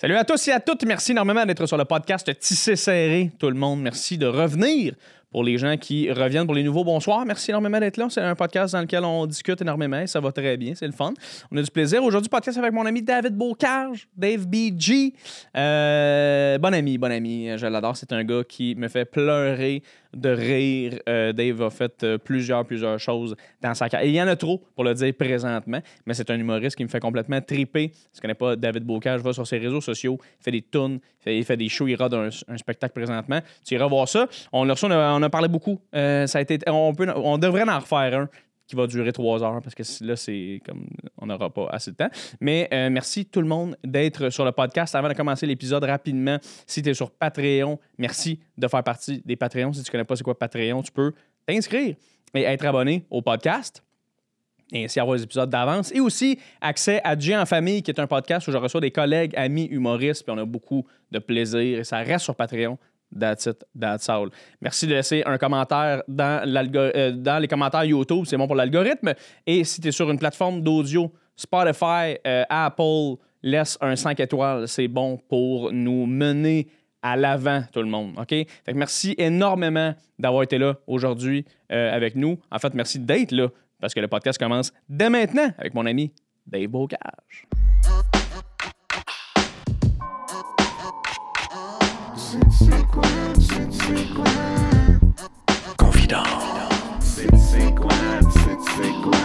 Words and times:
Salut 0.00 0.14
à 0.14 0.22
tous 0.22 0.46
et 0.46 0.52
à 0.52 0.60
toutes. 0.60 0.84
Merci 0.84 1.10
énormément 1.10 1.44
d'être 1.44 1.66
sur 1.66 1.76
le 1.76 1.84
podcast 1.84 2.38
Tissé 2.38 2.76
Serré, 2.76 3.32
tout 3.36 3.48
le 3.48 3.56
monde. 3.56 3.82
Merci 3.82 4.16
de 4.16 4.26
revenir. 4.26 4.94
Pour 5.30 5.44
les 5.44 5.58
gens 5.58 5.76
qui 5.76 6.10
reviennent 6.10 6.46
pour 6.46 6.54
les 6.54 6.62
nouveaux, 6.62 6.84
bonsoir. 6.84 7.26
Merci 7.26 7.50
énormément 7.50 7.78
d'être 7.78 7.98
là. 7.98 8.06
C'est 8.08 8.22
un 8.22 8.34
podcast 8.34 8.72
dans 8.72 8.80
lequel 8.80 9.04
on 9.04 9.26
discute 9.26 9.60
énormément. 9.60 10.06
Ça 10.06 10.20
va 10.20 10.32
très 10.32 10.56
bien. 10.56 10.74
C'est 10.74 10.86
le 10.86 10.92
fun. 10.92 11.12
On 11.50 11.56
a 11.58 11.62
du 11.62 11.70
plaisir. 11.70 12.02
Aujourd'hui, 12.02 12.30
podcast 12.30 12.56
avec 12.56 12.72
mon 12.72 12.86
ami 12.86 13.02
David 13.02 13.34
Bocage, 13.34 14.08
Dave 14.16 14.46
BG. 14.46 15.12
Euh, 15.54 16.56
bon 16.56 16.72
ami, 16.72 16.96
bon 16.96 17.12
ami. 17.12 17.50
Je 17.58 17.66
l'adore. 17.66 17.94
C'est 17.94 18.10
un 18.14 18.24
gars 18.24 18.42
qui 18.42 18.74
me 18.74 18.88
fait 18.88 19.04
pleurer 19.04 19.82
de 20.14 20.30
rire. 20.30 20.98
Euh, 21.08 21.32
Dave 21.32 21.62
a 21.62 21.70
fait 21.70 22.02
euh, 22.02 22.18
plusieurs, 22.18 22.64
plusieurs 22.64 22.98
choses 22.98 23.36
dans 23.60 23.74
sa 23.74 23.88
carrière. 23.88 24.08
Il 24.08 24.14
y 24.14 24.22
en 24.22 24.28
a 24.28 24.36
trop 24.36 24.62
pour 24.74 24.84
le 24.84 24.94
dire 24.94 25.12
présentement, 25.14 25.80
mais 26.06 26.14
c'est 26.14 26.30
un 26.30 26.38
humoriste 26.38 26.76
qui 26.76 26.84
me 26.84 26.88
fait 26.88 27.00
complètement 27.00 27.40
triper. 27.40 27.92
Si 27.94 28.14
tu 28.14 28.20
connais 28.20 28.34
pas 28.34 28.56
David 28.56 28.84
Bocage, 28.84 29.20
va 29.20 29.32
sur 29.32 29.46
ses 29.46 29.58
réseaux 29.58 29.80
sociaux, 29.80 30.18
il 30.40 30.44
fait 30.44 30.50
des 30.50 30.62
tunes, 30.62 31.00
il 31.26 31.44
fait, 31.44 31.56
des 31.56 31.68
shows, 31.68 31.88
il 31.88 31.96
rate 31.96 32.14
un, 32.14 32.28
un, 32.48 32.56
spectacle 32.56 32.94
présentement. 32.94 33.40
Tu 33.66 33.74
iras 33.74 33.86
voir 33.86 34.08
ça. 34.08 34.26
On 34.52 34.68
a, 34.68 34.72
reçu, 34.72 34.86
on 34.86 34.90
a, 34.90 35.17
parlé 35.28 35.48
beaucoup. 35.48 35.80
Euh, 35.94 36.26
ça 36.26 36.38
a 36.38 36.72
on 36.72 37.38
devrait 37.38 37.68
en 37.68 37.78
refaire 37.78 38.20
un 38.20 38.28
qui 38.68 38.76
va 38.76 38.86
durer 38.86 39.12
trois 39.12 39.42
heures 39.42 39.60
parce 39.62 39.74
que 39.74 39.82
là, 40.04 40.14
c'est 40.14 40.60
comme 40.64 40.86
on 41.16 41.26
n'aura 41.26 41.50
pas 41.50 41.68
assez 41.70 41.90
de 41.90 41.96
temps. 41.96 42.10
Mais 42.40 42.68
euh, 42.72 42.90
merci 42.90 43.24
tout 43.24 43.40
le 43.40 43.48
monde 43.48 43.76
d'être 43.82 44.28
sur 44.28 44.44
le 44.44 44.52
podcast. 44.52 44.94
Avant 44.94 45.08
de 45.08 45.14
commencer 45.14 45.46
l'épisode 45.46 45.82
rapidement, 45.84 46.38
si 46.66 46.82
tu 46.82 46.90
es 46.90 46.94
sur 46.94 47.10
Patreon, 47.10 47.78
merci 47.96 48.38
de 48.58 48.68
faire 48.68 48.84
partie 48.84 49.22
des 49.24 49.36
Patreons. 49.36 49.72
Si 49.72 49.82
tu 49.82 49.88
ne 49.88 49.92
connais 49.92 50.04
pas 50.04 50.16
c'est 50.16 50.22
quoi 50.22 50.38
Patreon, 50.38 50.82
tu 50.82 50.92
peux 50.92 51.12
t'inscrire 51.46 51.96
et 52.34 52.42
être 52.42 52.66
abonné 52.66 53.06
au 53.10 53.22
podcast. 53.22 53.82
Et 54.70 54.84
ainsi 54.84 55.00
avoir 55.00 55.16
des 55.16 55.22
épisodes 55.22 55.48
d'avance. 55.48 55.90
Et 55.94 56.00
aussi 56.00 56.38
accès 56.60 57.00
à 57.02 57.16
Dieu 57.16 57.34
en 57.34 57.46
famille, 57.46 57.82
qui 57.82 57.90
est 57.90 57.98
un 57.98 58.06
podcast 58.06 58.46
où 58.48 58.52
je 58.52 58.58
reçois 58.58 58.82
des 58.82 58.90
collègues, 58.90 59.32
amis, 59.34 59.64
humoristes, 59.64 60.24
puis 60.24 60.34
on 60.36 60.38
a 60.38 60.44
beaucoup 60.44 60.86
de 61.10 61.18
plaisir. 61.18 61.78
Et 61.78 61.84
ça 61.84 61.96
reste 61.98 62.24
sur 62.24 62.34
Patreon. 62.34 62.76
That's 63.16 63.46
it, 63.46 63.64
that's 63.78 64.08
all. 64.08 64.28
Merci 64.60 64.86
de 64.86 64.94
laisser 64.94 65.22
un 65.24 65.38
commentaire 65.38 66.02
dans, 66.08 66.42
euh, 66.46 67.12
dans 67.12 67.38
les 67.38 67.48
commentaires 67.48 67.84
YouTube, 67.84 68.24
c'est 68.26 68.36
bon 68.36 68.46
pour 68.46 68.56
l'algorithme. 68.56 69.14
Et 69.46 69.64
si 69.64 69.80
tu 69.80 69.88
es 69.88 69.92
sur 69.92 70.10
une 70.10 70.18
plateforme 70.18 70.62
d'audio, 70.62 71.12
Spotify, 71.36 72.18
euh, 72.26 72.44
Apple, 72.48 73.16
laisse 73.42 73.78
un 73.80 73.96
5 73.96 74.20
étoiles, 74.20 74.68
c'est 74.68 74.88
bon 74.88 75.18
pour 75.28 75.72
nous 75.72 76.06
mener 76.06 76.68
à 77.02 77.16
l'avant, 77.16 77.62
tout 77.72 77.80
le 77.80 77.88
monde. 77.88 78.14
OK? 78.18 78.28
Fait 78.28 78.74
merci 78.74 79.14
énormément 79.18 79.94
d'avoir 80.18 80.42
été 80.42 80.58
là 80.58 80.76
aujourd'hui 80.86 81.44
euh, 81.72 81.94
avec 81.94 82.16
nous. 82.16 82.38
En 82.50 82.58
fait, 82.58 82.74
merci 82.74 82.98
d'être 82.98 83.32
là 83.32 83.48
parce 83.80 83.94
que 83.94 84.00
le 84.00 84.08
podcast 84.08 84.38
commence 84.38 84.72
dès 84.88 85.08
maintenant 85.08 85.50
avec 85.58 85.74
mon 85.74 85.86
ami 85.86 86.12
Dave 86.46 86.66
Bocage. 86.66 87.46
Confident. 95.76 96.22
C'est? 97.00 97.26
C'est? 97.36 97.74
C'est? 98.32 98.58
C'est? 98.72 99.18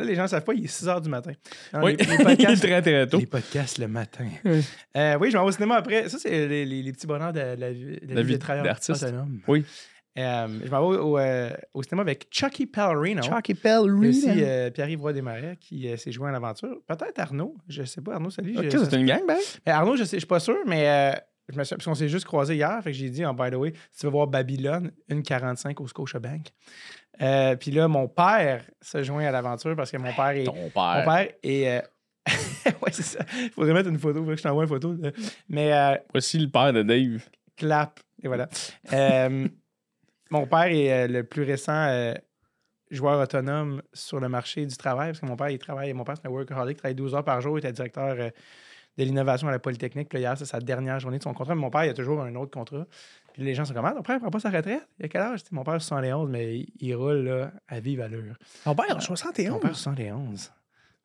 Là, 0.00 0.04
les 0.04 0.14
gens 0.14 0.22
ne 0.22 0.28
savent 0.28 0.44
pas, 0.44 0.54
il 0.54 0.64
est 0.64 0.68
6 0.68 0.86
h 0.86 1.02
du 1.02 1.08
matin. 1.08 1.32
oui, 1.74 1.96
les, 1.96 2.24
podcasts, 2.24 2.62
très, 2.62 2.80
très 2.80 3.06
tôt. 3.06 3.18
Les 3.18 3.26
podcasts 3.26 3.78
le 3.78 3.88
matin. 3.88 4.26
Oui, 4.44 4.64
euh, 4.96 5.18
oui 5.20 5.30
je 5.30 5.36
m'en 5.36 5.42
vais 5.44 5.48
au 5.48 5.52
cinéma 5.52 5.76
après. 5.76 6.08
Ça, 6.08 6.18
c'est 6.18 6.48
les, 6.48 6.64
les, 6.64 6.92
petits 6.92 7.06
bonheurs 7.06 7.32
de, 7.32 7.40
la, 7.40 7.70
vie 8.22 8.32
de 8.32 8.36
travailleur 8.38 8.76
autonome. 8.88 9.40
Oui. 9.46 9.64
Euh, 10.18 10.48
je 10.64 10.70
m'en 10.70 10.90
vais 10.90 10.96
au, 10.98 11.18
euh, 11.18 11.50
au, 11.72 11.82
cinéma 11.82 12.02
avec 12.02 12.26
Chucky 12.30 12.66
Pellerino. 12.66 13.22
Chucky 13.22 13.54
Pellerino. 13.54 14.02
Et 14.02 14.08
aussi 14.08 14.28
euh, 14.28 14.70
Pierre-Yves 14.70 15.00
Roy 15.00 15.12
Desmarais 15.12 15.56
qui 15.60 15.88
s'est 15.96 16.12
joué 16.12 16.28
à 16.28 16.32
l'aventure. 16.32 16.78
Peut-être 16.86 17.18
Arnaud. 17.18 17.56
Je 17.68 17.82
ne 17.82 17.86
sais 17.86 18.00
pas. 18.00 18.14
Arnaud, 18.14 18.30
salut. 18.30 18.58
Ok, 18.58 18.66
c'est 18.70 18.96
une 18.96 19.06
gang, 19.06 19.22
ben? 19.26 19.38
Arnaud, 19.66 19.96
je 19.96 20.02
ne 20.02 20.06
suis 20.06 20.20
pas 20.26 20.40
sûr, 20.40 20.58
mais 20.66 21.14
je 21.48 21.58
me 21.58 21.64
suis, 21.64 21.76
parce 21.76 21.84
qu'on 21.84 21.94
s'est 21.94 22.08
juste 22.08 22.24
croisé 22.24 22.56
hier. 22.56 22.80
Fait 22.82 22.90
que 22.90 22.96
j'ai 22.96 23.08
dit, 23.08 23.24
oh, 23.24 23.32
by 23.32 23.50
the 23.50 23.54
way, 23.54 23.72
si 23.92 24.00
tu 24.00 24.06
veux 24.06 24.12
voir 24.12 24.26
Babylone, 24.26 24.90
1,45 25.10 25.80
au 25.80 25.86
Scotiabank. 25.86 26.48
Puis 27.60 27.70
là, 27.70 27.86
mon 27.86 28.08
père 28.08 28.64
se 28.80 29.02
joint 29.04 29.24
à 29.24 29.30
l'aventure 29.30 29.76
parce 29.76 29.92
que 29.92 29.96
mon 29.96 30.12
père 30.12 30.30
est. 30.30 30.44
Ton 30.44 30.70
père. 30.70 31.04
Mon 31.04 31.04
père 31.04 31.28
est. 31.42 31.82
ouais, 32.66 32.92
c'est 32.92 33.02
ça. 33.02 33.24
Il 33.38 33.50
faudrait 33.50 33.74
mettre 33.74 33.88
une 33.88 33.98
photo. 33.98 34.24
Faut 34.24 34.30
que 34.30 34.36
je 34.36 34.42
t'envoie 34.42 34.64
une 34.64 34.68
photo. 34.68 34.96
Mais. 35.48 36.00
Voici 36.12 36.36
le 36.38 36.48
père 36.48 36.72
de 36.72 36.82
Dave. 36.82 37.22
Clap. 37.56 38.00
Et 38.22 38.26
voilà. 38.26 38.48
Mon 40.30 40.46
père 40.46 40.66
est 40.66 40.92
euh, 40.92 41.08
le 41.08 41.24
plus 41.24 41.42
récent 41.42 41.86
euh, 41.88 42.14
joueur 42.90 43.20
autonome 43.20 43.82
sur 43.92 44.20
le 44.20 44.28
marché 44.28 44.64
du 44.64 44.76
travail, 44.76 45.08
parce 45.08 45.20
que 45.20 45.26
mon 45.26 45.36
père, 45.36 45.50
il 45.50 45.58
travaille, 45.58 45.92
mon 45.92 46.04
père, 46.04 46.16
c'est 46.16 46.26
un 46.26 46.30
workaholic, 46.30 46.76
il 46.76 46.78
travaille 46.78 46.94
12 46.94 47.14
heures 47.14 47.24
par 47.24 47.40
jour, 47.40 47.58
il 47.58 47.60
était 47.60 47.72
directeur 47.72 48.16
euh, 48.18 48.30
de 48.98 49.04
l'innovation 49.04 49.48
à 49.48 49.50
la 49.50 49.58
Polytechnique. 49.58 50.08
Puis 50.08 50.20
hier, 50.20 50.36
c'est 50.36 50.44
sa 50.44 50.60
dernière 50.60 51.00
journée 51.00 51.18
de 51.18 51.22
son 51.22 51.32
contrat. 51.32 51.54
Mais 51.54 51.60
mon 51.60 51.70
père, 51.70 51.84
il 51.84 51.90
a 51.90 51.94
toujours 51.94 52.20
un 52.20 52.34
autre 52.34 52.50
contrat. 52.50 52.86
Puis 53.32 53.42
les 53.42 53.54
gens 53.54 53.64
sont 53.64 53.74
comme, 53.74 53.84
ah, 53.84 53.92
ton 53.92 54.02
père, 54.02 54.16
il 54.16 54.20
prend 54.20 54.30
pas 54.30 54.40
sa 54.40 54.50
retraite? 54.50 54.86
Il 54.98 55.06
a 55.06 55.08
quel 55.08 55.20
âge? 55.20 55.40
mon 55.52 55.64
père, 55.64 55.80
71, 55.80 56.28
mais 56.28 56.66
il, 56.80 56.94
roule 56.94 57.24
là, 57.24 57.52
à 57.68 57.80
vive 57.80 58.00
allure. 58.00 58.36
Ton 58.64 58.74
père, 58.74 59.00
71? 59.00 59.52
Mon 59.52 59.58
père, 59.58 59.76
71. 59.76 60.52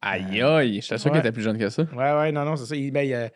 Aïe, 0.01 0.41
aïe, 0.41 0.81
je 0.81 0.89
t'assure 0.89 1.09
qu'il 1.09 1.19
était 1.19 1.31
plus 1.31 1.41
jeune 1.41 1.57
que 1.57 1.69
ça. 1.69 1.83
Ouais, 1.83 2.13
ouais, 2.13 2.31
non, 2.31 2.45
non, 2.45 2.55
c'est 2.55 2.65
ça. 2.65 2.75
Il, 2.75 2.91
ben, 2.91 3.31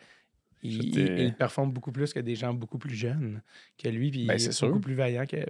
il, 0.62 1.18
il, 1.20 1.34
performe 1.34 1.72
beaucoup 1.72 1.90
plus 1.90 2.12
que 2.12 2.20
des 2.20 2.36
gens 2.36 2.52
beaucoup 2.52 2.78
plus 2.78 2.94
jeunes 2.94 3.42
que 3.78 3.88
lui. 3.88 4.10
Puis 4.10 4.26
ben, 4.26 4.34
il 4.38 4.48
est, 4.48 4.62
beaucoup 4.62 4.80
plus 4.80 4.94
vaillant 4.94 5.26
que, 5.26 5.44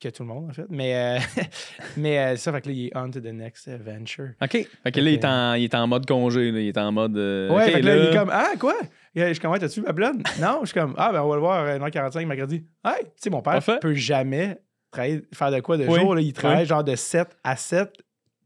que 0.00 0.08
tout 0.08 0.22
le 0.22 0.28
monde, 0.28 0.50
en 0.50 0.52
fait. 0.52 0.66
Mais, 0.68 0.94
euh, 0.94 1.18
mais 1.96 2.18
euh, 2.18 2.36
ça, 2.36 2.52
fait 2.52 2.62
que 2.62 2.68
là, 2.68 2.74
il 2.74 2.86
est 2.86 2.96
on 2.96 3.10
to 3.10 3.20
the 3.20 3.26
next 3.26 3.68
venture. 3.68 4.30
OK. 4.42 4.50
Fait 4.50 4.92
que 4.92 5.00
là, 5.00 5.10
il 5.10 5.14
est, 5.14 5.24
en, 5.24 5.54
il 5.54 5.64
est 5.64 5.74
en 5.74 5.86
mode 5.86 6.06
congé. 6.06 6.50
Là. 6.50 6.60
Il 6.60 6.68
est 6.68 6.78
en 6.78 6.90
mode. 6.90 7.16
Euh, 7.16 7.50
ouais, 7.50 7.70
fait 7.70 7.80
que 7.80 7.86
là, 7.86 7.96
il 7.96 8.04
est 8.06 8.16
comme 8.16 8.30
Ah, 8.32 8.52
quoi? 8.58 8.74
Je 9.14 9.26
suis 9.32 9.38
comme 9.38 9.58
T'as-tu 9.58 9.82
ma 9.82 9.92
blonde? 9.92 10.22
Non, 10.40 10.60
je 10.62 10.66
suis 10.66 10.80
comme 10.80 10.94
Ah, 10.96 11.12
ben, 11.12 11.22
on 11.22 11.28
va 11.28 11.34
le 11.34 11.40
voir 11.40 11.66
1h45 11.78 12.26
mercredi. 12.26 12.64
Hey, 12.84 13.04
tu 13.04 13.10
sais, 13.16 13.30
mon 13.30 13.42
père 13.42 13.54
ne 13.54 13.78
peut 13.78 13.94
jamais 13.94 14.58
travailler, 14.90 15.22
faire 15.32 15.50
de 15.50 15.60
quoi 15.60 15.76
de 15.76 15.84
jour. 15.84 16.14
Là, 16.14 16.20
il 16.20 16.32
travaille 16.32 16.66
genre 16.66 16.84
de 16.84 16.96
7 16.96 17.28
à 17.44 17.56
7, 17.56 17.92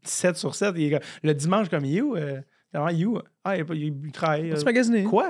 7 0.03 0.35
sur 0.37 0.53
7. 0.53 0.73
Il 0.77 0.93
est 0.93 0.99
le 1.23 1.33
dimanche, 1.33 1.69
comme 1.69 1.85
You. 1.85 2.15
Euh, 2.15 2.41
you. 2.91 3.19
Ah, 3.43 3.57
il, 3.57 3.65
il, 3.73 4.05
il 4.05 4.11
travaille. 4.11 4.53
Tu 4.57 4.65
magasiné. 4.65 5.03
Quoi? 5.03 5.29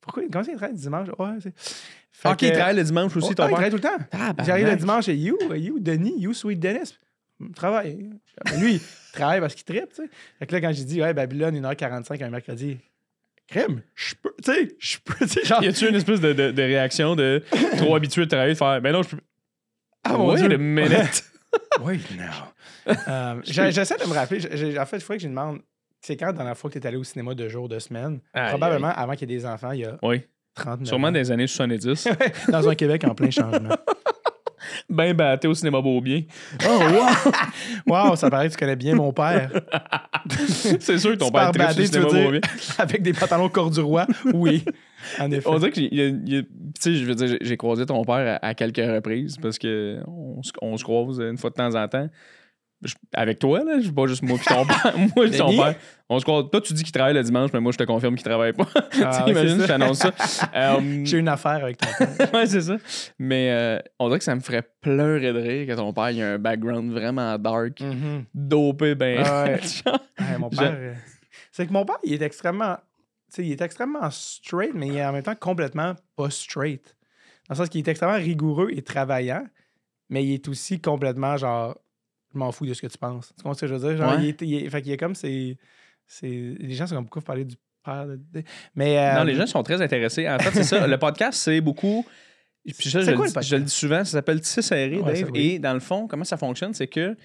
Pourquoi? 0.00 0.22
Comment 0.30 0.44
il 0.44 0.56
travaille 0.56 0.74
le 0.74 0.80
dimanche? 0.80 1.08
Ouais, 1.18 1.36
c'est... 1.40 1.52
Fait 2.18 2.30
ok, 2.30 2.42
il 2.42 2.52
travaille 2.52 2.76
le 2.76 2.82
dimanche 2.82 3.14
aussi, 3.14 3.28
oh, 3.30 3.34
ton 3.34 3.42
ah, 3.42 3.48
Il 3.48 3.52
travaille 3.52 3.70
tout 3.70 3.76
le 3.76 3.82
temps. 3.82 3.98
Ah, 4.12 4.32
J'arrive 4.42 4.68
le 4.68 4.76
dimanche 4.76 5.06
et 5.08 5.14
You, 5.14 5.36
You, 5.54 5.78
Denis, 5.78 6.18
You, 6.18 6.32
Sweet 6.32 6.58
Dennis? 6.58 6.98
Travaille. 7.54 8.08
Lui, 8.58 8.76
il 8.76 8.80
travaille 9.12 9.40
parce 9.40 9.54
qu'il 9.54 9.64
tripe, 9.64 9.90
tu 9.90 9.96
sais. 9.96 10.10
Fait 10.38 10.46
que 10.46 10.54
là, 10.54 10.62
quand 10.62 10.72
j'ai 10.72 10.84
dit, 10.84 11.02
ouais, 11.02 11.12
Babylone, 11.12 11.60
1h45 11.60 12.24
un 12.24 12.30
mercredi, 12.30 12.78
crème, 13.46 13.82
je 13.94 14.14
peux, 14.14 14.32
tu 14.42 14.50
sais, 14.50 14.76
je 14.78 14.96
peux, 15.04 15.26
tu 15.26 15.28
sais, 15.28 15.44
genre. 15.44 15.62
Y 15.62 15.68
a-tu 15.68 15.90
une 15.90 15.94
espèce 15.94 16.22
de, 16.22 16.32
de, 16.32 16.52
de 16.52 16.62
réaction 16.62 17.14
de 17.16 17.44
trop 17.76 17.94
habitué 17.94 18.24
de 18.24 18.30
travailler, 18.30 18.54
de 18.54 18.58
faire, 18.58 18.80
mais 18.80 18.92
non, 18.92 19.02
je 19.02 19.10
peux. 19.10 19.22
Ah, 20.02 20.16
mon 20.16 20.32
Dieu. 20.34 20.48
le 20.48 20.56
minute. 20.56 21.24
oui, 21.82 22.00
non. 22.16 22.94
Euh, 23.08 23.40
j'essaie 23.44 23.98
de 23.98 24.08
me 24.08 24.14
rappeler. 24.14 24.78
En 24.78 24.86
fait, 24.86 24.96
il 24.96 25.02
faut 25.02 25.12
que 25.12 25.18
je 25.18 25.28
demande 25.28 25.60
c'est 26.00 26.16
quand 26.16 26.26
la 26.26 26.32
dernière 26.32 26.56
fois 26.56 26.70
que 26.70 26.78
tu 26.78 26.82
es 26.82 26.86
allé 26.86 26.96
au 26.96 27.04
cinéma 27.04 27.34
de 27.34 27.48
jour, 27.48 27.68
de 27.68 27.78
semaine? 27.78 28.20
Probablement 28.32 28.88
avant 28.88 29.12
qu'il 29.14 29.28
y 29.28 29.34
ait 29.34 29.38
des 29.38 29.44
enfants, 29.44 29.72
il 29.72 29.80
y 29.80 29.84
a 29.84 29.98
oui. 30.02 30.22
39 30.56 30.88
Sûrement 30.88 31.12
des 31.12 31.30
années 31.30 31.46
70. 31.46 32.08
Dans 32.48 32.68
un 32.68 32.74
Québec 32.74 33.04
en 33.04 33.14
plein 33.14 33.30
changement. 33.30 33.74
ben 34.90 35.14
batté 35.14 35.46
au 35.48 35.54
cinéma 35.54 35.80
Beaubien. 35.80 36.22
Oh, 36.66 36.78
wow! 37.86 38.08
wow, 38.08 38.16
ça 38.16 38.30
paraît 38.30 38.48
que 38.48 38.52
tu 38.52 38.58
connais 38.58 38.76
bien 38.76 38.94
mon 38.94 39.12
père. 39.12 39.50
c'est 40.80 40.98
sûr 40.98 41.12
que 41.12 41.16
ton 41.16 41.30
père 41.30 41.50
est 41.54 41.80
au 41.80 41.84
cinéma 41.84 42.06
Beaubien. 42.06 42.40
Avec 42.78 43.02
des 43.02 43.12
pantalons 43.12 43.48
corduroy, 43.48 44.06
oui. 44.32 44.64
En 45.20 45.30
effet. 45.30 45.48
On 45.48 45.58
dirait 45.58 45.72
que 45.72 45.80
je 45.80 47.04
veux 47.04 47.14
dire, 47.14 47.38
j'ai 47.40 47.56
croisé 47.56 47.86
ton 47.86 48.02
père 48.04 48.38
à, 48.42 48.54
quelques 48.54 48.78
reprises 48.78 49.36
parce 49.40 49.58
qu'on 49.58 50.40
on 50.62 50.76
se 50.76 50.84
croise 50.84 51.20
une 51.20 51.38
fois 51.38 51.50
de 51.50 51.54
temps 51.54 51.74
en 51.74 51.86
temps 51.86 52.08
avec 53.14 53.38
toi, 53.38 53.64
là, 53.64 53.80
je 53.80 53.90
pas 53.90 54.06
juste 54.06 54.22
moi 54.22 54.38
puis 54.38 54.46
ton 54.46 54.66
père. 54.66 54.94
moi 55.14 55.26
et 55.26 55.30
ton 55.30 55.56
père. 55.56 55.74
On 56.08 56.18
se 56.18 56.24
croit. 56.24 56.44
Toi, 56.44 56.60
tu 56.60 56.72
dis 56.72 56.84
qu'il 56.84 56.92
travaille 56.92 57.14
le 57.14 57.22
dimanche, 57.22 57.50
mais 57.52 57.60
moi, 57.60 57.72
je 57.72 57.78
te 57.78 57.84
confirme 57.84 58.14
qu'il 58.14 58.24
travaille 58.24 58.52
pas. 58.52 58.66
Ah, 59.02 59.22
T'imagines, 59.24 59.60
je 59.60 59.66
t'annonce 59.66 59.98
ça. 59.98 60.12
Euh, 60.54 61.04
J'ai 61.04 61.18
une 61.18 61.28
affaire 61.28 61.64
avec 61.64 61.78
ton 61.78 61.88
père. 61.98 62.32
ouais, 62.34 62.46
c'est 62.46 62.60
ça. 62.60 62.76
Mais 63.18 63.50
euh, 63.50 63.78
on 63.98 64.08
dirait 64.08 64.18
que 64.18 64.24
ça 64.24 64.34
me 64.34 64.40
ferait 64.40 64.62
pleurer 64.80 65.32
de 65.32 65.38
rire 65.38 65.66
que 65.66 65.72
ton 65.72 65.92
père 65.92 66.08
ait 66.08 66.22
un 66.22 66.38
background 66.38 66.92
vraiment 66.92 67.36
dark, 67.38 67.80
mm-hmm. 67.80 68.24
dopé, 68.34 68.94
ben. 68.94 69.22
ouais. 69.22 70.38
mon 70.38 70.50
père. 70.50 70.74
Euh, 70.76 70.94
c'est 71.50 71.66
que 71.66 71.72
mon 71.72 71.84
père, 71.84 71.98
il 72.04 72.12
est 72.14 72.22
extrêmement. 72.22 72.76
Tu 73.30 73.36
sais, 73.36 73.46
il 73.46 73.52
est 73.52 73.60
extrêmement 73.60 74.08
straight, 74.10 74.72
mais 74.74 74.88
il 74.88 74.96
est 74.96 75.04
en 75.04 75.12
même 75.12 75.22
temps 75.22 75.34
complètement 75.34 75.94
pas 76.14 76.30
straight. 76.30 76.96
Dans 77.48 77.54
le 77.54 77.56
sens 77.56 77.68
qu'il 77.68 77.80
est 77.80 77.88
extrêmement 77.88 78.16
rigoureux 78.16 78.68
et 78.72 78.82
travaillant, 78.82 79.46
mais 80.08 80.24
il 80.24 80.34
est 80.34 80.48
aussi 80.48 80.80
complètement 80.80 81.36
genre 81.36 81.76
je 82.36 82.38
m'en 82.38 82.52
fous 82.52 82.66
de 82.66 82.74
ce 82.74 82.82
que 82.82 82.86
tu 82.86 82.98
penses. 82.98 83.28
Tu 83.28 83.42
comprends 83.42 83.54
ce 83.54 83.62
que 83.62 83.66
je 83.66 83.74
veux 83.74 83.88
dire? 83.88 83.96
Genre, 83.96 84.20
il, 84.20 84.28
est, 84.28 84.42
il, 84.42 84.70
fait 84.70 84.86
est 84.86 84.96
comme 84.96 85.14
c'est. 85.14 85.56
Les 86.22 86.74
gens 86.74 86.86
sont 86.86 87.00
beaucoup 87.02 87.20
parler 87.20 87.44
du 87.44 87.56
père. 87.82 88.06
Mais, 88.74 89.14
non, 89.14 89.24
les 89.24 89.34
euh, 89.34 89.38
gens 89.38 89.46
sont 89.46 89.62
très 89.62 89.80
intéressés. 89.80 90.28
En 90.28 90.38
fait, 90.38 90.50
c'est 90.52 90.64
ça. 90.64 90.86
Le 90.86 90.98
podcast, 90.98 91.38
c'est 91.40 91.60
beaucoup. 91.60 92.04
Puis 92.64 92.90
ça, 92.90 93.00
je, 93.00 93.10
le 93.10 93.16
quoi 93.16 93.26
dis- 93.26 93.34
le 93.34 93.42
je 93.42 93.56
le 93.56 93.62
dis 93.62 93.72
souvent, 93.72 94.04
ça 94.04 94.12
s'appelle 94.12 94.40
Tisser 94.40 94.62
serré, 94.62 94.98
Ouais, 94.98 95.22
Dave. 95.22 95.30
Et 95.34 95.58
dans 95.58 95.72
le 95.72 95.80
fond, 95.80 96.06
comment 96.06 96.24
ça 96.24 96.36
fonctionne, 96.36 96.74
c'est 96.74 96.88
que 96.88 97.16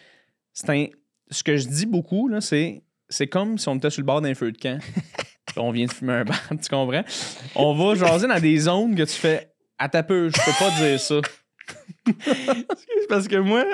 c'est 0.53 0.69
un. 0.69 0.85
Ce 1.29 1.43
que 1.43 1.57
je 1.57 1.67
dis 1.67 1.85
beaucoup, 1.85 2.27
là, 2.27 2.41
c'est. 2.41 2.83
C'est 3.09 3.27
comme 3.27 3.57
si 3.57 3.67
on 3.67 3.75
était 3.75 3.89
sur 3.89 4.01
le 4.01 4.05
bord 4.05 4.21
d'un 4.21 4.33
feu 4.33 4.53
de 4.53 4.57
camp. 4.57 4.79
On 5.57 5.71
vient 5.71 5.85
de 5.85 5.91
fumer 5.91 6.13
un 6.13 6.23
bar, 6.23 6.39
tu 6.49 6.69
comprends? 6.69 7.03
On 7.55 7.73
va 7.73 7.95
jaser 7.95 8.25
dans 8.25 8.39
des 8.39 8.57
zones 8.57 8.95
que 8.95 9.03
tu 9.03 9.11
fais 9.11 9.51
à 9.77 9.89
ta 9.89 10.01
peu, 10.01 10.29
je 10.29 10.37
peux 10.45 10.57
pas 10.57 10.71
dire 10.79 10.97
ça. 10.97 11.19
Parce 13.09 13.27
que 13.27 13.35
moi, 13.35 13.65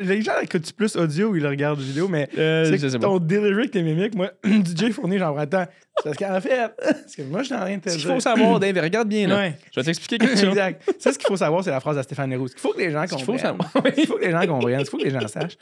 les 0.00 0.22
gens 0.22 0.32
écoutent 0.42 0.72
plus 0.72 0.96
audio 0.96 1.28
ou 1.28 1.36
ils 1.36 1.46
regardent 1.46 1.80
vidéo, 1.80 2.08
mais 2.08 2.28
Euh, 2.36 2.64
c'est 2.64 2.78
que 2.78 2.96
ton 2.96 3.18
delivery 3.18 3.52
avec 3.54 3.70
tes 3.70 3.82
mimiques, 3.82 4.14
moi, 4.14 4.32
DJ 4.44 4.90
Fournier, 4.90 5.18
j'en 5.18 5.32
prends 5.32 5.42
le 5.42 5.48
temps. 5.48 5.66
C'est 5.98 6.04
Parce 6.04 6.16
qu'en 6.16 6.40
fait, 6.40 6.70
parce 6.82 7.14
que 7.16 7.22
moi, 7.22 7.40
je 7.40 7.44
suis 7.46 7.54
en 7.54 7.60
train 7.60 7.76
de 7.76 7.88
Ce 7.88 7.96
qu'il 7.96 8.06
faut 8.06 8.20
savoir, 8.20 8.58
Dave, 8.58 8.78
regarde 8.82 9.08
bien 9.08 9.28
là. 9.28 9.36
Ouais. 9.36 9.54
Je 9.74 9.80
vais 9.80 9.84
t'expliquer 9.84 10.18
quelque 10.18 10.36
chose. 10.40 10.48
Exact. 10.48 10.82
C'est 10.98 11.12
ce 11.12 11.18
qu'il 11.18 11.28
faut 11.28 11.36
savoir, 11.36 11.62
c'est 11.62 11.70
la 11.70 11.80
phrase 11.80 11.96
de 11.96 12.02
Stéphane 12.02 12.30
Leroux. 12.30 12.48
Ce 12.48 12.54
qu'il 12.54 12.60
faut 12.62 12.72
que 12.72 12.78
les 12.80 12.90
gens 12.90 13.06
Ce 13.06 13.14
qu'il 13.14 13.24
comprennent. 13.24 13.56
faut 13.56 13.62
savoir. 13.72 13.94
Il 13.96 14.06
faut 14.06 14.16
que 14.16 14.24
les 14.24 14.30
gens 14.32 14.46
comprennent. 14.46 14.80
Il 14.80 14.86
faut 14.86 14.96
que 14.98 15.04
les 15.04 15.10
gens 15.10 15.28
sachent. 15.28 15.58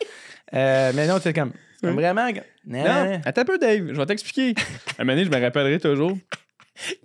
Euh, 0.54 0.92
mais 0.94 1.06
non, 1.06 1.18
c'est 1.22 1.32
comme. 1.32 1.52
comme 1.82 1.94
Vraiment. 1.94 2.32
que- 2.32 2.38
Non. 2.66 2.84
Non, 2.84 3.20
attends 3.24 3.42
un 3.42 3.44
peu, 3.44 3.58
Dave, 3.58 3.88
je 3.92 3.96
vais 3.96 4.06
t'expliquer. 4.06 4.54
Un 4.98 5.04
moment 5.04 5.16
donné, 5.16 5.24
je 5.24 5.36
me 5.36 5.42
rappellerai 5.44 5.78
toujours. 5.80 6.16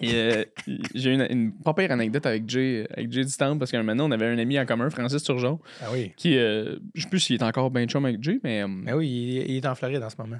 Euh, 0.03 0.45
j'ai 0.93 1.11
une, 1.13 1.25
une 1.29 1.51
pas 1.53 1.73
pire 1.73 1.91
anecdote 1.91 2.25
avec 2.25 2.47
Jay, 2.49 2.87
avec 2.95 3.11
Jay 3.11 3.23
parce 3.37 3.71
qu'un 3.71 3.79
moment 3.83 3.95
donné, 3.95 4.03
on 4.03 4.11
avait 4.11 4.27
un 4.27 4.37
ami 4.37 4.59
en 4.59 4.65
commun, 4.65 4.89
Francis 4.89 5.23
Turgeon, 5.23 5.59
Ah 5.81 5.87
oui. 5.91 6.11
qui, 6.15 6.37
euh, 6.37 6.77
je 6.93 7.01
sais 7.03 7.09
plus 7.09 7.19
s'il 7.19 7.35
est 7.37 7.43
encore 7.43 7.71
bien 7.71 7.85
chum 7.87 8.05
avec 8.05 8.21
Jay, 8.21 8.39
mais. 8.43 8.61
euh, 8.63 8.67
Mais 8.67 8.93
oui, 8.93 9.07
il, 9.09 9.51
il 9.51 9.57
est 9.57 9.65
en 9.65 9.75
Floride 9.75 10.03
en 10.03 10.09
ce 10.09 10.15
moment. 10.17 10.37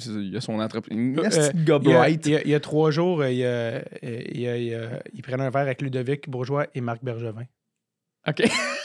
c'est 0.00 0.10
ça, 0.10 0.18
il 0.20 0.36
a 0.36 0.40
son 0.40 0.58
entreprise. 0.60 0.96
Euh, 0.96 1.50
Il 1.54 1.68
y, 1.68 1.72
a, 1.72 1.78
bright. 1.78 2.26
il 2.26 2.32
y 2.32 2.36
a- 2.36 2.42
il 2.42 2.50
y 2.50 2.54
a 2.54 2.60
trois 2.60 2.90
jours, 2.90 3.24
il, 3.24 3.38
il 4.02 5.22
prenait 5.22 5.44
un 5.44 5.50
verre 5.50 5.62
avec 5.62 5.82
Ludovic 5.82 6.28
Bourgeois 6.28 6.66
et 6.74 6.80
Marc 6.80 7.02
Bergevin. 7.04 7.44
Ok. 8.28 8.42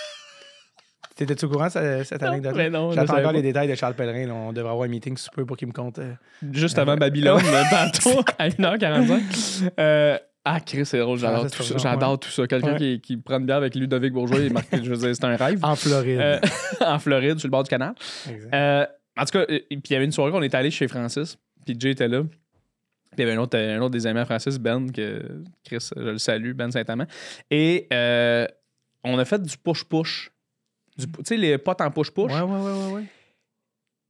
T'étais-tu 1.15 1.45
au 1.45 1.49
courant 1.49 1.67
de 1.67 1.71
cette, 1.71 2.05
cette 2.05 2.21
Non, 2.21 2.27
anecdote? 2.29 2.53
mais 2.55 2.69
non, 2.69 2.91
J'attends 2.91 3.13
encore 3.13 3.23
pas. 3.25 3.31
les 3.31 3.41
détails 3.41 3.67
de 3.69 3.75
Charles 3.75 3.93
Pellerin. 3.93 4.27
là. 4.27 4.33
On 4.33 4.51
devrait 4.53 4.71
avoir 4.71 4.85
un 4.85 4.89
meeting 4.89 5.15
super 5.17 5.45
pour 5.45 5.55
qu'il 5.55 5.67
me 5.67 5.73
compte. 5.73 5.97
euh, 5.99 6.13
Juste 6.51 6.77
avant 6.77 6.97
Babylone, 6.97 7.41
tantôt, 7.69 8.19
à 8.37 8.49
1h45. 8.49 9.69
Euh, 9.79 10.17
ah, 10.43 10.59
Chris, 10.59 10.85
c'est 10.85 10.99
drôle, 10.99 11.17
j'adore 11.17 11.47
Francis 11.47 11.57
tout 11.73 11.79
ça. 11.79 11.89
J'adore 11.89 12.19
tout 12.19 12.29
ça. 12.29 12.45
Quelqu'un 12.47 12.73
Ouais. 12.73 12.77
qui, 12.77 13.01
qui 13.01 13.17
prend 13.17 13.39
une 13.39 13.45
bière 13.45 13.57
avec 13.57 13.75
Ludovic 13.75 14.13
Bourgeois 14.13 14.39
et 14.41 14.49
Marc, 14.49 14.67
je 14.71 14.89
veux 14.89 14.97
dire, 14.97 15.15
c'est 15.15 15.23
un 15.25 15.35
rêve. 15.35 15.59
En 15.63 15.75
Floride. 15.75 16.19
Euh, 16.19 16.39
en 16.85 16.99
Floride, 16.99 17.39
sur 17.39 17.47
le 17.47 17.51
bord 17.51 17.63
du 17.63 17.69
canal. 17.69 17.93
Exact. 18.29 18.53
Euh, 18.53 18.85
en 19.17 19.23
tout 19.25 19.31
cas, 19.31 19.45
euh, 19.49 19.59
puis 19.69 19.81
il 19.89 19.93
y 19.93 19.95
avait 19.95 20.05
une 20.05 20.11
soirée 20.11 20.31
qu'on 20.31 20.43
était 20.43 20.57
allé 20.57 20.69
chez 20.69 20.87
Francis, 20.89 21.37
puis 21.65 21.75
Jay 21.79 21.91
était 21.91 22.07
là. 22.09 22.21
Puis 22.23 22.29
il 23.17 23.21
y 23.21 23.23
avait 23.23 23.37
un 23.37 23.41
autre, 23.41 23.57
un 23.57 23.79
autre 23.79 23.91
des 23.91 24.05
amis 24.05 24.19
à 24.19 24.25
Francis, 24.25 24.59
Ben, 24.59 24.91
que 24.91 25.23
Chris, 25.63 25.77
je 25.95 26.01
le 26.01 26.17
salue, 26.17 26.51
Ben 26.51 26.69
Saint-Amand. 26.69 27.05
Et 27.49 27.87
euh, 27.93 28.45
on 29.05 29.17
a 29.17 29.23
fait 29.23 29.41
du 29.41 29.55
push-push. 29.57 30.31
Tu 30.97 31.05
sais, 31.25 31.37
les 31.37 31.57
potes 31.57 31.81
en 31.81 31.91
push-push. 31.91 32.31
Ouais, 32.31 32.41
ouais, 32.41 32.59
ouais, 32.59 32.71
ouais, 32.87 32.91
ouais. 32.93 33.03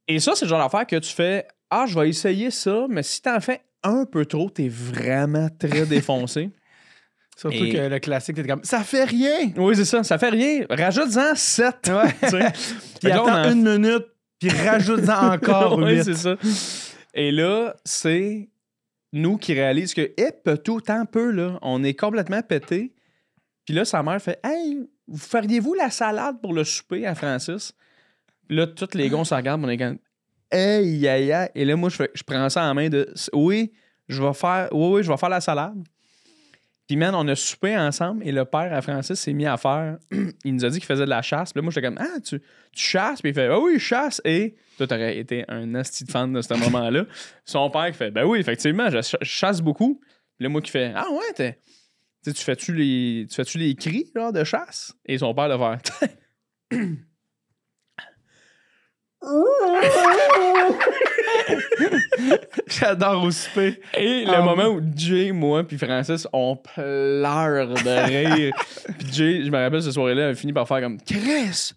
Et 0.08 0.20
ça, 0.20 0.34
c'est 0.36 0.44
le 0.44 0.48
genre 0.50 0.62
d'affaire 0.62 0.86
que 0.86 0.96
tu 0.96 1.12
fais 1.12 1.46
Ah, 1.70 1.84
je 1.86 1.98
vais 1.98 2.08
essayer 2.08 2.50
ça, 2.50 2.86
mais 2.88 3.02
si 3.02 3.20
t'en 3.20 3.40
fais 3.40 3.60
un 3.82 4.04
peu 4.04 4.24
trop, 4.24 4.48
t'es 4.50 4.68
vraiment 4.68 5.48
très 5.58 5.84
défoncé. 5.86 6.50
Surtout 7.36 7.56
Et- 7.64 7.72
que 7.72 7.78
le 7.88 7.98
classique, 7.98 8.36
t'es 8.36 8.44
comme 8.46 8.62
ça 8.64 8.82
fait 8.84 9.04
rien! 9.04 9.50
oui, 9.56 9.74
c'est 9.76 9.84
ça, 9.84 10.02
ça 10.04 10.16
fait 10.18 10.30
rien. 10.30 10.64
Rajoute-en 10.70 11.34
7. 11.34 11.74
Ouais. 11.88 12.14
Puis 13.00 13.10
attends 13.12 13.26
en- 13.44 13.50
une 13.52 13.78
minute, 13.78 14.06
puis 14.38 14.48
rajoute-en 14.50 15.32
encore 15.34 15.78
huit. 15.80 16.04
c'est 16.04 16.14
ça. 16.14 16.36
Et 17.12 17.30
là, 17.32 17.74
c'est 17.84 18.48
nous 19.12 19.36
qui 19.38 19.52
réalisons 19.54 19.94
que, 19.96 20.12
hip, 20.18 20.62
tout 20.62 20.80
tant 20.80 21.04
peu, 21.04 21.30
là, 21.30 21.58
on 21.62 21.82
est 21.84 21.94
complètement 21.94 22.42
pété. 22.42 22.94
Puis 23.64 23.74
là, 23.74 23.84
sa 23.84 24.02
mère 24.02 24.20
fait 24.22 24.38
Hey, 24.44 24.88
vous 25.08 25.18
feriez-vous 25.18 25.74
la 25.74 25.90
salade 25.90 26.40
pour 26.40 26.52
le 26.52 26.64
souper 26.64 27.06
à 27.06 27.14
Francis? 27.14 27.72
Là, 28.48 28.66
tous 28.66 28.94
les 28.94 29.08
gars, 29.08 29.16
on 29.16 29.24
se 29.24 29.34
regardent, 29.34 29.64
on 29.64 29.68
est 29.68 29.76
comme 29.76 29.98
Hey, 30.50 31.06
aïe, 31.08 31.32
aïe. 31.32 31.50
Et 31.54 31.64
là, 31.64 31.74
moi, 31.76 31.88
je, 31.90 32.22
prends 32.24 32.48
ça 32.48 32.64
en 32.64 32.74
main 32.74 32.88
de 32.88 33.12
Oui, 33.32 33.72
je 34.08 34.22
vais 34.22 34.32
faire, 34.34 34.68
oui, 34.72 35.02
je 35.02 35.10
vais 35.10 35.16
faire 35.16 35.28
la 35.28 35.40
salade. 35.40 35.82
Puis, 36.86 36.96
man, 36.96 37.16
on 37.16 37.26
a 37.26 37.34
soupé 37.34 37.76
ensemble 37.76 38.22
et 38.24 38.30
le 38.30 38.44
père 38.44 38.72
à 38.72 38.80
Francis 38.80 39.18
s'est 39.18 39.32
mis 39.32 39.46
à 39.46 39.56
faire. 39.56 39.98
il 40.44 40.54
nous 40.54 40.64
a 40.64 40.70
dit 40.70 40.78
qu'il 40.78 40.86
faisait 40.86 41.04
de 41.04 41.10
la 41.10 41.20
chasse. 41.20 41.52
Puis 41.52 41.58
là, 41.58 41.62
moi, 41.64 41.72
j'étais 41.72 41.86
comme 41.86 41.98
Ah, 41.98 42.20
tu, 42.24 42.40
chasses? 42.72 43.20
Puis 43.20 43.30
il 43.30 43.34
fait 43.34 43.48
Ah 43.48 43.58
oui, 43.58 43.80
chasse. 43.80 44.22
Et 44.24 44.54
toi, 44.76 44.86
t'aurais 44.86 45.18
été 45.18 45.44
un 45.48 45.74
asti 45.74 46.04
de 46.04 46.10
fan 46.12 46.32
de 46.32 46.40
ce 46.40 46.54
moment-là. 46.54 47.04
Son 47.44 47.68
père 47.70 47.86
qui 47.86 47.94
fait 47.94 48.12
Ben 48.12 48.24
oui, 48.24 48.38
effectivement, 48.38 48.88
je 48.88 49.00
chasse 49.22 49.60
beaucoup. 49.60 50.00
Puis 50.36 50.44
là, 50.44 50.48
moi 50.48 50.60
qui 50.60 50.70
fait 50.70 50.92
Ah 50.94 51.10
ouais, 51.10 51.32
t'es- 51.34 51.58
tu 52.32 52.42
fais-tu 52.42 52.72
les, 52.74 53.26
tu 53.28 53.34
fais-tu 53.34 53.58
les 53.58 53.74
cris 53.74 54.10
genre, 54.14 54.32
de 54.32 54.44
chasse? 54.44 54.94
Et 55.06 55.18
son 55.18 55.34
père 55.34 55.48
le 55.48 55.56
fait 55.82 56.18
J'adore 62.66 63.24
au 63.24 63.30
souper. 63.30 63.80
Et 63.96 64.24
le 64.24 64.32
Ah, 64.34 64.42
moment 64.42 64.68
où 64.68 64.80
Jay, 64.94 65.32
moi, 65.32 65.64
puis 65.64 65.78
Francis, 65.78 66.26
on 66.32 66.56
pleure 66.56 67.68
de 67.74 68.06
rire. 68.06 68.54
puis 68.98 69.12
Jay, 69.12 69.44
je 69.44 69.50
me 69.50 69.58
rappelle, 69.58 69.82
cette 69.82 69.92
soirée-là, 69.92 70.28
a 70.28 70.34
fini 70.34 70.52
par 70.52 70.66
faire 70.68 70.80
comme 70.80 70.98
Chris, 71.00 71.72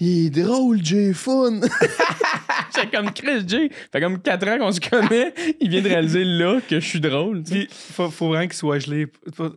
il 0.00 0.26
est 0.26 0.30
drôle, 0.42 0.78
Jay 0.84 1.12
Fun. 1.12 1.60
J'étais 2.74 2.96
comme 2.96 3.10
Chris, 3.12 3.44
Jay. 3.46 3.70
Fait 3.92 4.00
comme 4.00 4.20
4 4.20 4.48
ans 4.48 4.58
qu'on 4.58 4.72
se 4.72 4.80
connaît, 4.80 5.32
il 5.60 5.68
vient 5.70 5.82
de 5.82 5.88
réaliser 5.88 6.24
là 6.24 6.60
que 6.68 6.78
je 6.80 6.86
suis 6.86 7.00
drôle. 7.00 7.42
Puis, 7.42 7.66
faut, 7.70 8.10
faut 8.10 8.28
vraiment 8.28 8.44
qu'il 8.46 8.52
soit 8.54 8.78
gelé. 8.78 9.06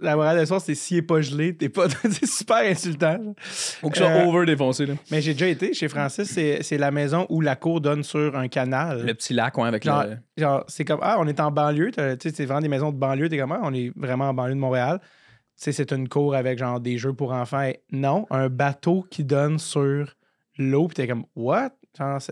La 0.02 0.16
morale 0.16 0.36
de 0.38 0.42
l'histoire, 0.42 0.62
c'est 0.62 0.76
s'il 0.76 0.98
est 0.98 1.02
pas 1.02 1.22
gelé, 1.22 1.56
t'es 1.56 1.70
pas. 1.70 1.88
c'est 2.10 2.26
super 2.26 2.58
insultant. 2.58 3.18
Faut 3.40 3.90
que 3.90 3.98
je 3.98 4.02
sois 4.04 4.12
Euh, 4.12 4.26
over 4.26 4.46
défoncé. 4.46 4.86
Là. 4.86 4.94
Mais 5.12 5.22
j'ai 5.22 5.34
déjà 5.34 5.48
été 5.48 5.74
chez 5.74 5.88
Francis, 5.88 6.30
c'est 6.30 6.60
c'est 6.64 6.78
la 6.78 6.92
maison 6.92 7.26
où 7.30 7.42
la 7.42 7.56
cour 7.56 7.82
donne 7.82 8.04
sur 8.04 8.36
un 8.36 8.48
canal. 8.48 9.06
Le 9.06 9.14
petit 9.14 9.34
lac, 9.34 9.58
ouais, 9.58 9.68
avec 9.68 9.84
Genre, 9.84 10.04
le. 10.06 10.18
genre, 10.38 10.64
c'est 10.68 10.86
comme, 10.86 11.00
ah, 11.02 11.18
on 11.20 11.28
est 11.28 11.40
en 11.40 11.52
banlieue. 11.52 11.92
t'as- 11.92 12.16
Tu 12.18 12.30
sais, 12.30 12.36
c'est 12.36 12.46
vraiment 12.46 12.62
des 12.62 12.68
maisons 12.70 12.92
de 12.92 12.98
banlieue. 12.98 13.30
T'es 13.30 13.38
comme, 13.38 13.52
ah, 13.52 13.60
on 13.64 13.74
est 13.74 13.92
vraiment 13.96 14.30
en 14.30 14.34
banlieue 14.34 14.56
de 14.56 14.60
Montréal. 14.60 15.00
Tu 15.02 15.66
sais, 15.66 15.72
c'est 15.74 15.92
une 15.92 16.08
cour 16.10 16.34
avec 16.36 16.58
genre 16.58 16.80
des 16.80 16.98
jeux 16.98 17.14
pour 17.14 17.34
enfants. 17.34 17.62
Et 17.62 17.82
non, 17.92 18.26
un 18.32 18.50
bateau 18.50 19.06
qui 19.12 19.24
donne 19.24 19.60
sur 19.60 20.16
l'eau. 20.62 20.88
Puis 20.88 20.96
t'es 20.96 21.08
comme, 21.08 21.26
what? 21.36 21.72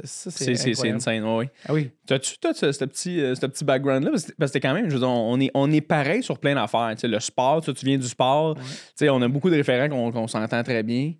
C'est- 0.05 0.55
insane, 0.95 1.23
ouais. 1.25 1.49
Ah 1.67 1.73
oui. 1.73 1.91
T'as-tu 2.07 2.37
t'as 2.39 2.53
ce, 2.53 2.71
ce 2.71 2.85
petit, 2.85 3.19
euh, 3.19 3.35
ce 3.35 3.45
petit 3.45 3.65
background-là? 3.65 4.11
Parce 4.37 4.51
que 4.53 4.57
quand 4.59 4.73
même, 4.73 4.87
je 4.89 4.93
veux 4.93 4.99
dire, 4.99 5.09
on 5.09 5.37
est, 5.39 5.51
on 5.53 5.69
est 5.71 5.81
pareil 5.81 6.23
sur 6.23 6.39
plein 6.39 6.55
d'affaires. 6.55 6.95
Le 7.03 7.19
sport, 7.19 7.61
tu 7.61 7.73
viens 7.85 7.97
du 7.97 8.07
sport. 8.07 8.55
Tu 8.55 8.61
sais, 8.95 9.09
on 9.09 9.21
a 9.21 9.27
beaucoup 9.27 9.49
de 9.49 9.55
référents 9.55 9.89
qu'on 9.89 10.11
qu'on 10.11 10.27
s'entend 10.27 10.63
très 10.63 10.81
bien. 10.83 11.13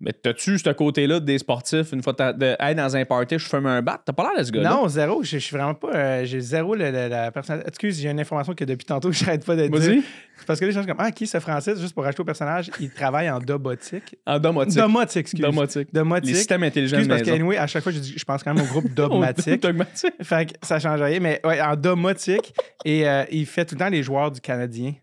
Mais 0.00 0.12
t'as-tu 0.12 0.58
ce 0.58 0.70
côté-là 0.70 1.20
des 1.20 1.38
sportifs, 1.38 1.92
une 1.92 2.02
fois 2.02 2.12
de 2.12 2.56
hey, 2.60 2.74
dans 2.74 2.96
un 2.96 3.04
party, 3.04 3.38
je 3.38 3.46
fume 3.48 3.66
un 3.66 3.80
bat? 3.80 4.02
T'as 4.04 4.12
pas 4.12 4.24
l'air 4.24 4.40
de 4.40 4.44
ce 4.44 4.50
gars-là? 4.50 4.70
Non, 4.70 4.88
zéro. 4.88 5.22
Je 5.22 5.30
je 5.30 5.38
suis 5.38 5.56
vraiment 5.56 5.74
pas. 5.74 5.94
euh, 5.94 6.24
j'ai 6.24 6.40
zéro 6.40 6.74
le- 6.74 6.90
le- 6.90 7.08
la 7.08 7.30
personne. 7.30 7.62
Excuse, 7.66 8.00
j'ai 8.00 8.10
une 8.10 8.18
information 8.18 8.54
que 8.54 8.64
depuis 8.64 8.84
tantôt, 8.84 9.12
je 9.12 9.24
n'arrête 9.24 9.46
pas 9.46 9.54
de 9.54 9.68
dire. 9.68 10.02
Parce 10.48 10.58
que 10.58 10.64
les 10.64 10.72
gens 10.72 10.80
sont 10.82 10.88
comme, 10.88 10.96
ah, 10.98 11.12
qui 11.12 11.26
ce 11.28 11.38
Francis, 11.38 11.78
juste 11.80 11.94
pour 11.94 12.02
rajouter 12.02 12.22
au 12.22 12.24
personnage, 12.24 12.70
il 12.80 12.90
travaille 12.90 13.30
en 13.30 13.38
domotique. 13.38 14.16
En 14.26 14.38
domotique. 14.40 14.76
Domotique, 14.76 15.16
excuse. 15.18 15.40
Domotique. 15.40 15.94
Domotique. 15.94 16.30
Les 16.30 16.34
systèmes 16.38 16.64
intelligents 16.64 16.96
Excuse 16.96 17.08
parce 17.08 17.22
que, 17.22 17.30
anyway, 17.30 17.56
à 17.56 17.66
chaque 17.68 17.84
fois, 17.84 17.92
je, 17.92 17.98
dis- 18.00 18.14
je 18.18 18.24
pense 18.24 18.42
quand 18.42 18.52
même 18.52 18.64
au 18.64 18.66
groupe 18.66 18.92
domotique. 18.94 19.62
Dogmatique. 19.62 20.12
fait 20.22 20.46
que 20.46 20.52
ça 20.66 20.80
change 20.80 21.00
rien, 21.00 21.20
mais 21.20 21.40
ouais, 21.44 21.60
en 21.62 21.76
domotique. 21.76 22.52
et 22.84 23.08
euh, 23.08 23.24
il 23.30 23.46
fait 23.46 23.64
tout 23.64 23.76
le 23.76 23.78
temps 23.78 23.88
les 23.88 24.02
joueurs 24.02 24.32
du 24.32 24.40
Canadien. 24.40 24.94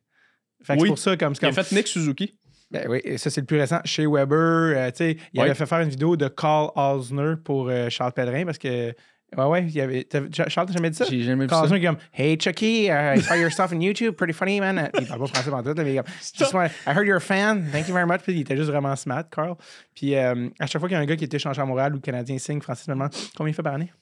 Fait 0.64 0.76
que 0.76 0.82
Oui. 0.82 0.88
c'est 0.88 0.88
pour 0.90 1.00
ça, 1.00 1.18
comme. 1.18 1.34
Il 1.42 1.46
a 1.48 1.52
fait 1.54 1.72
Nick 1.74 1.88
Suzuki. 1.88 2.38
Ben 2.72 2.86
oui, 2.90 3.02
et 3.04 3.18
ça, 3.18 3.30
c'est 3.30 3.42
le 3.42 3.46
plus 3.48 3.58
récent. 3.60 3.80
Chez 3.86 4.06
Weber, 4.08 4.38
euh, 4.38 4.90
tu 4.92 4.98
sais, 4.98 5.18
il 5.34 5.42
avait 5.42 5.54
fait 5.54 5.66
faire 5.66 5.82
une 5.82 5.90
vidéo 5.90 6.16
de 6.16 6.28
Carl 6.30 6.70
Osner 6.76 7.34
pour 7.44 7.68
euh, 7.70 7.90
Charles 7.90 8.14
Pellerin 8.14 8.46
parce 8.46 8.58
que. 8.58 8.94
Ouais, 9.38 9.46
ouais, 9.46 9.64
il 9.64 9.72
y 9.72 9.80
avait. 9.80 10.04
t'as- 10.04 10.20
Charles, 10.50 10.68
t'as 10.68 10.74
jamais 10.74 10.90
dit 10.90 10.98
ça? 10.98 11.06
J'ai 11.10 11.22
jamais 11.24 11.46
vu 11.46 11.48
Carl 11.50 11.62
ça. 11.68 11.74
Osner 11.74 11.86
comme 11.86 11.96
Hey 12.14 12.38
Chucky, 12.38 12.88
uh, 12.88 13.16
I 13.18 13.22
saw 13.22 13.36
your 13.36 13.50
stuff 13.50 13.72
on 13.72 13.80
YouTube, 13.80 14.14
pretty 14.16 14.34
funny, 14.34 14.60
man. 14.60 14.90
Il 15.00 15.08
parle 15.08 15.22
pas 15.22 15.28
français 15.28 15.50
pendant 15.50 15.74
tout, 15.74 15.82
mais 15.82 15.94
il 15.94 16.02
comme 16.02 16.48
wanna- 16.54 16.68
I 16.86 16.90
heard 16.94 17.06
you're 17.08 17.16
a 17.16 17.20
fan, 17.22 17.66
thank 17.72 17.88
you 17.88 17.94
very 17.94 18.06
much. 18.06 18.20
Puis 18.24 18.34
il 18.34 18.42
était 18.42 18.58
juste 18.58 18.70
vraiment 18.70 18.94
smart, 18.98 19.24
Carl. 19.32 19.56
Puis 19.96 20.16
euh, 20.18 20.50
à 20.60 20.66
chaque 20.68 20.82
fois 20.82 20.90
qu'il 20.90 20.96
y 20.98 21.00
a 21.00 21.02
un 21.02 21.06
gars 21.06 21.16
qui 21.16 21.24
était 21.24 21.38
échangé 21.38 21.62
à 21.62 21.66
Montréal 21.66 21.96
ou 21.96 22.02
Canadien 22.02 22.38
signe, 22.40 22.60
Francis 22.60 22.88
me 22.90 22.94
demande 22.94 23.12
combien 23.38 23.52
il 23.52 23.56
fait 23.56 23.64
par 23.64 23.76
année? 23.76 23.94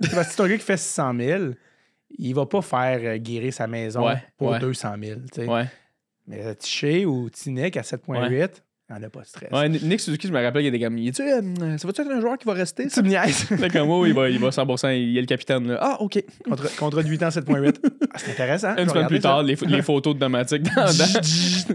Parce 0.00 0.14
que 0.26 0.34
c'est 0.34 0.42
un 0.42 0.48
gars 0.48 0.56
qui 0.58 0.64
fait 0.64 0.76
600 0.76 1.14
000, 1.16 1.42
il 2.18 2.34
va 2.34 2.46
pas 2.46 2.60
faire 2.62 2.98
euh, 3.04 3.18
guérir 3.18 3.52
sa 3.54 3.68
maison 3.68 4.04
Ouais, 4.06 4.20
pour 4.36 4.50
ouais. 4.50 4.58
200 4.58 4.94
000. 5.00 5.20
tu 5.32 5.42
sais. 5.42 5.46
Ouais. 5.48 5.66
Mais 6.26 6.40
euh, 6.44 6.54
Tiché 6.54 7.04
ou 7.06 7.28
Tinek 7.30 7.76
à 7.76 7.82
7,8, 7.82 8.50
il 8.90 8.96
n'y 8.98 9.04
en 9.04 9.06
a 9.06 9.10
pas 9.10 9.20
de 9.20 9.26
stress. 9.26 9.50
Ouais, 9.50 9.68
Nick 9.70 10.00
Suzuki, 10.00 10.26
je 10.28 10.32
me 10.32 10.42
rappelle, 10.42 10.62
il 10.64 10.66
était 10.74 10.80
comme, 10.84 10.96
tu 10.96 11.12
ça 11.14 11.86
va-tu 11.86 12.00
être 12.02 12.10
un 12.10 12.20
joueur 12.20 12.36
qui 12.36 12.46
va 12.46 12.52
rester? 12.52 12.88
Tu 12.88 13.00
me 13.02 13.08
niaises. 13.08 13.46
Comme, 13.72 13.88
oh, 13.88 14.04
il 14.04 14.12
va, 14.12 14.28
il 14.28 14.38
va 14.38 14.50
100%, 14.50 14.94
il 14.94 15.16
est 15.16 15.20
le 15.22 15.26
capitaine. 15.26 15.66
Là. 15.68 15.78
Ah, 15.80 15.96
OK. 16.02 16.22
contre, 16.44 16.76
contre 16.76 17.02
8 17.04 17.22
ans, 17.22 17.28
7,8. 17.28 17.76
Ah, 18.14 18.18
c'est 18.18 18.32
intéressant. 18.32 18.76
Une 18.76 18.90
semaine 18.90 19.06
plus 19.06 19.20
tard, 19.20 19.42
les, 19.42 19.56
pho- 19.56 19.66
les 19.66 19.80
photos 19.80 20.14
de 20.14 20.20
Domatic 20.20 20.62
dans, 20.64 20.70
dans... 20.84 20.84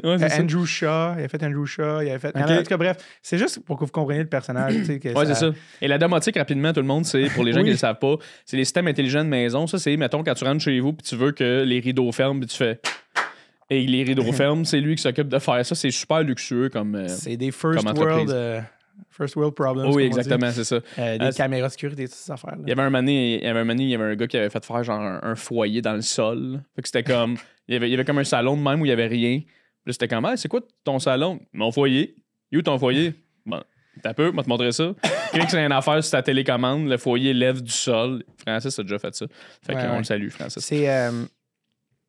Ouais, 0.07 0.23
Euh. 0.23 0.39
Andrew 0.39 0.65
Shaw, 0.65 1.15
il 1.17 1.23
a 1.23 1.27
fait 1.27 1.41
Andrew 1.43 1.65
Shaw, 1.65 2.01
il 2.03 2.11
a 2.11 2.19
fait. 2.19 2.27
Ok. 2.29 2.43
En 2.47 2.57
tout 2.57 2.63
cas, 2.63 2.77
bref, 2.77 2.97
c'est 3.23 3.39
juste 3.39 3.59
pour 3.65 3.79
que 3.79 3.85
vous 3.85 3.91
compreniez 3.91 4.21
le 4.21 4.29
personnage. 4.29 4.75
que 4.85 5.13
Ouais, 5.17 5.25
c'est 5.25 5.33
ça. 5.33 5.49
Et 5.81 5.87
la 5.87 5.97
domotique, 5.97 6.37
rapidement, 6.37 6.71
tout 6.73 6.81
le 6.81 6.85
monde, 6.85 7.05
c'est, 7.05 7.25
pour 7.31 7.43
les 7.43 7.53
gens 7.53 7.57
Oui. 7.61 7.63
qui 7.63 7.69
ne 7.69 7.73
le 7.73 7.79
savent 7.79 7.97
pas, 7.97 8.17
c'est 8.45 8.55
les 8.55 8.65
systèmes 8.65 8.87
intelligents 8.87 9.23
de 9.23 9.29
maison. 9.29 9.65
Ça, 9.65 9.79
c'est, 9.79 9.97
mettons, 9.97 10.23
quand 10.23 10.35
tu 10.35 10.43
rentres 10.43 10.61
chez 10.63 10.79
vous 10.79 10.93
puis 10.93 11.07
tu 11.07 11.15
veux 11.15 11.31
que 11.31 11.63
les 11.65 11.79
rideaux 11.79 12.11
ferment 12.11 12.39
puis 12.39 12.49
tu 12.49 12.57
fais 12.57 12.79
Et 13.69 13.85
les 13.85 14.03
rideaux 14.03 14.23
c'est 14.65 14.79
lui 14.79 14.95
qui 14.95 15.01
s'occupe 15.01 15.27
de 15.27 15.39
faire 15.39 15.65
ça. 15.65 15.75
C'est 15.75 15.91
super 15.91 16.23
luxueux 16.23 16.69
comme. 16.69 16.95
euh, 16.95 17.07
C'est 17.07 17.37
des 17.37 17.51
first 17.51 17.83
comme 17.85 17.97
world, 17.97 18.29
euh, 18.29 18.61
first 19.09 19.35
world 19.35 19.53
problems. 19.55 19.93
oui, 19.93 20.03
exactement, 20.03 20.49
c'est 20.51 20.63
ça. 20.63 20.79
Euh, 20.99 21.17
des 21.17 21.31
c'est- 21.31 21.37
caméras 21.37 21.67
de 21.67 21.71
sécurité, 21.73 22.05
toutes 22.05 22.13
ces 22.13 22.31
affaires. 22.31 22.55
Il 22.63 22.69
y 22.69 22.71
avait 22.71 22.81
un 22.83 22.91
donné, 22.91 23.37
il 23.37 23.43
y 23.43 23.47
avait 23.47 23.59
un 23.59 23.65
donné, 23.65 23.83
il 23.83 23.89
y 23.89 23.95
avait 23.95 24.05
un 24.05 24.15
gars 24.15 24.27
qui 24.27 24.37
avait 24.37 24.49
fait 24.49 24.63
faire 24.65 24.83
genre 24.83 25.01
un, 25.01 25.19
un 25.21 25.35
foyer 25.35 25.81
dans 25.81 25.93
le 25.93 26.01
sol. 26.01 26.61
Fait 26.75 26.81
que 26.81 26.87
c'était 26.87 27.03
comme. 27.03 27.35
Il 27.67 27.73
y, 27.73 27.75
avait, 27.75 27.89
il 27.89 27.91
y 27.91 27.93
avait 27.95 28.05
comme 28.05 28.19
un 28.19 28.23
salon 28.23 28.55
de 28.55 28.61
même 28.61 28.81
où 28.81 28.85
il 28.85 28.89
y 28.89 28.93
avait 28.93 29.07
rien. 29.07 29.39
Puis 29.41 29.47
là, 29.87 29.93
c'était 29.93 30.07
comme, 30.07 30.23
ah, 30.23 30.37
c'est 30.37 30.47
quoi 30.47 30.61
ton 30.85 30.99
salon? 30.99 31.39
Mon 31.51 31.69
foyer. 31.71 32.15
Il 32.51 32.55
est 32.55 32.59
où 32.59 32.61
ton 32.61 32.79
foyer? 32.79 33.13
Bon, 33.45 33.61
t'as 34.01 34.13
peu, 34.13 34.31
va 34.31 34.43
te 34.43 34.47
montrer 34.47 34.71
ça. 34.71 34.93
Clique 35.33 35.49
sur 35.49 35.59
une 35.59 35.73
affaire 35.73 36.01
sur 36.01 36.11
ta 36.11 36.21
télécommande, 36.23 36.87
le 36.87 36.97
foyer 36.97 37.33
lève 37.33 37.61
du 37.61 37.71
sol. 37.71 38.23
Francis 38.37 38.79
a 38.79 38.83
déjà 38.83 38.99
fait 38.99 39.13
ça. 39.13 39.25
Fait 39.65 39.75
Ouais, 39.75 39.81
qu'on 39.81 39.91
ouais. 39.91 39.97
le 39.97 40.03
salue, 40.05 40.29
Francis. 40.29 40.63
C'est. 40.63 40.89
euh, 40.89 41.11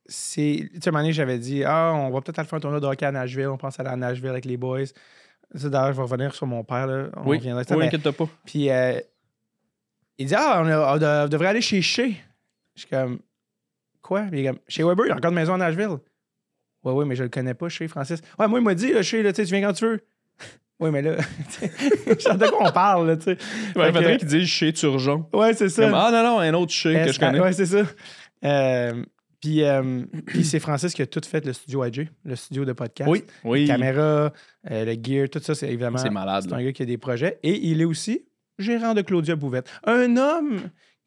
c'est. 0.09 0.69
Tu 0.75 0.81
sais, 0.81 0.89
à 0.89 0.89
un 0.89 0.93
moment 0.93 1.03
donné, 1.03 1.13
j'avais 1.13 1.39
dit, 1.39 1.63
ah, 1.65 1.93
on 1.95 2.11
va 2.11 2.21
peut-être 2.21 2.39
aller 2.39 2.49
faire 2.49 2.57
un 2.57 2.61
tournoi 2.61 2.81
de 2.81 2.87
hockey 2.87 3.07
à 3.07 3.13
Nashville. 3.13 3.49
On 3.49 3.57
pense 3.59 3.79
aller 3.79 3.91
à 3.91 3.97
Nashville 3.97 4.31
avec 4.31 4.45
les 4.45 4.57
boys. 4.57 4.85
Ça, 5.55 5.69
d'ailleurs, 5.69 5.93
je 5.93 5.97
vais 5.97 6.03
revenir 6.03 6.35
sur 6.35 6.47
mon 6.47 6.65
père. 6.65 6.87
Là. 6.87 7.07
On 7.17 7.29
Oui, 7.29 7.39
reviendra 7.39 7.63
oui, 7.71 7.87
inquiète-toi 7.87 8.13
pas. 8.13 8.29
Puis 8.45 8.71
euh, 8.71 8.99
il 10.19 10.27
dit 10.27 10.35
Ah, 10.37 10.63
on, 10.65 10.69
a- 11.03 11.29
devrait 11.29 11.49
aller 11.49 11.61
chez 11.61 11.81
Shea. 11.83 12.11
Je 12.75 12.81
suis 12.83 12.89
comme 12.91 13.19
Quoi 14.03 14.23
Puis 14.31 14.41
il 14.41 14.47
est 14.47 14.49
comme 14.49 14.59
Chez 14.69 14.83
Weber, 14.85 15.07
il 15.07 15.09
y 15.09 15.13
a 15.13 15.17
encore 15.17 15.31
une 15.31 15.37
maison 15.37 15.55
à 15.55 15.59
Nashville. 15.59 15.97
Ouais, 16.85 16.93
ouais, 16.93 17.05
mais 17.05 17.17
je 17.17 17.25
le 17.25 17.29
connais 17.29 17.55
pas, 17.55 17.69
Shea 17.69 17.89
Francis. 17.89 18.21
Ouais, 18.39 18.47
moi, 18.49 18.61
il 18.61 18.65
m'a 18.65 18.75
dit, 18.75 18.93
là, 18.93 19.01
là, 19.01 19.33
tu 19.33 19.43
viens 19.45 19.61
quand 19.67 19.73
tu 19.73 19.85
veux. 19.87 20.01
Oui, 20.81 20.93
mais 20.93 21.03
là, 21.03 21.17
je 21.61 22.15
sais 22.21 22.37
de 22.37 22.47
quoi 22.51 22.69
on 22.69 22.71
parle, 22.71 23.09
là, 23.09 23.17
tu 23.17 23.25
sais. 23.25 23.33
Il 23.33 23.73
Fait 23.83 23.87
faudrait 23.93 24.13
que- 24.15 24.19
qu'il 24.21 24.29
dise 24.29 24.47
chez 24.47 24.73
Turgeon. 24.73 25.27
Ouais, 25.33 25.53
c'est 25.53 25.69
ça. 25.71 25.83
Comme, 25.87 25.95
ah 25.95 26.11
non, 26.13 26.23
non, 26.23 26.39
un 26.39 26.55
autre 26.55 26.71
chez 26.73 26.95
que 27.05 27.11
je 27.11 27.19
connais. 27.19 27.41
Ouais, 27.41 27.53
c'est 27.53 27.67
ça. 27.67 27.83
Euh, 28.45 29.03
puis, 29.41 29.63
euh, 29.63 30.05
puis 30.27 30.45
c'est 30.45 30.61
Francis 30.61 30.93
qui 30.95 31.03
a 31.03 31.07
tout 31.07 31.21
fait 31.25 31.45
le 31.47 31.53
studio 31.53 31.85
IG, 31.85 32.09
le 32.25 32.37
studio 32.37 32.65
de 32.65 32.73
podcast. 32.73 33.09
Oui, 33.11 33.23
oui. 33.45 33.67
Caméra, 33.67 34.33
euh, 34.71 34.85
le 34.85 34.93
gear, 35.03 35.29
tout 35.29 35.41
ça, 35.41 35.55
c'est 35.55 35.69
évidemment. 35.69 35.99
C'est 35.99 36.11
malade. 36.11 36.45
C'est 36.49 36.55
un 36.55 36.63
gars 36.63 36.73
qui 36.73 36.83
a 36.83 36.87
des 36.87 36.99
projets. 36.99 37.39
Et 37.43 37.69
il 37.69 37.81
est 37.81 37.85
aussi 37.85 38.25
gérant 38.59 38.95
de 38.95 39.03
Claudia 39.03 39.37
Bouvette. 39.37 39.69
Un 39.85 40.17
homme 40.17 40.61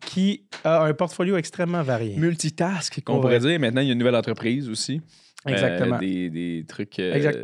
qui 0.05 0.45
a 0.63 0.83
un 0.85 0.93
portfolio 0.93 1.37
extrêmement 1.37 1.83
varié. 1.83 2.15
Multitask, 2.17 3.01
qu'on 3.03 3.15
Ouais. 3.15 3.21
pourrait 3.21 3.39
dire. 3.39 3.59
Maintenant, 3.59 3.81
il 3.81 3.87
y 3.87 3.89
a 3.89 3.93
une 3.93 3.99
nouvelle 3.99 4.15
entreprise 4.15 4.69
aussi. 4.69 5.01
Exactement. 5.45 5.95
Euh, 5.95 5.99
des, 5.99 6.29
des 6.29 6.65
trucs 6.67 6.97
euh, 6.99 7.13
Exact. 7.13 7.37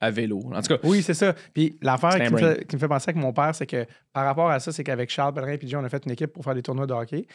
à 0.00 0.10
vélo. 0.10 0.42
En 0.52 0.60
tout 0.62 0.74
cas, 0.74 0.80
Oui, 0.82 1.02
c'est 1.02 1.14
ça. 1.14 1.34
Puis 1.54 1.76
l'affaire 1.82 2.16
qui, 2.26 2.32
me 2.32 2.38
fait- 2.38 2.66
qui 2.66 2.76
me 2.76 2.80
fait 2.80 2.88
penser 2.88 3.10
avec 3.10 3.22
mon 3.22 3.32
père, 3.32 3.54
c'est 3.54 3.66
que 3.66 3.84
par 4.12 4.24
rapport 4.24 4.50
à 4.50 4.58
ça, 4.58 4.72
c'est 4.72 4.82
qu'avec 4.84 5.10
Charles 5.10 5.34
Pellerin 5.34 5.52
et 5.60 5.76
on 5.76 5.84
a 5.84 5.88
fait 5.88 6.02
une 6.06 6.12
équipe 6.12 6.32
pour 6.32 6.42
faire 6.44 6.54
des 6.54 6.62
tournois 6.62 6.86
de 6.86 6.92
hockey. 6.94 7.26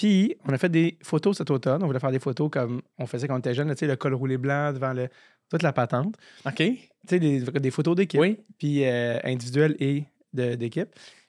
Puis 0.00 0.34
on 0.48 0.52
a 0.54 0.56
fait 0.56 0.70
des 0.70 0.96
photos 1.02 1.36
cet 1.36 1.50
automne. 1.50 1.82
On 1.82 1.86
voulait 1.86 2.00
faire 2.00 2.10
des 2.10 2.18
photos 2.18 2.48
comme 2.50 2.80
on 2.96 3.04
faisait 3.04 3.28
quand 3.28 3.34
on 3.34 3.38
était 3.38 3.52
jeune, 3.52 3.68
là, 3.68 3.74
tu 3.74 3.80
sais, 3.80 3.86
le 3.86 3.96
col 3.96 4.14
roulé 4.14 4.38
blanc 4.38 4.72
devant 4.72 4.94
le, 4.94 5.10
toute 5.50 5.62
la 5.62 5.74
patente. 5.74 6.14
OK. 6.46 6.54
Tu 6.54 6.78
sais, 7.06 7.18
des, 7.18 7.40
des 7.42 7.70
photos 7.70 7.96
d'équipe. 7.96 8.18
Oui. 8.18 8.38
puis 8.56 8.86
euh, 8.86 9.18
individuel 9.24 9.76
et 9.78 10.04
d'équipe. 10.32 10.88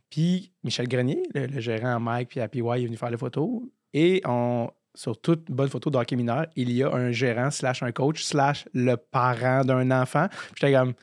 Puis 0.10 0.54
Michel 0.64 0.88
Grenier, 0.88 1.22
le, 1.36 1.48
le 1.48 1.60
gérant 1.60 2.00
Mike 2.00 2.30
puis 2.30 2.40
APY 2.40 2.60
est 2.60 2.86
venu 2.86 2.96
faire 2.96 3.12
les 3.12 3.18
photos. 3.18 3.62
Et 3.94 4.22
on, 4.24 4.70
sur 4.96 5.20
toute 5.20 5.52
bonne 5.52 5.68
photo 5.68 5.90
de 5.90 5.98
hockey 5.98 6.16
mineur, 6.16 6.46
il 6.56 6.72
y 6.72 6.82
a 6.82 6.94
un 6.94 7.12
gérant 7.12 7.52
slash 7.52 7.84
un 7.84 7.92
coach 7.92 8.24
slash 8.24 8.70
le 8.74 8.96
parent 8.96 9.66
d'un 9.66 9.92
enfant. 9.92 10.28
Puis 10.30 10.62
j'étais 10.62 10.74
comme 10.74 10.94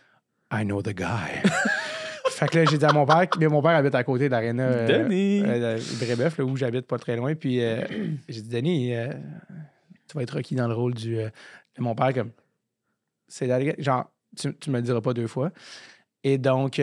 I 0.51 0.65
know 0.65 0.81
the 0.81 0.95
guy. 0.95 1.43
fait 2.39 2.49
que 2.49 2.59
là, 2.59 2.65
j'ai 2.65 2.79
dit 2.79 2.85
à 2.85 2.93
mon 2.93 3.05
père, 3.05 3.27
mais 3.39 3.49
mon 3.49 3.61
père 3.61 3.73
habite 3.73 3.95
à 3.95 4.05
côté 4.05 4.29
d'Arena 4.29 4.63
euh, 4.63 4.87
Denis. 4.87 5.43
euh, 5.45 5.79
Brébeuf, 6.01 6.39
là, 6.39 6.45
où 6.45 6.57
j'habite 6.57 6.87
pas 6.87 6.99
très 6.99 7.17
loin. 7.17 7.35
Puis 7.35 7.63
euh, 7.63 7.85
j'ai 8.29 8.43
dit, 8.43 8.49
Denis, 8.49 8.95
euh, 8.95 9.13
tu 10.09 10.17
vas 10.17 10.23
être 10.23 10.37
requis 10.37 10.55
dans 10.55 10.69
le 10.69 10.75
rôle 10.75 10.95
du. 10.95 11.17
de 11.17 11.31
mon 11.79 11.95
père, 11.95 12.15
comme. 12.15 12.31
C'est 13.27 13.49
genre, 13.83 14.11
tu, 14.37 14.55
tu 14.57 14.71
me 14.71 14.77
le 14.77 14.83
diras 14.83 15.01
pas 15.01 15.13
deux 15.13 15.27
fois. 15.27 15.51
Et 16.23 16.39
donc, 16.39 16.81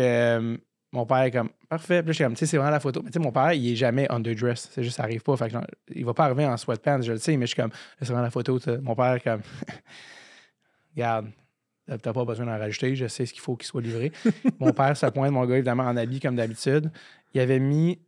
mon 0.92 1.06
père 1.06 1.22
est 1.22 1.32
comme, 1.32 1.50
parfait. 1.70 2.02
Puis 2.02 2.08
là, 2.08 2.12
je 2.12 2.14
suis 2.14 2.24
comme, 2.24 2.34
tu 2.34 2.40
sais, 2.40 2.46
c'est 2.46 2.58
vraiment 2.58 2.72
la 2.72 2.80
photo. 2.80 3.02
Mais 3.02 3.10
tu 3.10 3.14
sais, 3.14 3.20
mon 3.20 3.32
père, 3.32 3.54
il 3.54 3.72
est 3.72 3.76
jamais 3.76 4.10
underdressed. 4.12 4.72
C'est 4.74 4.84
juste, 4.84 4.98
ça 4.98 5.04
arrive 5.04 5.22
pas. 5.24 5.36
Fait 5.38 5.48
que 5.48 5.54
genre, 5.54 5.66
il 5.94 6.06
va 6.06 6.14
pas 6.14 6.26
arriver 6.26 6.46
en 6.46 6.58
sweatpants, 6.58 7.02
je 7.02 7.14
le 7.14 7.18
sais, 7.18 7.36
mais 7.38 7.46
je 7.46 7.54
suis 7.54 7.62
comme, 7.62 7.72
c'est 8.00 8.06
vraiment 8.06 8.22
la 8.22 8.30
photo. 8.30 8.60
tu 8.60 8.66
sais. 8.66 8.78
Mon 8.78 8.96
père 8.96 9.22
comme, 9.24 9.42
regarde, 10.96 11.28
t'as 11.88 12.14
pas 12.14 12.26
besoin 12.26 12.46
d'en 12.46 12.58
rajouter, 12.58 12.96
je 12.96 13.08
sais 13.08 13.26
ce 13.26 13.34
qu'il 13.34 13.42
faut 13.42 13.56
qu'il 13.56 13.68
soit 13.68 13.82
livré. 13.82 14.12
mon 14.60 14.72
père 14.72 14.96
se 14.98 15.06
pointe, 15.08 15.32
mon 15.32 15.46
gars, 15.46 15.56
évidemment, 15.56 15.84
en 15.84 15.98
habit 15.98 16.20
comme 16.20 16.36
d'habitude. 16.36 16.92
Il 17.34 17.42
avait 17.42 17.60
mis 17.60 18.00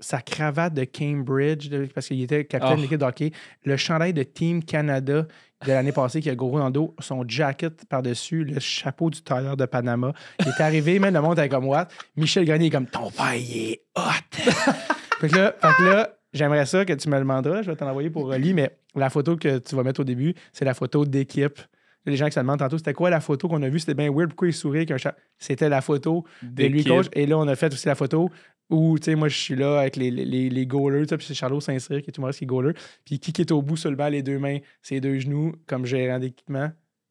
sa 0.00 0.20
cravate 0.20 0.74
de 0.74 0.84
Cambridge, 0.84 1.70
parce 1.94 2.08
qu'il 2.08 2.20
était 2.22 2.44
capitaine 2.44 2.74
Oh. 2.74 2.76
de 2.76 2.82
l'équipe 2.82 2.98
de 2.98 3.04
hockey, 3.04 3.32
le 3.64 3.76
chandail 3.76 4.12
de 4.12 4.22
Team 4.22 4.62
Canada 4.62 5.26
de 5.64 5.72
l'année 5.72 5.92
passée 5.92 6.20
qui 6.20 6.28
a 6.28 6.34
gros 6.34 6.58
dans 6.58 6.66
le 6.66 6.72
dos, 6.72 6.94
son 6.98 7.24
jacket 7.26 7.86
par-dessus, 7.88 8.44
le 8.44 8.58
chapeau 8.60 9.08
du 9.08 9.22
tailleur 9.22 9.56
de 9.56 9.64
Panama. 9.64 10.12
Il 10.40 10.48
est 10.48 10.60
arrivé, 10.60 10.98
même 10.98 11.14
le 11.14 11.20
monde 11.20 11.38
était 11.38 11.48
comme 11.48 11.66
What? 11.66 11.88
Michel 12.16 12.44
Grenier 12.44 12.66
est 12.66 12.70
comme 12.70 12.86
Ton 12.86 13.10
père, 13.10 13.34
il 13.34 13.56
est 13.70 13.82
hot! 13.96 14.02
fait 15.20 15.28
que 15.28 15.36
là, 15.36 15.54
là 15.62 16.10
j'aimerais 16.32 16.66
ça 16.66 16.84
que 16.84 16.92
tu 16.92 17.08
me 17.08 17.14
le 17.14 17.20
demanderas, 17.20 17.62
je 17.62 17.70
vais 17.70 17.76
t'en 17.76 17.88
envoyer 17.88 18.10
pour 18.10 18.26
Rolly, 18.26 18.52
mais 18.52 18.76
la 18.96 19.08
photo 19.10 19.36
que 19.36 19.58
tu 19.58 19.76
vas 19.76 19.84
mettre 19.84 20.00
au 20.00 20.04
début, 20.04 20.34
c'est 20.52 20.64
la 20.64 20.74
photo 20.74 21.06
d'équipe. 21.06 21.60
Les 22.06 22.16
gens 22.16 22.26
qui 22.26 22.32
se 22.32 22.40
demandent 22.40 22.58
tantôt, 22.58 22.76
c'était 22.78 22.92
quoi 22.92 23.08
la 23.10 23.20
photo 23.20 23.48
qu'on 23.48 23.62
a 23.62 23.68
vue? 23.68 23.78
C'était 23.78 23.94
bien 23.94 24.10
weird, 24.12 24.28
pourquoi 24.30 24.48
il 24.48 24.52
sourit 24.52 24.78
avec 24.80 24.90
un 24.90 24.98
chat? 24.98 25.16
C'était 25.38 25.68
la 25.68 25.80
photo 25.80 26.24
de 26.42 26.64
lui 26.66 26.84
coach. 26.84 27.06
Et 27.14 27.26
là, 27.26 27.38
on 27.38 27.48
a 27.48 27.56
fait 27.56 27.72
aussi 27.72 27.86
la 27.88 27.94
photo 27.94 28.28
où, 28.70 28.98
tu 28.98 29.04
sais, 29.06 29.14
moi, 29.14 29.28
je 29.28 29.36
suis 29.38 29.56
là 29.56 29.80
avec 29.80 29.96
les, 29.96 30.10
les, 30.10 30.48
les 30.50 30.66
goalers, 30.66 31.06
puis 31.06 31.26
c'est 31.26 31.34
Charlot 31.34 31.60
Saint-Cyr 31.60 32.02
qui 32.02 32.10
est 32.10 32.16
humoriste 32.18 32.38
qui 32.38 32.44
est 32.44 32.48
goaler. 32.48 32.72
Puis 33.04 33.18
qui 33.18 33.40
est 33.40 33.50
au 33.52 33.62
bout 33.62 33.76
sur 33.76 33.90
le 33.90 33.96
banc, 33.96 34.08
les 34.08 34.22
deux 34.22 34.38
mains, 34.38 34.58
ses 34.82 35.00
deux 35.00 35.18
genoux, 35.18 35.52
comme 35.66 35.84
gérant 35.86 36.18
d'équipement. 36.18 36.70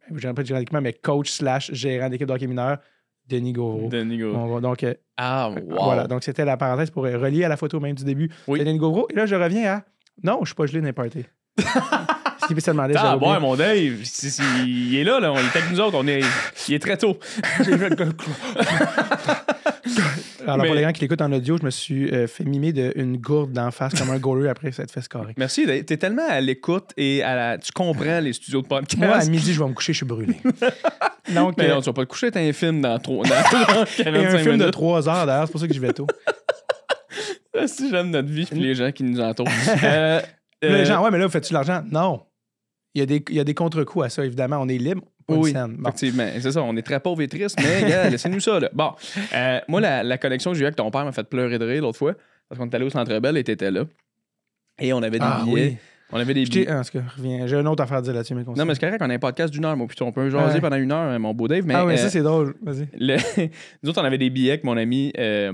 Ben, 0.09 0.17
Gérant, 0.19 0.33
pas 0.33 0.41
de 0.43 0.47
gérant 0.47 0.59
d'équipement, 0.59 0.81
mais 0.81 0.93
coach 0.93 1.29
slash 1.31 1.71
gérant 1.73 2.09
d'équipe 2.09 2.27
de 2.27 2.33
hockey 2.33 2.47
mineur, 2.47 2.77
Denis 3.27 3.53
Gauvreau. 3.53 3.88
Denis 3.89 4.17
Gauvreau. 4.17 4.59
Donc, 4.62 4.83
euh, 4.83 4.93
Ah, 5.17 5.50
wow. 5.50 5.83
voilà, 5.85 6.07
donc 6.07 6.23
c'était 6.23 6.43
la 6.45 6.57
parenthèse 6.57 6.89
pour 6.91 7.05
euh, 7.05 7.17
relier 7.17 7.45
à 7.45 7.50
la 7.50 7.55
photo 7.57 7.79
même 7.79 7.95
du 7.95 8.03
début 8.03 8.29
Oui. 8.47 8.59
de 8.59 8.65
Denis 8.65 8.79
Gauvreau. 8.79 9.07
Et 9.12 9.15
là, 9.15 9.25
je 9.25 9.35
reviens 9.35 9.71
à 9.77 9.83
non, 10.23 10.39
je 10.41 10.47
suis 10.47 10.55
pas 10.55 10.65
gelé 10.65 10.81
n'importe 10.81 11.17
Se 12.47 12.53
Ah, 12.97 13.39
mon 13.39 13.55
Dave, 13.55 14.00
si- 14.03 14.31
si- 14.31 14.41
il 14.65 14.95
est 14.97 15.03
là, 15.03 15.19
là, 15.19 15.31
on 15.31 15.38
est 15.38 15.55
avec 15.55 15.71
nous 15.71 15.79
autres, 15.79 15.97
on 15.97 16.07
est, 16.07 16.21
il 16.67 16.73
est 16.75 16.79
très 16.79 16.97
tôt. 16.97 17.17
Alors, 20.45 20.57
Mais- 20.57 20.65
pour 20.67 20.75
les 20.75 20.83
gens 20.83 20.91
qui 20.91 21.01
l'écoutent 21.01 21.21
en 21.21 21.31
audio, 21.31 21.57
je 21.57 21.63
me 21.63 21.69
suis 21.69 22.09
euh, 22.13 22.27
fait 22.27 22.43
mimer 22.43 22.73
d'une 22.73 23.15
gourde 23.17 23.53
d'en 23.53 23.71
face 23.71 23.93
comme 23.97 24.09
un 24.12 24.17
goaler 24.17 24.50
après 24.50 24.71
cette 24.73 24.91
fesse 24.91 25.07
carrée. 25.07 25.33
Merci, 25.38 25.65
Dave. 25.65 25.83
t'es 25.83 25.95
tellement 25.97 26.27
à 26.29 26.41
l'écoute 26.41 26.89
et 26.97 27.23
à 27.23 27.35
la... 27.35 27.57
tu 27.57 27.71
comprends 27.71 28.19
les 28.19 28.33
studios 28.33 28.62
de 28.62 28.67
podcast. 28.67 28.97
Moi, 29.01 29.15
à 29.15 29.25
midi, 29.25 29.53
je 29.53 29.63
vais 29.63 29.69
me 29.69 29.73
coucher, 29.73 29.93
je 29.93 29.97
suis 29.97 30.05
brûlé. 30.05 30.35
Donc, 31.33 31.55
Mais 31.57 31.69
euh, 31.69 31.75
non, 31.75 31.79
tu 31.79 31.85
vas 31.85 31.93
pas 31.93 32.01
te 32.03 32.09
coucher, 32.09 32.29
t'as 32.31 32.41
un 32.41 32.51
film 32.51 32.81
dans, 32.81 33.00
trop, 33.00 33.23
dans 33.23 33.29
45 33.51 34.05
et 34.05 34.09
un 34.25 34.38
film 34.38 34.43
de 34.45 34.51
minutes. 34.63 34.71
3 34.71 35.07
heures 35.09 35.25
d'ailleurs, 35.25 35.45
c'est 35.47 35.51
pour 35.53 35.62
ça 35.62 35.67
que 35.67 35.73
j'y 35.73 35.79
vais 35.79 35.93
tôt. 35.93 36.07
Ah, 37.57 37.67
Si 37.67 37.89
j'aime 37.89 38.09
notre 38.09 38.27
vie 38.29 38.45
puis 38.45 38.59
les 38.59 38.75
gens 38.75 38.91
qui 38.91 39.03
nous 39.03 39.21
entourent. 39.21 39.47
Euh, 39.83 40.19
euh, 40.65 40.77
Les 40.77 40.85
gens, 40.85 41.01
ouais, 41.03 41.12
mais 41.12 41.19
là, 41.19 41.29
fais-tu 41.29 41.50
de 41.50 41.53
l'argent? 41.53 41.81
Non. 41.89 42.21
Il 42.95 43.00
y 43.00 43.01
a 43.01 43.05
des, 43.05 43.23
il 43.29 43.35
y 43.35 43.39
a 43.39 43.43
des 43.43 43.53
contre-coups 43.53 44.05
à 44.05 44.09
ça, 44.09 44.25
évidemment. 44.25 44.57
On 44.59 44.67
est 44.67 44.77
libre. 44.77 45.01
Oui. 45.29 45.53
Bon. 45.53 45.89
effectivement. 45.89 46.27
C'est 46.39 46.51
ça, 46.51 46.62
on 46.62 46.75
est 46.75 46.81
très 46.81 47.00
pauvres 47.00 47.21
et 47.21 47.27
tristes, 47.27 47.57
mais 47.62 48.09
laissez-nous 48.09 48.39
ça. 48.41 48.59
Là. 48.59 48.69
Bon, 48.73 48.91
euh, 49.33 49.59
moi, 49.69 49.79
la, 49.81 50.03
la 50.03 50.17
connexion 50.17 50.51
que 50.51 50.57
j'ai 50.57 50.63
eue 50.63 50.65
avec 50.67 50.75
ton 50.75 50.91
père 50.91 51.05
m'a 51.05 51.12
fait 51.13 51.23
pleurer 51.23 51.57
de 51.57 51.65
rire 51.65 51.81
l'autre 51.81 51.97
fois, 51.97 52.13
parce 52.50 52.59
qu'on 52.59 52.67
est 52.69 52.75
allé 52.75 52.85
au 52.85 52.89
Centre 52.89 53.17
Bell 53.19 53.38
et 53.38 53.43
t'étais 53.43 53.71
là. 53.71 53.85
Et 54.79 54.91
on 54.91 54.97
avait 55.01 55.19
des 55.19 55.25
Ah 55.25 55.41
billets. 55.45 55.53
oui. 55.69 55.77
On 56.12 56.17
avait 56.19 56.33
des 56.33 56.43
billets. 56.43 56.67
ah. 56.69 56.81
J'ai 57.47 57.55
une 57.55 57.67
autre 57.67 57.81
affaire 57.81 57.97
à 57.97 58.01
dire 58.01 58.13
là-dessus, 58.13 58.35
mais 58.35 58.43
Non, 58.43 58.65
mais 58.65 58.75
c'est 58.75 58.81
correct, 58.81 59.01
on 59.01 59.09
a 59.09 59.13
un 59.13 59.17
podcast 59.19 59.51
d'une 59.53 59.63
heure, 59.65 59.77
moi, 59.77 59.88
puis 59.88 59.97
on 60.01 60.12
peut 60.12 60.29
jaser 60.29 60.55
Ouais. 60.55 60.62
pendant 60.62 60.75
une 60.75 60.91
heure, 60.91 61.17
mon 61.19 61.33
beau 61.33 61.47
Dave. 61.47 61.65
Mais, 61.65 61.73
Ah, 61.73 61.85
mais 61.85 61.93
euh, 61.93 61.97
ça, 61.97 62.09
c'est 62.09 62.21
drôle. 62.21 62.53
Vas-y. 62.62 62.88
le- 63.00 63.17
nous 63.81 63.89
autres, 63.89 64.01
on 64.01 64.05
avait 64.05 64.17
des 64.19 64.29
billets 64.29 64.51
avec 64.51 64.63
mon 64.65 64.75
ami, 64.77 65.12
euh, 65.17 65.51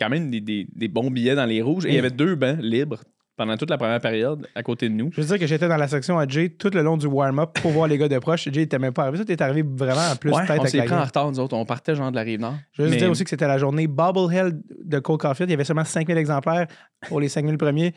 quand 0.00 0.08
même 0.08 0.30
des, 0.30 0.40
des- 0.40 0.66
des 0.74 0.88
bons 0.88 1.10
billets 1.10 1.34
dans 1.36 1.44
les 1.46 1.60
rouges. 1.62 1.84
Et 1.86 1.90
il 1.90 1.94
y 1.94 1.98
avait 1.98 2.10
deux 2.10 2.34
bancs 2.36 2.58
libres 2.60 3.04
pendant 3.40 3.56
toute 3.56 3.70
la 3.70 3.78
première 3.78 4.00
période 4.00 4.46
à 4.54 4.62
côté 4.62 4.90
de 4.90 4.94
nous. 4.94 5.08
Je 5.14 5.22
veux 5.22 5.26
dire 5.26 5.38
que 5.38 5.46
j'étais 5.46 5.66
dans 5.66 5.78
la 5.78 5.88
section 5.88 6.18
à 6.18 6.28
Jay 6.28 6.50
tout 6.50 6.68
le 6.74 6.82
long 6.82 6.98
du 6.98 7.06
warm-up 7.06 7.58
pour 7.62 7.70
voir 7.70 7.88
les 7.88 7.96
gars 7.96 8.06
de 8.06 8.18
proche. 8.18 8.46
Jay 8.52 8.60
était 8.62 8.78
même 8.78 8.92
pas 8.92 9.04
arrivé. 9.04 9.16
Ça, 9.16 9.24
t'es 9.24 9.40
arrivé 9.40 9.66
vraiment 9.66 10.12
en 10.12 10.16
plus 10.16 10.30
Ouais, 10.30 10.44
tête 10.46 10.58
on 10.60 10.66
s'est 10.66 10.82
pris 10.82 10.92
en 10.94 11.02
retard, 11.04 11.30
nous 11.30 11.40
autres. 11.40 11.56
On 11.56 11.64
partait 11.64 11.94
genre 11.94 12.10
de 12.10 12.16
la 12.16 12.20
rive 12.22 12.38
nord. 12.38 12.56
Je 12.74 12.82
veux 12.82 12.90
Mais- 12.90 12.96
dire 12.98 13.10
aussi 13.10 13.24
que 13.24 13.30
c'était 13.30 13.48
la 13.48 13.56
journée 13.56 13.86
Bobblehead 13.86 14.60
de 14.84 14.98
Cole 14.98 15.16
Caulfield. 15.16 15.48
Il 15.48 15.52
y 15.52 15.54
avait 15.54 15.64
seulement 15.64 15.84
5000 15.86 16.18
exemplaires 16.18 16.66
pour 17.08 17.18
les 17.18 17.30
5000 17.30 17.56
premiers. 17.56 17.94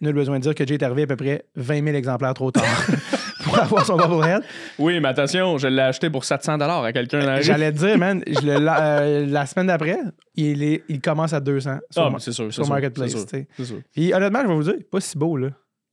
Nul 0.00 0.12
besoin 0.14 0.38
de 0.38 0.42
dire 0.42 0.54
que 0.56 0.66
Jay 0.66 0.74
est 0.74 0.82
arrivé 0.82 1.02
à 1.02 1.06
peu 1.06 1.14
près 1.16 1.44
20 1.54 1.84
000 1.84 1.96
exemplaires 1.96 2.34
trop 2.34 2.50
tard 2.50 2.64
avoir 3.62 3.84
son 3.86 3.96
Bobblehead. 3.96 4.42
Oui, 4.78 5.00
mais 5.00 5.08
attention, 5.08 5.58
je 5.58 5.68
l'ai 5.68 5.82
acheté 5.82 6.10
pour 6.10 6.24
700 6.24 6.60
à 6.60 6.92
quelqu'un 6.92 7.20
dans. 7.24 7.40
J'allais 7.42 7.72
te 7.72 7.78
dire, 7.78 7.98
man, 7.98 8.22
je 8.26 8.40
le- 8.46 8.58
la, 8.58 9.00
euh, 9.00 9.26
la 9.26 9.46
semaine 9.46 9.66
d'après, 9.68 9.98
il, 10.34 10.62
est- 10.62 10.84
il 10.88 11.00
commence 11.00 11.32
à 11.32 11.40
200 11.40 11.78
sur, 11.90 12.02
Ah, 12.02 12.10
c'est 12.18 12.32
sûr, 12.32 12.52
sur 12.52 12.64
sûr, 12.64 12.72
Marketplace. 12.72 13.14
c'est 13.28 13.64
sûr. 13.64 13.78
Puis 13.92 14.12
honnêtement, 14.12 14.40
je 14.42 14.48
vais 14.48 14.54
vous 14.54 14.62
dire, 14.62 14.74
pas 14.90 15.00
si 15.00 15.16
beau, 15.18 15.36
là. 15.36 15.48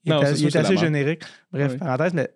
Il 0.05 0.11
Non, 0.11 0.21
était, 0.21 0.33
il 0.33 0.47
était 0.47 0.57
assez 0.59 0.75
générique. 0.77 1.21
Bref, 1.51 1.71
Oui. 1.73 1.77
parenthèse, 1.77 2.13
mais 2.13 2.29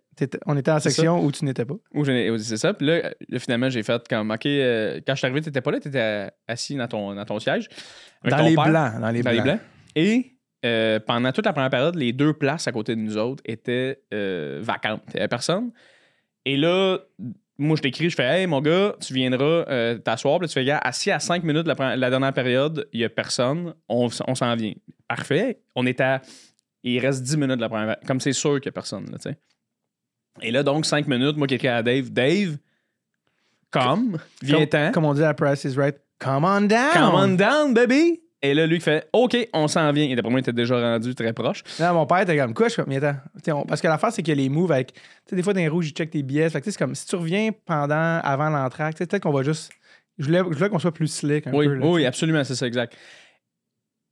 on 0.45 0.55
était 0.55 0.71
en 0.71 0.79
section 0.79 1.21
où 1.23 1.31
tu 1.33 1.43
n'étais 1.43 1.65
pas. 1.65 1.75
N'ai- 1.93 2.37
c'est 2.39 2.55
ça. 2.57 2.73
Puis 2.73 2.87
là, 2.87 3.11
là, 3.27 3.39
finalement, 3.39 3.69
j'ai 3.69 3.83
fait 3.83 4.01
comme, 4.07 4.31
OK, 4.31 4.45
euh, 4.45 5.01
quand 5.05 5.13
je 5.13 5.17
suis 5.17 5.25
arrivé, 5.25 5.41
tu 5.41 5.49
n'étais 5.49 5.59
pas 5.61 5.71
là, 5.71 5.79
tu 5.81 5.89
étais 5.89 6.29
assis 6.47 6.75
dans 6.75 6.87
ton, 6.87 7.13
dans 7.13 7.25
ton 7.25 7.39
siège. 7.39 7.67
Dans 8.23 8.37
ton 8.37 8.45
les 8.45 8.53
blancs. 8.55 9.01
Dans 9.01 9.09
les 9.11 9.21
Dans 9.21 9.31
blancs. 9.31 9.35
les 9.35 9.41
blancs. 9.41 9.59
Et 9.97 10.36
euh, 10.65 10.99
pendant 10.99 11.31
toute 11.31 11.45
la 11.45 11.53
première 11.53 11.69
période, 11.69 11.95
les 11.95 12.13
deux 12.13 12.33
places 12.33 12.67
à 12.67 12.71
côté 12.71 12.95
de 12.95 13.01
nous 13.01 13.17
autres 13.17 13.43
étaient 13.45 14.01
euh, 14.13 14.59
vacantes. 14.61 15.03
Il 15.09 15.13
n'y 15.13 15.19
avait 15.19 15.27
personne. 15.27 15.71
Et 16.45 16.57
là, 16.57 16.97
moi, 17.57 17.75
je 17.75 17.81
t'écris, 17.81 18.09
je 18.09 18.15
fais 18.15 18.23
Hey, 18.23 18.47
mon 18.47 18.61
gars, 18.61 18.95
tu 18.99 19.13
viendras 19.13 19.65
euh, 19.67 19.97
t'asseoir. 19.97 20.39
Puis 20.39 20.47
tu 20.47 20.53
fais 20.53 20.65
Gars, 20.65 20.79
assis 20.79 21.11
à 21.11 21.19
5 21.19 21.43
minutes 21.43 21.67
la, 21.67 22.09
dernière 22.09 22.33
période, 22.33 22.87
il 22.93 22.99
n'y 22.99 23.05
a 23.05 23.09
personne, 23.09 23.73
on, 23.87 24.09
s'en 24.09 24.55
vient. 24.55 24.73
Parfait. 25.07 25.61
On 25.75 25.85
est 25.85 26.01
à. 26.01 26.21
Il 26.83 26.99
reste 26.99 27.23
10 27.23 27.37
minutes 27.37 27.57
de 27.57 27.61
la 27.61 27.69
première. 27.69 27.97
Comme 28.05 28.19
c'est 28.19 28.33
sûr 28.33 28.59
qu'il 28.61 28.69
n'y 28.69 28.73
a 28.73 28.73
personne, 28.73 29.05
là, 29.11 29.17
tu 29.17 29.29
sais. 29.29 29.37
Et 30.41 30.51
là, 30.51 30.63
donc, 30.63 30.85
5 30.85 31.07
minutes, 31.07 31.35
moi 31.37 31.47
qui 31.47 31.55
écris 31.55 31.67
à 31.67 31.81
Dave 31.81 32.11
Dave, 32.11 32.57
comme, 33.71 34.17
viens-t'en. 34.41 34.85
Comme, 34.85 34.91
comme 34.91 35.05
on 35.05 35.13
dit 35.13 35.23
à 35.23 35.33
Price 35.33 35.63
is 35.65 35.75
Right, 35.75 35.97
come 36.19 36.45
on 36.45 36.61
down. 36.61 36.93
Come 36.93 37.15
on 37.15 37.35
down, 37.35 37.73
baby! 37.73 38.21
Et 38.43 38.53
là, 38.53 38.67
lui, 38.67 38.75
il 38.75 38.81
fait 38.81 39.09
OK, 39.13 39.35
on 39.53 39.67
s'en 39.67 39.91
vient. 39.91 40.05
Et 40.07 40.15
d'après 40.15 40.29
moi, 40.29 40.39
il 40.39 40.41
était 40.41 40.53
déjà 40.53 40.79
rendu 40.79 41.15
très 41.15 41.33
proche. 41.33 41.63
Non, 41.79 41.93
mon 41.93 42.05
père 42.05 42.19
était 42.19 42.37
comme 42.37 42.53
quoi? 42.53 42.67
Je 42.67 42.73
suis 42.73 42.81
comme, 42.83 42.93
mais 42.93 43.03
attends. 43.03 43.61
On- 43.61 43.65
parce 43.65 43.81
que 43.81 43.87
l'affaire, 43.87 44.11
c'est 44.11 44.21
que 44.21 44.31
les 44.31 44.47
moves 44.49 44.71
avec. 44.71 44.93
Tu 44.93 45.01
sais, 45.29 45.35
des 45.35 45.41
fois, 45.43 45.53
dans 45.53 45.59
les 45.59 45.67
rouges, 45.67 45.87
ils 45.89 45.93
checkent 45.93 46.11
tes 46.11 46.21
billets. 46.23 46.49
Fait 46.49 46.59
que, 46.59 46.65
tu 46.65 46.71
sais, 46.71 46.77
c'est 46.77 46.83
comme 46.85 46.93
si 46.93 47.05
tu 47.07 47.15
reviens 47.15 47.49
pendant, 47.65 48.19
avant 48.23 48.69
sais, 48.69 48.91
peut-être 49.07 49.23
qu'on 49.23 49.31
va 49.31 49.41
juste. 49.43 49.71
Je 50.19 50.25
voulais, 50.25 50.39
je 50.39 50.55
voulais 50.55 50.69
qu'on 50.69 50.79
soit 50.79 50.93
plus 50.93 51.07
slick 51.07 51.47
un 51.47 51.53
Oui, 51.53 51.67
peu. 51.67 51.73
là, 51.75 51.85
oui, 51.87 52.05
absolument, 52.05 52.43
c'est 52.43 52.55
ça, 52.55 52.65
exact. 52.67 52.95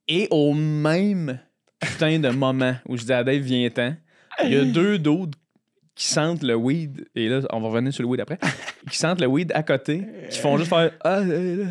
Et 0.08 0.27
au 0.32 0.53
même 0.53 1.39
putain 1.79 2.20
de 2.20 2.29
moment 2.29 2.75
où 2.88 2.96
je 2.98 3.03
dis 3.03 3.13
à 3.13 3.24
Dave, 3.24 3.41
viens-t'en, 3.41 3.96
il 4.44 4.53
y 4.53 4.58
a 4.58 4.65
deux 4.65 5.00
d'autres 5.00 5.38
qui 5.96 6.05
sentent 6.05 6.44
le 6.44 6.55
weed, 6.55 7.08
et 7.15 7.27
là, 7.29 7.41
on 7.51 7.60
va 7.62 7.70
revenir 7.70 7.94
sur 7.94 8.03
le 8.03 8.10
weed 8.10 8.20
après, 8.22 8.38
qui 8.91 8.98
sentent 8.98 9.22
le 9.22 9.27
weed 9.27 9.51
à 9.55 9.63
côté, 9.63 10.03
qui 10.29 10.39
font 10.39 10.58
juste 10.58 10.70
faire 10.70 10.91
Ah, 11.03 11.22
là. 11.22 11.65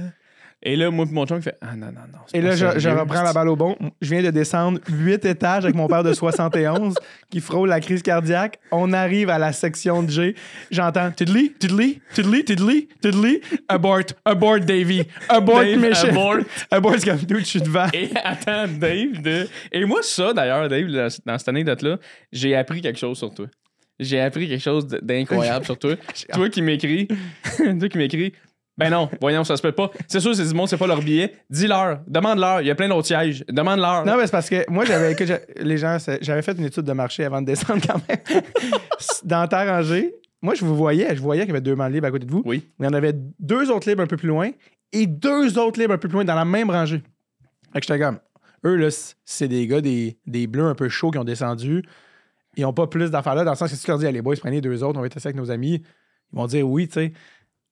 Et 0.67 0.77
là, 0.77 0.91
moi, 0.91 1.05
mon 1.11 1.27
chum, 1.27 1.37
il 1.37 1.43
fait 1.43 1.57
Ah, 1.61 1.77
non, 1.77 1.89
non, 1.89 2.01
non. 2.11 2.19
Et 2.33 2.41
là, 2.41 2.57
je, 2.57 2.89
reprends 2.89 3.23
la 3.23 3.35
balle 3.35 3.51
au 3.51 3.57
bon. 3.57 3.77
Je 4.01 4.11
viens 4.11 4.23
de 4.23 4.31
descendre 4.31 4.81
huit 4.89 5.23
étages 5.27 5.65
avec 5.65 5.77
mon 5.77 5.87
père 5.87 6.03
de 6.03 6.13
71 6.15 6.95
qui 7.31 7.41
frôle 7.41 7.69
la 7.69 7.81
crise 7.81 8.03
cardiaque. 8.03 8.59
On 8.73 8.95
arrive 8.95 9.29
à 9.29 9.39
la 9.39 9.53
section 9.53 10.03
de 10.03 10.11
G. 10.11 10.35
J'entends 10.71 11.11
Tiddly, 11.11 11.53
Tiddly, 11.53 12.01
Tiddly, 12.15 12.45
Tiddly, 12.45 12.89
Tiddly. 13.03 13.41
Abort, 13.69 14.05
abort, 14.25 14.61
Davy. 14.61 15.03
Abort, 15.29 15.65
Dave, 15.65 15.93
abort. 16.09 16.37
Abort, 16.71 16.95
c'est 16.99 17.11
comme, 17.11 17.39
je 17.39 17.45
suis 17.45 17.61
devant. 17.61 17.87
Et 17.93 18.09
attends, 18.25 18.67
Dave, 18.67 19.21
de... 19.21 19.47
et 19.71 19.85
moi, 19.85 20.01
ça, 20.03 20.33
d'ailleurs, 20.33 20.69
Dave, 20.69 20.87
dans 21.27 21.39
cette 21.39 21.49
anecdote-là, 21.49 21.99
j'ai 22.33 22.55
appris 22.57 22.81
quelque 22.81 22.99
chose 22.99 23.19
sur 23.19 23.35
toi. 23.35 23.47
J'ai 24.01 24.21
appris 24.21 24.49
quelque 24.49 24.63
chose 24.63 24.87
d'incroyable 24.87 25.65
sur 25.67 25.79
toi. 25.79 25.95
toi 26.33 26.49
qui 26.49 26.63
m'écris, 26.63 27.07
toi 27.79 27.89
qui 27.89 27.99
m'écris, 27.99 28.33
ben 28.77 28.91
non, 28.91 29.09
voyons, 29.21 29.45
ça 29.45 29.57
se 29.57 29.63
peut 29.63 29.73
pas. 29.73 29.91
C'est 30.09 30.19
sûr, 30.21 30.35
c'est 30.35 30.47
du 30.49 30.55
monde, 30.55 30.69
c'est 30.69 30.77
pas 30.77 30.87
leur 30.89 31.01
billet. 31.01 31.33
Dis-leur, 31.49 32.01
demande-leur, 32.09 32.61
il 32.61 32.67
y 32.67 32.71
a 32.71 32.75
plein 32.75 32.89
d'autres 32.89 33.07
sièges. 33.07 33.45
Demande-leur. 33.49 34.05
Non, 34.05 34.17
mais 34.17 34.27
c'est 34.27 34.33
parce 34.33 34.51
que 34.51 34.69
moi, 34.69 34.85
j'avais 34.85 35.15
j'ai- 35.25 35.39
les 35.63 35.77
gens, 35.79 35.97
j'avais 36.21 36.43
fait 36.43 36.59
une 36.59 36.65
étude 36.65 36.83
de 36.85 36.93
marché 36.93 37.25
avant 37.25 37.41
de 37.41 37.47
descendre 37.47 37.81
quand 37.87 38.01
même. 38.09 38.43
Dans 39.25 39.47
ta 39.47 39.65
rangée, 39.65 40.15
moi, 40.43 40.55
je 40.55 40.65
vous 40.65 40.75
voyais, 40.75 41.15
je 41.15 41.21
voyais 41.21 41.43
qu'il 41.43 41.51
y 41.51 41.53
avait 41.53 41.61
deux 41.61 41.75
bancs 41.77 41.91
libres 41.93 42.07
à 42.07 42.11
côté 42.11 42.27
de 42.27 42.31
vous. 42.33 42.43
Oui. 42.45 42.69
Il 42.81 42.85
y 42.85 42.89
en 42.89 42.93
avait 42.93 43.15
deux 43.39 43.71
autres 43.71 43.89
libres 43.89 44.03
un 44.03 44.07
peu 44.07 44.17
plus 44.17 44.29
loin 44.29 44.51
et 44.93 45.07
deux 45.07 45.59
autres 45.59 45.79
libres 45.81 45.95
un 45.95 45.99
peu 45.99 46.09
plus 46.09 46.15
loin 46.17 46.25
dans 46.25 46.35
la 46.35 46.45
même 46.45 46.69
rangée. 46.71 47.03
Fait 47.73 47.81
que 47.81 47.87
j'étais 47.87 47.99
comme, 48.01 48.19
eux, 48.67 48.77
là, 48.77 48.89
c'est 49.25 49.49
des 49.49 49.67
gars, 49.67 49.81
des, 49.81 50.19
des 50.27 50.47
bleus 50.47 50.65
un 50.67 50.75
peu 50.75 50.89
chauds 50.89 51.11
qui 51.11 51.19
ont 51.19 51.25
descendu. 51.25 51.85
Ils 52.57 52.63
n'ont 52.63 52.73
pas 52.73 52.87
plus 52.87 53.11
d'affaires 53.11 53.35
là, 53.35 53.45
dans 53.45 53.53
le 53.53 53.57
sens 53.57 53.71
que 53.71 53.77
si 53.77 53.83
tu 53.85 53.91
leur 53.91 53.99
dis, 53.99 54.07
allez, 54.07 54.21
boys, 54.23 54.37
prenez 54.39 54.61
deux 54.61 54.83
autres, 54.85 54.99
on 54.99 55.01
va 55.01 55.07
être 55.07 55.17
assis 55.17 55.29
avec 55.29 55.37
nos 55.37 55.51
amis, 55.51 55.83
ils 56.33 56.37
vont 56.37 56.47
dire 56.47 56.69
oui, 56.69 56.87
tu 56.89 56.95
sais. 56.95 57.13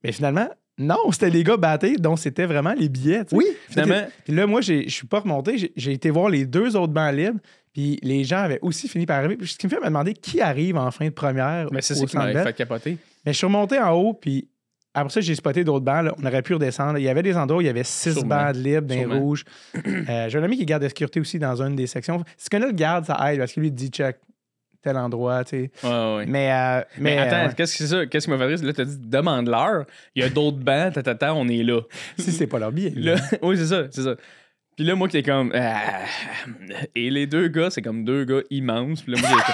Mais 0.02 0.10
finalement, 0.12 0.48
non, 0.78 0.96
c'était 1.12 1.30
les 1.30 1.44
gars 1.44 1.56
battés, 1.56 1.96
dont 1.96 2.16
c'était 2.16 2.46
vraiment 2.46 2.72
les 2.72 2.88
billets. 2.88 3.22
Oui, 3.32 3.44
finalement. 3.68 4.06
Puis 4.24 4.32
là, 4.34 4.46
moi, 4.46 4.60
j'ai- 4.62 4.84
je 4.88 4.94
suis 4.94 5.06
pas 5.06 5.20
remonté. 5.20 5.70
J'ai- 5.76 5.92
été 5.92 6.10
voir 6.10 6.28
les 6.30 6.46
deux 6.46 6.76
autres 6.76 6.92
bancs 6.92 7.14
libres. 7.14 7.38
Puis 7.72 7.98
les 8.02 8.24
gens 8.24 8.38
avaient 8.38 8.58
aussi 8.62 8.88
fini 8.88 9.06
par 9.06 9.18
arriver. 9.18 9.36
Puis 9.36 9.48
ce 9.48 9.56
qui 9.58 9.66
me 9.66 9.70
fait 9.70 9.80
me 9.80 9.86
demander 9.86 10.12
qui 10.14 10.40
arrive 10.40 10.76
en 10.76 10.90
fin 10.90 11.06
de 11.06 11.10
première. 11.10 11.68
Mais 11.72 11.80
c'est 11.82 11.94
ça 11.94 12.04
qui 12.06 12.16
Bell. 12.16 12.42
fait 12.42 12.52
capoter. 12.54 12.98
Mais 13.24 13.32
je 13.32 13.38
suis 13.38 13.46
remonté 13.46 13.78
en 13.78 13.92
haut. 13.92 14.12
Puis 14.14 14.48
après 14.94 15.10
ça, 15.12 15.20
j'ai 15.22 15.34
spoté 15.34 15.64
d'autres 15.64 15.84
bancs. 15.84 16.04
là. 16.04 16.14
On 16.22 16.26
aurait 16.26 16.42
pu 16.42 16.52
redescendre. 16.54 16.98
Il 16.98 17.04
y 17.04 17.08
avait 17.08 17.22
des 17.22 17.34
endroits 17.36 17.58
où 17.58 17.60
il 17.62 17.66
y 17.66 17.70
avait 17.70 17.84
six 17.84 18.12
Sûrement. 18.12 18.28
bancs 18.44 18.56
libres, 18.56 18.86
d'un 18.86 19.08
rouge. 19.18 19.44
Euh, 19.86 20.28
j'ai 20.28 20.38
un 20.38 20.42
ami 20.42 20.58
qui 20.58 20.66
garde 20.66 20.82
la 20.82 20.88
sécurité 20.90 21.20
aussi 21.20 21.38
dans 21.38 21.62
une 21.62 21.74
des 21.76 21.86
sections. 21.86 22.22
Si 22.36 22.50
connais 22.50 22.66
le 22.66 22.72
garde, 22.72 23.06
ça 23.06 23.32
aide 23.32 23.38
parce 23.38 23.52
que 23.54 23.60
lui, 23.60 23.70
dit 23.70 23.88
check 23.88 24.16
tel 24.82 24.96
endroit. 24.96 25.44
tu 25.44 25.50
sais. 25.50 25.70
Ouais, 25.84 26.16
ouais. 26.16 26.26
Mais, 26.26 26.52
euh, 26.52 26.82
Mais, 26.98 27.14
mais, 27.14 27.18
attends, 27.18 27.36
euh, 27.36 27.48
ouais. 27.48 27.54
qu'est-ce 27.56 27.72
que 27.78 27.84
c'est 27.84 27.86
ça? 27.94 28.06
Qu'est-ce 28.06 28.26
qui 28.26 28.30
m'a 28.30 28.38
fait 28.38 28.46
rire? 28.46 28.58
Là, 28.62 28.72
t'as 28.72 28.84
dit 28.84 28.98
demande-leur. 28.98 29.84
Il 30.14 30.22
y 30.22 30.26
a 30.26 30.28
d'autres 30.28 30.58
bancs, 30.64 30.92
tata, 30.94 31.34
on 31.34 31.48
est 31.48 31.62
là. 31.62 31.80
si 32.18 32.32
c'est 32.32 32.46
pas 32.46 32.58
leur 32.58 32.72
billet. 32.72 32.92
Là, 32.96 33.14
oui, 33.42 33.56
c'est 33.56 33.66
ça, 33.66 33.84
c'est 33.90 34.02
ça. 34.02 34.14
Puis 34.76 34.86
là, 34.86 34.94
moi 34.94 35.06
qui 35.06 35.18
est 35.18 35.22
comme. 35.22 35.52
Ah. 35.54 36.00
et 36.94 37.10
les 37.10 37.26
deux 37.26 37.48
gars, 37.48 37.68
c'est 37.70 37.82
comme 37.82 38.04
deux 38.04 38.24
gars 38.24 38.40
immenses. 38.50 39.02
Puis 39.02 39.12
là, 39.14 39.20
moi, 39.20 39.30
j'ai- 39.46 39.52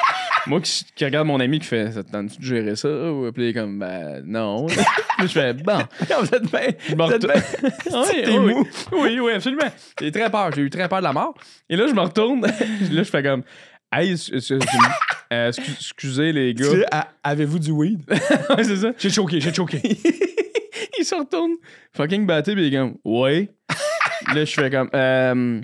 moi 0.50 0.60
qui, 0.60 0.84
qui 0.94 1.04
regarde 1.04 1.26
mon 1.26 1.40
ami 1.40 1.58
qui 1.58 1.66
fait 1.66 1.90
Ça 1.90 2.04
te 2.04 2.10
tente-tu 2.12 2.38
de 2.38 2.44
gérer 2.44 2.76
ça? 2.76 2.88
Ou- 2.88 3.30
Puis 3.32 3.42
il 3.42 3.48
est 3.48 3.52
comme 3.52 3.80
Ben 3.80 4.22
non. 4.24 4.66
Puis 5.18 5.26
je 5.26 5.32
fais 5.32 5.52
Bon. 5.54 5.78
vous 5.98 6.34
êtes 6.34 6.48
bien. 6.50 6.96
Vous 6.96 7.12
êtes 7.12 7.26
bien- 7.26 7.42
oui, 7.92 8.22
oui, 8.38 8.54
mou. 8.54 8.66
oui, 8.92 9.20
oui, 9.20 9.32
absolument. 9.32 9.66
J'ai 10.00 10.06
eu 10.06 10.12
très 10.12 10.30
peur. 10.30 10.52
J'ai 10.54 10.62
eu 10.62 10.70
très 10.70 10.88
peur 10.88 10.98
de 11.00 11.04
la 11.04 11.12
mort. 11.12 11.34
Et 11.68 11.74
là, 11.74 11.88
je 11.88 11.92
me 11.94 12.00
retourne. 12.00 12.40
là, 12.42 12.52
je 12.90 13.02
fais 13.02 13.22
comme 13.24 13.42
Hey, 13.90 14.14
euh, 15.32 15.48
excuse- 15.48 15.76
excusez 15.78 16.32
les 16.32 16.54
Tu 16.54 16.64
sais, 16.64 16.80
gars. 16.80 16.86
a- 16.90 17.08
Avez-vous 17.30 17.58
du 17.58 17.70
weed? 17.70 18.00
Ouais, 18.50 18.64
c'est 18.64 18.76
ça. 18.76 18.92
J'ai 18.98 19.10
choqué, 19.10 19.40
j'ai 19.40 19.52
choqué. 19.52 19.80
il 20.98 21.04
se 21.04 21.14
retourne, 21.14 21.52
fucking 21.92 22.26
batté, 22.26 22.54
puis 22.54 22.66
il 22.66 22.74
est 22.74 22.76
comme, 22.78 22.96
ouais. 23.04 23.48
là, 24.34 24.44
je 24.44 24.52
fais 24.52 24.70
comme, 24.70 24.90
euh, 24.94 25.60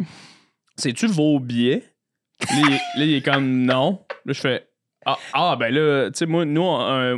c'est-tu 0.76 1.06
vos 1.06 1.38
billets? 1.40 1.82
Là 2.50 2.56
il, 2.58 2.66
est- 2.74 2.98
là, 2.98 3.04
il 3.04 3.14
est 3.14 3.24
comme, 3.24 3.62
non. 3.62 4.04
Là, 4.26 4.32
je 4.32 4.40
fais, 4.40 4.66
ah, 5.06 5.16
ah, 5.32 5.56
ben 5.58 5.72
là, 5.74 6.10
tu 6.10 6.18
sais, 6.18 6.26
moi, 6.26 6.44
nous, 6.44 6.62
on, 6.62 6.80
euh, 6.90 7.16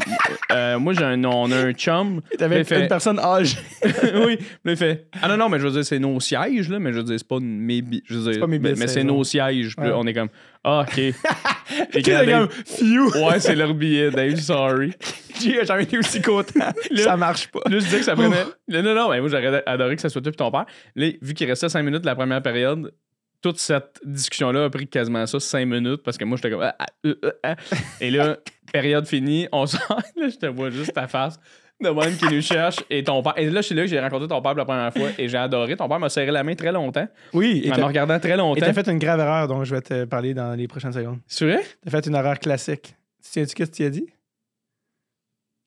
euh, 0.53 0.79
moi, 0.79 0.93
j'ai 0.93 1.05
un, 1.05 1.23
on 1.25 1.51
a 1.53 1.57
un 1.57 1.73
chum. 1.73 2.21
T'avais 2.39 2.65
fait- 2.65 2.83
une 2.83 2.89
personne 2.89 3.19
âgée. 3.19 3.59
oui. 4.27 4.39
Là, 4.65 4.73
il 4.73 4.77
fait, 4.77 5.09
ah 5.23 5.29
non, 5.29 5.37
non, 5.37 5.49
mais 5.49 5.59
je 5.59 5.65
veux 5.67 5.73
dire, 5.73 5.85
c'est 5.85 5.99
nos 5.99 6.19
sièges, 6.21 6.69
là, 6.69 6.79
mais 6.79 6.93
je 6.93 6.99
veux 6.99 7.05
dire, 7.05 7.17
c'est 7.19 7.29
pas 7.29 7.39
mes 7.41 7.83
billets. 7.83 8.03
Je 8.07 8.15
veux 8.15 8.23
dire, 8.25 8.35
C'est 8.35 8.41
pas 8.41 8.47
mes 8.47 8.59
mais- 8.59 8.71
billets 8.73 8.81
mais 8.81 8.89
c'est 8.89 9.05
nos 9.05 9.23
sièges. 9.25 9.75
Là, 9.79 9.85
Ouais. 9.85 9.93
on 9.95 10.07
est 10.07 10.15
comme, 10.15 10.29
ah, 10.65 10.85
ok. 10.89 10.99
Et 11.95 12.03
comme, 12.03 12.49
phew. 12.49 13.09
ouais, 13.27 13.41
c'est 13.41 13.57
leur 13.57 13.75
billet, 13.75 14.11
Dave, 14.11 14.37
sorry. 14.37 14.93
J'ai 15.41 15.65
jamais 15.65 15.83
été 15.83 15.99
aussi 15.99 16.23
content. 16.23 16.61
ça 16.97 17.17
marche 17.17 17.49
pas. 17.49 17.61
Là, 17.67 17.79
je 17.79 17.85
disais 17.85 17.99
que 17.99 18.05
ça 18.05 18.15
prenait. 18.15 18.45
Là, 18.69 18.83
non, 18.83 18.95
non, 18.95 19.11
mais 19.11 19.21
moi, 19.21 19.29
j'aurais 19.29 19.63
adoré 19.67 19.97
que 19.97 20.03
ça 20.03 20.09
soit 20.09 20.23
toi 20.23 20.33
et 20.33 20.37
ton 20.37 20.51
père. 20.51 20.65
Là, 20.95 21.09
vu 21.21 21.35
qu'il 21.35 21.47
restait 21.49 21.69
5 21.69 21.83
minutes 21.83 22.01
de 22.03 22.07
la 22.07 22.15
première 22.15 22.41
période, 22.43 22.93
toute 23.41 23.59
cette 23.59 24.01
discussion-là 24.05 24.65
a 24.65 24.71
pris 24.71 24.87
quasiment 24.87 25.27
ça 25.27 25.39
5 25.41 25.65
minutes 25.67 26.03
parce 26.03 26.17
que 26.17 26.25
moi, 26.25 26.37
j'étais 26.37 26.51
comme. 26.51 26.63
ah, 26.63 26.75
ah, 26.79 26.87
euh, 27.07 27.15
euh, 27.25 27.33
ah. 27.43 27.57
Et 28.01 28.11
là, 28.11 28.37
période 28.73 29.07
finie, 29.07 29.49
on 29.53 29.67
sort. 29.67 30.01
Là, 30.17 30.29
je 30.29 30.37
te 30.37 30.47
vois 30.47 30.71
juste 30.71 30.93
ta 30.95 31.07
face 31.07 31.39
de 31.81 31.91
même 31.91 32.17
qui 32.17 32.25
nous 32.27 32.41
cherche 32.41 32.77
et 32.89 33.05
ton 33.05 33.23
père. 33.23 33.35
Et 33.37 33.51
là, 33.51 33.63
c'est 33.63 33.75
là 33.75 33.83
que 33.83 33.89
j'ai 33.89 34.01
rencontré 34.01 34.27
ton 34.29 34.41
père 34.41 34.53
pour 34.53 34.59
la 34.59 34.65
première 34.65 34.93
fois 34.93 35.09
et 35.19 35.29
j'ai 35.29 35.37
adoré. 35.37 35.77
Ton 35.77 35.89
père 35.89 35.99
m'a 36.01 36.09
serré 36.09 36.31
la 36.31 36.43
main 36.43 36.55
très 36.55 36.73
longtemps. 36.73 37.07
Oui, 37.35 37.63
et 37.65 37.73
En 37.73 37.77
me 37.79 37.85
regardant 37.85 38.19
très 38.19 38.33
et 38.33 38.37
longtemps. 38.37 38.61
t'as 38.65 38.73
fait 38.73 38.89
une 38.89 38.99
grave 38.99 39.21
erreur 39.21 39.47
dont 39.47 39.63
je 39.63 39.75
vais 39.75 39.83
te 39.83 40.05
parler 40.05 40.33
dans 40.33 40.55
les 40.55 40.67
prochaines 40.69 40.93
secondes. 40.93 41.19
C'est 41.27 41.45
vrai? 41.45 41.63
T'as 41.85 41.91
fait 41.91 42.07
une 42.07 42.15
erreur 42.15 42.39
classique. 42.39 42.97
Tu 43.23 43.31
sais-tu 43.31 43.55
qu'est-ce 43.55 43.71
que 43.71 43.77
tu 43.77 43.85
as 43.85 43.91
dit? 43.91 44.07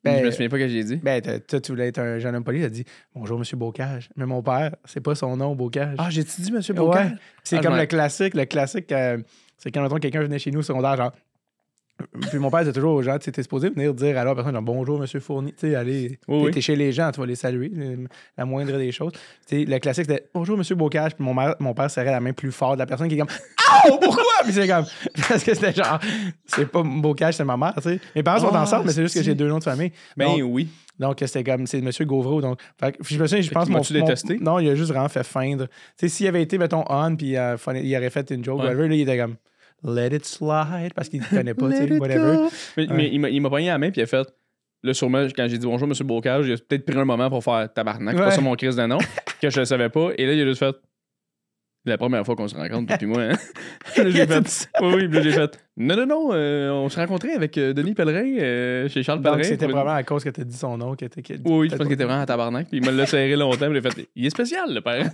Je 0.05 0.09
me 0.09 0.15
Ben, 0.23 0.31
souviens 0.31 0.49
pas 0.49 0.57
que 0.57 0.67
j'ai 0.67 0.83
dit. 0.83 0.95
ben 0.97 1.21
toi, 1.21 1.59
tu 1.61 1.71
voulais 1.71 1.87
être 1.87 1.99
un 1.99 2.19
jeune 2.19 2.35
homme 2.35 2.43
poli, 2.43 2.61
t'as 2.61 2.69
dit 2.69 2.85
Bonjour, 3.15 3.37
monsieur 3.39 3.57
Bocage. 3.57 4.09
Mais 4.15 4.25
mon 4.25 4.41
père, 4.41 4.75
c'est 4.85 5.01
pas 5.01 5.15
son 5.15 5.35
nom, 5.37 5.55
Bocage. 5.55 5.95
Ah, 5.97 6.09
j'ai-tu 6.09 6.41
dit, 6.41 6.51
monsieur 6.51 6.73
Ouais. 6.73 6.79
Bocage? 6.79 7.11
C'est 7.43 7.57
Ah, 7.57 7.61
comme 7.61 7.75
le 7.77 7.85
classique. 7.85 8.33
Le 8.33 8.45
classique, 8.45 8.91
euh, 8.91 9.17
c'est 9.57 9.71
quand 9.71 9.81
mettons, 9.81 9.97
quelqu'un 9.97 10.21
venait 10.21 10.39
chez 10.39 10.51
nous 10.51 10.59
au 10.59 10.63
secondaire, 10.63 10.95
genre. 10.97 11.11
Puis 12.29 12.39
mon 12.39 12.49
père 12.49 12.59
disait 12.61 12.73
toujours 12.73 12.93
aux 12.95 13.01
gens, 13.01 13.17
tu 13.17 13.31
supposé 13.33 13.69
venir 13.69 13.93
dire 13.93 14.17
à 14.17 14.23
la 14.23 14.33
personne, 14.35 14.53
genre, 14.53 14.61
bonjour, 14.61 14.99
monsieur 14.99 15.19
Fournier. 15.19 15.51
Tu 15.53 15.67
sais, 15.69 15.75
allez, 15.75 16.19
Oui, 16.27 16.39
t'es- 16.39 16.45
oui. 16.45 16.51
t'es 16.51 16.61
chez 16.61 16.75
les 16.75 16.91
gens, 16.91 17.11
tu 17.11 17.19
vas 17.19 17.25
les 17.25 17.35
saluer, 17.35 17.71
euh, 17.77 18.05
la 18.37 18.45
moindre 18.45 18.77
des 18.77 18.91
choses. 18.91 19.11
Tu 19.47 19.59
sais, 19.59 19.65
le 19.65 19.79
classique, 19.79 20.05
c'était 20.07 20.27
bonjour, 20.33 20.57
monsieur 20.57 20.75
Bocage. 20.75 21.15
Puis 21.15 21.23
mon, 21.23 21.33
mère- 21.33 21.55
mon 21.59 21.73
père 21.73 21.89
serrait 21.91 22.11
la 22.11 22.19
main 22.19 22.33
plus 22.33 22.51
fort 22.51 22.73
de 22.73 22.79
la 22.79 22.85
personne 22.85 23.07
qui 23.07 23.15
est 23.15 23.19
comme, 23.19 23.27
oh, 23.89 23.97
pourquoi? 24.01 24.23
Puis 24.43 24.53
c'est 24.53 24.67
comme, 24.67 24.85
parce 25.29 25.43
que 25.43 25.53
c'était 25.53 25.73
genre, 25.73 25.99
c'est 26.45 26.69
pas 26.69 26.83
Bocage, 26.83 27.35
c'est 27.35 27.45
ma 27.45 27.57
mère, 27.57 27.73
tu 27.77 27.83
sais. 27.83 27.99
Mes 28.15 28.23
parents 28.23 28.39
sont 28.39 28.49
Ah, 28.53 28.61
ensemble, 28.63 28.85
mais 28.87 28.91
c'est 28.93 29.01
juste 29.03 29.15
que 29.15 29.23
j'ai 29.23 29.35
deux 29.35 29.47
noms 29.47 29.59
de 29.59 29.63
famille. 29.63 29.91
Ben 30.17 30.25
Donc, 30.27 30.41
oui. 30.45 30.67
donc, 30.99 31.17
c'était 31.19 31.43
comme, 31.43 31.67
c'est 31.67 31.81
Monsieur 31.81 32.05
Gauvreau. 32.05 32.41
Donc, 32.41 32.59
fait 32.79 32.95
je 33.01 33.17
me 33.19 33.27
souviens, 33.27 33.41
je 33.41 33.49
pense 33.51 33.69
mon, 33.69 33.77
mon- 33.77 33.99
détesté? 34.05 34.37
Non, 34.39 34.59
il 34.59 34.69
a 34.69 34.75
juste 34.75 34.91
vraiment 34.91 35.09
fait 35.09 35.23
feindre. 35.23 35.67
Tu 35.67 35.73
sais, 35.97 36.09
s'il 36.09 36.27
avait 36.27 36.41
été, 36.41 36.57
mettons, 36.57 36.83
on, 36.89 37.15
puis 37.15 37.35
euh, 37.37 37.55
il 37.75 37.95
aurait 37.95 38.09
fait 38.09 38.29
une 38.31 38.43
joke, 38.43 38.59
Ouais. 38.59 38.65
whatever, 38.65 38.87
là, 38.87 38.95
il 38.95 39.01
était 39.01 39.17
comme, 39.17 39.35
let 39.83 40.15
it 40.15 40.25
slide, 40.25 40.93
parce 40.95 41.09
qu'il 41.09 41.21
ne 41.21 41.25
connaît 41.29 41.53
pas, 41.53 41.69
tu 41.69 41.75
sais, 41.77 41.97
whatever. 41.97 42.47
Mais, 42.77 42.87
Ouais. 42.87 42.93
mais 42.95 43.09
il 43.11 43.19
m'a- 43.19 43.29
il 43.29 43.41
m'a 43.41 43.49
pogné 43.49 43.67
la 43.67 43.77
main 43.77 43.91
puis 43.91 44.01
il 44.01 44.03
a 44.03 44.07
fait. 44.07 44.27
Là, 44.83 44.93
sûrement, 44.93 45.25
quand 45.35 45.47
j'ai 45.49 45.57
dit 45.57 45.65
bonjour, 45.65 45.87
monsieur 45.87 46.05
Bocage, 46.05 46.47
il 46.47 46.53
a 46.53 46.57
peut-être 46.57 46.85
pris 46.85 46.97
un 46.97 47.03
moment 47.05 47.29
pour 47.29 47.43
faire 47.43 47.67
tabarnak. 47.73 48.15
C'est 48.15 48.19
Ouais. 48.21 48.25
pas 48.29 48.31
ça 48.35 48.41
mon 48.41 48.55
crise 48.55 48.75
de 48.77 48.85
nom, 48.85 48.97
que 49.41 49.49
je 49.49 49.59
le 49.59 49.65
savais 49.65 49.89
pas. 49.89 50.11
Et 50.17 50.25
là, 50.25 50.33
il 50.33 50.41
a 50.41 50.45
juste 50.45 50.59
fait. 50.59 50.75
La 51.85 51.97
première 51.97 52.25
fois 52.25 52.35
qu'on 52.35 52.47
se 52.47 52.55
rencontre, 52.55 52.97
puis 52.97 53.07
moi, 53.07 53.21
hein. 53.21 53.37
J'ai 53.95 54.27
fait. 54.27 54.69
Oui, 54.81 54.93
oui, 54.95 55.07
puis 55.07 55.17
là, 55.17 55.21
j'ai 55.21 55.31
fait. 55.31 55.59
Non, 55.77 55.95
non, 55.95 56.05
non, 56.05 56.29
euh, 56.33 56.69
on 56.71 56.89
s'est 56.89 56.99
rencontrés 56.99 57.31
avec 57.31 57.57
euh, 57.57 57.71
Denis 57.73 57.93
Pellerin 57.93 58.37
euh, 58.37 58.89
chez 58.89 59.01
Charles 59.01 59.19
Donc, 59.21 59.33
Pellerin. 59.35 59.49
c'était 59.49 59.65
une- 59.65 59.71
probablement 59.71 59.95
à 59.95 60.03
cause 60.03 60.23
que 60.25 60.29
tu 60.29 60.41
as 60.41 60.43
dit 60.43 60.55
son 60.57 60.77
nom. 60.77 60.93
Que 60.95 61.05
Oui, 61.05 61.33
oui, 61.45 61.69
je 61.69 61.75
pense 61.77 61.85
qu'il 61.87 61.93
était 61.93 62.03
vraiment 62.03 62.21
à 62.21 62.25
tabarnak. 62.25 62.67
Puis 62.67 62.79
il 62.79 62.85
me 62.85 62.91
l'a 62.91 63.05
serré 63.05 63.33
longtemps, 63.37 63.69
puis 63.69 63.79
il 63.81 63.87
a 63.87 63.89
fait. 63.91 64.07
Il 64.13 64.25
est 64.25 64.29
spécial, 64.29 64.73
le 64.73 64.81
père. 64.81 65.09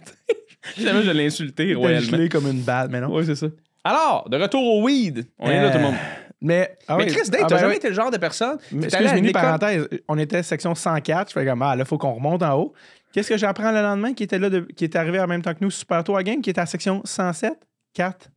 Finalement, 0.63 1.01
je 1.03 1.11
l'ai 1.11 1.27
insulté 1.27 1.75
royalement. 1.75 2.09
gelé 2.17 2.29
comme 2.29 2.47
une 2.47 2.61
balle, 2.61 2.89
mais 2.91 2.99
non. 2.99 3.15
Oui, 3.15 3.23
c'est 3.25 3.35
ça. 3.35 3.47
Alors, 3.85 4.27
de 4.29 4.35
retour 4.37 4.61
au 4.61 4.83
weed. 4.83 5.25
On 5.39 5.49
est 5.49 5.55
là, 5.61 5.67
Euh, 5.67 5.71
tout 5.71 5.77
le 5.77 5.83
monde. 5.83 5.95
Mais, 6.41 6.75
ah 6.87 6.97
mais 6.97 7.05
oui, 7.05 7.11
Chris, 7.11 7.29
Dave, 7.29 7.41
ah 7.43 7.47
t'as 7.47 7.55
ben 7.55 7.59
jamais 7.61 7.71
oui. 7.73 7.77
été 7.77 7.87
le 7.89 7.93
genre 7.95 8.11
de 8.11 8.17
personne. 8.17 8.57
Mais 8.71 8.87
T'es 8.87 8.95
allé 8.97 9.05
à 9.05 9.09
excuse, 9.09 9.13
mini 9.21 9.27
l'école- 9.27 9.41
parenthèse, 9.41 9.87
on 10.07 10.17
était 10.17 10.43
section 10.43 10.75
104. 10.75 11.29
Je 11.29 11.33
fais 11.39 11.45
comme, 11.45 11.61
ah, 11.61 11.75
là, 11.75 11.83
il 11.83 11.87
faut 11.87 11.97
qu'on 11.97 12.13
remonte 12.13 12.43
en 12.43 12.53
haut. 12.59 12.73
Qu'est-ce 13.13 13.29
que 13.29 13.37
j'apprends 13.37 13.71
le 13.71 13.81
lendemain 13.81 14.13
qui 14.13 14.23
était 14.23 14.37
là, 14.37 14.49
de- 14.49 14.59
qui 14.75 14.83
était 14.85 14.97
arrivé 14.97 15.19
en 15.19 15.27
même 15.27 15.41
temps 15.41 15.53
que 15.53 15.59
nous, 15.61 15.71
super 15.71 16.03
à 16.15 16.23
game, 16.23 16.41
qui 16.41 16.49
était 16.49 16.59
à 16.61 16.65
section 16.65 17.01
107, 17.05 17.53
4. 17.93 18.29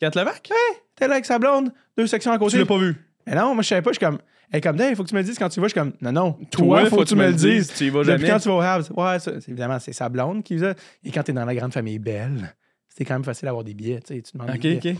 Kat 0.00 0.10
Levac? 0.14 0.48
T'es 0.96 1.06
là 1.08 1.14
avec 1.14 1.24
sa 1.26 1.38
blonde, 1.38 1.72
deux 1.96 2.06
sections 2.06 2.30
à 2.32 2.38
côté. 2.38 2.52
Tu 2.52 2.58
l'as 2.58 2.66
pas 2.66 2.78
vu. 2.78 2.94
Mais 3.26 3.34
non, 3.34 3.54
moi, 3.54 3.62
je 3.62 3.68
savais 3.68 3.82
pas. 3.82 3.90
Je 3.90 3.98
suis 3.98 4.06
comme, 4.06 4.18
est 4.52 4.60
comme, 4.60 4.76
Dave, 4.76 4.90
il 4.90 4.96
faut 4.96 5.02
que 5.02 5.08
tu 5.08 5.14
me 5.14 5.20
le 5.20 5.24
dises 5.26 5.38
quand 5.38 5.48
tu 5.48 5.60
vas. 5.60 5.66
Je 5.66 5.72
suis 5.72 5.80
comme, 5.80 5.92
non, 6.00 6.12
non, 6.12 6.38
toi, 6.50 6.84
faut 6.86 6.98
que 6.98 7.04
tu 7.04 7.16
me 7.16 7.26
le 7.26 7.32
dises. 7.32 7.72
Tu 7.74 7.84
y 7.86 7.90
vas 7.90 8.00
Depuis 8.04 8.12
jamais. 8.18 8.28
quand 8.28 8.38
tu 8.38 8.48
vas 8.48 8.54
au 8.54 8.60
Habs? 8.60 8.90
Ouais, 8.96 9.18
ça, 9.18 9.32
évidemment, 9.48 9.78
c'est 9.80 9.92
sa 9.92 10.08
blonde 10.08 10.42
qui 10.44 10.54
faisait. 10.54 10.74
Et 11.04 11.10
quand 11.10 11.22
t'es 11.24 11.32
dans 11.32 11.44
la 11.44 11.54
grande 11.54 11.72
famille 11.72 11.98
belle, 11.98 12.54
c'était 12.92 13.06
quand 13.06 13.14
même 13.14 13.24
facile 13.24 13.46
d'avoir 13.46 13.64
des 13.64 13.72
billets. 13.74 14.00
Tu 14.06 14.14
sais, 14.16 14.22
tu 14.22 14.32
demandes 14.36 14.50
Ok, 14.50 14.60
des 14.60 14.74
billets. 14.76 14.92
ok. 14.92 14.98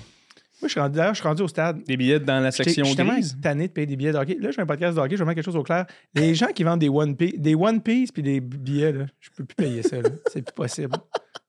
Moi, 0.60 0.68
je 0.68 0.72
suis 0.72 0.80
rendu, 0.80 0.96
d'ailleurs, 0.96 1.14
je 1.14 1.18
suis 1.20 1.28
rendu 1.28 1.42
au 1.42 1.48
stade. 1.48 1.82
Des 1.82 1.96
billets 1.96 2.20
dans 2.20 2.38
la 2.40 2.52
section 2.52 2.84
j'étais 2.84 2.96
tellement 2.96 3.14
grise. 3.14 3.36
tanné 3.42 3.66
de 3.66 3.72
payer 3.72 3.86
des 3.86 3.96
billets 3.96 4.12
de 4.12 4.16
hockey. 4.18 4.36
Là, 4.40 4.50
je 4.50 4.54
fais 4.54 4.62
un 4.62 4.66
podcast 4.66 4.94
de 4.96 5.00
hockey, 5.00 5.16
je 5.16 5.22
vais 5.22 5.24
mettre 5.26 5.34
quelque 5.34 5.44
chose 5.44 5.56
au 5.56 5.64
clair. 5.64 5.86
Les 6.14 6.34
gens 6.36 6.46
qui 6.54 6.62
vendent 6.62 6.78
des 6.78 6.88
One 6.88 7.16
Piece, 7.16 7.34
des 7.36 7.54
One 7.56 7.82
Piece 7.82 8.12
puis 8.12 8.22
des 8.22 8.40
billets, 8.40 8.92
là, 8.92 9.06
je 9.18 9.30
peux 9.36 9.44
plus 9.44 9.56
payer 9.56 9.82
ça. 9.82 10.00
là. 10.00 10.08
C'est 10.32 10.42
plus 10.42 10.54
possible. 10.54 10.94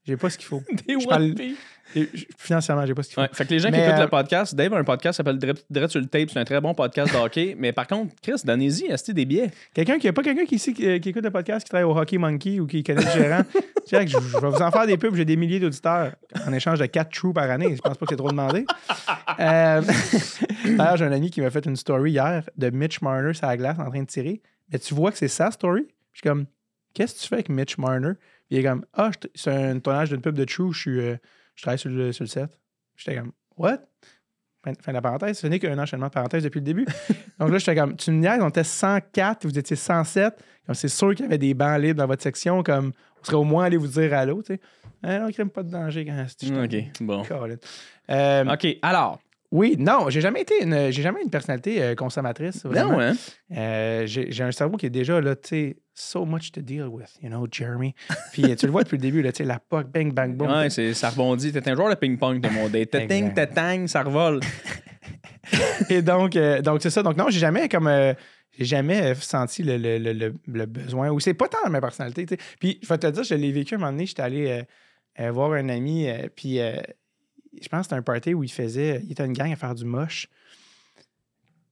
J'ai 0.05 0.17
pas 0.17 0.29
ce 0.31 0.37
qu'il 0.37 0.47
faut. 0.47 0.61
Des 0.87 0.99
Je 0.99 1.07
parle- 1.07 1.23
One 1.23 1.35
Piece. 1.35 1.57
Et 1.95 2.09
je- 2.13 2.25
Financièrement, 2.37 2.85
j'ai 2.85 2.93
pas 2.93 3.03
ce 3.03 3.09
qu'il 3.09 3.15
faut. 3.15 3.21
Ouais, 3.21 3.29
fait 3.33 3.45
que 3.45 3.49
les 3.51 3.59
gens 3.59 3.69
Mais, 3.71 3.77
qui 3.79 3.83
écoutent 3.83 3.99
euh, 3.99 4.03
le 4.03 4.09
podcast, 4.09 4.55
Dave 4.55 4.73
a 4.73 4.77
un 4.77 4.83
podcast 4.83 5.13
qui 5.13 5.17
s'appelle 5.17 5.55
Direct 5.69 5.91
sur 5.91 5.99
le 6.01 6.07
tape, 6.07 6.29
c'est 6.29 6.39
un 6.39 6.45
très 6.45 6.59
bon 6.61 6.73
podcast 6.73 7.13
de 7.13 7.17
hockey. 7.19 7.55
mais 7.59 7.71
par 7.73 7.87
contre, 7.87 8.13
Chris, 8.21 8.41
donnez-y, 8.43 8.91
achetez 8.91 9.13
des 9.13 9.25
billets? 9.25 9.51
Quelqu'un 9.73 9.99
qui 9.99 10.07
a 10.07 10.13
pas 10.13 10.23
quelqu'un 10.23 10.45
qui, 10.45 10.55
ici, 10.55 10.73
qui, 10.73 10.99
qui 10.99 11.09
écoute 11.09 11.23
le 11.23 11.31
podcast, 11.31 11.65
qui 11.65 11.69
travaille 11.69 11.85
au 11.85 11.95
Hockey 11.97 12.17
Monkey 12.17 12.59
ou 12.59 12.67
qui 12.67 12.83
connaît 12.83 13.03
le 13.03 13.11
gérant. 13.11 13.41
Check, 13.87 14.07
je, 14.07 14.17
je 14.17 14.37
vais 14.39 14.47
vous 14.49 14.61
en 14.61 14.71
faire 14.71 14.87
des 14.87 14.97
pubs. 14.97 15.15
J'ai 15.15 15.25
des 15.25 15.35
milliers 15.35 15.59
d'auditeurs 15.59 16.13
en 16.47 16.53
échange 16.53 16.79
de 16.79 16.85
4 16.85 17.11
trous 17.11 17.33
par 17.33 17.49
année. 17.51 17.75
Je 17.75 17.81
pense 17.81 17.97
pas 17.97 18.05
que 18.05 18.11
c'est 18.11 18.17
trop 18.17 18.29
demandé. 18.31 18.65
Euh, 19.39 19.81
D'ailleurs, 20.77 20.97
j'ai 20.97 21.05
un 21.05 21.11
ami 21.11 21.31
qui 21.31 21.41
m'a 21.41 21.49
fait 21.49 21.65
une 21.65 21.75
story 21.75 22.11
hier 22.11 22.43
de 22.57 22.69
Mitch 22.69 23.01
Marner 23.01 23.33
sur 23.33 23.47
la 23.47 23.57
glace 23.57 23.79
en 23.79 23.89
train 23.89 24.01
de 24.01 24.07
tirer. 24.07 24.41
Mais 24.71 24.77
tu 24.79 24.93
vois 24.93 25.11
que 25.11 25.17
c'est 25.17 25.27
sa 25.27 25.49
story? 25.49 25.87
Je 26.11 26.19
suis 26.19 26.29
comme, 26.29 26.45
qu'est-ce 26.93 27.15
que 27.15 27.19
tu 27.21 27.27
fais 27.27 27.35
avec 27.35 27.49
Mitch 27.49 27.77
Marner? 27.79 28.11
Puis 28.47 28.57
il 28.57 28.59
est 28.59 28.63
comme, 28.63 28.85
ah, 28.93 29.09
je- 29.11 29.27
c'est 29.33 29.51
un 29.51 29.79
tournage 29.79 30.09
d'une 30.09 30.21
pub 30.21 30.35
de 30.35 30.45
True. 30.45 30.71
Je, 30.71 30.79
suis, 30.79 30.99
euh, 30.99 31.15
je 31.55 31.61
travaille 31.61 31.79
sur 31.79 31.89
le, 31.89 32.11
sur 32.11 32.23
le 32.23 32.29
set. 32.29 32.59
J'étais 32.95 33.17
comme, 33.17 33.31
what? 33.57 33.79
Fin, 34.63 34.73
fin 34.79 34.91
de 34.91 34.95
la 34.95 35.01
parenthèse. 35.01 35.39
Ce 35.39 35.47
n'est 35.47 35.59
qu'un 35.59 35.77
enchaînement 35.77 36.07
de 36.07 36.11
parenthèses 36.11 36.43
depuis 36.43 36.59
le 36.59 36.65
début. 36.65 36.85
Donc 37.39 37.51
là, 37.51 37.57
j'étais 37.57 37.75
comme, 37.75 37.95
tu 37.95 38.11
me 38.11 38.19
niaises, 38.19 38.41
on 38.41 38.49
était 38.49 38.63
104, 38.63 39.45
vous 39.45 39.57
étiez 39.57 39.75
107. 39.75 40.33
Comme 40.65 40.75
c'est 40.75 40.87
sûr 40.87 41.13
qu'il 41.13 41.25
y 41.25 41.27
avait 41.27 41.37
des 41.37 41.53
bancs 41.53 41.79
libres 41.81 41.99
dans 41.99 42.07
votre 42.07 42.23
section. 42.23 42.63
Comme, 42.63 42.93
on 43.21 43.25
serait 43.25 43.37
au 43.37 43.43
moins 43.43 43.65
allé 43.65 43.77
vous 43.77 43.87
dire 43.87 44.13
allô, 44.13 44.41
tu 44.41 44.53
sais. 44.53 44.61
Ah 45.01 45.19
non, 45.19 45.31
crème 45.31 45.49
pas 45.49 45.63
de 45.63 45.69
danger 45.69 46.05
quand 46.05 46.25
c'est 46.27 46.57
OK, 46.57 47.01
bon. 47.01 47.23
Euh, 48.09 48.45
OK, 48.45 48.67
alors? 48.81 49.19
Oui, 49.51 49.75
non, 49.77 50.09
j'ai 50.09 50.21
jamais 50.21 50.41
été 50.41 50.63
une, 50.63 50.91
j'ai 50.91 51.03
jamais 51.03 51.21
une 51.21 51.29
personnalité 51.29 51.83
euh, 51.83 51.95
consommatrice. 51.95 52.65
Vraiment. 52.65 52.93
Non, 52.93 52.99
hein? 53.01 53.13
Euh, 53.55 54.07
j'ai 54.07 54.31
j'ai 54.31 54.43
un 54.43 54.51
cerveau 54.51 54.77
qui 54.77 54.87
est 54.87 54.89
déjà 54.89 55.21
là, 55.21 55.35
tu 55.35 55.49
sais, 55.49 55.77
so 55.95 56.25
much 56.25 56.51
to 56.51 56.61
deal 56.61 56.87
with, 56.87 57.17
you 57.21 57.29
know, 57.29 57.47
Jeremy. 57.49 57.93
Puis 58.33 58.55
tu 58.55 58.65
le 58.65 58.71
vois 58.71 58.83
depuis 58.83 58.97
le 58.97 59.01
début, 59.01 59.21
là, 59.21 59.31
tu 59.31 59.37
sais, 59.37 59.43
la 59.43 59.59
POC, 59.59 59.87
bang, 59.91 60.11
bang, 60.13 60.35
boom. 60.35 60.49
Ouais, 60.51 60.69
c'est- 60.69 60.93
ça 60.93 61.09
rebondit. 61.09 61.51
T'es 61.51 61.69
un 61.69 61.75
joueur 61.75 61.89
de 61.89 61.95
ping-pong 61.95 62.39
de 62.41 62.49
mon 62.49 62.67
date. 62.69 62.89
Téting, 62.91 63.33
tétang, 63.33 63.87
ça 63.87 64.03
revole. 64.03 64.39
Et 65.89 66.01
donc, 66.01 66.35
euh, 66.35 66.61
donc 66.61 66.81
c'est 66.81 66.89
ça. 66.89 67.03
Donc, 67.03 67.17
non, 67.17 67.29
j'ai 67.29 67.39
jamais 67.39 67.67
comme. 67.69 67.87
euh, 67.87 68.13
j'ai 68.57 68.65
jamais 68.65 69.01
euh, 69.11 69.15
senti 69.15 69.63
le, 69.63 69.77
le- 69.77 69.97
le- 69.97 70.13
le- 70.13 70.35
le 70.47 70.65
besoin. 70.65 71.09
Ou 71.09 71.19
c'est 71.19 71.33
pas 71.33 71.47
tant 71.47 71.69
ma 71.69 71.81
personnalité. 71.81 72.37
Puis, 72.59 72.79
je 72.81 72.87
vais 72.87 72.97
te 72.97 73.07
dire, 73.07 73.23
je 73.23 73.33
l'ai 73.35 73.51
vécu 73.51 73.75
un 73.75 73.77
moment 73.79 73.91
donné. 73.91 74.05
J'étais 74.05 74.21
allé 74.21 74.63
euh, 75.19 75.31
voir 75.31 75.51
un 75.53 75.69
ami. 75.69 76.07
puis, 76.35 76.57
je 76.57 77.67
pense 77.69 77.79
que 77.79 77.83
c'était 77.83 77.95
un 77.95 78.01
party 78.01 78.33
où 78.33 78.43
il 78.43 78.51
faisait. 78.51 79.01
Il 79.03 79.11
était 79.11 79.25
une 79.25 79.33
gang 79.33 79.51
à 79.51 79.55
faire 79.55 79.75
du 79.75 79.85
moche. 79.85 80.27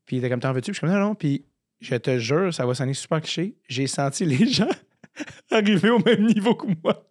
Puis, 0.05 0.17
il 0.17 0.19
était 0.19 0.29
comme 0.29 0.39
T'en 0.39 0.53
veux-tu? 0.53 0.71
Puis, 0.71 0.79
je 0.81 0.85
suis 0.85 0.87
comme 0.87 0.99
Non, 0.99 1.07
non. 1.09 1.15
Puis, 1.15 1.45
je 1.81 1.95
te 1.95 2.19
jure, 2.19 2.53
ça 2.53 2.65
va 2.65 2.73
sonner 2.73 2.93
super 2.93 3.21
cliché. 3.21 3.55
J'ai 3.67 3.87
senti 3.87 4.23
les 4.25 4.45
gens 4.51 4.69
arriver 5.51 5.89
au 5.89 5.99
même 5.99 6.25
niveau 6.25 6.55
que 6.55 6.67
moi. 6.83 7.05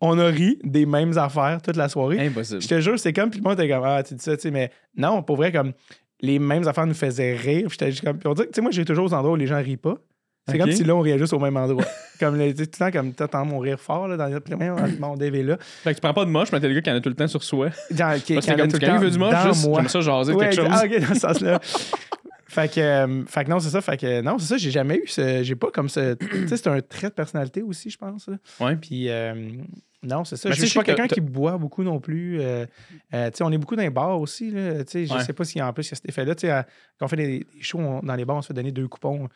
On 0.00 0.18
a 0.18 0.26
ri 0.26 0.58
des 0.62 0.84
mêmes 0.84 1.16
affaires 1.16 1.60
toute 1.62 1.76
la 1.76 1.88
soirée. 1.88 2.26
Impossible. 2.26 2.60
Je 2.60 2.68
te 2.68 2.80
jure, 2.80 2.98
c'est 2.98 3.12
comme, 3.12 3.30
puis 3.30 3.40
le 3.40 3.48
monde 3.48 3.58
était 3.58 3.72
comme, 3.72 3.84
ah, 3.84 4.02
tu 4.02 4.14
dis 4.14 4.22
ça, 4.22 4.36
tu 4.36 4.42
sais, 4.42 4.50
mais 4.50 4.70
non, 4.96 5.22
pour 5.22 5.36
vrai, 5.36 5.52
comme, 5.52 5.72
les 6.20 6.38
mêmes 6.38 6.66
affaires 6.66 6.86
nous 6.86 6.94
faisaient 6.94 7.34
rire. 7.34 7.68
Puis 7.68 7.78
j'étais 7.80 8.04
comme, 8.04 8.18
puis 8.18 8.28
on 8.28 8.34
que, 8.34 8.42
tu 8.42 8.48
sais, 8.54 8.60
moi, 8.60 8.70
j'ai 8.70 8.84
toujours 8.84 9.06
aux 9.06 9.14
endroits 9.14 9.32
où 9.32 9.36
les 9.36 9.46
gens 9.46 9.62
rient 9.62 9.76
pas. 9.76 9.96
C'est 10.48 10.58
comme 10.58 10.70
si 10.70 10.84
là, 10.84 10.94
on 10.94 11.00
riait 11.00 11.18
juste 11.18 11.32
au 11.32 11.40
même 11.40 11.56
endroit. 11.56 11.84
comme, 12.20 12.38
le- 12.38 12.54
tu 12.54 12.68
tout 12.68 12.70
le 12.72 12.78
temps, 12.78 12.90
comme, 12.92 13.12
t'entends 13.12 13.44
mon 13.44 13.58
rire 13.58 13.80
fort, 13.80 14.06
là, 14.06 14.16
dans. 14.16 14.40
Puis, 14.40 14.54
voyons, 14.54 14.76
mon 15.00 15.16
est 15.16 15.30
là. 15.42 15.56
Fait 15.60 15.90
que 15.90 15.96
tu 15.96 16.00
prends 16.00 16.14
pas 16.14 16.24
de 16.24 16.30
moche, 16.30 16.52
mais 16.52 16.60
t'es 16.60 16.68
le 16.68 16.74
gars 16.74 16.82
qui 16.82 16.90
en 16.90 16.94
a 16.94 17.00
tout 17.00 17.08
le 17.08 17.16
temps 17.16 17.26
sur 17.26 17.42
soi. 17.42 17.70
Dans, 17.90 18.20
qui, 18.20 18.34
Parce 18.34 18.46
que 18.46 18.52
comme 18.52 18.68
tout 18.70 18.78
le 18.80 18.98
veut 18.98 19.10
du 19.10 19.18
moche, 19.18 19.34
juste, 19.44 19.66
moi. 19.66 19.80
j'aime 19.80 19.88
ça 19.88 20.00
jaser 20.02 20.34
Ouais, 20.34 20.48
quelque 20.50 20.62
chose. 20.62 20.68
Ah, 20.70 20.84
ok, 20.84 21.00
dans 21.00 21.14
ce 21.14 21.20
sens-là. 21.20 21.60
fait, 22.48 22.72
que, 22.74 22.80
euh, 22.80 23.24
fait 23.26 23.44
que 23.44 23.50
non, 23.50 23.58
c'est 23.60 23.70
ça. 23.70 23.80
Fait 23.80 23.96
que 23.96 24.20
non, 24.22 24.38
c'est 24.38 24.46
ça, 24.46 24.56
j'ai 24.56 24.70
jamais 24.70 24.96
eu 24.96 25.06
ce. 25.06 25.42
J'ai 25.42 25.56
pas 25.56 25.70
comme 25.70 25.88
ce. 25.88 26.14
tu 26.14 26.48
sais, 26.48 26.56
c'est 26.56 26.68
un 26.68 26.80
trait 26.80 27.08
de 27.08 27.14
personnalité 27.14 27.62
aussi, 27.62 27.90
je 27.90 27.98
pense. 27.98 28.28
là. 28.28 28.36
Ouais. 28.60 28.76
Puis, 28.76 29.08
euh, 29.08 29.34
non, 30.02 30.24
c'est 30.24 30.36
ça. 30.36 30.48
Mais 30.48 30.54
Je 30.54 30.60
tu 30.60 30.66
sais, 30.66 30.70
suis 30.70 30.78
pas 30.78 30.84
je 30.86 30.92
que 30.92 30.96
quelqu'un 30.96 31.12
qui 31.14 31.20
boit 31.20 31.58
beaucoup 31.58 31.82
non 31.82 31.98
plus. 32.00 32.40
Euh, 32.40 32.64
tu 33.12 33.16
sais, 33.34 33.42
on 33.42 33.50
est 33.50 33.58
beaucoup 33.58 33.74
dans 33.76 33.82
les 33.82 33.90
bars 33.90 34.20
aussi. 34.20 34.50
Là. 34.50 34.84
Tu 34.84 34.90
sais, 34.92 35.06
Je 35.06 35.14
Ouais. 35.14 35.22
sais 35.24 35.32
pas 35.32 35.44
a 35.60 35.66
en 35.68 35.72
plus 35.72 35.86
il 35.88 35.90
y 35.90 35.92
a 35.92 35.96
cet 35.96 36.08
effet-là. 36.08 36.34
Tu 36.34 36.46
sais, 36.46 36.62
Quand 36.98 37.06
on 37.06 37.08
fait 37.08 37.16
des, 37.16 37.26
des 37.40 37.46
shows 37.60 37.78
on- 37.80 38.00
dans 38.00 38.14
les 38.14 38.24
bars, 38.24 38.36
on 38.36 38.42
se 38.42 38.48
fait 38.48 38.54
donner 38.54 38.72
deux 38.72 38.88
coupons. 38.88 39.28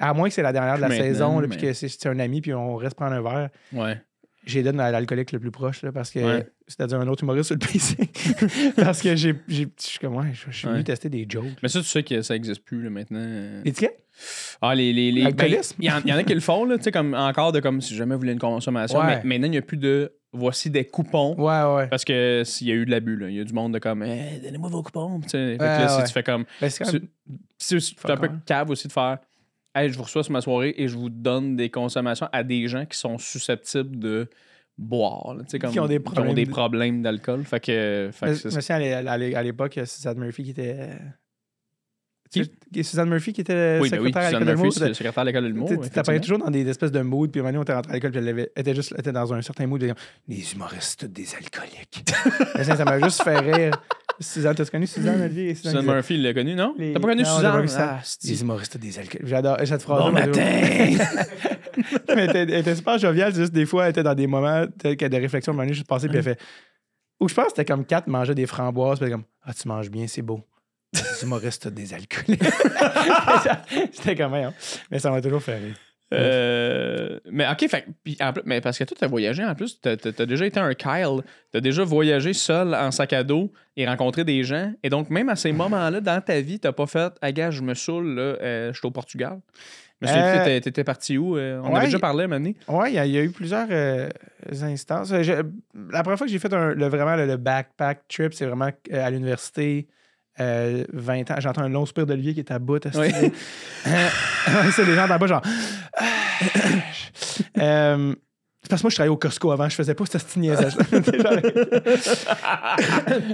À 0.00 0.12
moins 0.12 0.28
que 0.28 0.34
c'est 0.34 0.42
la 0.42 0.52
dernière 0.52 0.76
de 0.76 0.80
la 0.80 0.90
saison, 0.90 1.40
puis 1.48 1.56
que 1.56 1.72
c'est 1.72 1.88
c'est 1.88 2.08
un 2.08 2.18
ami, 2.18 2.40
puis 2.40 2.52
on 2.52 2.74
reste 2.76 2.96
prendre 2.96 3.12
un 3.14 3.22
verre. 3.22 3.50
Ouais. 3.72 4.00
J'ai 4.46 4.62
donné 4.62 4.82
à 4.82 4.90
l'alcoolique 4.90 5.32
le 5.32 5.38
plus 5.38 5.50
proche, 5.50 5.82
là, 5.82 5.92
parce 5.92 6.10
que 6.10 6.18
Ouais. 6.20 6.46
c'est-à-dire 6.66 6.98
un 6.98 7.06
autre 7.08 7.22
humoriste 7.24 7.48
sur 7.48 7.56
le 7.56 7.60
PC. 7.60 7.96
parce 8.76 9.02
que 9.02 9.14
j'ai. 9.14 9.34
Je 9.48 9.64
suis 9.76 9.98
comme, 9.98 10.16
ouais, 10.16 10.32
je 10.32 10.50
suis 10.50 10.66
venu 10.66 10.78
Ouais. 10.78 10.84
tester 10.84 11.08
des 11.10 11.26
jokes. 11.28 11.44
Mais 11.62 11.68
ça, 11.68 11.80
tu 11.80 11.86
sais 11.86 12.02
que 12.02 12.22
ça 12.22 12.34
existe 12.36 12.64
plus 12.64 12.82
là, 12.82 12.90
maintenant. 12.90 13.20
L'étiquette? 13.64 14.02
Ah, 14.62 14.74
les. 14.74 14.92
les, 14.92 15.12
les 15.12 15.32
ben? 15.32 15.46
Il 15.78 15.84
y, 15.84 15.90
en- 15.90 16.00
il 16.04 16.10
y 16.10 16.12
en 16.12 16.16
a 16.16 16.24
qui 16.24 16.34
le 16.34 16.40
font, 16.40 16.64
là, 16.64 16.78
tu 16.78 16.84
sais, 16.84 16.92
comme 16.92 17.14
encore 17.14 17.52
de 17.52 17.60
comme 17.60 17.80
si 17.80 17.94
jamais 17.94 18.14
vous 18.14 18.20
voulez 18.20 18.32
une 18.32 18.38
consommation. 18.38 18.98
Ouais. 19.00 19.20
Mais 19.24 19.36
maintenant, 19.38 19.46
il 19.48 19.50
n'y 19.52 19.58
a 19.58 19.62
plus 19.62 19.76
de 19.76 20.12
voici 20.32 20.70
des 20.70 20.84
coupons. 20.86 21.34
Ouais, 21.36 21.74
ouais. 21.76 21.86
Parce 21.88 22.04
que 22.04 22.42
s'il 22.44 22.68
y 22.68 22.70
a 22.72 22.74
eu 22.74 22.84
de 22.86 22.90
l'abus, 22.90 23.18
il 23.28 23.34
y 23.34 23.40
a 23.40 23.44
du 23.44 23.52
monde 23.52 23.74
de 23.74 23.78
comme 23.78 24.02
Hey, 24.02 24.40
donnez-moi 24.42 24.68
vos 24.70 24.82
coupons. 24.82 25.20
Tu 25.20 25.28
sais, 25.30 25.52
Fait 25.52 25.58
que 25.58 25.62
Ouais, 25.62 25.68
là, 25.78 25.88
si 25.98 26.04
tu 26.04 26.12
fais 26.12 26.22
comme. 26.22 26.44
Ben, 26.60 26.70
c'est 26.70 26.92
même- 26.92 27.08
un 28.04 28.16
peu 28.16 28.28
cave 28.46 28.70
aussi 28.70 28.88
de 28.88 28.92
faire 28.92 29.18
Hey, 29.74 29.88
je 29.92 29.96
vous 29.96 30.02
reçois 30.04 30.24
sur 30.24 30.32
ma 30.32 30.40
soirée 30.40 30.74
et 30.76 30.88
je 30.88 30.96
vous 30.96 31.10
donne 31.10 31.54
des 31.56 31.70
consommations 31.70 32.28
à 32.32 32.42
des 32.42 32.66
gens 32.66 32.84
qui 32.86 32.98
sont 32.98 33.18
susceptibles 33.18 33.98
de 33.98 34.28
boire. 34.76 35.34
là, 35.34 35.44
comme, 35.60 35.70
Qui 35.70 35.78
ont 35.80 35.86
des 35.86 36.00
problèmes 36.00 36.34
des 36.34 36.44
de- 36.46 36.50
problèmes 36.50 37.02
d'alcool. 37.02 37.44
Fait 37.44 37.60
que. 37.60 38.10
fait 38.12 38.26
que 38.26 38.30
Mais- 38.30 38.34
c'est 38.36 38.42
Je 38.44 38.48
ça. 38.50 38.56
me 38.56 38.60
souviens, 38.62 38.76
à 38.76 38.78
l'é- 39.02 39.08
à 39.08 39.18
l'é- 39.18 39.34
à 39.36 39.42
l'époque, 39.42 39.78
Suzanne 39.84 40.18
Murphy 40.18 40.42
qui 40.44 40.50
était. 40.50 40.88
Qui? 42.30 42.48
Tu- 42.72 42.84
Suzanne 42.84 43.08
Murphy 43.10 43.32
qui 43.32 43.40
était 43.40 43.78
Oui, 43.82 43.90
ben 43.90 43.98
oui, 44.00 44.06
secrétaire 44.08 44.22
à 44.22 44.26
Suzanne 44.26 44.40
l'école 44.40 44.46
de 44.46 44.50
Murphy, 44.52 44.62
l'humour. 44.62 44.72
c'est 44.74 44.88
le 44.88 44.94
secrétaire 44.94 45.24
de 45.24 45.28
l'école 45.28 45.42
de 45.42 45.48
l'humour. 45.48 45.68
Tu 45.82 45.90
t'apparaissais 45.90 46.20
toujours 46.20 46.38
dans 46.38 46.50
des 46.50 46.68
espèces 46.68 46.92
de 46.92 47.00
moods, 47.00 47.26
puis 47.28 47.40
un 47.40 47.42
moment 47.42 47.50
donné, 47.52 47.58
on 47.58 47.62
était 47.62 47.74
rentré 47.74 47.90
à 47.90 47.94
l'école, 47.94 48.10
puis 48.12 48.20
elle 48.20 48.28
avait- 48.28 48.52
était 48.56 48.74
juste 48.74 48.94
était 48.98 49.10
dans 49.12 49.34
un 49.34 49.42
certain 49.42 49.66
mood. 49.66 49.80
de 49.80 49.88
comme, 49.88 49.96
Les 50.28 50.52
humoristes, 50.52 51.00
tous 51.00 51.08
des 51.08 51.26
alcooliques. 51.34 52.04
Ça 52.78 52.84
m'a 52.84 53.00
juste 53.00 53.22
fait 53.24 53.38
rire. 53.38 53.72
Suzanne, 54.20 54.54
t'as 54.54 54.66
connu 54.66 54.86
Suzanne, 54.86 55.22
Olivier? 55.22 55.48
Et 55.50 55.54
Suzanne 55.54 55.80
disait, 55.80 55.92
Murphy, 55.94 56.14
il 56.14 56.22
l'a 56.22 56.34
connu, 56.34 56.54
non? 56.54 56.74
Les- 56.78 56.92
T'as 56.92 57.00
pas 57.00 57.08
connu 57.08 57.22
Non, 57.22 57.36
Suzanne? 57.36 57.52
pas 57.52 57.60
vu 57.62 57.68
ça. 57.68 57.98
Ah, 58.00 58.02
Les 58.24 58.40
humoristes, 58.42 58.76
des 58.76 58.98
alcooliques. 58.98 59.26
J'adore 59.26 59.56
cette 59.64 59.82
phrase. 59.82 60.02
Bon 60.02 60.12
matin! 60.12 60.40
Mais 62.14 62.24
elle 62.24 62.30
était, 62.30 62.42
elle 62.42 62.50
était 62.54 62.74
super 62.74 62.98
joviale, 62.98 63.34
juste 63.34 63.52
des 63.52 63.64
fois, 63.64 63.84
elle 63.84 63.90
était 63.90 64.02
dans 64.02 64.14
des 64.14 64.26
moments 64.26 64.66
tels 64.78 64.96
qu'elle 64.96 65.06
a 65.14 65.16
de 65.18 65.22
réflexion, 65.22 65.52
un 65.52 65.54
moment 65.54 65.62
donné, 65.64 65.74
juste 65.74 65.86
passé, 65.88 66.08
puis 66.08 66.18
elle 66.18 66.22
fait. 66.24 66.38
Ou 67.20 67.28
je 67.28 67.34
pense 67.34 67.44
que 67.46 67.50
c'était 67.52 67.64
comme 67.64 67.84
quatre 67.86 68.08
mangeait 68.08 68.34
des 68.34 68.46
framboises, 68.46 68.98
puis 68.98 69.06
elle 69.06 69.12
comme 69.12 69.24
Ah, 69.42 69.54
tu 69.54 69.66
manges 69.68 69.90
bien, 69.90 70.06
c'est 70.06 70.22
beau. 70.22 70.40
Les 70.92 71.22
humoristes, 71.22 71.68
des 71.68 71.94
alcooliques. 71.94 72.42
J'étais 73.92 74.16
comme, 74.16 74.34
hein. 74.34 74.52
Mais 74.90 74.98
ça 74.98 75.10
m'a 75.10 75.20
toujours 75.22 75.42
fait 75.42 75.56
rire. 75.56 75.76
Euh, 76.12 77.20
mais 77.30 77.46
ok, 77.48 77.68
fait, 77.68 77.86
en 78.20 78.32
mais 78.44 78.60
parce 78.60 78.78
que 78.78 78.84
toi, 78.84 78.96
t'as 78.98 79.06
voyagé 79.06 79.44
en 79.44 79.54
plus, 79.54 79.80
t'as 79.80 79.92
as, 79.92 80.26
déjà 80.26 80.46
été 80.46 80.58
un 80.58 80.74
Kyle, 80.74 81.20
t'as 81.52 81.60
déjà 81.60 81.84
voyagé 81.84 82.32
seul 82.32 82.74
en 82.74 82.90
sac 82.90 83.12
à 83.12 83.22
dos 83.22 83.52
et 83.76 83.86
rencontré 83.86 84.24
des 84.24 84.42
gens. 84.42 84.72
Et 84.82 84.90
donc, 84.90 85.08
même 85.10 85.28
à 85.28 85.36
ces 85.36 85.52
moments-là 85.52 86.00
dans 86.00 86.20
ta 86.20 86.40
vie, 86.40 86.58
t'as 86.58 86.72
pas 86.72 86.86
fait, 86.86 87.12
ah 87.22 87.32
gars, 87.32 87.50
je 87.50 87.62
me 87.62 87.74
saule, 87.74 88.14
là, 88.14 88.22
euh, 88.22 88.72
je 88.72 88.78
suis 88.78 88.86
au 88.86 88.90
Portugal. 88.90 89.38
Souviens, 90.02 90.24
Euh, 90.40 90.44
t'étais- 90.60 90.60
parti 90.84 91.18
où 91.18 91.36
euh, 91.36 91.60
On 91.62 91.70
ouais. 91.72 91.76
avait 91.76 91.86
déjà 91.86 91.98
parlé, 91.98 92.26
il 92.88 92.94
y, 92.94 92.98
a- 92.98 93.04
il 93.04 93.12
y 93.12 93.18
a 93.18 93.22
eu 93.22 93.30
plusieurs 93.30 93.68
instances. 94.62 95.12
Je- 95.22 95.42
la 95.92 96.02
première 96.02 96.16
fois 96.16 96.26
que 96.26 96.32
j'ai 96.32 96.38
fait 96.38 96.52
un- 96.54 96.72
le, 96.74 96.86
vraiment 96.88 97.16
le, 97.16 97.26
le 97.26 97.36
backpack 97.36 98.08
trip, 98.08 98.32
c'est 98.32 98.46
vraiment 98.46 98.70
à 98.90 99.10
l'université. 99.10 99.86
Euh, 100.38 100.84
20 100.92 101.30
ans, 101.30 101.34
j'entends 101.38 101.62
un 101.62 101.68
long 101.68 101.84
soupir 101.86 102.06
d'Olivier 102.06 102.34
qui 102.34 102.40
est 102.40 102.52
à 102.52 102.58
bout. 102.58 102.86
Oui. 102.94 103.08
Euh, 103.86 104.08
c'est 104.72 104.84
les 104.84 104.94
gens 104.96 105.08
d'en 105.08 105.18
bas, 105.18 105.26
genre. 105.26 105.42
Euh, 107.58 108.14
c'est 108.62 108.68
parce 108.70 108.80
que 108.82 108.86
moi, 108.86 108.90
je 108.90 108.94
travaillais 108.96 109.12
au 109.12 109.16
Costco 109.16 109.50
avant, 109.52 109.68
je 109.68 109.74
faisais 109.74 109.94
pas 109.94 110.04
ce 110.06 110.16
petit 110.18 110.38
niaisage. 110.38 110.74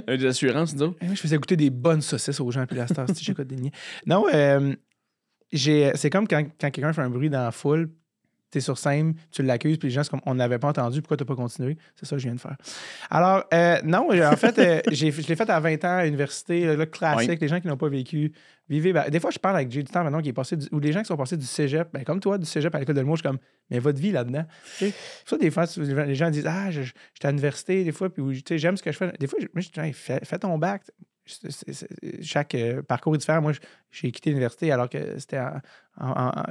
Euh, 0.08 0.16
Des 0.16 0.26
assurances, 0.26 0.72
disons. 0.74 0.94
Moi, 1.02 1.14
je 1.14 1.20
faisais 1.20 1.36
goûter 1.36 1.56
des 1.56 1.70
bonnes 1.70 2.00
saucisses 2.02 2.40
aux 2.40 2.50
gens, 2.50 2.66
puis 2.66 2.76
la 2.76 2.86
star, 2.86 3.06
si 3.14 3.24
j'écoute 3.24 3.46
des 3.46 3.56
niais. 3.56 3.72
Non, 4.06 4.24
euh, 4.32 4.74
j'ai- 5.52 5.92
c'est 5.94 6.10
comme 6.10 6.26
quand, 6.26 6.42
quand 6.60 6.70
quelqu'un 6.70 6.92
fait 6.92 7.02
un 7.02 7.10
bruit 7.10 7.30
dans 7.30 7.42
la 7.44 7.50
foule, 7.52 7.90
tu 8.56 8.58
es 8.58 8.62
sur 8.62 8.78
scène, 8.78 9.14
tu 9.30 9.42
l'accuses, 9.42 9.78
puis 9.78 9.88
les 9.88 9.94
gens, 9.94 10.02
c'est 10.02 10.10
comme 10.10 10.20
on 10.26 10.34
n'avait 10.34 10.58
pas 10.58 10.68
entendu, 10.68 11.02
pourquoi 11.02 11.16
tu 11.16 11.22
n'as 11.24 11.28
pas 11.28 11.34
continué? 11.36 11.76
C'est 11.94 12.06
ça 12.06 12.16
que 12.16 12.20
je 12.22 12.26
viens 12.26 12.34
de 12.34 12.40
faire. 12.40 12.56
Alors, 13.10 13.44
euh, 13.54 13.78
non, 13.84 14.08
en 14.10 14.36
fait, 14.36 14.58
euh, 14.58 14.80
j'ai, 14.90 15.10
je 15.12 15.28
l'ai 15.28 15.36
fait 15.36 15.48
à 15.50 15.60
20 15.60 15.84
ans 15.84 15.98
à 15.98 16.04
l'université, 16.04 16.66
euh, 16.66 16.76
le 16.76 16.86
classique, 16.86 17.40
les 17.40 17.48
gens 17.48 17.60
qui 17.60 17.66
n'ont 17.68 17.76
pas 17.76 17.88
vécu. 17.88 18.32
Vivez, 18.68 18.92
ben, 18.92 19.08
des 19.10 19.20
fois, 19.20 19.30
je 19.30 19.38
parle 19.38 19.56
avec 19.56 19.70
Jay 19.70 19.82
du 19.82 19.92
temps 19.92 20.02
maintenant 20.02 20.20
qui 20.20 20.30
est 20.30 20.32
passé, 20.32 20.56
du- 20.56 20.66
ou 20.72 20.80
des 20.80 20.90
gens 20.92 21.00
qui 21.00 21.06
sont 21.06 21.16
passés 21.16 21.36
du 21.36 21.46
cégep, 21.46 21.88
ben, 21.92 22.02
comme 22.04 22.18
toi, 22.18 22.36
du 22.36 22.46
cégep 22.46 22.74
à 22.74 22.80
l'école 22.80 22.96
de 22.96 23.00
l'humour, 23.00 23.16
je 23.16 23.20
suis 23.22 23.28
comme, 23.28 23.38
mais 23.70 23.78
votre 23.78 24.00
vie 24.00 24.10
là-dedans. 24.10 24.44
Tu 24.78 24.86
sais, 24.90 24.94
Ça, 25.24 25.36
des 25.38 25.50
fois, 25.52 25.66
les 25.76 26.14
gens 26.16 26.30
disent, 26.30 26.46
ah, 26.46 26.70
j'étais 26.70 26.90
à 27.22 27.30
l'université, 27.30 27.84
des 27.84 27.92
fois, 27.92 28.10
puis 28.10 28.42
j'aime 28.56 28.76
ce 28.76 28.82
que 28.82 28.90
je 28.90 28.96
fais. 28.96 29.12
Des 29.20 29.26
fois, 29.28 29.38
je, 29.40 29.46
moi, 29.54 29.60
je 29.60 29.68
dis, 29.70 29.78
Hey, 29.80 29.92
fais, 29.92 30.18
fais 30.24 30.38
ton 30.38 30.58
bac. 30.58 30.82
Chaque 32.22 32.54
euh, 32.54 32.82
parcours 32.82 33.14
est 33.14 33.18
différent. 33.18 33.42
Moi, 33.42 33.52
j'ai 33.90 34.10
quitté 34.12 34.30
l'université 34.30 34.70
alors 34.72 34.88
que 34.88 35.18
c'était 35.18 35.38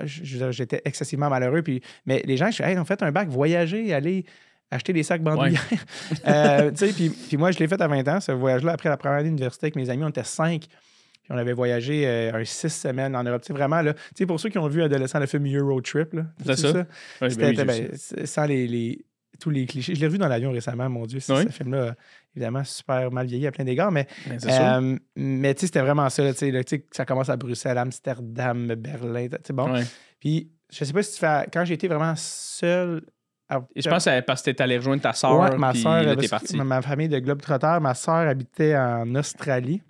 j'étais 0.05 0.81
excessivement 0.85 1.29
malheureux. 1.29 1.61
Puis, 1.61 1.81
mais 2.05 2.21
les 2.25 2.37
gens, 2.37 2.51
je 2.51 2.57
dis, 2.57 2.69
hey, 2.69 2.77
on 2.77 2.85
fait 2.85 3.01
un 3.03 3.11
bac, 3.11 3.29
voyager, 3.29 3.93
aller 3.93 4.25
acheter 4.71 4.93
des 4.93 5.03
sacs 5.03 5.21
bandoulières. 5.21 5.61
Euh, 6.27 6.71
puis, 6.71 7.09
puis 7.09 7.37
moi, 7.37 7.51
je 7.51 7.59
l'ai 7.59 7.67
fait 7.67 7.79
à 7.79 7.87
20 7.87 8.07
ans, 8.07 8.19
ce 8.19 8.31
voyage-là. 8.31 8.73
Après 8.73 8.89
la 8.89 8.97
première 8.97 9.19
année 9.19 9.29
d'université 9.29 9.65
avec 9.67 9.75
mes 9.75 9.89
amis, 9.89 10.03
on 10.03 10.09
était 10.09 10.23
cinq. 10.23 10.61
Puis 10.61 11.31
on 11.31 11.37
avait 11.37 11.53
voyagé 11.53 12.05
euh, 12.07 12.33
un 12.33 12.43
six 12.43 12.69
semaines 12.69 13.15
en 13.15 13.23
Europe. 13.23 13.41
Tu 13.41 13.47
sais, 13.47 13.53
vraiment, 13.53 13.81
là, 13.81 13.93
tu 13.93 13.99
sais, 14.15 14.25
pour 14.25 14.39
ceux 14.39 14.49
qui 14.49 14.57
ont 14.57 14.67
vu 14.67 14.83
Adolescent, 14.83 15.19
le 15.19 15.25
film 15.25 15.47
Euro 15.55 15.81
Trip, 15.81 16.13
là, 16.13 16.23
ça? 16.55 16.77
Ouais, 17.21 17.29
ben 17.35 17.49
oui, 17.49 17.55
ben, 17.65 17.89
ça. 17.95 18.25
sans 18.25 18.45
les, 18.45 18.67
les- 18.67 19.05
tous 19.39 19.49
les 19.49 19.65
clichés. 19.65 19.95
Je 19.95 19.99
l'ai 19.99 20.07
revu 20.07 20.17
dans 20.17 20.27
l'avion 20.27 20.51
récemment, 20.51 20.89
mon 20.89 21.05
Dieu. 21.05 21.19
Oui. 21.29 21.43
Ce 21.43 21.49
film-là, 21.49 21.77
euh, 21.77 21.91
évidemment, 22.35 22.63
super 22.63 23.11
mal 23.11 23.25
vieilli 23.27 23.47
à 23.47 23.51
plein 23.51 23.63
d'égards, 23.65 23.91
mais 23.91 24.07
sûr. 24.39 24.49
euh, 24.51 24.97
mais 25.15 25.53
tu 25.53 25.61
sais, 25.61 25.65
c'était 25.67 25.81
vraiment 25.81 26.09
ça. 26.09 26.23
là, 26.23 26.33
tu 26.33 26.39
sais, 26.39 26.51
là, 26.51 26.61
ça 26.91 27.05
commence 27.05 27.29
à 27.29 27.37
Bruxelles, 27.37 27.77
Amsterdam, 27.77 28.73
Berlin. 28.75 29.27
Bon. 29.53 29.71
Ouais. 29.73 29.83
Puis, 30.19 30.51
je 30.71 30.83
sais 30.85 30.93
pas 30.93 31.03
si 31.03 31.13
tu 31.13 31.19
fais. 31.19 31.45
Quand 31.53 31.63
été 31.65 31.87
vraiment 31.87 32.13
seul. 32.15 33.03
à- 33.49 33.61
je 33.75 33.87
pense 33.89 34.05
que 34.05 34.11
c'est 34.11 34.21
parce 34.23 34.41
que 34.41 34.51
t'es 34.51 34.61
allé 34.61 34.77
rejoindre 34.77 35.03
ta 35.03 35.13
soeur. 35.13 35.39
Ouais, 35.39 35.55
ma 35.57 35.73
soeur, 35.73 36.01
là, 36.03 36.15
ma 36.63 36.81
famille 36.81 37.09
de 37.09 37.19
Globetrotter, 37.19 37.77
ma 37.81 37.93
soeur 37.93 38.27
habitait 38.27 38.75
en 38.75 39.13
Australie. 39.15 39.81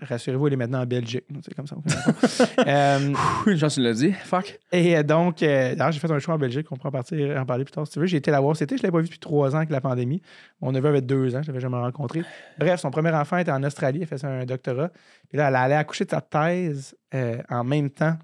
Rassurez-vous, 0.00 0.46
elle 0.46 0.52
est 0.52 0.56
maintenant 0.56 0.82
en 0.82 0.86
Belgique. 0.86 1.24
C'est 1.42 1.54
comme 1.54 1.66
ça. 1.66 1.76
Euh, 2.66 3.14
Genre, 3.46 3.70
tu 3.70 3.80
l'as 3.80 3.94
dit. 3.94 4.12
Fuck. 4.12 4.58
et 4.72 5.02
donc, 5.02 5.42
euh, 5.42 5.74
j'ai 5.90 5.98
fait 5.98 6.10
un 6.10 6.18
choix 6.18 6.34
en 6.34 6.38
Belgique. 6.38 6.66
On 6.70 6.76
pourra 6.76 6.90
partir 6.90 7.36
en 7.36 7.46
parler 7.46 7.64
plus 7.64 7.72
tard 7.72 7.86
si 7.86 7.94
tu 7.94 8.00
veux. 8.00 8.06
J'ai 8.06 8.18
été 8.18 8.30
la 8.30 8.40
voir. 8.40 8.56
C'était, 8.56 8.76
je 8.76 8.82
ne 8.82 8.86
l'avais 8.86 8.92
pas 8.92 8.98
vu 8.98 9.06
depuis 9.06 9.18
trois 9.18 9.54
ans 9.54 9.58
avec 9.58 9.70
la 9.70 9.80
pandémie. 9.80 10.20
Mon 10.60 10.72
neveu 10.72 10.88
avait 10.88 11.00
deux 11.00 11.34
ans. 11.34 11.42
Je 11.42 11.48
ne 11.48 11.52
l'avais 11.52 11.60
jamais 11.60 11.78
rencontré. 11.78 12.22
Bref, 12.58 12.80
son 12.80 12.90
premier 12.90 13.10
enfant 13.10 13.38
était 13.38 13.50
en 13.50 13.62
Australie. 13.62 14.00
Elle 14.02 14.06
fait 14.06 14.24
un 14.24 14.44
doctorat. 14.44 14.90
Puis 15.28 15.38
là, 15.38 15.48
elle 15.48 15.56
allait 15.56 15.74
accoucher 15.74 16.04
de 16.04 16.10
sa 16.10 16.20
thèse 16.20 16.96
euh, 17.14 17.40
en 17.48 17.64
même 17.64 17.90
temps 17.90 18.16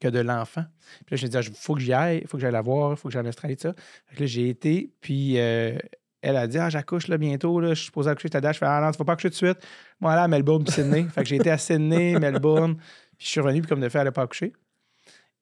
que 0.00 0.08
de 0.08 0.20
l'enfant. 0.20 0.64
Puis 1.06 1.14
là, 1.14 1.16
je 1.16 1.22
me 1.22 1.30
disais, 1.30 1.40
il 1.50 1.56
faut 1.56 1.74
que 1.74 1.80
j'y 1.80 1.92
aille, 1.92 2.20
il 2.22 2.28
faut 2.28 2.36
que 2.36 2.42
j'aille 2.42 2.52
la 2.52 2.62
voir, 2.62 2.92
il 2.92 2.96
faut 2.96 3.08
que 3.08 3.12
j'aille 3.12 3.24
en 3.24 3.28
Australie, 3.28 3.56
tout 3.56 3.68
ça. 3.68 3.74
Fait 4.06 4.16
que 4.16 4.20
là, 4.20 4.26
j'ai 4.26 4.48
été, 4.48 4.92
puis 5.00 5.38
euh, 5.38 5.78
elle 6.24 6.36
a 6.36 6.46
dit, 6.46 6.58
ah, 6.58 6.70
j'accouche 6.70 7.08
là 7.08 7.18
bientôt, 7.18 7.60
là, 7.60 7.70
je 7.70 7.74
suis 7.74 7.86
supposé 7.86 8.10
accoucher 8.10 8.30
ta 8.30 8.40
date. 8.40 8.54
Je 8.54 8.58
fais, 8.58 8.66
ah 8.66 8.80
non, 8.82 8.90
tu 8.90 8.98
vas 8.98 9.04
pas 9.04 9.12
accoucher 9.12 9.28
tout 9.30 9.44
de 9.44 9.52
suite. 9.52 9.58
Moi, 10.00 10.14
là, 10.14 10.22
à 10.22 10.28
Melbourne, 10.28 10.64
puis 10.64 10.72
Sydney. 10.72 11.04
fait 11.14 11.22
que 11.22 11.28
j'ai 11.28 11.36
été 11.36 11.50
à 11.50 11.58
Sydney, 11.58 12.18
Melbourne, 12.20 12.76
puis 12.76 13.26
je 13.26 13.28
suis 13.28 13.40
revenu, 13.40 13.60
puis 13.60 13.68
comme 13.68 13.80
de 13.80 13.88
fait, 13.88 13.98
elle 13.98 14.04
n'a 14.04 14.12
pas 14.12 14.22
accouché. 14.22 14.52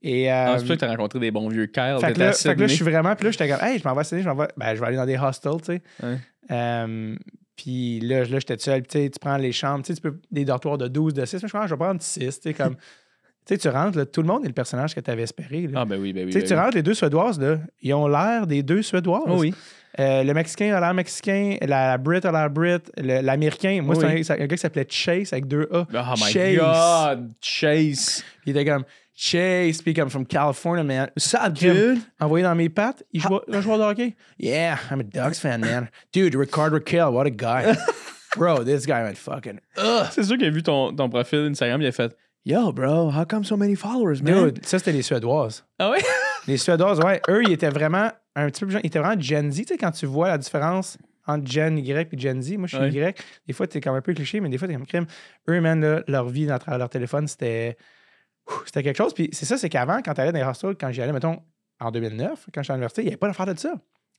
Et, 0.03 0.31
euh, 0.33 0.55
Ah, 0.55 0.59
c'est 0.59 0.67
que 0.67 0.73
t'as 0.75 0.89
rencontré 0.89 1.21
des 1.21 1.31
bons 1.31 1.49
vieux 1.49 1.67
Kyle. 1.67 1.99
fait, 2.01 2.13
que 2.13 2.19
là, 2.19 2.33
fait 2.33 2.55
que 2.55 2.61
là, 2.61 2.67
je 2.67 2.75
suis 2.75 2.85
vraiment. 2.85 3.15
Puis 3.15 3.25
là, 3.27 3.31
j'étais 3.31 3.49
comme, 3.49 3.65
hey, 3.65 3.79
je 3.79 3.87
m'en 3.87 3.95
vais 3.95 4.01
à 4.01 4.05
Sydney, 4.05 4.23
je 4.25 4.29
m'en 4.29 4.35
vais. 4.35 4.49
Ben, 4.57 4.75
je 4.75 4.81
vais 4.81 4.87
aller 4.87 4.97
dans 4.97 5.07
des 5.07 5.17
hostels, 5.17 5.61
tu 5.65 5.75
sais. 5.75 5.83
Euh, 6.51 7.15
puis 7.57 8.01
là, 8.01 8.25
là 8.25 8.39
j'étais 8.41 8.59
seul. 8.59 8.83
Puis 8.83 8.89
tu 8.91 8.99
sais, 8.99 9.11
tu 9.11 9.19
prends 9.21 9.37
les 9.37 9.53
chambres, 9.53 9.85
tu 9.85 9.95
sais, 9.95 10.01
tu 10.01 10.03
peux 10.03 10.19
des 10.33 10.45
dortoirs 10.45 10.79
de 10.79 10.89
12, 10.89 11.15
de 11.15 11.25
6. 11.25 11.43
Mais 11.43 11.49
je 11.49 11.53
pense 11.53 11.63
que 11.63 11.69
je 11.69 11.75
vais 11.75 11.79
prendre 11.79 12.03
6, 12.03 12.41
tu 12.41 12.49
sais, 12.49 12.55
comme. 12.55 12.77
Tu 13.45 13.55
sais, 13.55 13.59
tu 13.59 13.69
rentres, 13.71 13.99
là, 13.99 14.07
tout 14.07 14.23
le 14.23 14.29
monde 14.29 14.45
est 14.45 14.47
le 14.49 14.55
personnage 14.55 14.95
que 14.95 15.01
tu 15.01 15.11
avais 15.11 15.23
espéré. 15.23 15.67
là. 15.67 15.81
Ah, 15.81 15.85
ben 15.85 16.01
oui, 16.01 16.13
ben 16.13 16.27
oui. 16.27 16.31
tu 16.31 16.35
sais, 16.35 16.39
ben 16.43 16.47
tu 16.47 16.55
oui. 16.55 16.61
rentres, 16.61 16.77
les 16.77 16.83
deux 16.85 16.95
Suédoises, 16.95 17.41
là, 17.41 17.59
ils 17.81 17.93
ont 17.93 18.07
l'air 18.07 18.47
des 18.47 18.63
deux 18.63 18.83
Suédoises. 18.83 19.25
Oh 19.27 19.41
oui. 19.41 19.53
Euh, 20.01 20.23
le 20.25 20.33
Mexicain 20.33 20.75
a 20.75 20.81
l'air 20.81 20.95
Mexicain, 20.95 21.57
la, 21.61 21.89
la 21.89 21.99
Brit 21.99 22.25
a 22.25 22.33
l'air 22.33 22.49
Brit, 22.51 22.81
l'Américain, 22.97 23.81
moi, 23.83 23.95
c'est 23.95 24.07
Oui. 24.07 24.21
un, 24.21 24.23
c'est 24.23 24.33
un 24.33 24.47
gars 24.47 24.57
qui 24.57 24.59
s'appelait 24.59 24.87
Chase 24.89 25.33
avec 25.33 25.47
deux 25.47 25.69
A. 25.73 25.81
Oh 25.93 26.15
my 26.19 26.33
Chase. 26.33 26.57
God. 26.59 27.33
Chase. 27.41 28.25
Il 28.47 28.57
était 28.57 28.65
comme 28.65 28.85
Chase, 29.15 29.83
puis 29.83 29.93
comme 29.93 30.09
from 30.09 30.25
California, 30.27 30.83
man. 30.83 31.11
Ça, 31.17 31.51
dude? 31.51 31.99
Envoyé 32.19 32.43
dans 32.43 32.55
mes 32.55 32.69
pattes, 32.71 33.05
il 33.13 33.21
joue 33.21 33.39
un 33.53 33.61
joueur 33.61 33.79
de 33.79 33.83
hockey. 33.85 34.17
Yeah, 34.39 34.79
I'm 34.91 35.01
a 35.01 35.03
Ducks 35.03 35.37
fan, 35.37 35.61
man. 35.61 35.89
Dude, 36.13 36.35
Ricardo 36.35 36.77
Raquel, 36.77 37.09
what 37.13 37.27
a 37.27 37.31
guy. 37.31 37.75
Bro, 38.37 38.65
this 38.65 38.87
guy 38.87 39.03
went 39.03 39.17
fucking. 39.19 39.61
C'est 40.13 40.23
sûr 40.25 40.39
qu'il 40.39 40.47
a 40.47 40.51
vu 40.51 40.63
ton, 40.63 40.95
ton 40.97 41.11
profil 41.11 41.49
Instagram, 41.51 41.83
il 41.83 41.87
a 41.89 41.93
fait 41.93 42.17
Yo, 42.45 42.73
bro, 42.73 43.09
how 43.11 43.25
come 43.25 43.45
so 43.45 43.57
many 43.57 43.77
followers, 43.77 44.21
man? 44.23 44.47
Dude, 44.51 44.65
ça, 44.67 44.79
c'était 44.79 44.91
les 44.93 45.03
Suédoises. 45.03 45.65
Ah 45.79 45.91
ouais? 45.91 45.99
Les 46.49 46.57
Suédoises, 46.57 46.99
ouais, 46.99 47.21
eux, 47.29 47.43
ils 47.45 47.53
étaient 47.53 47.69
vraiment 47.69 48.11
un 48.35 48.47
petit 48.47 48.61
peu 48.61 48.67
plus 48.67 48.73
jeunes. 48.73 48.83
Ils 48.85 48.89
étaient 48.89 48.99
vraiment 48.99 49.21
Gen 49.21 49.51
Z. 49.51 49.57
Tu 49.57 49.65
sais, 49.65 49.77
quand 49.77 49.91
tu 49.91 50.07
vois 50.07 50.29
la 50.29 50.39
différence 50.39 50.99
entre 51.27 51.51
Gen 51.51 51.79
Y 51.79 52.13
et 52.13 52.19
Gen 52.19 52.43
Z, 52.43 52.57
moi, 52.57 52.67
je 52.67 52.77
suis 52.77 52.85
Ouais. 52.85 53.11
Y. 53.13 53.23
Des 53.47 53.53
fois, 53.53 53.67
t'es 53.67 53.81
comme 53.81 53.95
un 53.95 54.01
peu 54.01 54.13
cliché, 54.15 54.41
mais 54.41 54.49
des 54.49 54.59
fois, 54.59 54.67
t'es 54.69 54.75
comme 54.75 54.87
crime. 54.87 55.07
Eux, 55.49 55.61
man, 55.61 55.81
là, 55.81 56.03
leur 56.09 56.29
vie 56.29 56.51
à 56.51 56.59
travers 56.59 56.79
leur 56.79 56.89
téléphone, 56.89 57.27
c'était. 57.29 57.77
C'était 58.67 58.83
quelque 58.83 58.97
chose. 58.97 59.15
Puis 59.15 59.29
c'est 59.33 59.47
ça, 59.47 59.57
c'est 59.57 59.69
qu'avant, 59.69 60.01
quand 60.03 60.15
t'allais 60.15 60.33
dans 60.33 60.39
les 60.39 60.45
hostels, 60.45 60.75
quand 60.79 60.91
j'y 60.91 61.01
allais, 61.01 61.13
mettons, 61.13 61.41
en 61.79 61.91
2009, 61.91 62.49
quand 62.53 62.63
j'étais 62.63 62.73
à 62.73 62.75
l'université, 62.75 63.03
il 63.03 63.05
n'y 63.05 63.11
avait 63.11 63.17
pas 63.17 63.29
d'affaire 63.29 63.47
de 63.47 63.59
ça. 63.59 63.75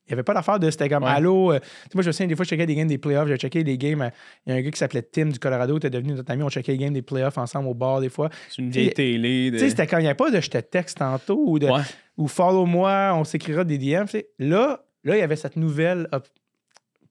Il 0.05 0.09
n'y 0.09 0.13
avait 0.13 0.23
pas 0.23 0.33
d'affaire 0.33 0.59
de 0.59 0.69
c'était 0.69 0.89
comme 0.89 1.03
Ouais. 1.03 1.09
allô. 1.09 1.51
euh, 1.53 1.59
moi, 1.93 2.01
je 2.03 2.07
me 2.07 2.11
souviens, 2.11 2.27
des 2.27 2.35
fois, 2.35 2.43
je 2.43 2.49
checkais 2.49 2.65
des 2.65 2.75
games 2.75 2.87
des 2.87 2.97
playoffs. 2.97 3.27
J'ai 3.29 3.37
checké 3.37 3.63
des 3.63 3.77
games. 3.77 4.01
euh, 4.01 4.09
Il 4.45 4.49
y 4.51 4.55
a 4.55 4.59
un 4.59 4.61
gars 4.61 4.71
qui 4.71 4.77
s'appelait 4.77 5.01
Tim 5.01 5.27
du 5.27 5.39
Colorado, 5.39 5.73
qui 5.79 5.87
était 5.87 5.89
devenu 5.89 6.13
notre 6.13 6.29
ami. 6.31 6.43
On 6.43 6.49
checkait 6.49 6.73
les 6.73 6.77
games 6.77 6.93
des 6.93 7.01
playoffs 7.01 7.37
ensemble 7.37 7.69
au 7.69 7.73
bar, 7.73 8.01
des 8.01 8.09
fois. 8.09 8.29
C'est 8.49 8.61
une 8.61 8.69
vieille 8.69 8.91
télé. 8.93 9.49
de- 9.51 9.57
Tu 9.57 9.63
sais, 9.63 9.69
c'était 9.69 9.87
quand 9.87 9.97
il 9.97 10.01
n'y 10.01 10.07
avait 10.07 10.15
pas 10.15 10.29
de 10.29 10.41
je 10.41 10.49
te 10.49 10.57
texte 10.57 10.97
tantôt 10.97 11.41
ou 11.45 11.57
de 11.57 11.67
Ouais. 11.67 11.81
ou 12.17 12.27
follow-moi, 12.27 13.13
on 13.15 13.23
s'écrira 13.23 13.63
des 13.63 13.77
DM. 13.77 14.05
Là, 14.39 14.83
là, 15.05 15.15
il 15.15 15.19
y 15.19 15.21
avait 15.21 15.35
cette 15.37 15.55
nouvelle, 15.55 16.07
op- 16.11 16.27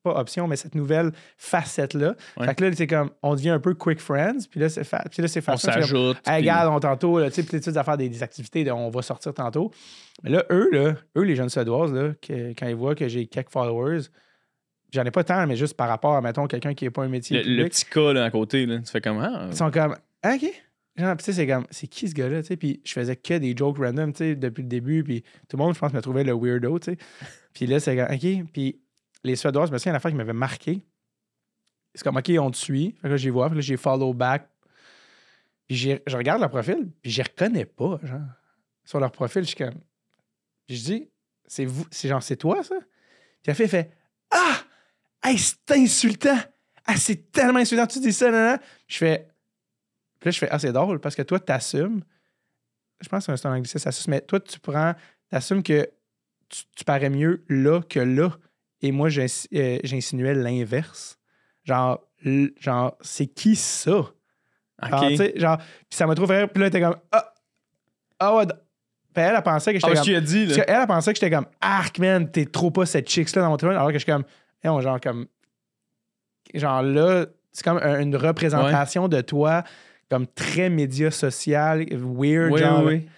pas 0.02 0.18
option, 0.18 0.46
mais 0.48 0.56
cette 0.56 0.74
nouvelle 0.74 1.12
facette-là. 1.36 2.14
Ouais. 2.36 2.46
Fait 2.46 2.54
que 2.54 2.64
là, 2.64 2.72
c'est 2.74 2.86
comme, 2.86 3.10
on 3.22 3.34
devient 3.34 3.50
un 3.50 3.60
peu 3.60 3.74
quick 3.74 4.00
friends, 4.00 4.38
puis 4.50 4.60
là, 4.60 4.68
c'est 4.68 4.84
fa- 4.84 5.04
puis 5.10 5.22
là, 5.22 5.28
c'est 5.28 5.40
On 5.40 5.42
facile. 5.42 5.70
comme, 5.72 5.82
s'ajoute. 5.82 6.16
Hey, 6.18 6.22
puis- 6.24 6.34
regarde, 6.50 6.68
on 6.74 6.80
tantôt, 6.80 7.24
tu 7.24 7.30
sais, 7.32 7.42
puis 7.42 7.60
tu 7.60 7.70
sais, 7.70 7.78
à 7.78 7.84
faire 7.84 7.96
des, 7.96 8.08
des 8.08 8.22
activités, 8.22 8.64
de, 8.64 8.70
on 8.70 8.90
va 8.90 9.02
sortir 9.02 9.32
tantôt. 9.34 9.70
Mais 10.22 10.30
là, 10.30 10.44
eux, 10.50 10.68
là, 10.72 10.94
eux, 11.16 11.22
les 11.22 11.36
jeunes 11.36 11.48
Suédoises, 11.48 11.92
là, 11.92 12.12
que- 12.20 12.50
quand 12.58 12.66
ils 12.66 12.74
voient 12.76 12.94
que 12.94 13.08
j'ai 13.08 13.26
quelques 13.26 13.50
followers, 13.52 14.00
j'en 14.92 15.04
ai 15.04 15.10
pas 15.10 15.24
tant, 15.24 15.46
mais 15.46 15.56
juste 15.56 15.76
par 15.76 15.88
rapport 15.88 16.14
à, 16.16 16.20
mettons, 16.20 16.46
quelqu'un 16.46 16.74
qui 16.74 16.84
n'a 16.84 16.90
pas 16.90 17.02
un 17.04 17.08
métier 17.08 17.42
Le, 17.42 17.64
petit 17.64 17.84
cas 17.84 18.12
là, 18.12 18.24
à 18.24 18.30
côté, 18.30 18.66
là, 18.66 18.78
tu 18.78 18.90
fais 18.90 19.00
comment? 19.00 19.46
ils 19.50 19.56
sont 19.56 19.70
comme, 19.70 19.96
Ah, 20.22 20.34
OK. 20.34 20.46
Genre, 20.94 21.16
tu 21.16 21.24
sais, 21.24 21.32
c'est 21.32 21.46
comme, 21.46 21.64
c'est 21.70 21.86
qui 21.86 22.06
ce 22.06 22.12
gars-là, 22.14 22.42
tu 22.42 22.48
sais? 22.48 22.56
Puis 22.58 22.82
je 22.84 22.92
faisais 22.92 23.16
que 23.16 23.38
des 23.38 23.54
jokes 23.56 23.78
random, 23.78 24.12
tu 24.12 24.18
sais, 24.18 24.34
depuis 24.36 24.60
le 24.60 24.68
début. 24.68 25.02
Puis 25.02 25.22
tout 25.48 25.56
le 25.56 25.62
monde, 25.64 25.74
je 25.74 25.78
pense, 25.78 25.90
me 25.94 26.02
trouvait 26.02 26.22
le 26.22 26.34
weirdo, 26.34 26.78
tu 26.78 26.90
sais. 26.92 26.98
Puis 27.54 27.66
là, 27.66 27.80
c'est 27.80 27.96
comme, 27.96 28.14
OK. 28.14 28.44
Puis 28.52 28.78
les 29.24 29.36
Suédoises, 29.36 29.68
je 29.68 29.72
me 29.72 29.78
souviens, 29.78 29.92
une 29.92 29.96
affaire 29.96 30.10
qui 30.10 30.16
m'avait 30.16 30.32
marqué. 30.32 30.84
C'est 31.94 32.02
comme, 32.02 32.16
OK, 32.16 32.30
on 32.38 32.50
te 32.50 32.56
suit. 32.56 32.94
Fait 33.00 33.08
que 33.08 33.08
là, 33.08 33.16
j'y 33.16 33.30
vois. 33.30 33.48
Puis 33.48 33.56
là, 33.56 33.60
j'ai 33.60 33.76
follow 33.76 34.14
back. 34.14 34.48
Puis 35.68 35.76
je 36.06 36.16
regarde 36.16 36.40
leur 36.40 36.50
profil, 36.50 36.90
puis 37.00 37.10
je 37.10 37.22
reconnais 37.22 37.64
pas, 37.64 37.98
genre. 38.02 38.20
Sur 38.84 38.98
leur 38.98 39.12
profil, 39.12 39.42
je 39.42 39.48
suis 39.48 39.56
comme. 39.56 39.78
Puis 40.66 40.76
je 40.76 40.84
dis, 40.84 41.10
c'est 41.46 41.64
vous, 41.64 41.86
c'est 41.90 42.08
genre, 42.08 42.22
c'est 42.22 42.36
toi, 42.36 42.62
ça? 42.62 42.74
Puis 42.76 43.48
la 43.48 43.54
fille 43.54 43.68
fait, 43.68 43.90
Ah! 44.30 44.56
C'est 45.36 45.70
insultant! 45.70 46.38
Ah, 46.84 46.96
c'est 46.96 47.30
tellement 47.30 47.60
insultant, 47.60 47.86
tu 47.86 48.00
dis 48.00 48.12
ça, 48.12 48.30
non, 48.30 48.52
non. 48.52 48.58
Je 48.88 48.96
fais, 48.96 49.28
puis 50.22 50.28
là, 50.28 50.30
je 50.30 50.38
fais, 50.38 50.48
ah, 50.50 50.58
c'est 50.60 50.72
drôle 50.72 51.00
parce 51.00 51.16
que 51.16 51.22
toi, 51.22 51.40
t'assumes. 51.40 52.02
Je 53.00 53.08
pense 53.08 53.26
que 53.26 53.34
c'est 53.34 53.46
un 53.46 53.54
anglicisme, 53.54 53.90
mais 54.08 54.20
toi, 54.20 54.38
tu 54.38 54.60
prends, 54.60 54.94
t'assumes 55.28 55.64
que 55.64 55.90
tu 56.48 56.84
parais 56.84 57.10
mieux 57.10 57.44
là 57.48 57.82
que 57.82 57.98
là. 57.98 58.30
Et 58.82 58.92
moi, 58.92 59.08
euh, 59.16 59.78
j'insinuais 59.84 60.34
l'inverse. 60.34 61.18
Genre, 61.64 62.00
genre 62.60 62.96
c'est 63.00 63.26
qui 63.26 63.54
ça? 63.56 63.90
Genre, 63.90 64.12
Ok. 65.02 65.08
tu 65.10 65.16
sais, 65.16 65.32
genre, 65.36 65.58
puis 65.58 65.66
ça 65.90 66.06
m'a 66.06 66.14
trop 66.14 66.26
fait 66.26 66.38
rire. 66.38 66.48
Puis 66.52 66.62
là, 66.62 66.70
t'es 66.70 66.80
comme, 66.80 66.96
ah, 67.12 67.32
ah 68.18 68.36
ouais. 68.36 68.44
elle, 69.14 69.34
elle 69.36 69.42
pensait 69.42 69.72
que 69.72 69.78
Ah, 69.82 69.88
j'étais 69.88 70.00
ce 70.02 70.04
comme. 70.06 70.14
a 70.16 70.20
dit, 70.20 70.46
là. 70.46 70.54
qu'elle, 70.64 70.76
elle 70.80 70.86
pensait 70.88 71.12
que 71.12 71.20
j'étais 71.20 71.30
comme 71.34 71.46
Arc, 71.60 71.98
man, 72.00 72.28
t'es 72.30 72.44
trop 72.46 72.70
pas 72.72 72.84
cette 72.86 73.08
chicks-là 73.08 73.42
dans 73.42 73.50
mon 73.50 73.56
téléphone. 73.56 73.76
Alors 73.78 73.88
que 73.92 73.94
je 73.94 73.98
suis 74.04 74.12
comme, 74.12 74.24
Eh, 74.64 74.68
on, 74.68 74.80
genre, 74.80 75.00
comme. 75.00 75.26
Genre 76.54 76.82
là, 76.82 77.26
c'est 77.52 77.64
comme 77.64 77.78
un- 77.78 78.00
une 78.00 78.16
représentation 78.16 79.08
de 79.08 79.20
toi, 79.20 79.62
comme 80.10 80.26
très 80.26 80.68
média 80.70 81.10
social, 81.10 81.84
weird, 81.92 82.52
Oui, 82.52 82.60
genre. 82.60 82.84
oui, 82.84 83.08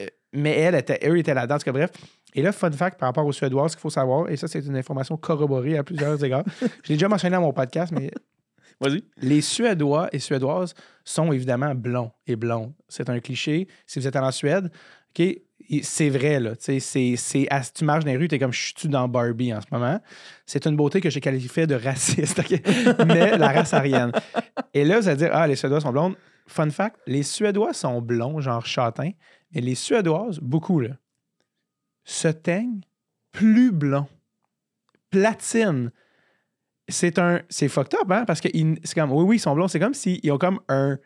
Euh, 0.00 0.06
Mais 0.36 0.58
elle, 0.58 0.74
était, 0.74 0.98
eux 1.08 1.16
étaient 1.18 1.32
là-dedans. 1.34 1.54
En 1.56 1.58
tout 1.58 1.64
cas, 1.64 1.72
bref. 1.72 1.90
Et 2.34 2.42
là, 2.42 2.52
fun 2.52 2.72
fact 2.72 2.98
par 2.98 3.08
rapport 3.08 3.26
aux 3.26 3.32
Suédois, 3.32 3.68
ce 3.68 3.76
qu'il 3.76 3.82
faut 3.82 3.90
savoir, 3.90 4.28
et 4.28 4.36
ça, 4.36 4.48
c'est 4.48 4.60
une 4.60 4.76
information 4.76 5.16
corroborée 5.16 5.78
à 5.78 5.84
plusieurs 5.84 6.22
égards. 6.24 6.44
Je 6.82 6.88
l'ai 6.88 6.96
déjà 6.96 7.08
mentionné 7.08 7.36
dans 7.36 7.42
mon 7.42 7.52
podcast, 7.52 7.92
mais 7.92 8.10
Vas-y. 8.80 9.04
les 9.18 9.40
Suédois 9.40 10.08
et 10.12 10.18
Suédoises 10.18 10.74
sont 11.04 11.32
évidemment 11.32 11.74
blonds 11.74 12.10
et 12.26 12.36
blondes. 12.36 12.72
C'est 12.88 13.08
un 13.08 13.20
cliché. 13.20 13.68
Si 13.86 14.00
vous 14.00 14.08
êtes 14.08 14.16
allé 14.16 14.26
en 14.26 14.32
Suède, 14.32 14.70
OK, 15.16 15.26
c'est 15.82 16.10
vrai, 16.10 16.40
là. 16.40 16.54
Si 16.58 17.16
tu 17.74 17.84
marches 17.84 18.04
dans 18.04 18.10
les 18.10 18.16
rues, 18.16 18.28
t'es 18.28 18.38
comme 18.38 18.52
je 18.52 18.72
suis 18.76 18.88
dans 18.88 19.08
Barbie 19.08 19.54
en 19.54 19.60
ce 19.60 19.66
moment. 19.70 20.00
C'est 20.44 20.66
une 20.66 20.76
beauté 20.76 21.00
que 21.00 21.08
j'ai 21.08 21.20
qualifiée 21.20 21.66
de 21.66 21.76
raciste? 21.76 22.42
Mais 23.06 23.38
la 23.38 23.52
race 23.52 23.72
arienne. 23.72 24.12
Et 24.74 24.84
là, 24.84 25.00
vous 25.00 25.08
allez 25.08 25.16
dire, 25.18 25.30
ah, 25.32 25.46
les 25.46 25.56
Suédois 25.56 25.80
sont 25.80 25.92
blondes. 25.92 26.16
Fun 26.46 26.68
fact, 26.70 26.96
les 27.06 27.22
Suédois 27.22 27.72
sont 27.72 28.02
blonds, 28.02 28.40
genre 28.40 28.66
châtain, 28.66 29.12
mais 29.54 29.62
les 29.62 29.74
Suédoises, 29.74 30.40
beaucoup, 30.40 30.80
là. 30.80 30.90
Se 32.04 32.28
teignent 32.28 32.82
plus 33.32 33.72
blonds. 33.72 34.08
Platine. 35.10 35.90
C'est 36.88 37.18
un. 37.18 37.40
C'est 37.48 37.68
fucked 37.68 37.94
up, 37.94 38.10
hein? 38.10 38.24
Parce 38.26 38.40
que 38.40 38.48
c'est 38.84 38.94
comme. 38.94 39.12
Oui, 39.12 39.24
oui, 39.24 39.36
ils 39.36 39.40
sont 39.40 39.54
blonds. 39.54 39.68
C'est 39.68 39.80
comme 39.80 39.94
s'ils 39.94 40.30
ont 40.30 40.38
comme 40.38 40.60
un 40.68 40.98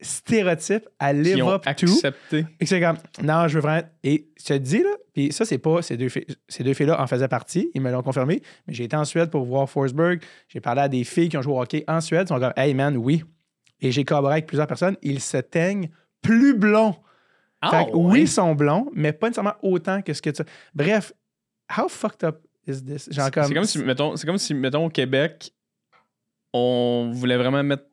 stéréotype 0.00 0.88
à 0.98 1.12
live 1.12 1.44
up 1.44 1.62
accepté. 1.66 2.46
Et 2.60 2.64
que 2.64 2.66
c'est 2.66 2.80
comme, 2.80 2.98
non, 3.22 3.48
je 3.48 3.54
veux 3.54 3.60
vraiment. 3.60 3.86
Et 4.04 4.28
je 4.38 4.44
te 4.44 4.52
dis, 4.54 4.82
là, 4.82 4.90
puis 5.12 5.32
ça, 5.32 5.44
c'est 5.44 5.58
pas. 5.58 5.82
Ces 5.82 5.96
deux, 5.96 6.08
filles, 6.08 6.26
ces 6.48 6.62
deux 6.62 6.74
filles-là 6.74 7.00
en 7.00 7.06
faisaient 7.06 7.28
partie, 7.28 7.70
ils 7.74 7.80
me 7.80 7.90
l'ont 7.90 8.02
confirmé. 8.02 8.42
Mais 8.66 8.74
j'ai 8.74 8.84
été 8.84 8.96
en 8.96 9.04
Suède 9.04 9.30
pour 9.30 9.44
voir 9.44 9.68
Forsberg. 9.68 10.22
J'ai 10.48 10.60
parlé 10.60 10.82
à 10.82 10.88
des 10.88 11.04
filles 11.04 11.28
qui 11.28 11.36
ont 11.36 11.42
joué 11.42 11.54
au 11.54 11.60
hockey 11.60 11.84
en 11.88 12.00
Suède. 12.00 12.26
Ils 12.26 12.34
sont 12.34 12.40
comme, 12.40 12.52
hey 12.56 12.74
man, 12.74 12.96
oui. 12.96 13.24
Et 13.80 13.92
j'ai 13.92 14.04
collaboré 14.04 14.34
avec 14.34 14.46
plusieurs 14.46 14.66
personnes. 14.66 14.96
Ils 15.02 15.20
se 15.20 15.36
teignent 15.36 15.90
plus 16.22 16.54
blonds. 16.54 16.96
Ah, 17.60 17.70
Fait 17.70 17.90
que 17.90 17.96
ouais. 17.96 18.12
oui, 18.12 18.20
ils 18.22 18.28
sont 18.28 18.54
blonds, 18.54 18.88
mais 18.92 19.12
pas 19.12 19.28
nécessairement 19.28 19.56
autant 19.62 20.00
que 20.02 20.12
ce 20.12 20.22
que 20.22 20.30
tu. 20.30 20.42
Bref, 20.74 21.12
how 21.76 21.88
fucked 21.88 22.24
up 22.24 22.40
is 22.66 22.82
this? 22.84 23.08
Genre 23.10 23.30
comme. 23.30 23.44
C'est 23.44 23.54
comme 23.54 23.64
si, 23.64 23.78
mettons, 23.78 24.16
c'est 24.16 24.26
comme 24.26 24.38
si, 24.38 24.54
mettons, 24.54 24.86
au 24.86 24.90
Québec, 24.90 25.52
on 26.52 27.10
voulait 27.12 27.36
vraiment 27.36 27.62
mettre 27.62 27.84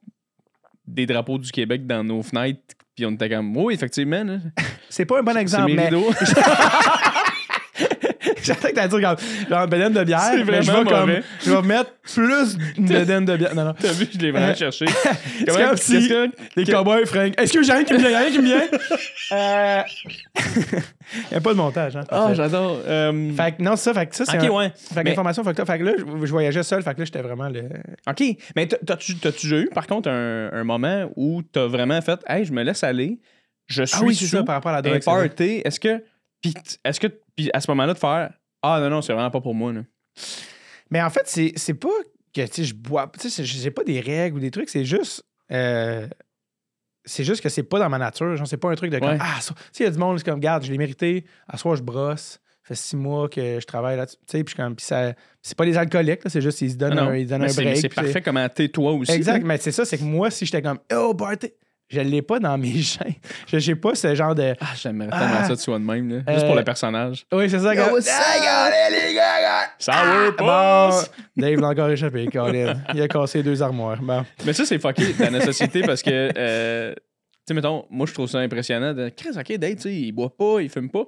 des 0.85 1.05
drapeaux 1.05 1.37
du 1.37 1.51
Québec 1.51 1.87
dans 1.87 2.03
nos 2.03 2.21
fenêtres, 2.21 2.75
puis 2.95 3.05
on 3.05 3.11
était 3.11 3.29
comme, 3.29 3.55
oui, 3.57 3.73
effectivement, 3.73 4.23
C'est 4.89 5.05
pas 5.05 5.19
un 5.19 5.23
bon 5.23 5.35
exemple, 5.35 5.73
mais. 5.73 5.89
J'attends 8.53 8.67
que 8.69 8.73
t'allais 8.73 8.87
dire, 8.87 8.95
regarde, 8.97 9.19
genre, 9.49 9.63
une 9.63 9.69
bedaine 9.69 9.93
de 9.93 10.03
bière, 10.03 10.21
C'est 10.31 10.43
mais 10.43 10.61
je 10.61 10.71
vais 10.71 10.83
comme. 10.83 11.11
Je 11.43 11.51
vais 11.51 11.61
mettre 11.61 11.91
plus 12.03 12.57
une 12.77 12.85
bedaine 12.85 13.25
de 13.25 13.35
bière. 13.37 13.55
Non, 13.55 13.65
non. 13.65 13.73
T'as 13.79 13.91
vu, 13.91 14.07
je 14.13 14.17
l'ai 14.19 14.31
vraiment 14.31 14.53
cherché. 14.55 14.85
C'est 15.39 15.45
comme 15.45 15.77
si 15.77 16.07
que- 16.07 16.29
les 16.55 16.63
que- 16.65 16.71
cowboys 16.71 17.05
Frank? 17.05 17.33
Est-ce 17.39 17.53
que 17.53 17.63
j'ai 17.63 17.73
rien 17.73 17.83
qui 17.83 17.93
me 17.93 17.97
vient? 17.99 18.19
Rien 18.19 18.31
qui 18.31 18.39
me 18.39 18.45
vient? 18.45 18.61
Euh... 19.31 19.81
Il 21.13 21.31
n'y 21.31 21.37
a 21.37 21.41
pas 21.41 21.51
de 21.53 21.57
montage, 21.57 21.95
hein? 21.95 22.01
Ah, 22.09 22.15
parfait. 22.17 22.35
j'adore. 22.35 22.79
Euh, 22.87 23.31
Fait 23.35 23.51
que 23.53 23.61
non, 23.61 23.75
ça, 23.75 23.93
fait 23.93 24.07
que 24.07 24.15
ça, 24.15 24.25
c'est 24.25 24.37
Ok, 24.37 24.43
un- 24.45 24.49
ouais. 24.49 24.71
Fait 24.75 24.95
que 24.95 24.99
Mais- 25.03 25.09
l'information 25.11 25.43
fucked 25.43 25.59
up. 25.59 25.67
Fait 25.67 25.79
que 25.79 25.83
là, 25.83 25.93
je, 25.97 26.03
voyageais 26.31 26.63
seul, 26.63 26.81
fait 26.83 26.93
que 26.93 26.99
là, 26.99 27.05
j'étais 27.05 27.21
vraiment 27.21 27.49
le. 27.49 27.63
OK. 28.09 28.23
Mais 28.55 28.67
t'as- 28.67 28.77
t'as-tu 28.85 29.13
déjà 29.15 29.57
eu, 29.57 29.69
par 29.73 29.87
contre, 29.87 30.09
un, 30.09 30.49
un 30.51 30.63
moment 30.63 31.09
où 31.15 31.41
t'as 31.43 31.67
vraiment 31.67 32.01
fait 32.01 32.19
Hey, 32.27 32.45
je 32.45 32.53
me 32.53 32.63
laisse 32.63 32.83
aller, 32.83 33.19
je 33.67 33.83
suis 33.83 33.97
Ah 33.99 34.03
oui, 34.03 34.15
sous 34.15 34.25
ça, 34.25 34.43
par 34.43 34.55
rapport 34.55 34.71
à 34.71 34.75
la 34.75 34.81
drogue. 34.81 35.01
Est-ce 35.39 35.79
que. 35.79 36.03
Puis 36.41 36.53
est-ce 36.83 36.99
que. 36.99 37.07
Puis 37.35 37.49
à 37.53 37.59
ce 37.61 37.69
moment-là, 37.71 37.93
de 37.93 37.97
faire 37.99 38.31
Ah 38.61 38.79
non, 38.81 38.89
non, 38.89 39.01
c'est 39.01 39.13
vraiment 39.13 39.31
pas 39.31 39.41
pour 39.41 39.55
moi. 39.55 39.73
Là. 39.73 39.81
Mais 40.91 41.01
en 41.01 41.09
fait, 41.09 41.23
c'est 41.25 41.53
c'est 41.55 41.73
pas 41.73 41.89
que, 42.33 42.45
je 42.45 42.73
bois. 42.73 43.11
Tu 43.19 43.21
sais, 43.21 43.29
c'est- 43.29 43.43
j'ai 43.45 43.71
pas 43.71 43.83
des 43.83 43.99
règles 43.99 44.37
ou 44.37 44.39
des 44.39 44.51
trucs, 44.51 44.69
c'est 44.69 44.85
juste. 44.85 45.23
euh, 45.51 46.07
c'est 47.07 47.23
juste 47.23 47.41
que 47.41 47.49
c'est 47.49 47.63
pas 47.63 47.77
dans 47.79 47.89
ma 47.89 47.99
nature. 47.99 48.35
Genre, 48.35 48.47
c'est 48.47 48.57
pas 48.57 48.69
un 48.71 48.75
truc 48.75 48.89
de 48.91 48.97
comme. 48.99 49.09
Ouais. 49.09 49.17
Ah, 49.19 49.39
sais, 49.41 49.53
il 49.79 49.83
y 49.83 49.85
a 49.85 49.91
du 49.91 49.97
monde, 49.99 50.17
c'est 50.17 50.25
comme, 50.25 50.35
regarde, 50.35 50.63
je 50.63 50.71
l'ai 50.71 50.77
mérité. 50.77 51.25
À 51.47 51.57
soir, 51.57 51.75
je 51.75 51.83
brosse. 51.83 52.39
Ça 52.63 52.69
fait 52.69 52.75
six 52.75 52.95
mois 52.95 53.29
que 53.29 53.59
je 53.59 53.65
travaille 53.67 53.95
là-dessus. 53.95 54.17
Tu 54.27 54.37
sais, 54.37 54.43
puis 54.43 54.55
comme. 54.55 54.75
Puis 54.75 54.85
ça. 54.87 55.13
C'est 55.43 55.55
pas 55.55 55.65
des 55.65 55.77
alcooliques, 55.77 56.23
là, 56.23 56.31
c'est 56.31 56.41
juste, 56.41 56.61
ils 56.61 56.71
se 56.71 56.75
donnent, 56.77 56.95
Non, 56.95 57.09
un, 57.09 57.15
ils 57.17 57.27
donnent 57.27 57.43
un 57.43 57.47
c'est- 57.47 57.61
break. 57.61 57.77
C'est 57.77 57.89
parfait 57.93 58.21
comment 58.23 58.49
t'es 58.49 58.69
toi 58.69 58.91
aussi. 58.93 59.11
Exact, 59.11 59.39
là. 59.41 59.45
mais 59.45 59.57
c'est 59.57 59.71
ça, 59.71 59.85
c'est 59.85 59.99
que 59.99 60.03
moi, 60.03 60.31
si 60.31 60.45
j'étais 60.47 60.63
comme, 60.63 60.79
oh, 60.93 61.13
party, 61.13 61.51
je 61.87 62.01
l'ai 62.01 62.21
pas 62.21 62.39
dans 62.39 62.57
mes 62.57 62.71
gènes. 62.77 63.13
Je 63.47 63.59
sais 63.59 63.75
pas 63.75 63.93
ce 63.95 64.13
genre 64.15 64.33
de. 64.35 64.53
Ah, 64.59 64.65
j'aimerais 64.75 65.09
Ah. 65.11 65.19
tellement 65.19 65.43
ça 65.47 65.55
de 65.55 65.59
soi 65.59 65.79
de 65.79 65.83
même, 65.83 66.09
là. 66.09 66.15
Juste 66.33 66.43
Euh, 66.43 66.47
pour 66.47 66.55
le 66.55 66.63
personnage. 66.63 67.25
Oui, 67.31 67.49
c'est 67.49 67.59
ça. 67.59 67.73
Yo, 67.75 67.83
comme? 67.83 67.99
Hey, 67.99 68.39
regardez, 68.39 69.07
les 69.07 69.13
gars, 69.13 70.31
Bon, 70.37 70.89
puss! 70.89 71.11
Dave 71.37 71.59
l'a 71.59 71.67
encore 71.69 71.89
échappé, 71.89 72.27
Colin. 72.27 72.75
Il 72.93 73.01
a 73.01 73.07
cassé 73.07 73.43
deux 73.43 73.61
armoires. 73.61 74.01
Bon. 74.01 74.23
Mais 74.45 74.53
ça, 74.53 74.65
c'est 74.65 74.79
fucké 74.79 75.13
dans 75.13 75.31
notre 75.31 75.45
société 75.45 75.81
parce 75.81 76.01
que, 76.01 76.31
euh, 76.37 76.93
tu 76.95 76.99
sais, 77.47 77.53
mettons, 77.53 77.85
moi, 77.89 78.05
je 78.07 78.13
trouve 78.13 78.27
ça 78.27 78.39
impressionnant 78.39 78.93
de 78.93 79.09
Chris, 79.09 79.29
ok, 79.37 79.57
Dave, 79.57 79.75
tu 79.75 79.81
sais, 79.81 79.93
il 79.93 80.11
boit 80.11 80.35
pas, 80.35 80.61
il 80.61 80.69
fume 80.69 80.89
pas. 80.89 81.05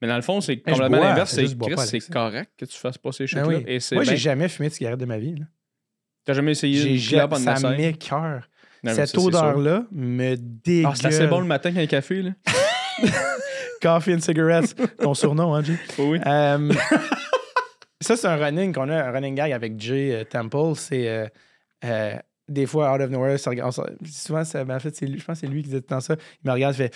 Mais 0.00 0.08
dans 0.08 0.16
le 0.16 0.22
fond, 0.22 0.40
c'est 0.40 0.54
je 0.64 0.72
complètement 0.72 1.00
l'inverse. 1.00 1.32
c'est 1.34 1.44
Chris, 1.58 1.74
c'est 2.00 2.08
correct 2.12 2.50
que 2.56 2.64
tu 2.64 2.76
fasses 2.78 2.98
pas 2.98 3.10
ces 3.12 3.26
Ben 3.34 3.46
oui. 3.46 3.64
Et 3.66 3.80
c'est 3.80 3.94
Moi, 3.96 4.04
j'ai 4.04 4.12
bien- 4.12 4.20
jamais 4.20 4.48
fumé 4.48 4.68
de 4.68 4.74
cigarette 4.74 5.00
de 5.00 5.04
ma 5.06 5.18
vie. 5.18 5.34
là. 5.36 5.44
T'as 6.24 6.34
jamais 6.34 6.52
essayé 6.52 6.96
J'ai 6.98 7.20
en 7.20 7.30
Ça 7.36 7.70
m'écœure. 7.70 8.48
Non, 8.84 8.94
Cette 8.94 9.16
odeur-là 9.16 9.84
me 9.90 10.36
dégueule. 10.36 10.90
Ah, 10.92 10.94
c'est 10.94 11.06
assez 11.06 11.26
bon 11.26 11.40
le 11.40 11.46
matin 11.46 11.72
qu'un 11.72 11.86
café, 11.86 12.22
là. 12.22 12.30
Coffee 13.82 14.14
and 14.14 14.20
cigarettes. 14.20 14.74
Ton 14.98 15.14
surnom, 15.14 15.54
hein, 15.54 15.62
Jay? 15.62 15.76
Oui, 15.98 16.06
oui. 16.10 16.18
Euh, 16.26 16.72
ça, 18.00 18.16
c'est 18.16 18.26
un 18.26 18.36
running 18.36 18.72
qu'on 18.72 18.88
a, 18.88 19.04
un 19.04 19.12
running 19.12 19.34
gag 19.34 19.52
avec 19.52 19.80
Jay 19.80 20.14
euh, 20.14 20.24
Temple. 20.24 20.74
C'est 20.76 21.08
euh, 21.08 21.26
euh, 21.84 22.16
des 22.48 22.66
fois, 22.66 22.92
out 22.94 23.00
of 23.00 23.10
nowhere, 23.10 23.38
ça 23.38 23.50
on 23.62 23.70
souvent, 24.04 24.44
ça, 24.44 24.64
ben, 24.64 24.76
en 24.76 24.80
fait, 24.80 24.94
c'est 24.96 25.06
lui, 25.06 25.18
je 25.18 25.24
pense 25.24 25.40
que 25.40 25.46
c'est 25.46 25.52
lui 25.52 25.62
qui 25.62 25.68
disait 25.68 25.80
tout 25.80 25.86
le 25.90 25.96
temps 25.96 26.00
ça. 26.00 26.16
Il 26.44 26.48
me 26.48 26.52
regarde, 26.52 26.74
il 26.74 26.88
fait 26.88 26.94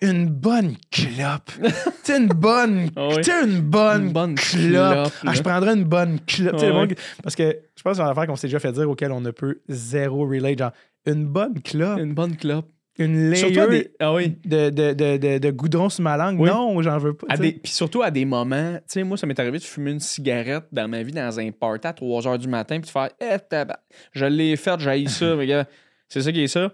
une 0.00 0.26
bonne 0.28 0.76
clope. 0.90 1.50
tu 2.04 2.12
une 2.12 2.26
bonne, 2.28 2.90
Ah 2.96 3.08
oui. 3.08 3.22
une 3.44 3.60
bonne, 3.60 4.06
Une 4.06 4.12
bonne 4.12 4.34
clope. 4.34 4.92
clope, 5.04 5.12
Ah, 5.26 5.34
je 5.34 5.42
prendrais 5.42 5.74
une 5.74 5.84
bonne 5.84 6.18
clope. 6.26 6.56
Ah 6.60 6.82
oui. 6.82 6.94
Parce 7.22 7.36
que 7.36 7.56
je 7.76 7.82
pense 7.82 7.92
que 7.92 7.96
c'est 7.96 8.02
une 8.02 8.08
affaire 8.08 8.26
qu'on 8.26 8.36
s'est 8.36 8.46
déjà 8.46 8.58
fait 8.60 8.72
dire 8.72 8.88
auquel 8.88 9.12
on 9.12 9.20
ne 9.20 9.30
peut 9.30 9.60
zéro 9.68 10.26
relate. 10.26 10.58
Genre, 10.58 10.72
une 11.06 11.26
bonne 11.26 11.60
clope, 11.62 11.98
Une 11.98 12.14
bonne 12.14 12.36
clope. 12.36 12.68
une 12.98 13.30
layer 13.30 13.66
des... 13.68 13.90
Ah 13.98 14.12
oui. 14.14 14.36
de, 14.44 14.70
de, 14.70 14.92
de, 14.92 15.38
de, 15.38 15.50
goudron 15.50 15.88
sur 15.88 16.02
ma 16.04 16.16
langue. 16.16 16.38
Non, 16.38 16.80
j'en 16.82 16.98
veux 16.98 17.14
pas. 17.14 17.36
Puis 17.36 17.60
surtout 17.64 18.02
à 18.02 18.10
des 18.10 18.24
moments, 18.24 18.74
tu 18.76 18.82
sais, 18.86 19.02
moi, 19.02 19.16
ça 19.16 19.26
m'est 19.26 19.38
arrivé 19.40 19.58
de 19.58 19.64
fumer 19.64 19.90
une 19.92 20.00
cigarette 20.00 20.64
dans 20.72 20.86
ma 20.88 21.02
vie 21.02 21.12
dans 21.12 21.40
un 21.40 21.50
party 21.50 21.86
à 21.86 21.92
3 21.92 22.22
h 22.22 22.38
du 22.38 22.48
matin, 22.48 22.76
puis 22.80 22.86
de 22.86 22.90
faire, 22.90 23.08
eh, 23.20 23.72
je 24.12 24.24
l'ai 24.26 24.56
fait, 24.56 24.78
j'ai 24.78 25.06
ça, 25.08 25.34
c'est 26.08 26.20
ça 26.20 26.32
qui 26.32 26.42
est 26.42 26.48
ça. 26.48 26.72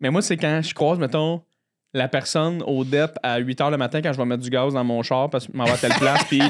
Mais 0.00 0.10
moi, 0.10 0.20
c'est 0.20 0.36
quand 0.36 0.60
je 0.62 0.74
croise, 0.74 0.98
mettons, 0.98 1.42
la 1.94 2.08
personne 2.08 2.62
au 2.66 2.84
DEP 2.84 3.18
à 3.22 3.38
8 3.38 3.60
h 3.60 3.70
le 3.70 3.76
matin 3.76 4.00
quand 4.02 4.12
je 4.12 4.18
vais 4.18 4.24
mettre 4.24 4.42
du 4.42 4.50
gaz 4.50 4.72
dans 4.74 4.84
mon 4.84 5.02
char 5.02 5.28
parce 5.30 5.46
que 5.46 5.52
je 5.52 5.56
m'en 5.58 5.64
vais 5.64 5.72
à 5.72 5.76
telle 5.76 5.92
place, 5.94 6.24
puis 6.24 6.40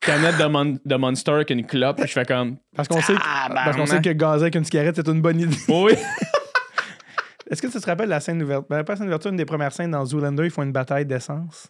canette 0.00 0.38
de, 0.38 0.44
Mon- 0.44 0.78
de 0.84 0.94
Monster 0.96 1.32
avec 1.32 1.50
une 1.50 1.64
clope, 1.66 1.96
puis 1.98 2.06
je 2.06 2.12
fais 2.12 2.24
comme, 2.24 2.56
Parce 2.76 2.86
qu'on 2.88 3.00
sait, 3.00 3.14
Ah, 3.24 3.46
que- 3.48 3.54
parce 3.54 3.76
qu'on 3.76 3.86
sait 3.86 4.00
que 4.00 4.10
gazer 4.10 4.42
avec 4.44 4.54
une 4.54 4.64
cigarette, 4.64 4.96
c'est 4.96 5.08
une 5.08 5.20
bonne 5.22 5.40
idée. 5.40 5.56
oui, 5.68 5.94
Est-ce 7.50 7.60
que 7.60 7.66
tu 7.66 7.78
te 7.78 7.86
rappelles 7.86 8.08
la 8.08 8.20
scène 8.20 8.38
d'ouverture? 8.38 8.66
Ben, 8.70 8.82
pas 8.84 8.92
la 8.94 8.96
scène 8.96 9.06
d'ouverture, 9.06 9.30
une 9.30 9.36
des 9.36 9.44
premières 9.44 9.72
scènes 9.72 9.90
dans 9.90 10.04
Zoolander, 10.04 10.44
ils 10.44 10.50
font 10.50 10.62
une 10.62 10.72
bataille 10.72 11.04
d'essence. 11.04 11.68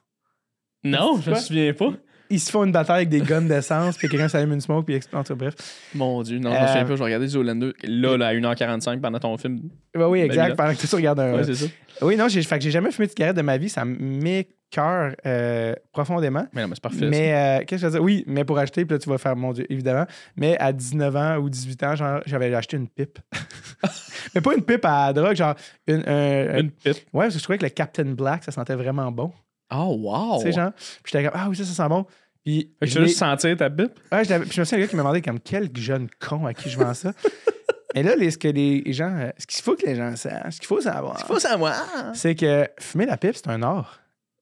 non, 0.84 1.20
je 1.20 1.30
me 1.30 1.34
souviens 1.36 1.72
pas. 1.72 1.90
Ils 2.34 2.40
se 2.40 2.50
font 2.50 2.64
une 2.64 2.72
bataille 2.72 2.96
avec 2.96 3.08
des 3.08 3.20
guns 3.20 3.42
d'essence, 3.42 3.96
puis 3.96 4.08
quelqu'un 4.08 4.28
s'allume 4.28 4.52
une 4.52 4.60
smoke, 4.60 4.84
puis 4.84 4.94
explose. 4.94 5.24
Bref. 5.36 5.54
Mon 5.94 6.22
Dieu, 6.22 6.38
non, 6.38 6.50
je 6.52 6.56
Euh, 6.56 6.60
me 6.62 6.66
souviens 6.66 6.84
pas, 6.84 6.96
je 6.96 7.02
regardais 7.02 7.26
Zoolander, 7.28 7.72
là, 7.84 8.16
là, 8.16 8.26
à 8.28 8.34
1h45 8.34 9.00
pendant 9.00 9.18
ton 9.18 9.36
film. 9.38 9.60
Ben 9.94 10.08
oui, 10.08 10.20
exact. 10.20 10.56
pendant 10.56 10.74
que 10.74 10.86
tu 10.86 10.94
regardes 10.94 11.20
un. 11.20 11.34
Ouais, 11.34 11.44
c'est 11.44 11.54
ça. 11.54 11.66
oui, 12.02 12.16
non, 12.16 12.28
j'ai, 12.28 12.42
fait 12.42 12.58
que 12.58 12.64
j'ai 12.64 12.70
jamais 12.70 12.90
fumé 12.90 13.06
de 13.06 13.12
cigarette 13.12 13.36
de 13.36 13.42
ma 13.42 13.56
vie. 13.56 13.68
Ça 13.68 13.84
m'écœure 13.84 15.14
euh, 15.26 15.74
profondément. 15.92 16.46
Mais 16.52 16.62
non, 16.62 16.68
mais 16.68 16.74
c'est 16.74 16.82
parfait. 16.82 17.08
Mais 17.08 17.32
euh, 17.32 17.64
qu'est-ce 17.64 17.70
que 17.70 17.76
je 17.78 17.86
veux 17.86 17.92
dire? 17.92 18.02
Oui, 18.02 18.24
mais 18.26 18.44
pour 18.44 18.58
acheter, 18.58 18.84
puis 18.84 18.94
là, 18.94 18.98
tu 18.98 19.08
vas 19.08 19.18
faire, 19.18 19.36
mon 19.36 19.52
Dieu, 19.52 19.64
évidemment. 19.70 20.06
Mais 20.36 20.58
à 20.58 20.72
19 20.72 21.16
ans 21.16 21.36
ou 21.38 21.48
18 21.48 21.82
ans, 21.84 21.94
genre, 21.96 22.20
j'avais 22.26 22.52
acheté 22.54 22.76
une 22.76 22.88
pipe. 22.88 23.18
mais 24.34 24.40
pas 24.40 24.54
une 24.54 24.62
pipe 24.62 24.84
à 24.84 25.12
drogue, 25.12 25.36
genre 25.36 25.54
une. 25.86 26.02
un- 26.06 26.54
un- 26.54 26.58
Une 26.58 26.70
pipe. 26.70 26.96
Ouais, 27.12 27.24
parce 27.26 27.34
que 27.34 27.38
je 27.38 27.44
trouvais 27.44 27.58
que 27.58 27.64
le 27.64 27.70
Captain 27.70 28.04
Black, 28.12 28.44
ça 28.44 28.50
sentait 28.52 28.74
vraiment 28.74 29.10
bon. 29.12 29.32
Oh, 29.74 29.96
wow! 29.98 30.38
Tu 30.38 30.44
sais, 30.46 30.52
genre. 30.52 30.72
Puis 31.02 31.12
j'étais 31.12 31.24
comme, 31.24 31.32
ah 31.40 31.46
oui, 31.48 31.56
ça, 31.56 31.64
ça 31.64 31.72
sent 31.84 31.88
bon. 31.88 32.04
Puis, 32.44 32.70
Fait 32.78 32.86
que 32.86 32.86
je 32.86 32.92
tu 32.92 32.98
veux 33.00 33.06
juste 33.06 33.18
sentir 33.18 33.56
ta 33.56 33.70
pipe? 33.70 33.92
Ouais, 34.12 34.24
je 34.24 34.34
puis 34.38 34.50
je 34.52 34.60
me 34.60 34.64
souviens, 34.64 34.78
un 34.78 34.80
gars 34.82 34.88
qui 34.88 34.96
m'a 34.96 35.02
demandé, 35.02 35.22
comme, 35.22 35.40
quel 35.40 35.70
jeune 35.76 36.08
con 36.20 36.44
à 36.46 36.52
qui 36.54 36.68
je 36.68 36.78
vends 36.78 36.92
ça? 36.94 37.12
Et 37.94 38.02
là, 38.02 38.16
les- 38.16 38.30
ce 38.32 38.38
que 38.38 38.48
les 38.48 38.82
gens. 38.92 39.14
euh, 39.16 39.30
Ce 39.38 39.46
qu'il 39.46 39.62
faut 39.62 39.76
que 39.76 39.86
les 39.86 39.94
gens 39.94 40.14
sachent, 40.16 40.54
ce 40.54 40.58
qu'il 40.58 40.66
faut 40.66 40.80
savoir, 40.80 41.16
savoir! 41.40 41.84
c'est 42.14 42.34
que 42.34 42.68
fumer 42.80 43.06
la 43.06 43.16
pipe, 43.16 43.36
c'est 43.36 43.48
un 43.48 43.62
art. 43.62 44.00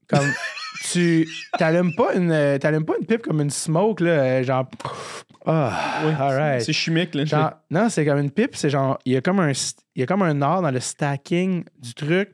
Comme, 0.09 0.27
tu 0.91 1.29
t'allumes 1.59 1.95
pas, 1.95 2.15
une, 2.15 2.33
euh, 2.33 2.59
t'allumes 2.59 2.85
pas 2.87 2.95
une 2.99 3.07
pipe 3.07 3.23
comme 3.23 3.41
une 3.41 3.51
smoke, 3.51 4.03
là, 4.03 4.11
euh, 4.11 4.43
genre. 4.43 4.69
Ah, 5.45 6.01
Oui, 6.05 6.13
alright. 6.19 6.63
C'est 6.63 6.73
chimique, 6.73 7.15
là. 7.15 7.25
Genre, 7.25 7.51
non, 7.71 7.89
c'est 7.89 8.05
comme 8.07 8.19
une 8.19 8.31
pipe, 8.31 8.55
c'est 8.57 8.71
genre, 8.71 8.99
il 9.05 9.13
y 9.13 9.17
a 9.17 9.21
comme 9.21 9.41
un, 9.41 9.51
il 9.51 10.01
y 10.01 10.03
a 10.03 10.07
comme 10.07 10.23
un 10.23 10.41
art 10.43 10.63
dans 10.63 10.71
le 10.71 10.81
stacking 10.81 11.65
du 11.79 11.95
truc 11.95 12.31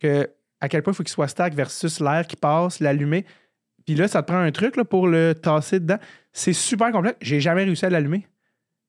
que 0.00 0.28
à 0.60 0.68
quel 0.68 0.82
point 0.82 0.92
il 0.92 0.96
faut 0.96 1.02
qu'il 1.02 1.12
soit 1.12 1.28
stack 1.28 1.54
versus 1.54 2.00
l'air 2.00 2.26
qui 2.26 2.36
passe, 2.36 2.80
l'allumer. 2.80 3.24
Puis 3.90 3.98
là, 3.98 4.06
ça 4.06 4.22
te 4.22 4.28
prend 4.28 4.38
un 4.38 4.52
truc 4.52 4.76
là, 4.76 4.84
pour 4.84 5.08
le 5.08 5.34
tasser 5.34 5.80
dedans. 5.80 5.98
C'est 6.32 6.52
super 6.52 6.92
complexe. 6.92 7.16
J'ai 7.20 7.40
jamais 7.40 7.64
réussi 7.64 7.84
à 7.86 7.90
l'allumer. 7.90 8.24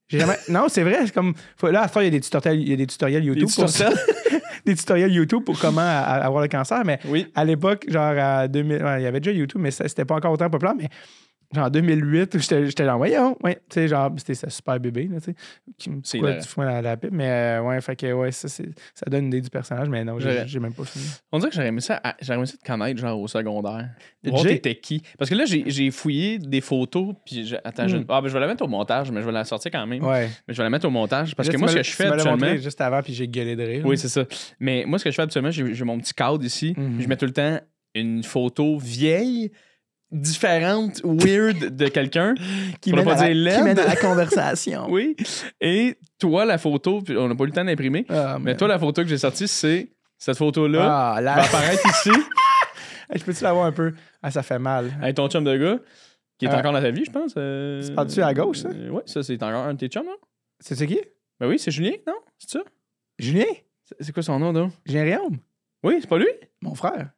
J'ai 0.10 0.20
jamais... 0.20 0.38
non, 0.50 0.68
c'est 0.70 0.84
vrai. 0.84 1.00
C'est 1.08 1.12
comme... 1.12 1.34
Là, 1.64 1.82
à 1.82 1.88
ce 1.88 1.94
temps, 1.96 2.02
il 2.02 2.04
y 2.04 2.08
a 2.08 2.12
des 2.12 2.20
tutoriels, 2.22 2.62
il 2.62 2.70
y 2.70 2.74
a 2.74 2.76
des 2.76 2.86
tutoriels 2.86 3.24
YouTube. 3.24 3.48
Des 3.48 3.56
pour 3.56 3.66
tutoriels? 3.66 3.98
ça. 3.98 4.38
des 4.66 4.76
tutoriels 4.76 5.12
YouTube 5.12 5.44
pour 5.44 5.58
comment 5.58 5.82
avoir 5.82 6.44
le 6.44 6.50
cancer. 6.50 6.84
Mais 6.86 7.00
Oui. 7.08 7.32
à 7.34 7.44
l'époque, 7.46 7.86
genre, 7.88 8.14
à 8.16 8.48
2000, 8.48 8.84
ouais, 8.84 9.02
il 9.02 9.04
y 9.04 9.08
avait 9.08 9.20
déjà 9.20 9.36
YouTube, 9.36 9.60
mais 9.60 9.72
ça- 9.72 9.88
c'était 9.88 10.06
pas 10.06 10.14
encore 10.14 10.34
autant 10.34 10.52
populaire. 10.52 10.76
Mais 10.78 10.90
genre, 11.54 11.66
en 11.66 11.70
2008, 11.70 12.38
j'étais 12.40 12.66
j'étais 12.66 12.86
genre, 12.86 12.98
voyons, 12.98 13.38
ouais, 13.44 13.56
tu 13.56 13.76
sais, 13.76 13.88
genre, 13.88 14.12
c'était 14.18 14.34
ce 14.36 14.50
super 14.50 14.80
bébé, 14.80 15.08
là, 15.12 15.20
tu 15.20 15.32
sais. 15.32 15.36
qui- 15.78 15.90
Pourquoi 15.90 16.20
hilarant. 16.30 16.42
tu 16.42 16.48
fous 16.48 16.62
la, 16.62 16.82
la 16.82 16.98
pipe? 16.98 17.12
Mais 17.12 17.30
euh, 17.30 17.62
ouais, 17.64 17.82
fait 17.82 17.96
que, 17.96 18.12
ouais, 18.14 18.32
ça, 18.32 18.48
c'est- 18.48 18.70
ça 18.94 19.06
donne 19.10 19.22
une 19.24 19.28
idée 19.30 19.42
du 19.42 19.50
personnage, 19.50 19.90
mais 19.90 20.04
non, 20.04 20.18
j'ai 20.20 20.60
même 20.60 20.74
pas 20.74 20.86
fini. 20.86 21.06
On 21.32 21.40
dirait 21.40 21.50
que 21.50 21.56
j'aurais 21.56 21.68
aimé 21.68 21.82
ça, 21.82 22.00
à- 22.04 22.16
j'aurais 22.22 22.38
aimé 22.38 22.46
ça 22.46 22.58
te 22.58 22.66
connaître, 22.66 23.00
genre, 23.00 23.20
au 23.20 23.28
secondaire. 23.28 23.90
Jay- 24.24 24.48
t'étais 24.56 24.76
qui? 24.76 25.02
Parce 25.18 25.30
que 25.30 25.36
là, 25.36 25.46
j'ai 25.46 25.64
j'ai 25.68 25.92
fouillé 25.92 26.38
des 26.40 26.62
photos, 26.62 27.14
puis 27.26 27.46
je- 27.48 27.56
attends, 27.64 27.88
je... 27.88 27.98
Hmm. 27.98 28.06
Ah, 28.10 28.22
ben, 28.22 28.28
je 28.28 28.34
vais 28.34 28.40
la 28.40 28.48
mettre 28.48 28.64
au 28.64 28.68
montage, 28.68 29.12
mais 29.12 29.22
je 29.22 29.26
vais 29.26 29.32
la 29.32 29.44
sortir 29.46 29.72
quand 29.72 29.86
même. 29.88 30.04
Ouais. 30.04 30.30
Mais 30.48 30.54
je 30.54 30.58
vais 30.58 30.64
la 30.64 30.70
mettre 30.70 30.88
au 30.88 30.92
montage, 30.92 31.36
parce 31.36 31.48
Là, 31.48 31.54
que 31.54 31.60
moi, 31.60 31.68
me 31.68 31.72
ce 31.72 31.78
que 31.78 31.84
je 31.84 31.92
fais 31.92 32.06
me 32.08 32.14
habituellement... 32.14 32.56
juste 32.58 32.82
avant, 32.82 33.02
puis 33.02 33.14
j'ai 33.14 33.28
gueulé 33.28 33.56
de 33.56 33.64
rire. 33.64 33.86
Oui, 33.86 33.98
c'est 33.98 34.08
ça. 34.10 34.26
Mais 34.60 34.84
moi, 34.86 35.00
ce 35.00 35.04
que 35.06 35.12
je 35.12 35.16
fais 35.16 35.22
habituellement, 35.24 35.52
j'ai 35.52 35.74
j'ai 35.74 35.84
mon 35.84 35.98
petit 36.00 36.14
cadre 36.14 36.44
ici, 36.44 36.74
Mhm. 36.78 36.94
puis 36.96 37.04
je 37.04 37.08
mets 37.10 37.18
tout 37.18 37.26
le 37.26 37.34
temps 37.34 37.60
une 37.96 38.24
photo 38.24 38.78
vieille, 38.78 39.52
différente, 40.12 41.02
weird 41.04 41.76
de 41.76 41.88
quelqu'un. 41.88 42.36
Qui 42.82 42.94
mène, 42.94 43.06
pas 43.06 43.22
à 43.22 43.30
la, 43.30 43.34
dire 43.34 43.58
qui 43.58 43.64
mène 43.64 43.80
à 43.80 43.86
la 43.88 43.96
conversation. 43.96 44.86
Oui. 44.90 45.16
Et 45.60 45.98
toi, 46.20 46.46
la 46.46 46.58
photo, 46.58 47.02
on 47.10 47.28
n'a 47.30 47.36
pas 47.36 47.44
eu 47.44 47.48
le 47.48 47.54
temps 47.54 47.64
d'imprimer, 47.66 48.06
Ah, 48.10 48.38
mais 48.40 48.52
man. 48.52 48.58
toi, 48.58 48.68
la 48.68 48.80
photo 48.80 49.02
que 49.04 49.08
j'ai 49.08 49.18
sortie, 49.18 49.48
c'est 49.48 49.90
cette 50.18 50.38
photo-là. 50.38 51.14
Ah, 51.16 51.22
là, 51.22 51.36
va 51.36 51.44
apparaître 51.44 51.86
ici. 51.88 52.12
je 53.16 53.24
peux-tu 53.24 53.44
l'avoir 53.44 53.66
un 53.66 53.72
peu? 53.72 53.94
Ah, 54.22 54.32
ça 54.32 54.44
fait 54.44 54.60
mal. 54.60 54.92
avec 55.02 55.16
ton 55.16 55.28
chum 55.30 55.44
de 55.44 55.56
gars, 55.58 55.80
qui 56.38 56.46
est 56.46 56.50
Euh, 56.50 56.58
encore 56.58 56.74
dans 56.74 56.82
ta 56.82 56.92
vie, 56.92 57.06
je 57.06 57.12
pense. 57.12 57.34
Euh... 57.38 57.82
c'est 57.82 57.94
par-dessus 57.96 58.22
à 58.22 58.34
gauche, 58.34 58.60
ça? 58.60 58.70
oui, 58.70 59.02
ça, 59.06 59.24
c'est 59.24 59.42
encore 59.42 59.66
un 59.66 59.74
de 59.74 59.80
tes 59.80 59.88
chums, 59.88 60.06
non? 60.06 60.18
C'est 60.60 60.86
qui? 60.88 61.00
Ben 61.40 61.48
oui, 61.48 61.58
c'est 61.58 61.72
Julien, 61.72 61.94
non? 62.06 62.14
C'est 62.38 62.52
ça? 62.52 62.60
Julien? 63.18 63.46
C'est- 63.84 63.96
C'est 64.04 64.12
quoi 64.14 64.22
son 64.24 64.38
nom, 64.40 64.54
donc? 64.54 64.72
Julien 64.86 65.04
Riaume? 65.04 65.38
Oui, 65.84 65.98
c'est 66.02 66.08
pas 66.08 66.20
lui? 66.20 66.28
Mon 66.62 66.76
frère. 66.76 67.10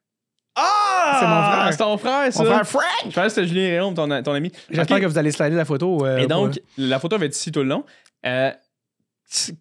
Ah! 0.95 1.17
C'est 1.19 1.27
mon 1.27 1.41
frère. 1.41 1.67
C'est 1.71 1.77
ton 1.77 1.97
frère, 1.97 2.33
ça. 2.33 2.43
Mon 2.43 2.49
frère 2.51 2.67
Frank! 2.67 2.83
Je 3.05 3.09
pensais 3.09 3.21
que 3.23 3.29
c'était 3.29 3.47
Julien 3.47 3.67
Réaume, 3.69 3.93
ton, 3.93 4.21
ton 4.23 4.33
ami. 4.33 4.51
J'espère 4.69 4.99
que 4.99 5.05
vous 5.05 5.17
allez 5.17 5.31
slider 5.31 5.55
la 5.55 5.65
photo. 5.65 6.05
euh, 6.05 6.17
Et 6.17 6.27
donc, 6.27 6.51
pour- 6.53 6.59
la 6.77 6.99
photo 6.99 7.17
va 7.17 7.25
être 7.25 7.35
ici 7.35 7.51
tout 7.51 7.61
le 7.61 7.69
long. 7.69 7.83
Euh, 8.25 8.51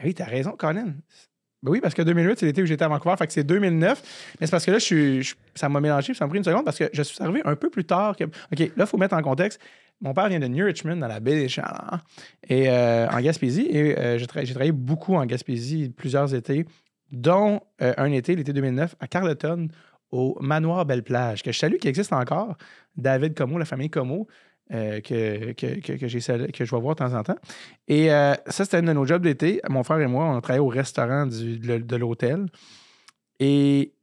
Oui, 0.03 0.13
t'as 0.13 0.25
raison, 0.25 0.51
Colin. 0.57 0.93
Ben 1.63 1.71
oui, 1.71 1.79
parce 1.79 1.93
que 1.93 2.01
2008, 2.01 2.39
c'est 2.39 2.45
l'été 2.45 2.61
où 2.61 2.65
j'étais 2.65 2.83
à 2.83 2.89
Vancouver, 2.89 3.15
fait 3.17 3.25
que 3.25 3.33
c'est 3.33 3.45
2009. 3.45 4.35
Mais 4.39 4.45
c'est 4.45 4.51
parce 4.51 4.65
que 4.65 4.71
là, 4.71 4.79
je 4.79 4.83
suis, 4.83 5.33
ça 5.55 5.69
m'a 5.69 5.79
mélangé, 5.79 6.13
ça 6.13 6.25
m'a 6.25 6.29
pris 6.29 6.37
une 6.37 6.43
seconde 6.43 6.65
parce 6.65 6.77
que 6.77 6.89
je 6.91 7.01
suis 7.01 7.23
arrivé 7.23 7.41
un 7.45 7.55
peu 7.55 7.69
plus 7.69 7.85
tard 7.85 8.17
que. 8.17 8.25
OK, 8.25 8.59
là, 8.59 8.67
il 8.77 8.85
faut 8.85 8.97
mettre 8.97 9.15
en 9.15 9.21
contexte. 9.21 9.61
Mon 10.01 10.13
père 10.13 10.27
vient 10.27 10.39
de 10.39 10.47
New 10.47 10.65
Richmond, 10.65 10.97
dans 10.97 11.07
la 11.07 11.21
baie 11.21 11.35
des 11.35 11.47
Chalands, 11.47 11.99
et 12.49 12.69
euh, 12.69 13.07
en 13.09 13.21
Gaspésie. 13.21 13.67
Et 13.69 13.97
euh, 13.97 14.17
j'ai 14.17 14.27
travaillé 14.27 14.73
beaucoup 14.73 15.15
en 15.15 15.25
Gaspésie 15.25 15.89
plusieurs 15.95 16.35
étés, 16.35 16.65
dont 17.11 17.61
euh, 17.81 17.93
un 17.95 18.11
été, 18.11 18.35
l'été 18.35 18.51
2009, 18.51 18.95
à 18.99 19.07
Carleton, 19.07 19.69
au 20.11 20.37
Manoir 20.41 20.85
Belle-Plage, 20.85 21.41
que 21.43 21.53
je 21.53 21.57
salue, 21.57 21.77
qui 21.77 21.87
existe 21.87 22.11
encore. 22.11 22.57
David 22.97 23.35
Como, 23.35 23.57
la 23.57 23.65
famille 23.65 23.89
Como, 23.89 24.27
euh, 24.71 25.01
que, 25.01 25.51
que, 25.53 25.79
que, 25.81 25.93
que 25.93 26.07
j'ai 26.07 26.19
sal- 26.21 26.51
que 26.51 26.63
je 26.65 26.75
vais 26.75 26.81
voir 26.81 26.95
de 26.95 26.99
temps 26.99 27.13
en 27.13 27.23
temps. 27.23 27.35
Et 27.87 28.11
euh, 28.11 28.33
ça, 28.47 28.63
c'était 28.63 28.77
un 28.77 28.83
de 28.83 28.93
nos 28.93 29.05
jobs 29.05 29.21
d'été. 29.21 29.59
Mon 29.69 29.83
frère 29.83 29.99
et 29.99 30.07
moi, 30.07 30.25
on 30.25 30.39
travaillait 30.41 30.63
au 30.65 30.67
restaurant 30.69 31.25
du- 31.25 31.59
de, 31.59 31.77
de 31.77 31.95
l'hôtel. 31.95 32.45
Et 33.39 33.93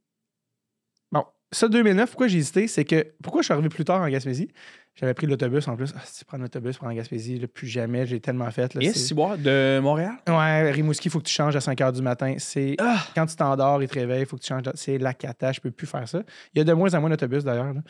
bon, 1.11 1.23
ça, 1.51 1.67
2009, 1.67 2.09
pourquoi 2.11 2.27
j'ai 2.27 2.37
hésité, 2.37 2.67
c'est 2.67 2.85
que 2.85 3.13
pourquoi 3.23 3.41
je 3.41 3.45
suis 3.45 3.53
arrivé 3.53 3.69
plus 3.69 3.85
tard 3.85 4.01
en 4.01 4.09
Gaspésie? 4.09 4.49
J'avais 4.93 5.13
pris 5.13 5.25
l'autobus 5.25 5.67
en 5.69 5.77
plus. 5.77 5.93
Ah, 5.95 6.01
si 6.03 6.19
tu 6.19 6.25
prends 6.25 6.37
l'autobus 6.37 6.77
pour 6.77 6.85
en 6.87 6.93
Gaspésie, 6.93 7.39
là, 7.39 7.47
plus 7.47 7.67
jamais, 7.67 8.05
j'ai 8.05 8.19
tellement 8.19 8.51
fait. 8.51 8.73
Là, 8.73 8.81
Et 8.83 8.91
c'est- 8.91 9.13
boire 9.15 9.37
de 9.37 9.79
Montréal? 9.81 10.15
Ouais, 10.27 10.69
Rimouski, 10.71 11.07
il 11.07 11.11
faut 11.11 11.19
que 11.19 11.23
tu 11.25 11.33
changes 11.33 11.55
à 11.55 11.61
5 11.61 11.79
h 11.79 11.93
du 11.93 12.01
matin. 12.01 12.35
C'est 12.39 12.75
Ah! 12.77 12.99
quand 13.15 13.25
tu 13.25 13.35
t'endors, 13.37 13.81
il 13.81 13.87
te 13.87 13.93
réveille, 13.97 14.21
il 14.23 14.25
faut 14.25 14.35
que 14.35 14.41
tu 14.41 14.49
changes. 14.49 14.63
C'est 14.75 14.97
la 14.97 15.13
cata, 15.13 15.53
je 15.53 15.61
peux 15.61 15.71
plus 15.71 15.87
faire 15.87 16.07
ça. 16.09 16.21
Il 16.53 16.57
y 16.59 16.61
a 16.61 16.65
de 16.65 16.73
moins 16.73 16.93
en 16.93 16.99
moins 16.99 17.09
d'autobus 17.09 17.43
d'ailleurs. 17.45 17.73
là. 17.73 17.81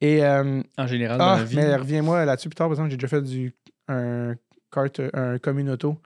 Et 0.00 0.24
euh, 0.24 0.60
En 0.76 0.86
général, 0.86 1.18
dans 1.18 1.24
ah, 1.28 1.36
la 1.38 1.44
vie. 1.44 1.56
mais 1.56 1.74
reviens-moi 1.76 2.24
là-dessus 2.24 2.48
plus 2.48 2.54
tard. 2.56 2.66
Par 2.68 2.72
exemple, 2.74 2.90
j'ai 2.90 2.96
déjà 2.96 3.08
fait 3.08 3.22
du 3.22 3.54
un 3.88 4.34
cart, 4.72 4.88
un 5.14 5.38
communauto 5.38 5.96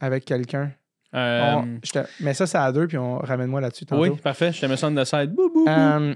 avec 0.00 0.24
quelqu'un. 0.24 0.72
Euh, 1.14 1.54
On- 1.56 1.78
je 1.84 1.92
te- 1.92 2.06
Mais 2.20 2.34
ça, 2.34 2.46
c'est 2.46 2.58
à 2.58 2.70
deux, 2.72 2.86
puis 2.86 2.98
on 2.98 3.18
ramène-moi 3.18 3.60
là-dessus 3.60 3.84
tantôt. 3.86 4.02
oui, 4.02 4.10
parfait. 4.22 4.52
Je 4.52 4.60
te 4.60 4.66
mets 4.66 4.76
ça 4.76 4.90
de 4.90 5.04
side. 5.04 5.32
Bou, 5.34 5.48
bou, 5.52 5.64
bou. 5.64 5.70
Euh, 5.70 6.14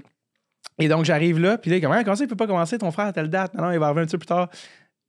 et 0.79 0.87
donc, 0.87 1.05
j'arrive 1.05 1.39
là, 1.39 1.57
puis 1.57 1.69
là, 1.71 1.77
il 1.77 1.79
est 1.79 1.81
comme, 1.81 1.91
Ah, 1.91 2.03
comment 2.03 2.15
ça, 2.15 2.23
il 2.23 2.27
peut 2.27 2.35
pas 2.35 2.47
commencer 2.47 2.77
ton 2.77 2.91
frère 2.91 3.07
à 3.07 3.13
telle 3.13 3.29
date? 3.29 3.53
Non, 3.53 3.63
non, 3.63 3.71
il 3.71 3.79
va 3.79 3.87
arriver 3.87 4.01
un 4.01 4.05
petit 4.05 4.13
peu 4.13 4.19
plus 4.19 4.25
tard. 4.27 4.49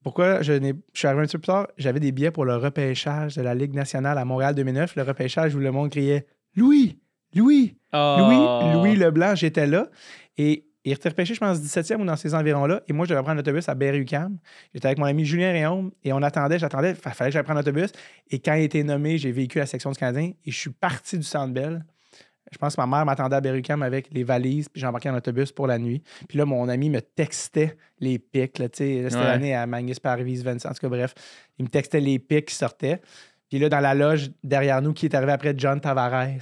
Pourquoi 0.02 0.42
je, 0.42 0.52
n'ai- 0.52 0.74
je 0.92 0.98
suis 0.98 1.08
arrivé 1.08 1.22
un 1.22 1.26
petit 1.26 1.36
peu 1.36 1.40
plus 1.40 1.46
tard? 1.46 1.66
J'avais 1.78 1.98
des 2.00 2.12
billets 2.12 2.30
pour 2.30 2.44
le 2.44 2.56
repêchage 2.56 3.34
de 3.36 3.42
la 3.42 3.54
Ligue 3.54 3.74
nationale 3.74 4.18
à 4.18 4.24
Montréal 4.24 4.54
2009. 4.54 4.94
Le 4.96 5.02
repêchage 5.02 5.54
où 5.54 5.58
le 5.58 5.70
monde 5.72 5.90
criait 5.90 6.26
Louis! 6.54 6.98
Louis! 7.34 7.76
Ah. 7.92 8.16
Louis! 8.18 8.72
Louis 8.74 8.96
Leblanc, 8.96 9.34
j'étais 9.34 9.66
là. 9.66 9.88
Et 10.38 10.65
il 10.86 10.92
était 10.92 11.08
repêché, 11.08 11.34
je 11.34 11.40
pense, 11.40 11.58
17e 11.58 11.96
ou 12.00 12.04
dans 12.04 12.16
ces 12.16 12.34
environs-là. 12.34 12.82
Et 12.88 12.92
moi, 12.92 13.04
je 13.06 13.10
devais 13.10 13.22
prendre 13.22 13.36
l'autobus 13.36 13.68
à 13.68 13.74
Berry-UQAM. 13.74 14.38
J'étais 14.72 14.86
avec 14.86 14.98
mon 14.98 15.04
ami 15.06 15.24
Julien 15.24 15.52
Réaume 15.52 15.90
et 16.04 16.12
on 16.12 16.22
attendait, 16.22 16.58
j'attendais. 16.58 16.90
Il 16.90 16.96
fallait 16.96 17.30
que 17.30 17.34
j'aille 17.34 17.42
prendre 17.42 17.58
l'autobus. 17.60 17.90
Et 18.30 18.38
quand 18.38 18.54
il 18.54 18.60
a 18.60 18.64
été 18.64 18.82
nommé, 18.84 19.18
j'ai 19.18 19.32
vécu 19.32 19.58
la 19.58 19.66
section 19.66 19.90
du 19.90 19.98
Canadien 19.98 20.32
et 20.44 20.50
je 20.50 20.56
suis 20.58 20.70
parti 20.70 21.16
du 21.18 21.24
Centre 21.24 21.52
Bell. 21.52 21.84
Je 22.52 22.58
pense 22.58 22.76
que 22.76 22.80
ma 22.80 22.86
mère 22.86 23.04
m'attendait 23.04 23.34
à 23.34 23.40
Berry-UQAM 23.40 23.82
avec 23.82 24.06
les 24.12 24.22
valises, 24.22 24.68
puis 24.68 24.80
j'ai 24.80 24.86
embarqué 24.86 25.10
en 25.10 25.16
autobus 25.16 25.50
pour 25.50 25.66
la 25.66 25.78
nuit. 25.78 26.04
Puis 26.28 26.38
là, 26.38 26.44
mon 26.44 26.68
ami 26.68 26.88
me 26.90 27.00
textait 27.00 27.76
les 27.98 28.20
pics. 28.20 28.60
Là, 28.60 28.68
tu 28.68 28.76
sais, 28.84 29.02
là, 29.02 29.10
c'était 29.10 29.20
Ouais. 29.22 29.28
l'année 29.28 29.54
à 29.56 29.66
Magnus 29.66 29.98
Parvis, 29.98 30.36
Vincent. 30.44 30.68
En 30.68 30.72
tout 30.72 30.78
cas, 30.80 30.88
bref, 30.88 31.12
il 31.58 31.64
me 31.64 31.68
textait 31.68 31.98
les 31.98 32.20
pics 32.20 32.46
qui 32.46 32.54
sortaient. 32.54 33.00
Puis 33.50 33.58
là, 33.58 33.68
dans 33.68 33.80
la 33.80 33.94
loge 33.94 34.30
derrière 34.44 34.80
nous, 34.80 34.92
qui 34.92 35.06
est 35.06 35.14
arrivé 35.16 35.32
après 35.32 35.54
John 35.56 35.80
Tavares. 35.80 36.36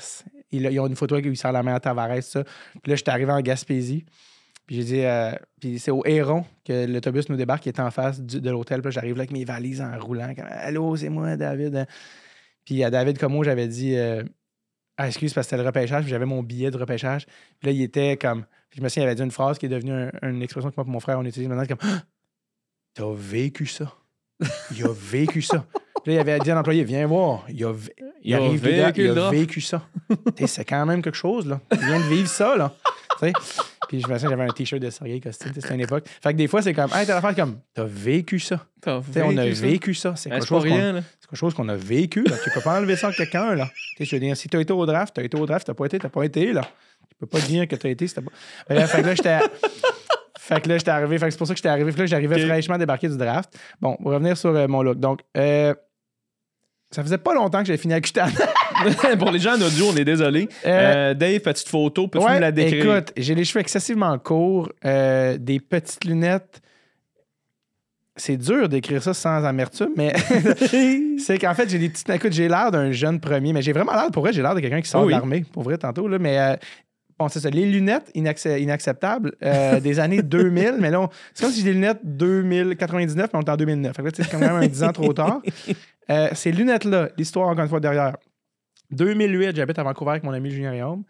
Il, 0.52 0.66
ils 0.66 0.78
ont 0.78 0.86
une 0.86 0.94
photo 0.94 1.16
où 1.16 1.18
il 1.20 1.36
sort 1.38 1.52
la 1.52 1.62
main 1.62 1.74
à 1.74 1.80
Tavares, 1.80 2.22
ça. 2.22 2.44
Puis 2.82 2.90
là, 2.90 2.96
j'étais 2.96 3.10
arrivé 3.10 3.32
en 3.32 3.40
Gaspésie. 3.40 4.04
Puis 4.66 4.76
j'ai 4.76 4.84
dit, 4.84 5.00
euh, 5.00 5.32
puis 5.60 5.78
c'est 5.78 5.90
au 5.90 6.04
Héron 6.06 6.44
que 6.64 6.86
l'autobus 6.86 7.28
nous 7.28 7.36
débarque, 7.36 7.62
qui 7.64 7.68
est 7.68 7.80
en 7.80 7.90
face 7.90 8.20
du- 8.20 8.40
de 8.40 8.50
l'hôtel. 8.50 8.80
Puis 8.80 8.92
j'arrive 8.92 9.16
là 9.16 9.20
avec 9.22 9.30
mes 9.32 9.44
valises 9.44 9.80
en 9.82 9.98
roulant. 9.98 10.34
comme, 10.34 10.46
Allô, 10.48 10.96
c'est 10.96 11.10
moi, 11.10 11.36
David. 11.36 11.86
Puis 12.64 12.82
à 12.82 12.90
David 12.90 13.18
Como, 13.18 13.44
j'avais 13.44 13.68
dit, 13.68 13.94
euh, 13.96 14.22
ah, 14.96 15.06
excuse, 15.08 15.34
parce 15.34 15.46
que 15.46 15.50
c'était 15.50 15.62
le 15.62 15.66
repêchage, 15.68 16.02
puis 16.04 16.10
j'avais 16.10 16.24
mon 16.24 16.42
billet 16.42 16.70
de 16.70 16.78
repêchage. 16.78 17.26
Puis 17.60 17.66
là, 17.66 17.72
il 17.72 17.82
était 17.82 18.16
comme, 18.16 18.44
puis 18.70 18.78
je 18.78 18.82
me 18.82 18.88
souviens, 18.88 19.02
il 19.02 19.06
avait 19.06 19.16
dit 19.16 19.22
une 19.22 19.30
phrase 19.30 19.58
qui 19.58 19.66
est 19.66 19.68
devenue 19.68 19.92
un- 19.92 20.30
une 20.30 20.42
expression 20.42 20.70
que 20.70 20.76
moi 20.76 20.84
et 20.88 20.90
mon 20.90 21.00
frère, 21.00 21.18
on 21.18 21.24
utilise 21.26 21.48
maintenant, 21.48 21.66
comme, 21.66 21.78
Ah, 21.82 22.02
t'as 22.94 23.12
vécu 23.14 23.66
ça. 23.66 23.92
Il 24.70 24.82
a 24.84 24.88
vécu 24.92 25.42
ça. 25.42 25.66
Puis 26.02 26.14
là, 26.14 26.18
il 26.18 26.18
avait 26.20 26.38
dit 26.40 26.50
à 26.50 26.54
l'employé, 26.54 26.84
viens 26.84 27.06
voir. 27.06 27.44
Il, 27.48 27.64
a, 27.64 27.72
il 27.72 28.04
Il 28.22 28.34
a 28.34 28.38
arrive 28.38 28.60
dedans, 28.62 28.86
vécu 28.86 29.04
il 29.04 29.18
a 29.18 29.30
vécu 29.30 29.60
ça. 29.60 29.82
C'est 30.46 30.64
quand 30.64 30.84
même 30.86 31.00
quelque 31.02 31.16
chose, 31.16 31.46
là. 31.46 31.60
Il 31.72 31.78
vient 31.78 31.98
de 31.98 32.04
vivre 32.14 32.28
ça, 32.28 32.56
là. 32.56 32.72
Puis 33.88 34.00
je 34.00 34.08
me 34.08 34.14
souviens, 34.14 34.30
j'avais 34.30 34.42
un 34.42 34.48
t-shirt 34.48 34.82
de 34.82 34.90
Sergei 34.90 35.20
Costin, 35.20 35.50
c'était 35.54 35.74
une 35.74 35.80
époque. 35.80 36.04
Fait 36.22 36.32
que 36.32 36.36
des 36.38 36.48
fois, 36.48 36.60
c'est 36.62 36.74
comme, 36.74 36.90
hey, 36.94 37.06
t'as 37.06 37.14
l'affaire 37.14 37.34
comme, 37.34 37.58
t'as 37.72 37.84
vécu 37.84 38.38
ça. 38.38 38.66
T'as 38.80 39.00
Tu 39.00 39.12
sais, 39.12 39.22
on 39.22 39.36
a 39.36 39.44
vécu 39.44 39.54
ça. 39.54 39.66
vécu 39.66 39.94
ça. 39.94 40.16
C'est 40.16 40.30
quelque 40.30 40.54
là. 40.54 41.02
c'est 41.20 41.28
quelque 41.28 41.36
chose 41.38 41.54
qu'on 41.54 41.68
a 41.68 41.76
vécu. 41.76 42.24
Là. 42.24 42.36
Tu 42.42 42.50
peux 42.50 42.60
pas 42.60 42.78
enlever 42.78 42.96
ça 42.96 43.08
à 43.08 43.12
quelqu'un. 43.12 43.54
Là. 43.54 43.66
Tu 43.96 43.98
sais, 43.98 44.04
je 44.04 44.16
veux 44.16 44.20
dire, 44.20 44.36
si 44.36 44.48
tu 44.48 44.56
as 44.56 44.60
été 44.60 44.72
au 44.72 44.84
draft, 44.84 45.14
tu 45.14 45.20
as 45.20 45.24
été 45.24 45.38
au 45.38 45.46
draft, 45.46 45.66
tu 45.66 45.74
pas 45.74 45.86
été, 45.86 45.98
tu 45.98 46.08
pas 46.08 46.24
été. 46.24 46.52
Là. 46.52 46.62
Tu 47.08 47.16
peux 47.20 47.26
pas 47.26 47.40
dire 47.40 47.68
que 47.68 47.76
tu 47.76 47.86
as 47.86 47.90
été 47.90 48.06
si 48.06 48.14
t'as 48.14 48.22
pas. 48.22 48.32
Bref, 48.68 48.90
fait 48.90 49.02
que 49.02 49.06
là, 49.06 49.14
j'étais. 49.14 49.38
Fait 50.36 50.60
que 50.60 50.68
là, 50.68 50.76
j'étais 50.76 50.90
arrivé. 50.90 51.18
Fait 51.18 51.24
que 51.24 51.30
c'est 51.30 51.38
pour 51.38 51.46
ça 51.46 51.54
que 51.54 51.56
j'étais 51.56 51.70
arrivé. 51.70 51.90
Fait 51.90 51.96
que 51.96 52.00
là, 52.02 52.06
j'arrivais 52.06 52.34
Ok. 52.42 52.48
fraîchement 52.48 52.76
débarqué 52.76 53.08
du 53.08 53.16
draft. 53.16 53.58
Bon, 53.80 53.96
on 53.98 54.10
va 54.10 54.16
revenir 54.16 54.36
sur 54.36 54.50
euh, 54.50 54.68
mon 54.68 54.82
look. 54.82 54.98
Donc, 54.98 55.20
euh, 55.38 55.72
ça 56.90 57.02
faisait 57.02 57.18
pas 57.18 57.34
longtemps 57.34 57.58
que 57.60 57.66
j'avais 57.66 57.76
fini 57.78 57.94
à 57.94 58.00
Cutan. 58.00 58.26
Pour 59.18 59.30
les 59.32 59.38
gens 59.40 59.54
en 59.56 59.60
audio, 59.62 59.86
on 59.92 59.96
est 59.96 60.04
désolé. 60.04 60.48
Euh, 60.64 61.10
Euh, 61.10 61.14
Dave, 61.14 61.40
petite 61.40 61.68
photo, 61.68 62.06
peux-tu 62.08 62.24
Ouais, 62.24 62.34
me 62.36 62.40
la 62.40 62.52
décrire? 62.52 62.96
écoute, 62.96 63.12
j'ai 63.16 63.34
les 63.34 63.44
cheveux 63.44 63.60
excessivement 63.60 64.16
courts, 64.18 64.70
euh, 64.84 65.36
des 65.38 65.58
petites 65.60 66.04
lunettes. 66.04 66.60
C'est 68.16 68.36
dur 68.36 68.68
d'écrire 68.68 69.02
ça 69.02 69.12
sans 69.12 69.44
amertume, 69.44 69.90
mais 69.96 70.12
c'est 71.18 71.38
qu'en 71.38 71.52
fait, 71.54 71.68
j'ai 71.68 71.80
des 71.80 71.88
petites. 71.88 72.08
Écoute, 72.10 72.32
j'ai 72.32 72.46
l'air 72.46 72.70
d'un 72.70 72.92
jeune 72.92 73.18
premier, 73.18 73.52
mais 73.52 73.60
j'ai 73.60 73.72
vraiment 73.72 73.92
l'air, 73.92 74.10
pour 74.12 74.22
vrai, 74.22 74.32
j'ai 74.32 74.40
l'air 74.42 74.54
de 74.54 74.60
quelqu'un 74.60 74.80
qui 74.80 74.88
sort 74.88 75.02
Oui. 75.02 75.12
de 75.12 75.18
l'armée, 75.18 75.44
pour 75.52 75.64
vrai, 75.64 75.76
tantôt. 75.78 76.06
Là, 76.06 76.20
mais 76.20 76.38
euh, 76.38 76.54
bon, 77.18 77.28
c'est 77.28 77.40
ça. 77.40 77.50
Les 77.50 77.66
lunettes 77.66 78.12
inaccep- 78.14 78.60
inacceptables 78.60 79.32
euh, 79.42 79.80
des 79.80 79.98
années 79.98 80.22
2000, 80.22 80.76
mais 80.78 80.90
là, 80.90 81.00
on- 81.00 81.08
c'est 81.34 81.42
comme 81.44 81.52
si 81.52 81.58
j'ai 81.58 81.64
des 81.64 81.72
lunettes 81.72 81.98
2099, 82.04 83.30
mais 83.32 83.38
on 83.40 83.42
est 83.42 83.50
en 83.50 83.56
2009. 83.56 83.96
Fait 83.96 84.02
que 84.02 84.06
là, 84.06 84.12
c'est 84.14 84.30
quand 84.30 84.38
même 84.38 84.54
un 84.54 84.66
10 84.68 84.84
ans 84.84 84.92
trop 84.92 85.12
tard. 85.12 85.40
Euh, 86.10 86.28
ces 86.32 86.52
lunettes-là, 86.52 87.08
l'histoire, 87.16 87.48
encore 87.48 87.62
une 87.64 87.70
fois, 87.70 87.80
derrière. 87.80 88.16
2008, 88.90 89.56
j'habite 89.56 89.78
à 89.78 89.82
Vancouver 89.82 90.12
avec 90.12 90.22
mon 90.24 90.32
ami 90.32 90.50
Julien 90.50 90.70
Réaume. 90.70 91.04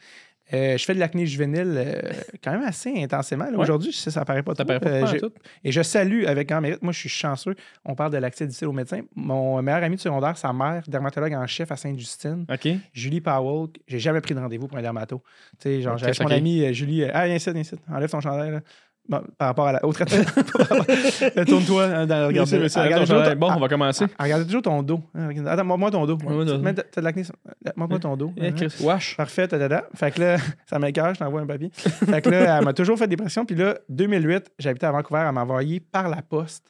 Euh, 0.52 0.76
je 0.76 0.84
fais 0.84 0.94
de 0.94 1.00
l'acné 1.00 1.24
juvénile 1.26 1.72
euh, 1.74 2.12
quand 2.42 2.52
même 2.52 2.62
assez 2.62 2.92
intensément. 3.02 3.46
Ouais. 3.46 3.56
Aujourd'hui, 3.56 3.92
ça, 3.94 4.10
ça 4.10 4.24
paraît 4.26 4.42
pas 4.42 4.54
Ça 4.54 4.64
trop. 4.64 4.78
paraît 4.78 5.00
pas 5.00 5.12
Euh, 5.14 5.18
tout. 5.18 5.32
et 5.64 5.72
je 5.72 5.80
salue 5.82 6.24
avec 6.26 6.50
grand 6.50 6.60
mérite. 6.60 6.82
Moi, 6.82 6.92
je 6.92 6.98
suis 6.98 7.08
chanceux. 7.08 7.54
On 7.84 7.94
parle 7.94 8.12
de 8.12 8.18
l'accès 8.18 8.46
difficile 8.46 8.68
au 8.68 8.72
médecin. 8.72 9.00
Mon 9.16 9.60
meilleur 9.62 9.82
ami 9.82 9.96
de 9.96 10.00
secondaire, 10.02 10.36
sa 10.36 10.52
mère, 10.52 10.82
dermatologue 10.86 11.32
en 11.32 11.46
chef 11.46 11.72
à 11.72 11.76
Sainte-Justine. 11.76 12.44
Julie 12.92 13.22
Powell, 13.22 13.68
j'ai 13.88 13.98
jamais 13.98 14.20
pris 14.20 14.34
de 14.34 14.40
rendez-vous 14.40 14.68
pour 14.68 14.76
un 14.76 14.82
dermato. 14.82 15.22
Tu 15.58 15.62
sais, 15.62 15.80
genre, 15.80 15.96
j'avais 15.96 16.12
mon 16.22 16.30
ami 16.30 16.74
Julie, 16.74 17.04
ah, 17.04 17.24
viens 17.26 17.36
ici, 17.36 17.50
viens 17.50 17.62
ici, 17.62 17.74
enlève 17.90 18.10
ton 18.10 18.20
chandail, 18.20 18.50
là. 18.52 18.60
Bon, 19.06 19.22
par 19.36 19.48
rapport 19.48 19.66
à 19.66 19.72
la. 19.72 19.84
Au 19.84 19.92
traitement. 19.92 20.24
Tourne-toi 21.46 21.84
hein, 21.84 22.06
dans 22.06 22.20
le 22.20 22.26
regard. 22.26 22.46
Merci, 22.50 22.58
merci. 22.58 22.78
Attends, 22.78 23.04
j'arrête. 23.04 23.38
Bon, 23.38 23.50
on 23.54 23.60
va 23.60 23.68
commencer. 23.68 24.06
Regardez 24.18 24.46
toujours 24.46 24.62
ton 24.62 24.82
dos. 24.82 25.00
hein, 25.14 25.28
regarde- 25.28 25.48
Attends, 25.48 25.64
montre-moi 25.64 25.90
ton 25.90 26.06
dos. 26.06 26.16
Ouais, 26.24 26.34
ouais, 26.44 26.74
T'as 26.74 27.00
de 27.00 27.04
l'acné. 27.04 27.24
sur- 27.24 27.34
Montre-moi 27.76 27.98
ton 28.00 28.16
dos. 28.16 28.32
Hein. 28.40 28.52
Chris, 28.52 28.74
Wash. 28.80 29.16
Parfait, 29.16 29.46
tadada. 29.48 29.84
Fait 29.94 30.10
que 30.10 30.20
là, 30.20 30.36
ça 30.66 30.78
m'écoeure, 30.78 31.12
je 31.14 31.18
t'envoie 31.18 31.42
un 31.42 31.46
papier. 31.46 31.70
Fait 31.74 32.22
que 32.22 32.30
là, 32.30 32.56
elle 32.58 32.64
m'a 32.64 32.72
toujours 32.72 32.98
fait 32.98 33.06
des 33.06 33.16
pressions. 33.16 33.44
Puis 33.44 33.56
là, 33.56 33.76
2008, 33.90 34.52
j'habitais 34.58 34.86
à 34.86 34.92
Vancouver, 34.92 35.24
elle 35.26 35.32
m'a 35.34 35.42
envoyé 35.42 35.80
par 35.80 36.08
la 36.08 36.22
poste 36.22 36.64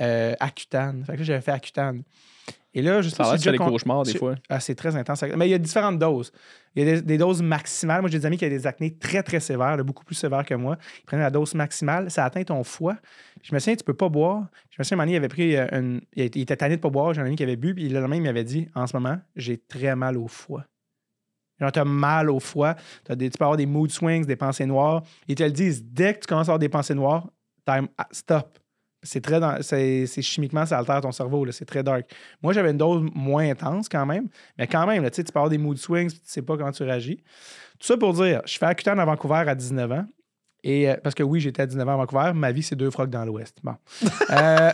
euh, 0.00 0.34
Accutane. 0.40 1.04
Fait 1.04 1.12
que 1.14 1.18
là, 1.18 1.24
j'avais 1.24 1.40
fait 1.42 1.52
Accutane. 1.52 2.02
Et 2.76 2.82
là, 2.82 3.00
je 3.02 3.08
sais 3.08 3.16
pas 3.16 3.36
si 3.36 3.38
tu 3.38 3.44
fais 3.44 3.52
des 3.52 3.58
cauchemars 3.58 4.02
des 4.02 4.18
fois. 4.18 4.34
Ah, 4.48 4.58
c'est 4.58 4.74
très 4.74 4.96
intense. 4.96 5.22
Mais 5.36 5.46
il 5.46 5.50
y 5.50 5.54
a 5.54 5.58
différentes 5.58 5.98
doses. 5.98 6.32
Il 6.74 6.84
y 6.84 6.90
a 6.90 6.94
des, 6.96 7.02
des 7.02 7.18
doses 7.18 7.40
maximales. 7.40 8.00
Moi, 8.00 8.10
j'ai 8.10 8.18
des 8.18 8.26
amis 8.26 8.36
qui 8.36 8.44
ont 8.44 8.48
des 8.48 8.66
acnés 8.66 8.96
très, 8.98 9.22
très 9.22 9.38
sévères, 9.38 9.76
là, 9.76 9.84
beaucoup 9.84 10.04
plus 10.04 10.16
sévères 10.16 10.44
que 10.44 10.54
moi. 10.54 10.76
Ils 10.98 11.04
prenaient 11.04 11.22
la 11.22 11.30
dose 11.30 11.54
maximale. 11.54 12.10
Ça 12.10 12.24
atteint 12.24 12.42
ton 12.42 12.64
foie. 12.64 12.96
Je 13.42 13.54
me 13.54 13.60
souviens, 13.60 13.76
tu 13.76 13.84
peux 13.84 13.94
pas 13.94 14.08
boire. 14.08 14.48
Je 14.70 14.76
me 14.78 14.84
souviens, 14.84 14.96
un 14.96 14.98
moment 14.98 15.06
donné, 15.06 15.12
il 15.12 15.16
avait 15.16 15.28
pris 15.28 15.56
euh, 15.56 15.66
une. 15.70 16.00
Il 16.16 16.24
était 16.24 16.56
tanné 16.56 16.76
de 16.76 16.80
pas 16.80 16.90
boire. 16.90 17.14
J'ai 17.14 17.20
un 17.20 17.26
ami 17.26 17.36
qui 17.36 17.44
avait 17.44 17.56
bu. 17.56 17.74
Puis 17.74 17.88
le 17.88 18.00
lendemain, 18.00 18.16
il 18.16 18.22
m'avait 18.22 18.44
dit 18.44 18.68
En 18.74 18.88
ce 18.88 18.96
moment, 18.96 19.18
j'ai 19.36 19.56
très 19.56 19.94
mal 19.94 20.18
au 20.18 20.26
foie. 20.26 20.64
Genre, 21.60 21.70
t'as 21.70 21.84
mal 21.84 22.30
au 22.30 22.40
foie. 22.40 22.74
Des, 23.08 23.30
tu 23.30 23.38
peux 23.38 23.44
avoir 23.44 23.56
des 23.56 23.66
mood 23.66 23.90
swings, 23.90 24.26
des 24.26 24.36
pensées 24.36 24.66
noires. 24.66 25.02
Ils 25.28 25.36
te 25.36 25.44
le 25.44 25.52
disent 25.52 25.84
dès 25.84 26.14
que 26.14 26.20
tu 26.20 26.26
commences 26.26 26.48
à 26.48 26.50
avoir 26.50 26.58
des 26.58 26.68
pensées 26.68 26.94
noires, 26.94 27.28
time, 27.64 27.86
ah, 27.96 28.08
stop. 28.10 28.58
C'est 29.04 29.20
très 29.20 29.38
dans- 29.38 29.62
c'est, 29.62 30.06
c'est 30.06 30.22
chimiquement, 30.22 30.66
ça 30.66 30.78
altère 30.78 31.00
ton 31.00 31.12
cerveau. 31.12 31.44
là. 31.44 31.52
C'est 31.52 31.64
très 31.66 31.82
dark. 31.82 32.10
Moi, 32.42 32.52
j'avais 32.52 32.70
une 32.72 32.76
dose 32.78 33.02
moins 33.14 33.48
intense 33.50 33.88
quand 33.88 34.04
même. 34.06 34.28
Mais 34.58 34.66
quand 34.66 34.86
même, 34.86 35.02
là, 35.02 35.10
tu 35.10 35.16
sais, 35.16 35.24
tu 35.24 35.32
peux 35.32 35.38
avoir 35.38 35.50
des 35.50 35.58
mood 35.58 35.76
swings, 35.76 36.10
tu 36.10 36.18
sais 36.24 36.42
pas 36.42 36.56
comment 36.56 36.72
tu 36.72 36.82
réagis. 36.82 37.18
Tout 37.78 37.86
ça 37.86 37.96
pour 37.96 38.12
dire, 38.14 38.40
je 38.46 38.58
fais 38.58 38.66
Accutane 38.66 38.98
à 38.98 39.04
Vancouver 39.04 39.44
à 39.46 39.54
19 39.54 39.92
ans. 39.92 40.06
Et, 40.64 40.88
euh, 40.90 40.96
parce 41.02 41.14
que 41.14 41.22
oui, 41.22 41.40
j'étais 41.40 41.62
à 41.62 41.66
19 41.66 41.86
ans 41.88 41.92
à 41.92 41.96
Vancouver. 41.96 42.32
Ma 42.34 42.50
vie, 42.50 42.62
c'est 42.62 42.76
deux 42.76 42.90
frocs 42.90 43.10
dans 43.10 43.24
l'Ouest. 43.24 43.58
Bon. 43.62 43.74
Euh, 44.30 44.70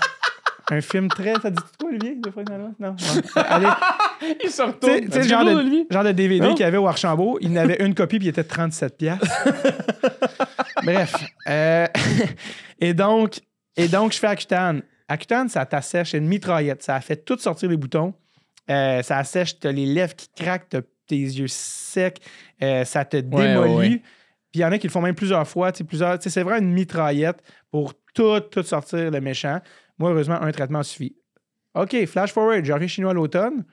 un 0.72 0.80
film 0.82 1.08
très. 1.08 1.34
Ça 1.40 1.50
dit 1.50 1.60
quoi, 1.80 1.88
Olivier? 1.90 2.14
Deux 2.14 2.30
frocs 2.30 2.44
dans 2.44 2.56
l'Ouest? 2.56 2.78
Non? 2.78 2.90
Bon. 2.92 3.42
Allez. 3.42 3.66
Il 4.44 4.50
se 4.50 4.56
sais- 4.56 4.72
tu 4.80 4.86
sais, 5.10 5.18
le 5.22 5.22
genre 5.28 5.44
de, 5.44 5.86
genre 5.90 6.04
de 6.04 6.12
DVD 6.12 6.46
Non? 6.46 6.54
qu'il 6.54 6.60
y 6.60 6.64
avait 6.68 6.76
au 6.76 6.86
Archambault, 6.86 7.38
il 7.40 7.52
n'avait 7.52 7.82
une 7.84 7.94
copie 7.94 8.18
puis 8.18 8.26
il 8.26 8.30
était 8.30 8.44
37 8.44 8.96
piastres. 8.96 9.26
Bref. 10.84 11.14
euh, 11.48 11.86
et, 12.80 12.94
donc, 12.94 13.40
et 13.76 13.88
donc, 13.88 14.12
je 14.12 14.18
fais 14.18 14.26
Accutane. 14.26 14.82
Accutane, 15.08 15.48
ça 15.48 15.66
t'assèche, 15.66 16.10
c'est 16.12 16.18
une 16.18 16.28
mitraillette. 16.28 16.82
Ça 16.82 16.94
a 16.96 17.00
fait 17.00 17.16
tout 17.16 17.38
sortir 17.38 17.68
les 17.68 17.76
boutons. 17.76 18.14
Euh, 18.70 19.02
ça 19.02 19.18
assèche, 19.18 19.58
t'as 19.58 19.72
les 19.72 19.86
lèvres 19.86 20.14
qui 20.14 20.28
craquent, 20.28 20.68
t'as 20.68 20.80
tes 21.08 21.16
yeux 21.16 21.48
secs, 21.48 22.20
euh, 22.62 22.84
ça 22.84 23.04
te 23.04 23.16
démolit. 23.16 23.74
ouais. 23.74 24.02
Puis 24.52 24.58
il 24.58 24.60
y 24.60 24.64
en 24.64 24.70
a 24.72 24.78
qui 24.78 24.86
le 24.86 24.92
font 24.92 25.00
même 25.00 25.14
plusieurs 25.16 25.46
fois. 25.48 25.72
Plusieurs, 25.72 26.18
c'est 26.22 26.42
vraiment 26.42 26.58
une 26.64 26.72
mitraillette 26.72 27.42
pour 27.70 27.94
tout, 28.14 28.38
tout 28.40 28.62
sortir 28.62 29.10
le 29.10 29.20
méchant. 29.20 29.60
Moi, 29.98 30.10
heureusement, 30.10 30.40
un 30.40 30.52
traitement 30.52 30.82
suffit. 30.84 31.16
OK, 31.74 32.04
flash 32.06 32.32
forward, 32.32 32.64
j'arrive 32.64 32.88
chinois 32.88 33.10
à 33.10 33.14
l'automne. 33.14 33.64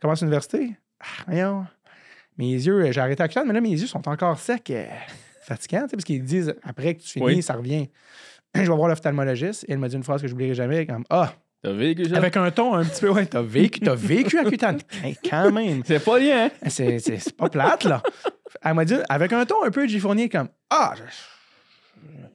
Commence 0.00 0.20
l'université. 0.20 0.70
Ah, 1.00 1.04
voyons. 1.26 1.66
Mes 2.38 2.52
yeux, 2.52 2.84
euh, 2.86 2.92
j'ai 2.92 3.00
arrêté 3.00 3.22
à 3.22 3.44
mais 3.44 3.52
là, 3.54 3.60
mes 3.60 3.70
yeux 3.70 3.86
sont 3.86 4.06
encore 4.08 4.38
secs. 4.38 4.70
euh, 4.70 4.86
fatigants, 5.42 5.86
parce 5.90 6.04
qu'ils 6.04 6.24
disent 6.24 6.54
après 6.62 6.94
que 6.94 7.02
tu 7.02 7.08
finis, 7.08 7.24
Oui. 7.26 7.42
ça 7.42 7.54
revient. 7.54 7.88
Je 8.64 8.70
vais 8.70 8.76
voir 8.76 8.88
l'ophtalmologiste 8.88 9.64
et 9.68 9.72
elle 9.72 9.78
m'a 9.78 9.88
dit 9.88 9.96
une 9.96 10.02
phrase 10.04 10.20
que 10.22 10.28
je 10.28 10.32
n'oublierai 10.32 10.54
jamais 10.54 10.86
comme 10.86 11.04
Ah, 11.10 11.32
T'as 11.62 11.72
vécu 11.72 12.04
ça? 12.04 12.16
avec 12.18 12.36
un 12.36 12.50
ton 12.50 12.74
un 12.74 12.84
petit 12.84 13.00
peu, 13.00 13.08
ouais, 13.10 13.26
t'as 13.26 13.42
vécu, 13.42 13.80
t'as 13.80 13.94
vécu 13.94 14.38
à 14.38 14.42
Accutane. 14.42 14.78
Hey, 15.02 15.16
Quand 15.28 15.50
même. 15.50 15.82
C'est 15.84 16.04
pas 16.04 16.14
rien, 16.14 16.46
hein? 16.62 16.68
C'est, 16.68 17.36
pas 17.36 17.48
plate, 17.48 17.84
là. 17.84 18.02
Elle 18.62 18.74
m'a 18.74 18.84
dit, 18.84 18.94
avec 19.08 19.32
un 19.32 19.44
ton 19.46 19.64
un 19.64 19.70
peu 19.70 19.86
G 19.88 19.98
Fournier, 19.98 20.28
comme 20.28 20.48
Ah, 20.70 20.94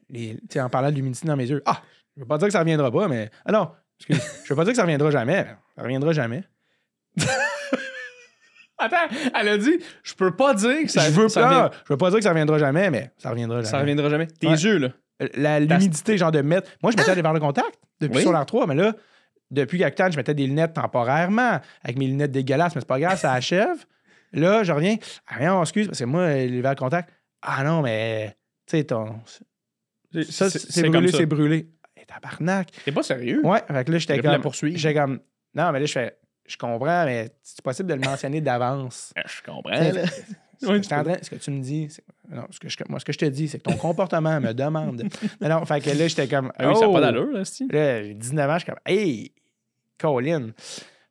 les- 0.10 0.38
en 0.60 0.70
parlant 0.70 0.90
de 0.90 0.96
l'humidité 0.96 1.28
dans 1.28 1.36
mes 1.38 1.48
yeux, 1.50 1.62
Ah, 1.66 1.82
je 2.18 2.22
veux 2.22 2.28
pas 2.28 2.38
dire 2.38 2.48
que 2.48 2.52
ça 2.54 2.60
reviendra 2.60 2.92
pas, 2.92 3.08
mais. 3.08 3.30
Ah 3.46 3.52
non, 3.52 3.70
excuse, 4.00 4.22
je 4.44 4.50
veux 4.50 4.56
pas 4.58 4.64
dire 4.64 4.74
que 4.74 4.78
ça 4.78 4.84
reviendra 4.84 5.12
jamais. 5.12 5.46
Ça 5.78 5.84
reviendra 5.84 6.12
jamais. 6.14 6.44
Attends, 8.78 9.16
elle 9.40 9.48
a 9.48 9.58
dit, 9.60 9.78
je 10.02 10.14
peux 10.16 10.36
pas 10.36 10.56
dire 10.56 10.82
que 10.84 10.88
ça, 10.88 11.02
je 11.06 11.12
veux 11.12 11.30
ça, 11.30 11.42
pas, 11.42 11.48
revient- 11.66 11.76
je 11.88 11.94
veux 11.94 11.98
pas 11.98 12.10
dire 12.10 12.18
que 12.18 12.24
ça 12.24 12.30
reviendra 12.32 12.58
jamais, 12.58 12.90
mais 12.90 13.12
ça 13.18 13.30
reviendra 13.30 13.58
jamais. 13.58 13.70
ça 13.70 13.80
reviendra 13.80 14.10
jamais. 14.10 14.26
Tes 14.28 14.48
Ouais. 14.48 14.54
yeux, 14.56 14.78
là. 14.80 14.90
La- 15.36 15.60
L'humidité, 15.60 16.18
genre 16.18 16.32
de 16.32 16.42
mettre. 16.42 16.70
Moi, 16.82 16.92
je 16.92 16.98
mettais 16.98 17.16
des 17.16 17.22
verres 17.22 17.34
de 17.34 17.40
contact 17.40 17.80
depuis 18.00 18.18
Oui. 18.18 18.22
sur 18.22 18.32
l'air 18.32 18.46
3, 18.46 18.68
mais 18.68 18.76
là, 18.76 18.94
depuis 19.52 19.80
Cactan, 19.80 20.10
je 20.12 20.18
mettais 20.18 20.34
des 20.34 20.48
lunettes 20.48 20.74
temporairement, 20.74 21.60
avec 21.84 21.98
mes 21.98 22.08
lunettes 22.08 22.32
dégueulasses, 22.32 22.74
mais 22.76 22.82
c'est 22.82 22.88
pas 22.88 23.00
grave, 23.00 23.20
ça 23.20 23.34
achève. 23.34 23.86
Là, 24.34 24.64
je 24.64 24.72
reviens. 24.72 24.96
Ah 25.28 25.44
non, 25.46 25.62
excuse, 25.62 25.88
parce 25.88 26.00
que 26.00 26.06
moi, 26.06 26.34
les 26.34 26.62
verres 26.62 26.76
de 26.76 26.80
contact. 26.80 27.10
Ah 27.42 27.64
non, 27.64 27.82
mais. 27.82 28.36
Tu 28.66 28.78
sais, 28.78 28.84
ton. 28.86 29.16
Ça, 30.30 30.50
c'est 30.50 30.88
brûlé, 30.90 31.12
c'est 31.12 31.26
brûlé. 31.26 31.70
Et 31.98 32.06
tabarnak. 32.06 32.70
T'es 32.86 32.92
pas 32.92 33.04
sérieux? 33.04 33.42
Ouais, 33.46 33.60
fait 33.68 33.86
que 33.86 33.92
là, 33.92 33.98
j'étais 33.98 34.20
comme. 34.20 34.42
J'étais 34.76 34.94
comme. 34.94 35.20
Non, 35.54 35.72
mais 35.72 35.80
là, 35.82 35.86
je 35.86 35.92
fais. 35.92 36.18
Je 36.48 36.58
comprends, 36.58 37.06
mais 37.06 37.30
c'est 37.44 37.62
possible 37.62 37.90
de 37.90 37.94
le 37.96 38.02
mentionner 38.02 38.42
d'avance? 38.42 39.14
Ah, 39.16 39.22
Je 39.26 39.42
comprends, 39.44 39.72
Ce 40.62 40.68
que, 40.68 40.88
train- 40.88 41.18
ce 41.22 41.30
que 41.30 41.36
tu 41.36 41.52
me 41.52 41.60
dis, 41.62 41.88
non, 42.30 42.44
ce 42.52 42.60
que 42.60 42.70
je, 42.70 42.78
moi, 42.88 43.00
ce 43.00 43.06
que 43.06 43.12
je 43.14 43.18
te 43.18 43.26
dis, 43.26 43.48
c'est 43.48 43.58
que 43.58 43.64
ton 43.70 43.76
comportement 43.78 44.40
me 44.40 44.54
demande. 44.54 45.04
Non, 45.42 45.50
non, 45.50 45.66
fait 45.66 45.82
que 45.82 45.90
là, 45.90 46.08
j'étais 46.08 46.28
comme. 46.28 46.52
Ah 46.58 46.70
oui, 46.70 46.76
ça 46.76 46.82
n'a 46.82 46.90
oh! 46.90 46.94
pas 46.94 47.02
d'allure, 47.02 47.32
là, 47.32 47.44
Steve. 47.46 47.72
Là, 47.72 48.04
j'ai 48.04 48.14
19 48.14 48.50
ans, 48.50 48.54
je 48.54 48.60
suis 48.60 48.66
comme, 48.68 48.80
hey, 48.86 49.32
Colin. 50.00 50.50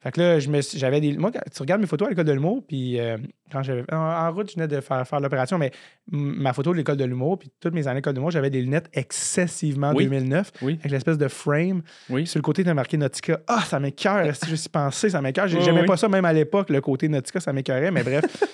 Fait 0.02 0.12
que 0.12 0.20
là, 0.20 0.38
je 0.40 0.48
me 0.48 0.62
suis- 0.62 0.78
j'avais 0.78 0.98
des. 0.98 1.14
Moi, 1.18 1.30
quand 1.30 1.40
tu 1.54 1.60
regardes 1.60 1.82
mes 1.82 1.86
photos 1.86 2.06
à 2.06 2.10
l'école 2.10 2.24
de 2.24 2.32
l'humour, 2.32 2.64
puis 2.66 2.98
euh, 2.98 3.18
quand 3.52 3.62
j'avais. 3.62 3.84
En, 3.92 3.96
en 3.98 4.32
route, 4.32 4.48
je 4.50 4.54
venais 4.54 4.66
de 4.66 4.80
faire, 4.80 5.06
faire 5.06 5.20
l'opération, 5.20 5.58
mais 5.58 5.72
ma 6.10 6.54
photo 6.54 6.72
de 6.72 6.78
l'école 6.78 6.96
de 6.96 7.04
l'humour, 7.04 7.38
puis 7.38 7.50
toutes 7.60 7.74
mes 7.74 7.86
années 7.86 7.98
d'école 7.98 8.14
de 8.14 8.18
l'humour, 8.18 8.30
j'avais 8.30 8.48
des 8.48 8.62
lunettes 8.62 8.88
excessivement 8.94 9.92
Oui. 9.94 10.04
2009, 10.04 10.52
Oui. 10.62 10.78
avec 10.80 10.90
l'espèce 10.92 11.18
de 11.18 11.28
frame. 11.28 11.82
Oui. 12.08 12.26
Sur 12.26 12.38
le 12.38 12.42
côté, 12.42 12.64
tu 12.64 12.72
marqué 12.72 12.96
Nautica. 12.96 13.40
Ah, 13.46 13.60
ça 13.66 13.78
m'écœure. 13.78 14.34
Si 14.34 14.48
je 14.48 14.54
suis 14.54 14.70
pensé, 14.70 15.10
ça 15.10 15.20
m'écœure. 15.20 15.46
Oui, 15.52 15.58
J'aimais 15.62 15.80
oui. 15.82 15.86
pas 15.86 15.98
ça, 15.98 16.08
même 16.08 16.24
à 16.24 16.32
l'époque, 16.32 16.70
le 16.70 16.80
côté 16.80 17.06
Nautica, 17.08 17.38
ça 17.40 17.52
m'écœurait, 17.52 17.90
mais 17.90 18.02
bref. 18.02 18.24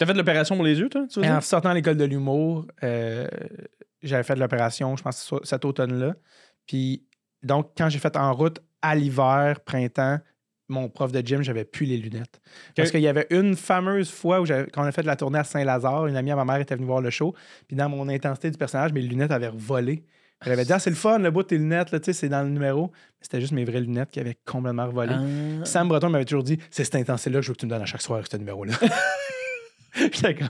T'as 0.00 0.06
fait 0.06 0.12
de 0.14 0.18
l'opération 0.18 0.56
pour 0.56 0.64
les 0.64 0.78
yeux, 0.80 0.88
toi, 0.88 1.04
tu 1.06 1.20
veux 1.20 1.24
Et 1.26 1.28
dire? 1.28 1.36
en 1.36 1.40
sortant 1.42 1.68
de 1.70 1.74
l'école 1.74 1.98
de 1.98 2.04
l'humour, 2.06 2.66
euh, 2.82 3.28
j'avais 4.02 4.22
fait 4.22 4.34
de 4.34 4.40
l'opération, 4.40 4.96
je 4.96 5.02
pense, 5.02 5.18
ce- 5.22 5.44
cet 5.44 5.64
automne-là. 5.66 6.14
Puis, 6.66 7.04
donc, 7.42 7.72
quand 7.76 7.90
j'ai 7.90 7.98
fait 7.98 8.16
en 8.16 8.32
route 8.32 8.60
à 8.80 8.94
l'hiver, 8.94 9.60
printemps, 9.60 10.18
mon 10.70 10.88
prof 10.88 11.12
de 11.12 11.20
gym, 11.20 11.42
j'avais 11.42 11.64
plus 11.64 11.84
les 11.84 11.98
lunettes. 11.98 12.40
Parce 12.74 12.90
qu'il 12.90 13.00
y 13.02 13.08
avait 13.08 13.26
une 13.28 13.56
fameuse 13.56 14.10
fois 14.10 14.40
où 14.40 14.46
quand 14.46 14.82
on 14.82 14.84
a 14.84 14.92
fait 14.92 15.02
de 15.02 15.06
la 15.06 15.16
tournée 15.16 15.38
à 15.40 15.44
Saint-Lazare, 15.44 16.06
une 16.06 16.16
amie 16.16 16.30
à 16.30 16.36
ma 16.36 16.46
mère 16.46 16.56
était 16.60 16.76
venue 16.76 16.86
voir 16.86 17.02
le 17.02 17.10
show. 17.10 17.34
Puis, 17.68 17.76
dans 17.76 17.90
mon 17.90 18.08
intensité 18.08 18.50
du 18.50 18.56
personnage, 18.56 18.94
mes 18.94 19.02
lunettes 19.02 19.32
avaient 19.32 19.50
volé. 19.52 20.02
Elle 20.46 20.52
avait 20.52 20.64
dit 20.64 20.72
Ah, 20.72 20.78
c'est 20.78 20.88
le 20.88 20.96
fun, 20.96 21.18
le 21.18 21.30
bout 21.30 21.42
de 21.42 21.48
tes 21.48 21.58
lunettes, 21.58 21.90
là, 21.90 22.00
tu 22.00 22.06
sais, 22.06 22.12
c'est 22.14 22.28
dans 22.30 22.42
le 22.42 22.48
numéro. 22.48 22.90
Mais 22.92 23.18
c'était 23.20 23.42
juste 23.42 23.52
mes 23.52 23.66
vraies 23.66 23.80
lunettes 23.82 24.10
qui 24.10 24.20
avaient 24.20 24.38
complètement 24.46 24.88
volé. 24.88 25.12
Ah. 25.14 25.64
Sam 25.66 25.88
Breton 25.88 26.08
m'avait 26.08 26.24
toujours 26.24 26.42
dit 26.44 26.58
c'est 26.70 26.84
cette 26.84 26.94
intensité-là 26.94 27.40
que 27.40 27.42
je 27.42 27.48
veux 27.48 27.54
que 27.54 27.60
tu 27.60 27.66
me 27.66 27.70
donnes 27.70 27.82
à 27.82 27.86
chaque 27.86 28.00
soir, 28.00 28.22
ce 28.30 28.36
numéro-là. 28.38 28.72
J'étais 30.12 30.34
comme, 30.34 30.48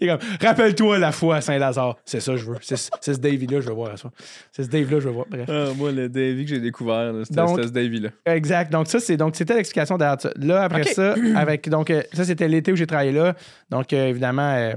il 0.00 0.08
est 0.08 0.10
comme, 0.10 0.28
rappelle-toi 0.40 0.98
la 0.98 1.12
fois 1.12 1.36
à 1.36 1.40
Saint-Lazare. 1.40 1.96
C'est 2.04 2.20
ça, 2.20 2.32
que 2.32 2.38
je 2.38 2.46
veux. 2.46 2.56
C'est 2.60 2.76
ce 2.76 3.12
Davy-là, 3.12 3.60
je 3.60 3.68
veux 3.68 3.74
voir 3.74 3.92
à 3.92 3.96
soi. 3.96 4.10
C'est 4.52 4.64
ce 4.64 4.68
Dave-là, 4.68 5.00
je 5.00 5.08
veux 5.08 5.14
voir. 5.14 5.26
Bref. 5.28 5.48
Ah, 5.48 5.68
moi, 5.76 5.92
le 5.92 6.08
Davy 6.08 6.44
que 6.44 6.50
j'ai 6.50 6.60
découvert, 6.60 7.12
c'était 7.24 7.46
ce 7.46 7.70
Davy-là. 7.70 8.10
Exact. 8.26 8.72
Donc, 8.72 8.88
ça, 8.88 9.00
c'est 9.00 9.16
donc 9.16 9.36
c'était 9.36 9.54
l'explication 9.54 9.96
derrière 9.98 10.20
ça. 10.20 10.30
Là, 10.36 10.62
après 10.62 10.84
ça, 10.84 11.14
avec 11.36 11.68
donc 11.68 11.90
euh, 11.90 12.02
ça, 12.12 12.24
c'était 12.24 12.48
l'été 12.48 12.72
où 12.72 12.76
j'ai 12.76 12.86
travaillé 12.86 13.12
là. 13.12 13.34
Donc, 13.70 13.92
euh, 13.92 14.08
évidemment, 14.08 14.72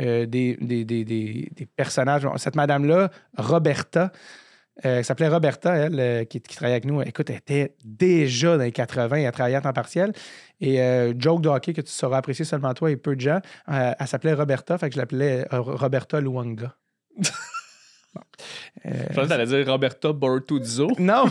euh, 0.00 0.26
des, 0.26 0.58
des, 0.60 0.84
des, 0.84 1.04
des, 1.04 1.50
des 1.54 1.66
personnages. 1.66 2.26
Cette 2.36 2.56
madame-là, 2.56 3.10
Roberta, 3.36 4.12
euh, 4.84 4.98
elle 4.98 5.04
s'appelait 5.04 5.28
Roberta, 5.28 5.74
elle, 5.74 5.98
euh, 5.98 6.24
qui, 6.24 6.40
qui 6.40 6.54
travaillait 6.54 6.74
avec 6.74 6.84
nous. 6.84 7.00
Écoute, 7.02 7.30
elle 7.30 7.36
était 7.36 7.74
déjà 7.84 8.58
dans 8.58 8.62
les 8.64 8.72
80, 8.72 9.16
elle 9.16 9.32
travaillait 9.32 9.56
à 9.56 9.60
temps 9.62 9.72
partiel. 9.72 10.12
Et 10.60 10.80
euh, 10.82 11.14
joke 11.18 11.40
de 11.40 11.48
hockey 11.48 11.72
que 11.72 11.80
tu 11.80 11.90
sauras 11.90 12.18
apprécier 12.18 12.44
seulement 12.44 12.74
toi 12.74 12.90
et 12.90 12.96
peu 12.96 13.16
de 13.16 13.20
gens, 13.20 13.40
euh, 13.70 13.92
elle 13.98 14.06
s'appelait 14.06 14.34
Roberta, 14.34 14.76
fait 14.78 14.88
que 14.90 14.94
je 14.94 15.00
l'appelais 15.00 15.46
Roberta 15.50 16.20
Luanga. 16.20 16.74
Bon. 18.14 18.22
Je 18.82 18.90
pensais 19.08 19.22
que 19.24 19.28
t'allais 19.28 19.44
dire 19.44 19.66
Roberta 19.70 20.10
Bortuzzo. 20.10 20.88
non, 20.98 21.24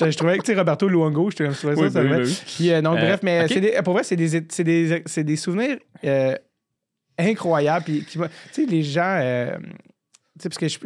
je, 0.00 0.08
je 0.08 0.16
trouvais 0.16 0.38
que 0.38 0.44
tu 0.44 0.52
sais, 0.52 0.56
Roberto 0.58 0.86
Luongo, 0.86 1.32
je 1.32 1.36
trouvais 1.36 1.52
ça, 1.52 1.68
Oui, 1.82 1.90
ça 1.90 2.00
oui. 2.00 2.38
Puis, 2.46 2.70
Euh, 2.72 2.80
bref, 2.80 3.20
mais 3.24 3.44
des- 3.48 3.80
pour 3.82 3.94
vrai, 3.94 4.04
c'est 4.04 4.14
des, 4.14 4.28
c'est 4.48 4.62
des, 4.62 5.02
c'est 5.06 5.24
des 5.24 5.34
souvenirs 5.34 5.78
incroyables. 7.18 7.84
Puis, 7.84 8.04
tu 8.08 8.20
sais, 8.52 8.66
les 8.66 8.82
gens, 8.84 9.18
tu 10.38 10.42
sais, 10.42 10.48
parce 10.48 10.58
que 10.58 10.68
je, 10.68 10.78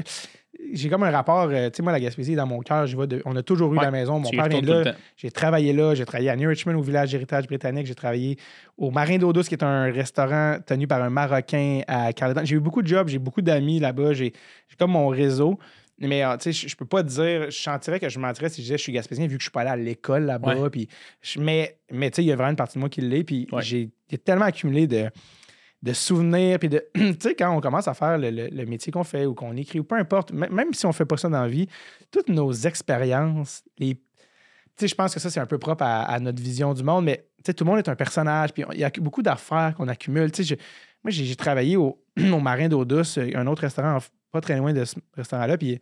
j'ai 0.72 0.88
comme 0.88 1.02
un 1.02 1.10
rapport. 1.10 1.48
euh, 1.50 1.70
tu 1.70 1.76
sais, 1.76 1.82
moi, 1.82 1.92
la 1.92 2.00
Gaspésie, 2.00 2.34
dans 2.34 2.46
mon 2.46 2.60
cœur, 2.60 2.86
on 3.24 3.36
a 3.36 3.42
toujours 3.42 3.72
eu 3.72 3.78
Ouais, 3.78 3.84
la 3.84 3.90
maison. 3.90 4.18
Mon 4.20 4.30
père 4.30 4.48
vient 4.48 4.60
de 4.60 4.70
là. 4.72 4.94
J'ai 5.16 5.30
travaillé 5.30 5.72
là. 5.72 5.94
J'ai 5.94 6.04
travaillé 6.04 6.30
à 6.30 6.36
New 6.36 6.48
Richmond, 6.48 6.74
au 6.76 6.82
village 6.82 7.10
d'héritage 7.10 7.46
britannique. 7.46 7.86
J'ai 7.86 7.94
travaillé 7.94 8.36
au 8.76 8.90
Marin 8.90 9.18
d'eau 9.18 9.32
douce, 9.32 9.48
qui 9.48 9.54
est 9.54 9.64
un 9.64 9.90
restaurant 9.90 10.58
tenu 10.64 10.86
par 10.86 11.02
un 11.02 11.10
Marocain 11.10 11.80
à 11.88 12.12
Carleton. 12.12 12.42
J'ai 12.44 12.56
eu 12.56 12.60
beaucoup 12.60 12.82
de 12.82 12.86
jobs. 12.86 13.08
J'ai 13.08 13.18
beaucoup 13.18 13.42
d'amis 13.42 13.80
là-bas. 13.80 14.12
J'ai 14.12 14.32
comme 14.78 14.92
mon 14.92 15.08
réseau. 15.08 15.58
Mais 15.98 16.24
euh, 16.24 16.36
tu 16.36 16.52
sais, 16.52 16.68
je- 16.68 16.74
peux 16.76 16.84
pas 16.86 17.02
dire, 17.04 17.50
je 17.50 17.56
sentirais 17.56 18.00
que 18.00 18.08
je 18.08 18.18
mentirais 18.18 18.48
si 18.48 18.56
je 18.56 18.62
disais 18.66 18.76
je 18.78 18.82
suis 18.82 18.92
gaspésien 18.92 19.26
vu 19.28 19.36
que 19.36 19.40
je 19.42 19.44
suis 19.44 19.52
pas 19.52 19.60
allé 19.60 19.70
à 19.70 19.76
l'école 19.76 20.24
là-bas. 20.24 20.56
Ouais. 20.56 20.70
Puis 20.70 20.88
je- 21.20 21.38
mais 21.38 21.76
mais 21.92 22.10
tu 22.10 22.16
sais, 22.16 22.22
il 22.24 22.26
y 22.28 22.32
a 22.32 22.34
vraiment 22.34 22.50
une 22.50 22.56
partie 22.56 22.74
de 22.74 22.80
moi 22.80 22.88
qui 22.88 23.02
l'est. 23.02 23.22
Puis 23.24 23.46
Ouais. 23.52 23.62
j'ai 23.62 23.90
tellement 24.24 24.46
accumulé 24.46 24.86
de, 24.88 25.08
de 25.82 25.92
souvenirs. 25.92 26.58
Puis 26.58 26.68
de, 26.68 26.86
tu 26.94 27.16
sais, 27.20 27.34
quand 27.34 27.54
on 27.54 27.60
commence 27.60 27.88
à 27.88 27.94
faire 27.94 28.18
le, 28.18 28.30
le- 28.30 28.66
métier 28.66 28.92
qu'on 28.92 29.04
fait 29.04 29.26
ou 29.26 29.34
qu'on 29.34 29.56
écrit 29.56 29.80
ou 29.80 29.84
peu 29.84 29.96
importe, 29.96 30.32
même 30.32 30.72
si 30.72 30.86
on 30.86 30.92
fait 30.92 31.04
pas 31.04 31.16
ça 31.16 31.28
dans 31.28 31.42
la 31.42 31.48
vie, 31.48 31.66
toutes 32.10 32.28
nos 32.28 32.52
expériences, 32.52 33.62
les. 33.78 33.94
Tu 33.94 34.02
sais, 34.76 34.88
je 34.88 34.94
pense 34.94 35.12
que 35.12 35.20
ça, 35.20 35.28
c'est 35.28 35.40
un 35.40 35.46
peu 35.46 35.58
propre 35.58 35.84
à, 35.84 36.18
notre 36.18 36.42
vision 36.42 36.72
du 36.72 36.82
monde, 36.82 37.04
mais 37.04 37.26
tu 37.38 37.42
sais, 37.46 37.54
tout 37.54 37.64
le 37.64 37.70
monde 37.70 37.78
est 37.80 37.88
un 37.90 37.96
personnage, 37.96 38.54
puis 38.54 38.64
il 38.72 38.78
y 38.78 38.84
a 38.84 38.90
beaucoup 39.00 39.22
d'affaires 39.22 39.74
qu'on 39.76 39.86
accumule. 39.88 40.32
Tu 40.32 40.44
sais, 40.44 40.56
moi, 41.04 41.10
j'ai 41.10 41.36
travaillé 41.36 41.76
au, 41.76 41.98
Marin 42.16 42.68
d'eau 42.68 42.84
douce, 42.84 43.18
un 43.18 43.46
autre 43.46 43.62
restaurant 43.62 43.98
pas 44.30 44.40
très 44.40 44.56
loin 44.56 44.72
de 44.72 44.84
ce 44.86 44.96
restaurant-là, 45.14 45.58
puis 45.58 45.78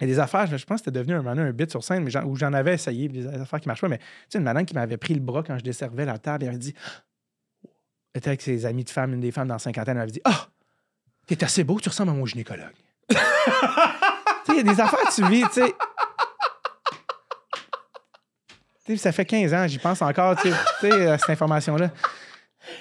il 0.00 0.02
y 0.02 0.04
a 0.04 0.06
des 0.06 0.18
affaires, 0.18 0.46
je 0.46 0.64
pense 0.64 0.80
que 0.80 0.86
c'était 0.86 0.98
devenu 0.98 1.14
un, 1.14 1.26
un 1.26 1.52
bit 1.52 1.70
sur 1.70 1.84
scène, 1.84 2.02
mais 2.02 2.16
où 2.24 2.36
j'en 2.36 2.52
avais 2.52 2.74
essayé, 2.74 3.08
des 3.08 3.26
affaires 3.26 3.60
qui 3.60 3.68
marchaient 3.68 3.86
pas, 3.86 3.88
mais 3.88 3.98
tu 3.98 4.04
sais, 4.30 4.38
une 4.38 4.44
madame 4.44 4.64
qui 4.64 4.74
m'avait 4.74 4.96
pris 4.96 5.14
le 5.14 5.20
bras 5.20 5.42
quand 5.42 5.58
je 5.58 5.64
desservais 5.64 6.06
la 6.06 6.18
table, 6.18 6.44
elle 6.44 6.50
avait 6.50 6.58
dit, 6.58 6.74
était 8.18 8.28
avec 8.28 8.42
ses 8.42 8.66
amis 8.66 8.84
de 8.84 8.90
femmes, 8.90 9.14
une 9.14 9.20
des 9.20 9.30
femmes 9.32 9.48
dans 9.48 9.54
la 9.54 9.58
cinquantaine, 9.58 9.96
elle 9.96 10.02
avait 10.02 10.12
dit, 10.12 10.20
ah, 10.24 10.46
t'es 11.26 11.42
assez 11.44 11.64
beau, 11.64 11.78
tu 11.80 11.88
ressembles 11.88 12.10
à 12.10 12.14
mon 12.14 12.26
gynécologue. 12.26 12.72
tu 13.10 13.16
sais, 13.16 13.22
il 14.50 14.56
y 14.56 14.60
a 14.60 14.62
des 14.74 14.80
affaires 14.80 15.00
que 15.00 15.14
tu 15.14 15.24
vis, 15.28 15.42
tu 15.44 15.60
sais. 15.62 15.74
Tu 18.84 18.92
sais, 18.92 18.96
ça 18.98 19.12
fait 19.12 19.24
15 19.24 19.52
ans, 19.54 19.66
j'y 19.66 19.78
pense 19.78 20.00
encore, 20.02 20.36
tu 20.40 20.48
sais, 20.50 20.54
tu 20.80 20.92
à 20.92 21.18
cette 21.18 21.30
information-là. 21.30 21.90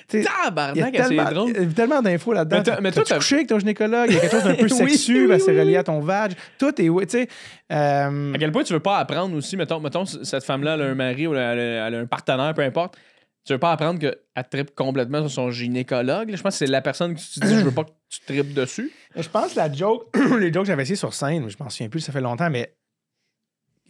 Tu 0.08 0.18
sais, 0.18 0.20
il 0.20 0.24
y 0.24 0.28
a 0.28 0.32
Tabarnak, 0.46 0.96
c'est 0.96 1.02
tellement, 1.10 1.32
drôle. 1.32 1.52
il 1.56 1.64
y 1.64 1.66
a 1.66 1.74
tellement 1.74 2.02
d'infos 2.02 2.34
là-dedans. 2.34 2.78
Mais 2.82 2.92
toi, 2.92 3.04
t'as- 3.04 3.18
couché 3.18 3.36
avec 3.36 3.48
ton 3.48 3.60
gynécologue, 3.60 4.08
il 4.10 4.16
y 4.16 4.18
a 4.18 4.22
quelque 4.22 4.32
chose 4.32 4.44
d'un 4.44 4.56
peu 4.56 4.68
sexu, 4.70 5.22
oui, 5.24 5.28
ben, 5.28 5.40
c'est 5.40 5.52
oui, 5.52 5.60
relié 5.60 5.78
à 5.78 5.84
ton 5.84 6.00
vag. 6.00 6.34
Tout 6.60 6.70
est, 6.82 6.86
tu 6.88 7.10
sais. 7.10 7.28
euh, 7.72 8.34
À 8.34 8.38
quel 8.38 8.52
point 8.52 8.64
tu 8.64 8.74
veux 8.74 8.80
pas 8.80 8.98
apprendre 8.98 9.36
aussi, 9.36 9.58
mettons, 9.58 9.80
mettons 9.80 10.06
cette 10.06 10.44
femme-là, 10.44 10.74
elle 10.76 10.82
a 10.82 10.86
un 10.86 10.96
mari 10.96 11.28
ou 11.28 11.34
elle 11.36 11.40
a, 11.40 11.88
elle 11.88 11.96
a 11.96 12.00
un 12.00 12.06
partenaire, 12.06 12.54
peu 12.56 12.62
importe. 12.64 12.98
Tu 13.46 13.54
veux 13.54 13.60
pas 13.60 13.72
apprendre 13.72 14.00
qu'elle 14.00 14.18
tripe 14.50 14.74
complètement 14.74 15.22
sur 15.22 15.30
son 15.32 15.52
gynécologue? 15.52 16.30
là. 16.32 16.36
Je 16.36 16.42
pense 16.42 16.56
que 16.56 16.66
c'est 16.66 16.72
la 16.72 16.82
personne 16.82 17.14
que 17.14 17.20
tu 17.20 17.40
te 17.40 17.46
dis, 17.46 17.56
je 17.56 17.62
veux 17.64 17.72
pas 17.72 17.84
que 17.84 17.92
tu 18.10 18.20
tripes 18.22 18.54
dessus. 18.54 18.92
Je 19.16 19.30
pense 19.30 19.54
que 19.54 19.58
la 19.58 19.72
joke, 19.72 20.08
les 20.40 20.52
jokes 20.52 20.64
que 20.64 20.68
j'avais 20.68 20.82
essayé 20.84 20.96
sur 20.96 21.14
scène, 21.14 21.48
je 21.50 21.56
m'en 21.60 21.70
souviens 21.70 21.90
plus, 21.90 22.00
ça 22.02 22.12
fait 22.12 22.22
longtemps, 22.22 22.50
mais 22.50 22.76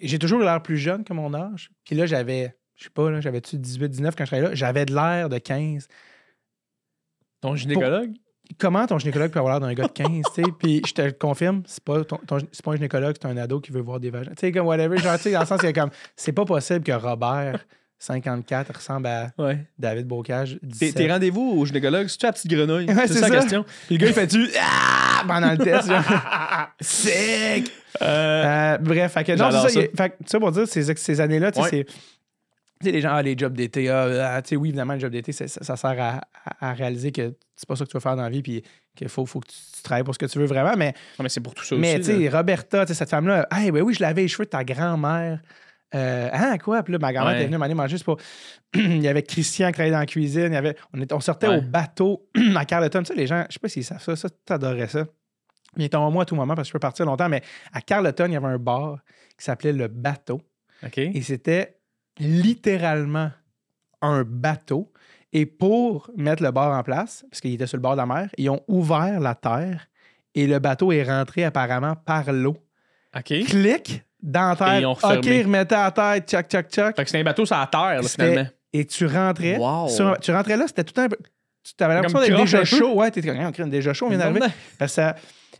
j'ai 0.01 0.19
toujours 0.19 0.39
l'air 0.41 0.61
plus 0.61 0.77
jeune 0.77 1.05
que 1.05 1.13
mon 1.13 1.33
âge. 1.33 1.71
Puis 1.85 1.95
là, 1.95 2.05
j'avais, 2.05 2.53
je 2.75 2.83
sais 2.83 2.89
pas, 2.89 3.09
là, 3.09 3.21
j'avais-tu 3.21 3.57
18, 3.57 3.87
19 3.89 4.15
quand 4.15 4.25
je 4.25 4.29
travaillais 4.29 4.49
là? 4.49 4.55
J'avais 4.55 4.85
de 4.85 4.93
l'air 4.93 5.29
de 5.29 5.37
15. 5.37 5.87
Ton 7.41 7.55
gynécologue? 7.55 8.11
Comment 8.59 8.85
ton 8.85 8.99
gynécologue 8.99 9.31
peut 9.31 9.39
avoir 9.39 9.59
l'air 9.59 9.67
d'un 9.69 9.73
gars 9.73 9.87
de 9.87 9.91
15, 9.93 10.21
tu 10.35 10.43
sais? 10.43 10.51
Puis 10.59 10.81
je 10.85 10.93
te 10.93 11.01
le 11.01 11.11
confirme, 11.13 11.63
c'est 11.65 11.83
pas, 11.83 12.03
ton, 12.03 12.17
ton- 12.17 12.37
c'est 12.51 12.63
pas 12.63 12.71
un 12.71 12.75
gynécologue, 12.75 13.15
c'est 13.19 13.27
un 13.27 13.37
ado 13.37 13.59
qui 13.59 13.71
veut 13.71 13.81
voir 13.81 13.99
des 13.99 14.11
vagins. 14.11 14.31
Tu 14.31 14.41
sais, 14.41 14.51
comme 14.51 14.67
whatever, 14.67 14.97
genre, 14.97 15.15
tu 15.17 15.23
sais, 15.23 15.31
dans 15.31 15.39
le 15.39 15.45
sens, 15.45 15.63
a 15.63 15.73
comme, 15.73 15.89
c'est 16.15 16.33
pas 16.33 16.45
possible 16.45 16.83
que 16.83 16.91
Robert, 16.91 17.65
54, 17.99 18.75
ressemble 18.75 19.07
à 19.07 19.31
Ouais. 19.37 19.65
David 19.79 20.05
Bocage, 20.07 20.57
Tes, 20.61 20.67
17. 20.67 20.95
tes 20.95 21.11
rendez-vous 21.11 21.55
au 21.57 21.65
gynécologue, 21.65 22.07
c'est-tu 22.07 22.25
la 22.25 22.33
petite 22.33 22.51
grenouille? 22.51 22.85
Ouais, 22.93 23.07
c'est 23.07 23.13
ça 23.15 23.29
la 23.29 23.39
question. 23.39 23.63
Puis 23.87 23.97
le 23.97 24.01
gars, 24.01 24.07
il 24.07 24.13
fait-tu 24.13 24.49
Ah! 24.61 25.23
pendant 25.27 25.51
le 25.51 25.57
test. 25.57 25.89
Sick! 26.81 27.71
Euh, 28.01 28.43
Euh, 28.75 28.77
bref, 28.79 29.13
fait 29.13 29.23
que, 29.23 29.31
non, 29.31 29.37
J'adore 29.45 29.69
c'est 29.69 29.81
ça. 29.95 30.03
fait 30.03 30.09
que, 30.09 30.15
ça 30.25 30.39
pour 30.39 30.51
dire, 30.51 30.67
ces, 30.67 30.93
ces 30.95 31.21
années-là, 31.21 31.51
tu 31.51 31.59
sais, 31.61 31.63
Ouais. 31.63 31.85
c'est. 32.81 32.91
Les 32.91 32.99
gens, 32.99 33.11
ah, 33.13 33.21
les 33.21 33.35
jobs 33.37 33.55
d'été, 33.55 33.89
ah, 33.89 34.35
ah, 34.35 34.41
tu 34.41 34.49
sais, 34.49 34.55
oui, 34.57 34.67
évidemment, 34.69 34.93
le 34.95 34.99
job 34.99 35.09
d'été, 35.11 35.31
ça, 35.31 35.47
ça 35.47 35.75
sert 35.77 35.95
à, 35.97 36.21
à- 36.59 36.69
à 36.69 36.73
réaliser 36.73 37.11
que 37.13 37.33
c'est 37.55 37.67
pas 37.67 37.75
ça 37.77 37.85
que 37.85 37.89
tu 37.89 37.95
veux 37.95 38.01
faire 38.01 38.17
dans 38.17 38.23
la 38.23 38.29
vie, 38.29 38.41
puis 38.41 38.61
qu'il 38.95 39.07
faut, 39.07 39.25
faut 39.25 39.39
que 39.39 39.47
tu, 39.47 39.55
tu 39.77 39.81
travailles 39.81 40.03
pour 40.03 40.13
ce 40.13 40.19
que 40.19 40.25
tu 40.25 40.37
veux 40.39 40.45
vraiment. 40.45 40.73
Mais, 40.77 40.93
non, 41.17 41.23
mais 41.23 41.29
c'est 41.29 41.39
pour 41.39 41.53
tout 41.55 41.63
ça 41.63 41.73
mais 41.77 41.95
tu 41.95 42.11
aussi. 42.11 42.23
sais, 42.23 42.29
Roberta, 42.29 42.85
tu 42.85 42.89
sais, 42.93 42.99
cette 42.99 43.09
femme-là, 43.09 43.47
hey, 43.51 43.71
ben 43.71 43.81
oui, 43.81 43.93
je 43.93 44.01
lavais 44.01 44.23
les 44.23 44.27
cheveux 44.27 44.43
de 44.43 44.49
ta 44.49 44.65
grand-mère. 44.65 45.39
Euh, 45.93 46.29
hein, 46.33 46.57
quoi? 46.57 46.83
Puis 46.83 46.91
là, 46.93 46.99
ma 46.99 47.13
grand-mère 47.13 47.31
Ouais. 47.33 47.37
était 47.39 47.45
venue 47.47 47.57
m'aller 47.57 47.73
manger. 47.73 47.97
c'est 47.97 48.05
pas... 48.05 48.15
il 48.73 49.01
y 49.01 49.07
avait 49.07 49.23
Christian 49.23 49.67
qui 49.67 49.73
travaillait 49.73 49.93
dans 49.93 49.99
la 49.99 50.05
cuisine. 50.05 50.47
Il 50.47 50.53
y 50.53 50.57
avait... 50.57 50.75
on, 51.11 51.19
sortait 51.19 51.47
Ouais. 51.47 51.57
au 51.57 51.61
bateau 51.61 52.27
à 52.55 52.65
Carleton. 52.65 52.99
Tu 53.03 53.05
sais, 53.07 53.15
les 53.15 53.27
gens, 53.27 53.45
je 53.47 53.53
sais 53.53 53.59
pas 53.59 53.69
s'ils 53.69 53.83
savent 53.85 54.01
ça. 54.01 54.15
Ça, 54.15 54.29
t'adorais 54.45 54.87
ça. 54.87 55.05
Il 55.77 55.83
est 55.83 55.95
en 55.95 56.09
moi 56.09 56.23
à 56.23 56.25
tout 56.25 56.35
moment 56.35 56.55
parce 56.55 56.67
que 56.67 56.69
je 56.69 56.73
peux 56.73 56.79
partir 56.79 57.05
longtemps. 57.05 57.29
Mais 57.29 57.41
à 57.71 57.81
Carleton, 57.81 58.25
il 58.27 58.33
y 58.33 58.35
avait 58.35 58.47
un 58.47 58.57
bar 58.57 58.99
qui 59.37 59.45
s'appelait 59.45 59.73
Le 59.73 59.87
Bateau. 59.87 60.41
Et 61.15 61.21
c'était 61.21 61.77
littéralement 62.17 63.31
un 64.01 64.23
bateau. 64.23 64.91
Et 65.33 65.45
pour 65.45 66.09
mettre 66.15 66.43
le 66.43 66.51
bar 66.51 66.77
en 66.77 66.83
place, 66.83 67.25
parce 67.29 67.41
qu'il 67.41 67.53
était 67.53 67.67
sur 67.67 67.77
le 67.77 67.81
bord 67.81 67.93
de 67.93 67.97
la 67.97 68.05
mer, 68.05 68.29
ils 68.37 68.49
ont 68.49 68.61
ouvert 68.67 69.19
la 69.19 69.35
terre 69.35 69.87
et 70.33 70.47
le 70.47 70.59
bateau 70.59 70.91
est 70.91 71.03
rentré 71.03 71.43
apparemment 71.43 71.95
par 71.95 72.31
l'eau. 72.31 72.55
OK. 73.15 73.33
Clic 73.45 74.03
dans 74.25 74.55
la 74.59 74.77
Et 74.77 74.81
ils 74.81 74.85
ont 74.85 74.91
OK, 74.91 75.01
refermé. 75.01 75.43
remettait 75.43 75.75
à 75.75 75.91
terre, 75.91 76.17
tchac, 76.25 76.47
tchac, 76.49 76.69
tchac. 76.69 76.95
Fait 76.95 77.03
que 77.05 77.09
c'est 77.09 77.19
un 77.19 77.23
bateau 77.23 77.45
sur 77.45 77.55
la 77.55 77.67
terre, 77.67 78.01
là, 78.01 78.03
C'était- 78.03 78.29
finalement. 78.29 78.49
Et 78.73 78.85
tu 78.85 79.05
rentrais. 79.05 79.57
Wow. 79.57 79.87
sur- 79.87 80.17
tu 80.19 80.31
rentrais 80.31 80.57
là, 80.57 80.65
c'était 80.67 80.83
tout 80.83 80.99
un 80.99 81.07
peu. 81.07 81.17
Tu 81.63 81.83
avais 81.83 81.93
l'impression 81.95 82.19
Comme 82.19 82.27
d'être 82.27 82.35
croche 82.35 82.51
déjà 82.51 82.59
peu. 82.59 82.65
chaud. 82.65 82.93
Ouais, 82.95 83.09
t'étais 83.11 83.27
comme, 83.29 83.39
on 83.39 83.51
crée 83.51 83.63
déjà 83.65 83.93
chaud, 83.93 84.07
on 84.07 84.09
vient 84.09 84.17
d'arriver. 84.19 84.39
Parce 84.77 84.91
que 84.91 84.95
ça. 84.95 85.15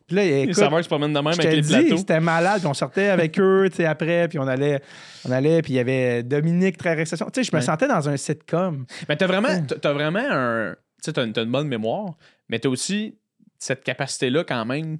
Puis 0.07 0.15
là, 0.17 0.23
Les 0.23 0.41
écoute, 0.41 0.55
serveurs 0.55 0.83
se 0.83 0.87
promènent 0.89 1.13
de 1.13 1.19
même 1.19 1.33
je 1.33 1.39
avec 1.39 1.49
te 1.51 1.55
les 1.55 1.61
dis, 1.61 1.73
plateaux. 1.79 1.97
c'était 1.97 2.19
malade. 2.19 2.59
Puis 2.59 2.67
on 2.67 2.73
sortait 2.75 3.07
avec 3.07 3.39
eux, 3.39 3.67
tu 3.71 3.77
sais, 3.77 3.85
après, 3.85 4.27
puis 4.27 4.37
on 4.37 4.47
allait, 4.47 4.79
on 5.27 5.31
allait, 5.31 5.63
puis 5.63 5.73
il 5.73 5.75
y 5.77 5.79
avait 5.79 6.21
Dominique, 6.21 6.77
très 6.77 6.93
récession. 6.93 7.25
Tu 7.33 7.43
sais, 7.43 7.49
je 7.49 7.55
me 7.55 7.59
Ouais. 7.59 7.65
sentais 7.65 7.87
dans 7.87 8.07
un 8.07 8.15
sitcom. 8.17 8.85
Mais 9.09 9.15
t'as 9.15 9.25
vraiment, 9.25 9.47
Ouais. 9.47 9.63
t'as- 9.67 9.79
t'as 9.79 9.93
vraiment 9.93 10.19
un. 10.29 10.73
Tu 10.73 10.77
sais, 11.05 11.13
t'as 11.13 11.25
une, 11.25 11.33
t'as 11.33 11.43
une 11.43 11.51
bonne 11.51 11.67
mémoire, 11.67 12.13
mais 12.49 12.59
t'as 12.59 12.69
aussi 12.69 13.17
cette 13.57 13.83
capacité-là 13.83 14.43
quand 14.43 14.63
même. 14.65 14.97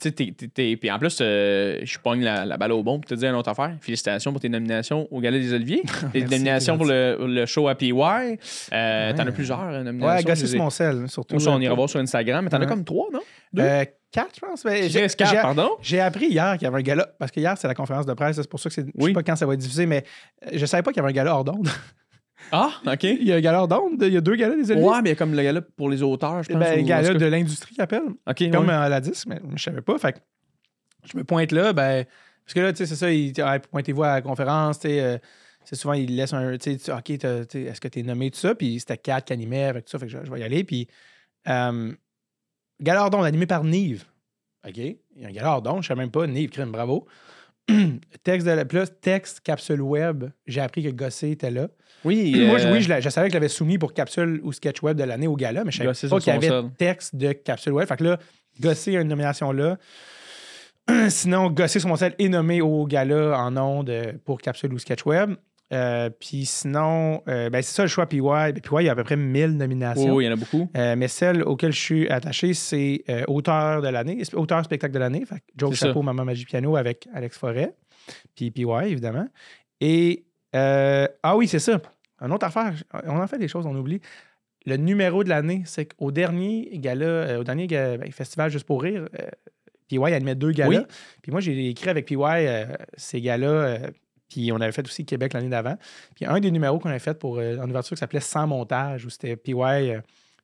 Tu 0.00 0.10
Puis 0.12 0.90
en 0.90 0.98
plus, 0.98 1.18
euh, 1.20 1.80
je 1.84 1.98
pogne 1.98 2.22
la, 2.22 2.44
la 2.46 2.56
balle 2.56 2.72
au 2.72 2.82
bon 2.82 2.98
pour 2.98 3.08
te 3.08 3.14
dire 3.14 3.28
une 3.30 3.36
autre 3.36 3.50
affaire. 3.50 3.76
Félicitations 3.80 4.32
pour 4.32 4.40
tes 4.40 4.48
nominations 4.48 5.06
au 5.10 5.20
Gala 5.20 5.38
des 5.38 5.52
Oliviers. 5.52 5.82
Tes 6.12 6.22
nominations 6.24 6.76
pour 6.76 6.86
le, 6.86 7.16
le 7.20 7.46
show 7.46 7.68
à 7.68 7.74
PY. 7.74 7.92
Euh, 7.92 9.12
T'en 9.12 9.22
Ouais. 9.22 9.28
as 9.28 9.32
plusieurs 9.32 9.60
euh, 9.62 9.82
nominations. 9.84 10.14
Ouais, 10.16 10.22
je 10.22 10.26
gosser 10.26 10.42
les 10.42 10.48
sur 10.48 10.56
ai- 10.56 10.58
mon 10.62 10.70
sel, 10.70 11.08
surtout. 11.08 11.36
Ou 11.36 11.48
on 11.48 11.60
ira 11.60 11.74
voir 11.74 11.88
sur 11.88 12.00
Instagram, 12.00 12.44
mais 12.44 12.50
t'en 12.50 12.60
as 12.60 12.66
comme 12.66 12.84
trois, 12.84 13.06
non? 13.12 13.20
deux? 13.52 13.62
Euh, 13.62 13.84
quatre, 14.10 14.34
je 14.34 14.40
pense. 14.40 14.62
J'ai 14.64 14.88
j'ai- 14.88 15.06
quatre, 15.08 15.30
j'ai- 15.30 15.36
pardon? 15.42 15.70
J'ai 15.82 16.00
appris 16.00 16.26
hier 16.28 16.54
qu'il 16.54 16.62
y 16.62 16.66
avait 16.66 16.78
un 16.78 16.82
gala, 16.82 17.06
parce 17.18 17.30
que 17.30 17.38
hier, 17.38 17.56
c'est 17.58 17.68
la 17.68 17.74
conférence 17.74 18.06
de 18.06 18.14
presse, 18.14 18.36
c'est 18.36 18.48
pour 18.48 18.58
ça 18.60 18.70
que 18.70 18.74
c'est. 18.74 18.86
Je 18.86 18.90
Oui. 18.96 19.10
sais 19.10 19.12
pas 19.12 19.22
quand 19.22 19.36
ça 19.36 19.46
va 19.46 19.52
être 19.54 19.60
diffusé, 19.60 19.84
mais 19.86 20.02
je 20.52 20.64
savais 20.66 20.82
pas 20.82 20.92
qu'il 20.92 21.00
y 21.02 21.04
avait 21.04 21.10
un 21.12 21.14
gala 21.14 21.34
hors 21.34 21.44
d'onde. 21.44 21.68
Ah, 22.52 22.70
OK. 22.86 23.04
il 23.04 23.24
y 23.24 23.32
a 23.32 23.36
un 23.36 23.40
gala 23.40 23.66
d'onde, 23.66 24.02
il 24.02 24.12
y 24.12 24.16
a 24.16 24.20
deux 24.20 24.36
galas 24.36 24.56
des 24.56 24.70
Oliviers. 24.70 24.88
Ouais, 24.88 25.02
mais 25.02 25.10
il 25.10 25.12
y 25.12 25.16
a 25.16 25.16
comme 25.16 25.34
le 25.34 25.42
gala 25.42 25.60
pour 25.62 25.88
les 25.88 26.02
auteurs, 26.02 26.42
je 26.42 26.50
pense. 26.50 26.58
Ben, 26.58 26.80
ou- 26.80 26.86
gala 26.86 27.14
de 27.14 27.26
l'industrie 27.26 27.74
qui 27.74 27.80
appelle. 27.80 28.02
OK, 28.26 28.50
comme 28.50 28.68
ouais. 28.68 28.74
à 28.74 28.88
la 28.88 29.00
10, 29.00 29.26
mais 29.26 29.40
je 29.54 29.62
savais 29.62 29.80
pas. 29.80 29.98
Fait 29.98 30.14
que 30.14 30.18
je 31.04 31.16
me 31.16 31.24
pointe 31.24 31.52
là, 31.52 31.72
ben, 31.72 32.04
parce 32.44 32.54
que 32.54 32.60
là, 32.60 32.72
tu 32.72 32.78
sais, 32.78 32.86
c'est 32.86 32.96
ça, 32.96 33.10
il 33.10 33.32
pointez-vous 33.70 34.02
à 34.02 34.14
la 34.14 34.22
conférence, 34.22 34.80
tu 34.80 34.88
sais, 34.88 35.00
euh, 35.00 35.18
c'est 35.64 35.76
souvent, 35.76 35.94
il 35.94 36.16
laisse 36.16 36.32
un, 36.32 36.56
tu 36.56 36.78
sais, 36.78 36.92
OK, 36.92 37.10
est-ce 37.10 37.80
que 37.80 37.88
tu 37.88 38.00
es 38.00 38.02
nommé, 38.02 38.30
tout 38.30 38.38
ça, 38.38 38.54
puis 38.54 38.80
c'était 38.80 38.96
Kat 38.96 39.20
qui 39.20 39.34
animait 39.34 39.64
avec 39.64 39.84
tout 39.84 39.90
ça, 39.90 39.98
fait 39.98 40.06
que 40.06 40.12
je, 40.12 40.24
je 40.24 40.30
vais 40.30 40.40
y 40.40 40.42
aller, 40.42 40.64
puis 40.64 40.88
euh, 41.46 41.92
Gala 42.80 43.02
Ordon, 43.02 43.22
animé 43.22 43.46
par 43.46 43.64
Nive. 43.64 44.04
OK, 44.66 44.76
il 44.76 44.96
y 45.16 45.24
a 45.24 45.28
un 45.28 45.32
Gala 45.32 45.52
Ordon, 45.52 45.82
je 45.82 45.88
sais 45.88 45.94
même 45.94 46.10
pas, 46.10 46.26
Nive, 46.26 46.50
crime, 46.50 46.72
bravo. 46.72 47.06
texte 48.22 48.46
de 48.46 48.52
la, 48.52 48.64
là, 48.64 48.86
texte 48.86 49.40
capsule 49.40 49.82
web, 49.82 50.24
j'ai 50.46 50.60
appris 50.60 50.82
que 50.82 50.88
Gossé 50.88 51.32
était 51.32 51.50
là. 51.50 51.68
Oui, 52.04 52.46
Moi, 52.46 52.58
je- 52.58 52.66
euh, 52.68 52.72
oui, 52.72 52.80
je, 52.80 53.08
savais 53.08 53.28
que 53.28 53.32
je 53.32 53.36
l'avais 53.36 53.48
soumis 53.48 53.78
pour 53.78 53.92
capsule 53.92 54.40
ou 54.44 54.52
sketch 54.52 54.82
web 54.82 54.96
de 54.96 55.04
l'année 55.04 55.26
au 55.26 55.36
gala, 55.36 55.64
mais 55.64 55.70
je 55.72 55.78
savais 55.78 55.88
Gossé 55.88 56.08
pas 56.08 56.18
qu'il 56.20 56.32
y 56.32 56.36
avait 56.36 56.48
sol. 56.48 56.70
texte 56.78 57.16
de 57.16 57.32
capsule 57.32 57.72
web. 57.72 57.88
Fait 57.88 57.96
que 57.96 58.04
là, 58.04 58.18
Gossé 58.60 58.96
a 58.96 59.00
une 59.00 59.08
nomination 59.08 59.52
là. 59.52 59.78
Sinon, 61.08 61.50
Gossé 61.50 61.80
sur 61.80 61.88
mon 61.88 61.96
sel 61.96 62.14
est 62.18 62.28
nommé 62.28 62.60
au 62.60 62.86
gala 62.86 63.38
en 63.38 63.56
ondes 63.56 63.90
euh, 63.90 64.12
pour 64.24 64.40
capsule 64.40 64.72
ou 64.72 64.78
sketch 64.78 65.04
web. 65.04 65.34
Euh, 65.70 66.08
Puis 66.18 66.46
sinon, 66.46 67.22
euh, 67.28 67.50
ben, 67.50 67.60
c'est 67.60 67.74
ça 67.74 67.82
le 67.82 67.88
choix 67.88 68.06
PY. 68.06 68.22
Ben, 68.22 68.54
PY, 68.54 68.76
il 68.80 68.84
y 68.84 68.88
a 68.88 68.92
à 68.92 68.96
peu 68.96 69.04
près 69.04 69.16
1000 69.16 69.58
nominations. 69.58 70.14
Oui, 70.14 70.24
il 70.24 70.26
y 70.28 70.30
en 70.30 70.32
a 70.32 70.36
beaucoup. 70.36 70.70
Euh, 70.74 70.96
mais 70.96 71.08
celle 71.08 71.42
auquel 71.42 71.72
je 71.72 71.78
suis 71.80 72.08
attaché, 72.08 72.54
c'est 72.54 73.04
auteur 73.26 73.82
de 73.82 73.88
l'année, 73.88 74.22
auteur 74.32 74.64
spectacle 74.64 74.94
de 74.94 74.98
l'année. 74.98 75.24
Joe 75.56 75.70
C'est 75.74 75.80
ça. 75.80 75.86
Chapeau, 75.88 76.00
Maman 76.00 76.24
Magie 76.24 76.46
Piano 76.46 76.76
avec 76.76 77.06
Alex 77.12 77.36
Forêt. 77.36 77.74
Puis 78.34 78.50
PY, 78.50 78.64
évidemment. 78.86 79.28
Et, 79.82 80.24
euh, 80.54 81.06
ah 81.22 81.36
oui, 81.36 81.48
c'est 81.48 81.58
ça. 81.58 81.80
Une 82.20 82.32
autre 82.32 82.46
affaire, 82.46 82.74
on 83.04 83.18
en 83.18 83.26
fait 83.26 83.38
des 83.38 83.48
choses, 83.48 83.66
on 83.66 83.76
oublie. 83.76 84.00
Le 84.66 84.76
numéro 84.76 85.24
de 85.24 85.28
l'année, 85.28 85.62
c'est 85.66 85.86
qu'au 85.86 86.10
dernier 86.10 86.68
gala, 86.74 87.06
euh, 87.06 87.40
au 87.40 87.44
dernier 87.44 87.66
ben, 87.66 88.10
festival 88.12 88.50
Juste 88.50 88.66
pour 88.66 88.82
rire, 88.82 89.08
euh, 89.18 89.28
PY 89.88 89.98
animait 90.12 90.34
deux 90.34 90.52
galas. 90.52 90.80
Oui. 90.80 90.86
Puis 91.22 91.32
moi, 91.32 91.40
j'ai 91.40 91.68
écrit 91.68 91.88
avec 91.88 92.06
PY 92.06 92.16
euh, 92.20 92.66
ces 92.96 93.20
galas. 93.20 93.78
puis 94.28 94.52
on 94.52 94.56
avait 94.56 94.72
fait 94.72 94.84
aussi 94.84 95.06
Québec 95.06 95.32
l'année 95.32 95.48
d'avant. 95.48 95.76
Puis 96.16 96.26
un 96.26 96.40
des 96.40 96.50
numéros 96.50 96.78
qu'on 96.78 96.90
avait 96.90 96.98
fait 96.98 97.18
pour 97.18 97.38
en 97.38 97.70
ouverture 97.70 97.96
qui 97.96 98.00
s'appelait 98.00 98.20
Sans 98.20 98.46
montage, 98.46 99.06
où 99.06 99.10
c'était 99.10 99.36
PY 99.36 99.54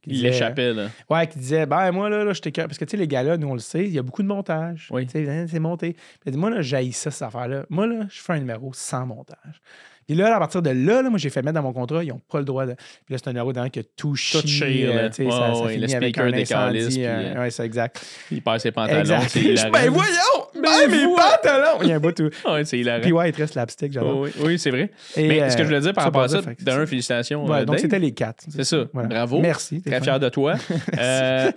qui 0.04 0.10
Il 0.10 0.16
disait- 0.16 0.30
l'échappait, 0.30 0.74
là. 0.74 0.88
Ouais, 1.08 1.26
qui 1.26 1.38
disait, 1.38 1.64
ben 1.64 1.90
moi, 1.90 2.10
là, 2.10 2.24
là 2.24 2.32
je 2.34 2.40
t'écœure. 2.40 2.66
Parce 2.66 2.78
que, 2.78 2.84
tu 2.84 2.92
sais, 2.92 2.96
les 2.98 3.08
gars-là, 3.08 3.38
nous, 3.38 3.48
on 3.48 3.54
le 3.54 3.60
sait, 3.60 3.84
il 3.84 3.92
y 3.92 3.98
a 3.98 4.02
beaucoup 4.02 4.22
de 4.22 4.28
montage. 4.28 4.88
Oui. 4.90 5.06
Tu 5.06 5.12
sais, 5.12 5.28
hein, 5.28 5.46
c'est 5.48 5.58
monté. 5.60 5.94
Puis 5.94 6.02
il 6.26 6.28
a 6.28 6.32
dit, 6.32 6.38
moi, 6.38 6.50
là, 6.50 6.60
j'haïs 6.60 6.92
ça, 6.92 7.10
cette 7.10 7.22
affaire-là. 7.22 7.64
Moi, 7.70 7.86
là, 7.86 8.06
je 8.10 8.20
fais 8.20 8.34
un 8.34 8.38
numéro 8.38 8.70
sans 8.74 9.06
montage. 9.06 9.62
Puis 10.06 10.16
là, 10.16 10.36
à 10.36 10.38
partir 10.38 10.62
de 10.62 10.70
là, 10.70 11.02
là 11.02 11.10
moi, 11.10 11.18
j'ai 11.18 11.30
fait 11.30 11.42
mettre 11.42 11.54
dans 11.54 11.62
mon 11.62 11.72
contrat, 11.72 12.04
ils 12.04 12.08
n'ont 12.08 12.20
pas 12.30 12.38
le 12.38 12.44
droit 12.44 12.66
de. 12.66 12.74
Puis 12.74 13.14
là, 13.14 13.18
c'est 13.18 13.28
un 13.28 13.32
numéro 13.32 13.52
dedans 13.52 13.68
que 13.68 13.80
tout 13.80 14.14
chie. 14.16 14.46
chire, 14.46 14.90
là. 14.90 15.02
euh, 15.02 15.10
sais, 15.12 15.24
ça, 15.30 15.52
finit 15.68 15.86
le 15.86 15.94
avec 15.96 16.14
speaker 16.14 16.24
un 16.24 16.30
décalisse, 16.30 16.84
incendie. 16.86 16.94
puis, 16.96 17.04
euh, 17.06 17.34
euh, 17.34 17.40
ouais, 17.40 17.50
c'est 17.50 17.64
exact. 17.64 18.06
Il 18.30 18.42
perd 18.42 18.60
ses 18.60 18.70
pantalons. 18.72 19.00
exact. 19.00 19.28
c'est 19.28 19.40
Je- 19.40 19.48
hilarant. 19.48 19.70
ben 19.72 19.90
voyons! 19.90 20.46
Ben, 20.54 20.62
Ben 20.62 20.90
mes 20.90 21.14
pantalons! 21.14 21.78
Il 21.82 21.88
y 21.88 21.92
a 21.92 21.96
un 21.96 22.00
bout 22.00 22.12
tout. 22.12 22.30
Ouais, 22.48 22.64
c'est 22.64 22.78
hilarant. 22.78 23.00
Puis 23.00 23.12
ouais, 23.12 23.28
il 23.30 23.32
te 23.32 23.38
reste 23.38 23.52
slapstick, 23.54 23.92
j'adore. 23.92 24.16
Oh, 24.16 24.24
oui, 24.24 24.30
oui, 24.44 24.58
c'est 24.58 24.70
vrai. 24.70 24.90
Et, 25.16 25.28
Mais 25.28 25.42
euh, 25.42 25.50
ce 25.50 25.56
que 25.56 25.62
je 25.62 25.68
voulais 25.68 25.80
dire 25.80 25.92
par 25.92 26.04
rapport 26.04 26.22
à 26.22 26.28
ça, 26.28 26.40
d'un, 26.60 26.86
félicitations. 26.86 27.44
Ouais, 27.46 27.60
euh, 27.60 27.64
donc 27.64 27.78
c'était 27.78 27.98
les 27.98 28.12
quatre. 28.12 28.44
C'est 28.48 28.64
ça. 28.64 28.84
Bravo. 28.92 29.40
Merci. 29.40 29.82
Très 29.82 30.00
fier 30.00 30.18
de 30.20 30.28
toi. 30.28 30.54
Euh, 30.98 31.50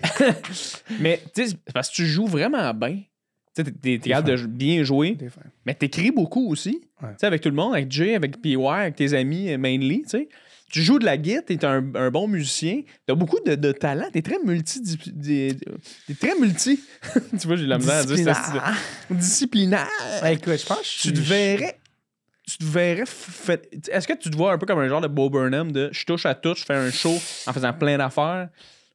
mais, 1.00 1.22
tu 1.34 1.48
sais, 1.48 1.56
parce 1.74 1.90
que 1.90 1.96
tu 1.96 2.06
joues 2.06 2.26
vraiment 2.28 2.74
bien. 2.74 3.00
Tu 3.58 3.64
sais, 3.64 3.72
t'es- 3.72 3.72
t'es 3.72 4.00
t'es 4.00 4.10
capable 4.12 4.40
de 4.42 4.46
bien 4.48 4.84
jouer, 4.84 5.18
mais 5.66 5.74
t'écris 5.74 6.12
beaucoup 6.12 6.50
aussi. 6.52 6.82
Ouais. 7.02 7.10
Tu 7.12 7.16
sais, 7.22 7.26
avec 7.28 7.42
tout 7.42 7.50
le 7.50 7.56
monde, 7.56 7.74
avec 7.74 7.92
Jay, 7.92 8.16
avec 8.16 8.42
PY, 8.42 8.56
avec 8.68 8.96
tes 8.96 9.14
amis, 9.14 9.50
euh, 9.52 9.58
mainly, 9.58 10.04
tu 10.70 10.82
joues 10.82 11.00
de 11.00 11.06
la 11.06 11.16
guitare, 11.18 11.44
t'es 11.46 11.64
un, 11.66 11.96
un 11.96 12.12
bon 12.12 12.28
musicien, 12.28 12.82
t'as 13.06 13.16
beaucoup 13.16 13.40
de, 13.46 13.56
de 13.56 13.72
talent, 13.72 14.08
t'es 14.12 14.22
très 14.22 14.38
multi... 14.44 14.82
T'es 14.84 16.14
très 16.20 16.38
multi. 16.40 16.80
tu 17.40 17.48
vois, 17.48 17.56
j'ai 17.56 17.66
la 17.66 17.78
misère 17.78 17.96
à 17.96 18.04
dire 18.04 18.18
ça. 18.26 18.42
Disciplinaire. 19.10 19.88
Ouais, 20.22 20.34
écoute, 20.36 20.58
je 20.60 20.66
pense 20.66 20.80
que 20.82 21.02
tu 21.08 21.14
te 21.14 21.20
verrais. 21.20 21.80
Tu 22.50 22.58
te 22.60 22.64
verrais. 22.66 23.04
fait- 23.06 23.70
Est-ce 23.92 24.08
que 24.08 24.14
tu 24.14 24.30
te 24.30 24.38
vois 24.38 24.54
un 24.54 24.58
peu 24.58 24.66
comme 24.66 24.80
un 24.80 24.88
genre 24.88 25.02
de 25.02 25.08
Bo 25.08 25.30
Burnham 25.30 25.72
de 25.72 25.90
je 25.92 26.06
touche 26.06 26.26
à 26.26 26.34
tout, 26.36 26.54
je 26.56 26.64
fais 26.64 26.76
un 26.76 26.92
show 26.92 27.14
en 27.46 27.54
faisant 27.54 27.74
plein 27.74 27.98
d'affaires 27.98 28.50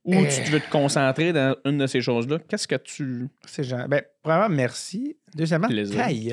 ou 0.04 0.14
Euh. 0.14 0.26
tu 0.44 0.50
veux 0.50 0.60
te 0.60 0.70
concentrer 0.70 1.32
dans 1.32 1.54
une 1.64 1.78
de 1.78 1.86
ces 1.86 2.00
choses-là? 2.00 2.38
Qu'est-ce 2.48 2.66
que 2.66 2.74
tu. 2.76 3.28
C'est 3.46 3.62
gentil. 3.64 3.88
Ben, 3.88 4.02
premièrement, 4.22 4.48
merci. 4.54 5.16
Deuxièmement. 5.34 5.68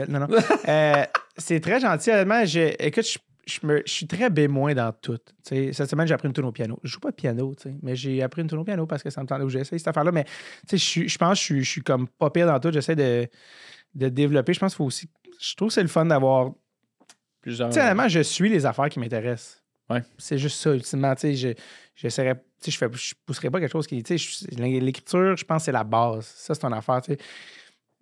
Non, 0.09 0.19
non. 0.21 0.27
Euh, 0.67 1.03
c'est 1.37 1.59
très 1.59 1.79
gentil, 1.79 2.09
honnêtement. 2.11 2.45
Je, 2.45 2.73
écoute, 2.83 3.05
je, 3.05 3.17
je 3.61 3.65
me- 3.67 3.83
je 3.85 3.91
suis 3.91 4.07
très 4.07 4.29
bémoin 4.29 4.73
dans 4.73 4.91
tout. 4.91 5.17
Cette 5.43 5.73
semaine, 5.89 6.07
j'ai 6.07 6.13
appris 6.13 6.27
une 6.27 6.33
tune 6.33 6.45
au 6.45 6.51
piano. 6.51 6.79
Je 6.83 6.89
joue 6.91 6.99
pas 6.99 7.11
de 7.11 7.15
piano, 7.15 7.55
mais 7.81 7.95
j'ai 7.95 8.21
appris 8.23 8.41
une 8.41 8.47
tune 8.49 8.57
au 8.59 8.63
piano 8.63 8.85
parce 8.87 9.03
que 9.03 9.09
ça 9.09 9.21
me 9.21 9.27
tente 9.27 9.41
où 9.43 9.49
j'ai 9.49 9.59
essayé 9.59 9.77
cette 9.79 9.87
affaire-là. 9.87 10.11
Mais 10.11 10.25
je, 10.69 10.75
suis- 10.77 11.07
je 11.09 11.17
pense 11.17 11.39
que 11.47 11.57
je, 11.59 11.69
suis- 11.69 11.81
comme 11.81 12.07
pas 12.07 12.29
pire 12.29 12.47
dans 12.47 12.59
tout. 12.59 12.71
J'essaie 12.71 12.95
de, 12.95 13.27
de 13.95 14.09
développer. 14.09 14.53
Je 14.53 14.59
pense 14.59 14.73
qu'il 14.73 14.77
faut 14.77 14.85
aussi. 14.85 15.09
Je 15.39 15.55
trouve 15.55 15.69
que 15.69 15.73
c'est 15.75 15.81
le 15.83 15.87
fun 15.87 16.05
d'avoir 16.05 16.51
Plusieurs. 17.41 17.69
Tu 17.69 17.75
sais, 17.75 17.81
honnêtement, 17.81 18.07
je 18.09 18.19
suis 18.19 18.49
les 18.49 18.65
affaires 18.65 18.89
qui 18.89 18.99
m'intéressent. 18.99 19.63
Ouais. 19.89 20.03
C'est 20.17 20.37
juste 20.37 20.59
ça, 20.59 20.73
ultimement. 20.73 21.15
Tu 21.15 21.35
sais, 21.37 21.55
je, 22.65 22.77
fais, 22.77 22.87
je 22.93 23.13
pousserais 23.25 23.49
pas 23.49 23.59
quelque 23.59 23.71
chose 23.71 23.87
qui, 23.87 24.01
tu 24.03 24.17
sais, 24.17 24.45
je- 24.49 24.55
l'écriture, 24.61 25.35
je 25.37 25.45
pense, 25.45 25.61
que 25.61 25.65
c'est 25.65 25.71
la 25.71 25.83
base. 25.83 26.25
Ça, 26.35 26.53
c'est 26.53 26.61
ton 26.61 26.71
affaire, 26.71 27.01
tu 27.01 27.13
sais. 27.13 27.17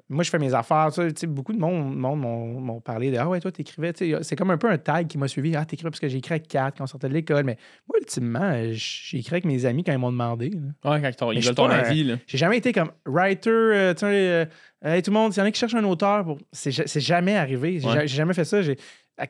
Moi, 0.10 0.24
je 0.24 0.30
fais 0.30 0.40
mes 0.40 0.54
affaires, 0.54 0.88
beaucoup 1.28 1.52
de 1.52 1.60
monde, 1.60 1.94
m'ont, 1.98 2.80
parlé 2.80 3.12
de 3.12 3.18
Ah 3.18 3.28
ouais, 3.28 3.42
toi, 3.42 3.52
t'écrivais. 3.52 3.92
Tu 3.92 4.12
sais, 4.14 4.18
c'est 4.24 4.36
comme 4.38 4.52
un 4.52 4.58
peu 4.58 4.70
un 4.70 4.78
tag 4.78 5.06
qui 5.08 5.18
m'a 5.18 5.28
suivi. 5.28 5.54
Ah, 5.54 5.66
t'écrivais 5.66 5.90
parce 5.90 6.00
que 6.00 6.08
j'ai 6.08 6.20
écrit 6.20 6.36
avec 6.36 6.48
4 6.48 6.78
quand 6.78 6.86
on 6.86 6.88
sortait 6.88 7.10
de 7.10 7.14
l'école. 7.14 7.44
Mais 7.44 7.58
moi, 7.90 7.98
ultimement, 8.00 8.58
j'ai 8.72 9.18
écrit 9.18 9.34
avec 9.34 9.44
mes 9.44 9.66
amis 9.66 9.84
quand 9.84 9.92
ils 9.92 9.98
m'ont 9.98 10.12
demandé. 10.12 10.50
là. 10.52 10.92
Ouais, 10.94 11.02
quand 11.02 11.32
ils 11.34 11.42
veulent 11.46 11.56
ton 11.56 11.66
avis. 11.70 12.16
J'ai 12.26 12.38
jamais 12.38 12.58
été 12.60 12.72
comme 12.72 12.92
writer, 13.06 13.50
euh, 13.50 13.94
tu 13.94 14.00
sais, 14.00 14.06
euh, 14.06 14.46
hey, 14.82 15.02
tout 15.02 15.12
le 15.12 15.16
monde, 15.16 15.34
s'il 15.34 15.42
y 15.42 15.44
en 15.44 15.48
a 15.50 15.52
qui 15.52 15.60
cherchent 15.60 15.76
un 15.76 15.84
auteur, 15.84 16.24
pour... 16.24 16.38
c'est, 16.54 16.72
ja- 16.72 16.88
c'est 16.88 17.02
jamais 17.02 17.36
arrivé. 17.36 17.82
J'ai, 17.82 17.88
Ouais. 17.90 17.94
ja- 17.96 18.06
j'ai 18.06 18.16
jamais 18.16 18.34
fait 18.34 18.46
ça. 18.46 18.62
J'ai... 18.62 18.78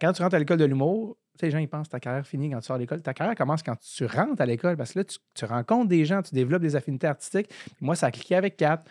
Quand 0.02 0.12
tu 0.12 0.22
rentres 0.22 0.36
à 0.36 0.40
l'école 0.40 0.58
de 0.58 0.66
l'humour, 0.66 1.18
les 1.42 1.52
gens 1.52 1.60
ils 1.60 1.68
pensent 1.68 1.88
que 1.88 1.92
ta 1.92 2.00
carrière 2.00 2.26
finie 2.26 2.50
quand 2.50 2.60
tu 2.60 2.66
sors 2.66 2.78
de 2.78 2.82
l'école. 2.82 3.02
Ta 3.02 3.14
carrière 3.14 3.36
commence 3.36 3.64
quand 3.64 3.76
tu 3.76 4.06
rentres 4.06 4.42
à 4.42 4.46
l'école 4.46 4.76
parce 4.76 4.94
que 4.94 5.00
là, 5.00 5.06
tu, 5.06 5.46
rencontres 5.46 5.88
des 5.88 6.06
gens, 6.06 6.22
tu 6.22 6.34
développes 6.34 6.62
des 6.62 6.76
affinités 6.76 7.08
artistiques. 7.08 7.50
Moi, 7.80 7.96
ça 7.96 8.08
a 8.08 8.12
cliqué 8.12 8.36
avec 8.36 8.58
Kat, 8.58 8.84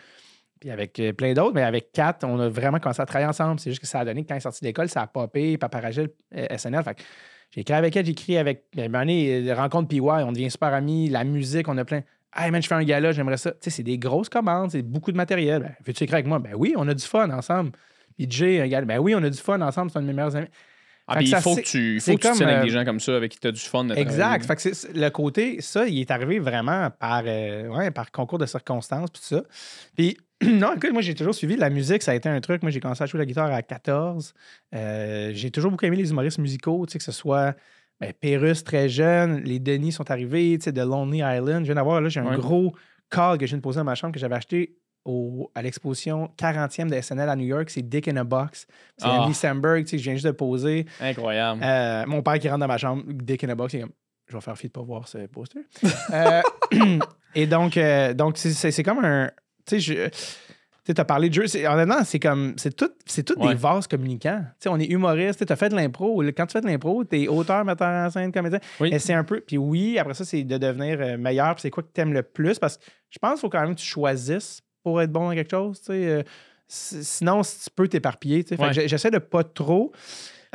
puis 0.59 0.71
avec 0.71 0.99
euh, 0.99 1.13
plein 1.13 1.33
d'autres, 1.33 1.53
mais 1.53 1.63
avec 1.63 1.91
Kat, 1.91 2.17
on 2.23 2.39
a 2.39 2.49
vraiment 2.49 2.79
commencé 2.79 3.01
à 3.01 3.05
travailler 3.05 3.29
ensemble. 3.29 3.59
C'est 3.59 3.71
juste 3.71 3.81
que 3.81 3.87
ça 3.87 3.99
a 3.99 4.05
donné 4.05 4.23
que 4.23 4.29
quand 4.29 4.35
il 4.35 4.37
est 4.37 4.41
sorti 4.41 4.61
de 4.61 4.67
l'école, 4.67 4.89
ça 4.89 5.01
a 5.01 5.07
popé, 5.07 5.57
Paparagel, 5.57 6.09
euh, 6.35 6.57
SNL. 6.57 6.83
J'ai 7.51 7.61
écrit 7.61 7.73
avec 7.73 7.95
elle, 7.95 8.05
j'ai 8.05 8.11
écrit 8.11 8.37
avec. 8.37 8.65
Ben, 8.75 8.93
année, 8.95 9.49
euh, 9.49 9.55
rencontre 9.55 9.87
PY, 9.87 10.01
on 10.01 10.31
devient 10.31 10.51
super 10.51 10.73
amis, 10.73 11.09
la 11.09 11.23
musique, 11.23 11.67
on 11.67 11.77
a 11.77 11.85
plein. 11.85 12.01
Hey 12.35 12.51
man, 12.51 12.61
je 12.61 12.67
fais 12.67 12.75
un 12.75 12.83
gala, 12.83 13.11
j'aimerais 13.11 13.37
ça. 13.37 13.51
Tu 13.51 13.57
sais, 13.61 13.69
c'est 13.69 13.83
des 13.83 13.97
grosses 13.97 14.29
commandes, 14.29 14.71
c'est 14.71 14.81
beaucoup 14.81 15.11
de 15.11 15.17
matériel. 15.17 15.61
Ben, 15.61 15.75
veux-tu 15.85 16.03
écrire 16.03 16.15
avec 16.15 16.27
moi? 16.27 16.39
Ben 16.39 16.53
oui, 16.55 16.73
on 16.75 16.87
a 16.87 16.93
du 16.93 17.03
fun 17.03 17.29
ensemble. 17.29 17.71
Puis 18.15 18.27
Jay, 18.29 18.61
un 18.61 18.67
gala, 18.67 18.85
ben 18.85 18.99
oui, 18.99 19.15
on 19.15 19.23
a 19.23 19.29
du 19.29 19.37
fun 19.37 19.61
ensemble, 19.61 19.91
c'est 19.91 19.99
un 19.99 20.01
de 20.01 20.07
mes 20.07 20.13
meilleurs 20.13 20.35
amis. 20.35 20.47
Ah, 21.07 21.15
puis 21.15 21.29
il 21.29 21.35
faut 21.37 21.55
que 21.55 21.61
tu, 21.61 21.95
il 21.95 22.01
faut 22.01 22.15
que 22.15 22.21
tu 22.21 22.27
comme, 22.27 22.35
tiennes 22.35 22.49
avec 22.49 22.61
euh, 22.61 22.65
des 22.65 22.69
gens 22.69 22.83
comme 22.83 22.99
ça, 22.99 23.15
avec 23.15 23.31
qui 23.31 23.39
tu 23.39 23.47
as 23.47 23.51
du 23.51 23.61
fun. 23.61 23.87
Exact. 23.89 24.45
Fait 24.45 24.55
que 24.57 24.99
le 24.99 25.09
côté, 25.09 25.61
ça, 25.61 25.87
il 25.87 25.99
est 26.01 26.11
arrivé 26.11 26.39
vraiment 26.39 26.89
par, 26.91 27.23
euh, 27.25 27.67
ouais, 27.69 27.91
par 27.91 28.11
concours 28.11 28.37
de 28.37 28.45
circonstances, 28.45 29.09
puis 29.09 29.21
tout 29.21 29.35
ça. 29.35 29.43
Puis, 29.95 30.17
non, 30.43 30.75
écoute, 30.75 30.91
moi, 30.91 31.01
j'ai 31.01 31.15
toujours 31.15 31.33
suivi 31.33 31.55
la 31.55 31.69
musique, 31.69 32.03
ça 32.03 32.11
a 32.11 32.15
été 32.15 32.27
un 32.27 32.41
truc. 32.41 32.61
Moi, 32.61 32.71
j'ai 32.71 32.81
commencé 32.81 33.03
à 33.03 33.05
jouer 33.05 33.19
la 33.19 33.25
guitare 33.25 33.51
à 33.51 33.61
14. 33.61 34.33
Euh, 34.75 35.31
j'ai 35.33 35.49
toujours 35.49 35.71
beaucoup 35.71 35.85
aimé 35.85 35.95
les 35.95 36.09
humoristes 36.11 36.39
musicaux, 36.39 36.85
tu 36.85 36.91
sais, 36.93 36.97
que 36.97 37.05
ce 37.05 37.13
soit 37.13 37.55
ben, 38.01 38.11
Pérus 38.13 38.63
très 38.63 38.89
jeune, 38.89 39.41
les 39.43 39.59
Denis 39.59 39.93
sont 39.93 40.11
arrivés, 40.11 40.57
tu 40.59 40.65
sais, 40.65 40.71
de 40.71 40.81
Lonely 40.81 41.19
Island. 41.19 41.61
Je 41.61 41.67
viens 41.67 41.75
d'avoir, 41.75 42.01
là, 42.01 42.09
j'ai 42.09 42.19
un 42.19 42.25
Ouais. 42.31 42.35
gros 42.35 42.75
cadre 43.09 43.37
que 43.37 43.45
je 43.45 43.51
viens 43.51 43.57
de 43.59 43.63
poser 43.63 43.77
dans 43.79 43.85
ma 43.85 43.95
chambre 43.95 44.13
que 44.13 44.19
j'avais 44.19 44.35
acheté 44.35 44.75
au, 45.07 45.49
à 45.55 45.61
l'exposition 45.61 46.29
40e 46.37 46.89
de 46.89 47.01
SNL 47.01 47.29
à 47.29 47.35
New 47.35 47.45
York. 47.45 47.69
C'est 47.69 47.81
Dick 47.81 48.07
in 48.07 48.17
a 48.17 48.23
Box. 48.23 48.67
C'est 48.97 49.07
Ah. 49.07 49.21
Andy 49.21 49.33
Samberg, 49.33 49.83
tu 49.85 49.89
sais, 49.91 49.95
que 49.97 50.03
je 50.03 50.03
viens 50.03 50.13
juste 50.13 50.25
de 50.27 50.31
poser. 50.31 50.85
Incroyable. 51.01 51.61
Euh, 51.63 52.03
mon 52.05 52.21
père 52.21 52.37
qui 52.39 52.47
rentre 52.49 52.59
dans 52.59 52.67
ma 52.67 52.77
chambre, 52.77 53.03
Dick 53.07 53.43
in 53.43 53.49
a 53.49 53.55
box, 53.55 53.73
il 53.73 53.77
est 53.77 53.81
comme, 53.81 53.91
je 54.27 54.35
vais 54.35 54.41
faire 54.41 54.57
fi 54.57 54.67
de 54.67 54.71
pas 54.73 54.81
voir 54.81 55.07
ce 55.07 55.19
poster. 55.27 55.61
Euh, 56.13 56.41
et 57.35 57.47
donc, 57.47 57.77
euh, 57.77 58.13
donc 58.13 58.37
c'est- 58.37 58.83
comme 58.83 59.03
un. 59.03 59.31
Tu 59.65 59.79
sais, 59.79 59.79
je. 59.79 60.09
Tu 60.85 60.93
as 61.01 61.03
parlé 61.03 61.27
de 61.27 61.33
jeu. 61.33 61.43
Honnêtement, 61.67 62.01
c'est 62.05 62.19
comme. 62.19 62.53
C'est 62.55 62.73
tout, 62.73 62.87
tout 63.25 63.39
Ouais. 63.41 63.49
des 63.49 63.55
vases 63.55 63.87
communicants. 63.87 64.39
Tu 64.41 64.55
sais, 64.63 64.69
on 64.69 64.77
est 64.79 64.85
humoriste. 64.85 65.45
Tu 65.45 65.51
as 65.51 65.55
fait 65.57 65.67
de 65.67 65.75
l'impro. 65.75 66.23
Quand 66.35 66.45
tu 66.45 66.53
fais 66.53 66.61
de 66.61 66.65
l'impro, 66.67 67.03
tu 67.03 67.23
es 67.23 67.27
auteur, 67.27 67.65
metteur 67.65 67.89
en 67.89 68.09
scène, 68.09 68.31
comédien. 68.31 68.59
Oui. 68.79 68.89
Et 68.93 68.99
c'est 68.99 69.13
un 69.13 69.25
peu. 69.25 69.41
Puis 69.41 69.57
oui, 69.57 69.99
après 69.99 70.13
ça, 70.13 70.23
c'est 70.23 70.43
de 70.45 70.57
devenir 70.57 71.17
meilleur. 71.17 71.55
Puis 71.55 71.63
c'est 71.63 71.69
quoi 71.71 71.83
que 71.83 71.89
tu 71.93 71.99
aimes 71.99 72.13
le 72.13 72.23
plus. 72.23 72.57
Parce 72.57 72.77
que 72.77 72.83
je 73.09 73.19
pense 73.19 73.31
qu'il 73.33 73.41
faut 73.41 73.49
quand 73.49 73.61
même 73.61 73.75
que 73.75 73.81
tu 73.81 73.85
choisisses 73.85 74.61
pour 74.87 75.01
être 75.01 75.11
bon 75.11 75.27
dans 75.29 75.35
quelque 75.35 75.51
chose. 75.51 75.79
Tu 75.79 75.85
sais. 75.87 75.93
euh, 76.07 76.23
si- 76.67 77.03
sinon, 77.03 77.41
tu 77.41 77.69
peux 77.75 77.87
t'éparpiller. 77.89 78.45
Ouais. 78.57 78.87
J'essaie 78.87 79.11
de 79.11 79.17
pas 79.17 79.43
trop. 79.43 79.91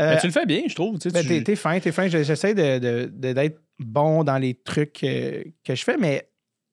Euh, 0.00 0.14
Mais 0.14 0.20
tu 0.20 0.26
le 0.26 0.32
fais 0.32 0.46
bien, 0.46 0.62
je 0.66 0.74
trouve. 0.74 0.98
tu 0.98 1.10
ben, 1.10 1.20
tu- 1.22 1.28
t'es, 1.28 1.42
t'es 1.42 1.56
fin, 1.56 1.78
t'es 1.78 1.92
fin. 1.92 2.08
Je- 2.08 2.22
J'essaie 2.22 2.54
de, 2.54 2.78
de- 2.78 3.10
de- 3.12 3.32
d'être 3.34 3.60
bon 3.78 4.24
dans 4.24 4.38
les 4.38 4.54
trucs 4.54 5.04
euh, 5.04 5.42
que 5.64 5.74
je 5.74 5.84
fais, 5.84 5.98
mais 5.98 6.28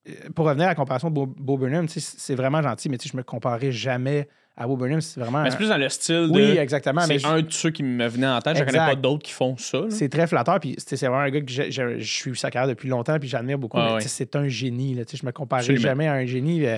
euh, 0.07 0.13
pour 0.33 0.45
revenir 0.45 0.67
à 0.67 0.69
la 0.69 0.75
comparaison 0.75 1.09
de 1.09 1.13
Bo, 1.15 1.25
Bo 1.25 1.57
Burnham, 1.57 1.87
c'est 1.89 2.35
vraiment 2.35 2.61
gentil, 2.61 2.87
mais 2.87 2.97
je 3.03 3.17
me 3.17 3.23
comparerai 3.23 3.73
jamais 3.73 4.29
à 4.55 4.65
Bo 4.67 4.77
Burnham. 4.77 5.01
C'est 5.01 5.19
vraiment. 5.19 5.43
Mais 5.43 5.51
c'est 5.51 5.57
plus 5.57 5.67
dans 5.69 5.77
le 5.77 5.89
style 5.89 6.29
de. 6.29 6.31
oui, 6.31 6.57
exactement. 6.57 7.01
C'est 7.01 7.19
je- 7.19 7.27
un 7.27 7.41
de 7.41 7.51
ceux 7.51 7.71
qui 7.71 7.83
me 7.83 8.07
venait 8.07 8.27
en 8.27 8.39
tête. 8.39 8.55
Je 8.57 8.63
connais 8.63 8.77
Exact. 8.77 8.87
pas 8.87 8.95
d'autres 8.95 9.23
qui 9.23 9.33
font 9.33 9.57
ça. 9.57 9.81
c'est 9.89 10.09
très 10.09 10.25
flatteur. 10.27 10.59
Puis 10.61 10.75
c'est 10.77 10.97
vraiment 10.99 11.17
un 11.19 11.29
gars 11.29 11.41
que 11.41 11.49
je 11.51 11.97
suis 12.03 12.35
sa 12.37 12.49
carrière 12.51 12.69
depuis 12.69 12.87
longtemps, 12.89 13.19
puis 13.19 13.27
j'admire 13.29 13.57
beaucoup. 13.57 13.79
C'est 13.99 14.35
un 14.37 14.47
génie. 14.47 14.95
Là, 14.95 15.03
je 15.13 15.25
me 15.25 15.31
Absolument. 15.31 15.81
jamais 15.81 16.07
à 16.07 16.13
un 16.13 16.25
génie. 16.25 16.65
euh, 16.65 16.77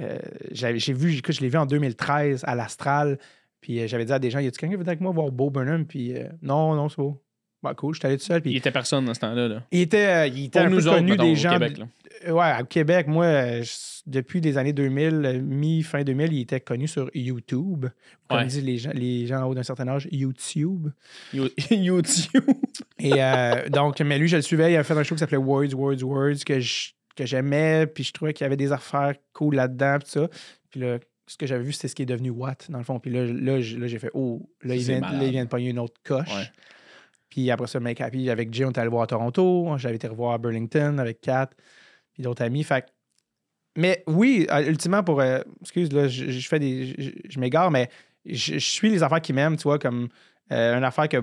euh, 0.00 0.18
j'ai 0.52 0.92
vu, 0.92 1.16
écoute, 1.16 1.34
je 1.34 1.40
l'ai 1.40 1.48
vu 1.48 1.58
en 1.58 1.66
2013 1.66 2.44
à 2.46 2.54
l'Astral. 2.54 3.18
Puis 3.60 3.80
euh, 3.80 3.86
j'avais 3.86 4.04
dit 4.04 4.12
à 4.12 4.18
des 4.18 4.30
gens, 4.30 4.38
y 4.38 4.46
a-tu 4.46 4.58
quelqu'un 4.58 4.76
qui 4.76 4.82
veut 4.82 4.88
avec 4.88 5.00
moi 5.00 5.12
voir 5.12 5.30
Bo 5.30 5.50
Burnham? 5.50 5.84
Puis 5.86 6.16
euh, 6.16 6.28
non, 6.42 6.74
non, 6.74 6.88
c'est 6.88 6.98
beau. 6.98 7.20
Bah, 7.60 7.74
cool, 7.74 7.92
je 7.92 7.98
suis 7.98 8.06
allé 8.06 8.16
tout 8.16 8.22
seul. 8.24 8.40
Puis 8.40 8.52
Il 8.52 8.56
était 8.56 8.70
personne 8.70 9.04
dans 9.04 9.14
ce 9.14 9.18
temps-là. 9.20 9.48
là. 9.48 9.62
il 9.72 9.80
était, 9.80 10.28
il 10.28 10.44
était 10.44 10.60
Pour 10.60 10.66
un 10.68 10.70
nous 10.70 10.76
peu 10.78 10.82
autres, 10.86 10.94
connu 10.98 11.10
mettons, 11.10 11.24
des 11.24 11.32
au 11.32 11.34
gens. 11.34 11.50
Québec. 11.54 11.78
là. 11.78 11.84
Euh, 12.28 12.32
Ouais, 12.32 12.52
au 12.62 12.64
Québec, 12.64 13.06
moi, 13.08 13.62
je- 13.62 13.72
depuis 14.06 14.40
les 14.40 14.56
années 14.58 14.72
2000, 14.72 15.14
euh, 15.24 15.40
mi-fin 15.40 16.02
2000, 16.04 16.32
il 16.32 16.40
était 16.42 16.60
connu 16.60 16.86
sur 16.86 17.10
YouTube. 17.14 17.86
Comme 18.28 18.38
Ouais. 18.38 18.46
disent 18.46 18.62
les 18.64 18.78
gens, 18.78 18.90
les 18.94 19.26
gens 19.26 19.42
en 19.42 19.46
haut 19.48 19.54
d'un 19.56 19.62
certain 19.64 19.88
âge, 19.88 20.06
YouTube. 20.12 20.88
You- 21.34 21.48
YouTube. 21.70 22.44
Et 23.00 23.10
donc, 23.70 24.00
mais 24.00 24.18
lui, 24.18 24.28
je 24.28 24.36
le 24.36 24.42
suivais. 24.42 24.72
Il 24.72 24.76
a 24.76 24.84
fait 24.84 24.94
un 24.94 25.02
show 25.02 25.16
qui 25.16 25.18
s'appelait 25.20 25.36
Words, 25.38 25.74
Words, 25.74 26.02
Words, 26.04 26.44
que 26.46 26.60
je- 26.60 26.90
que 27.18 27.26
j'aimais. 27.26 27.86
Puis 27.86 28.04
je 28.04 28.12
trouvais 28.12 28.32
qu'il 28.32 28.44
y 28.44 28.46
avait 28.46 28.56
des 28.56 28.72
affaires 28.72 29.14
cool 29.32 29.56
là-dedans. 29.56 29.98
Puis 30.00 30.10
ça. 30.10 30.28
Puis 30.70 30.80
là, 30.80 30.98
ce 31.26 31.36
que 31.36 31.46
j'avais 31.46 31.64
vu, 31.64 31.72
c'était 31.72 31.88
ce 31.88 31.94
qui 31.94 32.02
est 32.02 32.06
devenu 32.06 32.30
What, 32.30 32.56
dans 32.70 32.78
le 32.78 32.84
fond. 32.84 32.98
Puis 33.00 33.10
là, 33.10 33.24
là, 33.26 33.60
j'ai 33.60 33.98
fait 33.98 34.10
Oh, 34.14 34.48
là, 34.62 34.74
il 34.74 34.82
C'est 34.82 34.98
vient, 34.98 35.12
là, 35.12 35.24
il 35.24 35.30
vient 35.30 35.44
de 35.44 35.50
pogner 35.50 35.70
une 35.70 35.78
autre 35.78 36.00
coche. 36.04 36.34
Ouais. 36.34 36.50
Puis 37.28 37.50
après 37.50 37.66
ça, 37.66 37.80
Make 37.80 38.00
Happy, 38.00 38.30
avec 38.30 38.52
Jay, 38.54 38.64
on 38.64 38.70
est 38.70 38.78
allé 38.78 38.88
voir 38.88 39.02
à 39.02 39.06
Toronto. 39.06 39.68
J'avais 39.76 39.96
été 39.96 40.08
revoir 40.08 40.32
à 40.32 40.38
Burlington 40.38 40.98
avec 40.98 41.20
Kat, 41.20 41.50
puis 42.14 42.22
d'autres 42.22 42.42
amis. 42.42 42.64
Fait 42.64 42.86
Mais 43.76 44.02
oui, 44.06 44.46
euh, 44.50 44.66
ultimement, 44.66 45.02
pour. 45.02 45.20
euh, 45.20 45.40
excuse, 45.60 45.92
là, 45.92 46.08
je, 46.08 46.30
je 46.30 46.48
fais 46.48 46.58
des. 46.58 46.94
Je, 46.98 47.10
je 47.28 47.38
m'égare, 47.38 47.70
mais 47.70 47.90
je, 48.24 48.54
je 48.54 48.70
suis 48.70 48.88
les 48.88 49.02
affaires 49.02 49.20
qui 49.20 49.34
m'aiment, 49.34 49.56
tu 49.56 49.64
vois, 49.64 49.78
comme 49.78 50.08
euh, 50.52 50.76
une 50.76 50.84
affaire 50.84 51.08
que. 51.08 51.22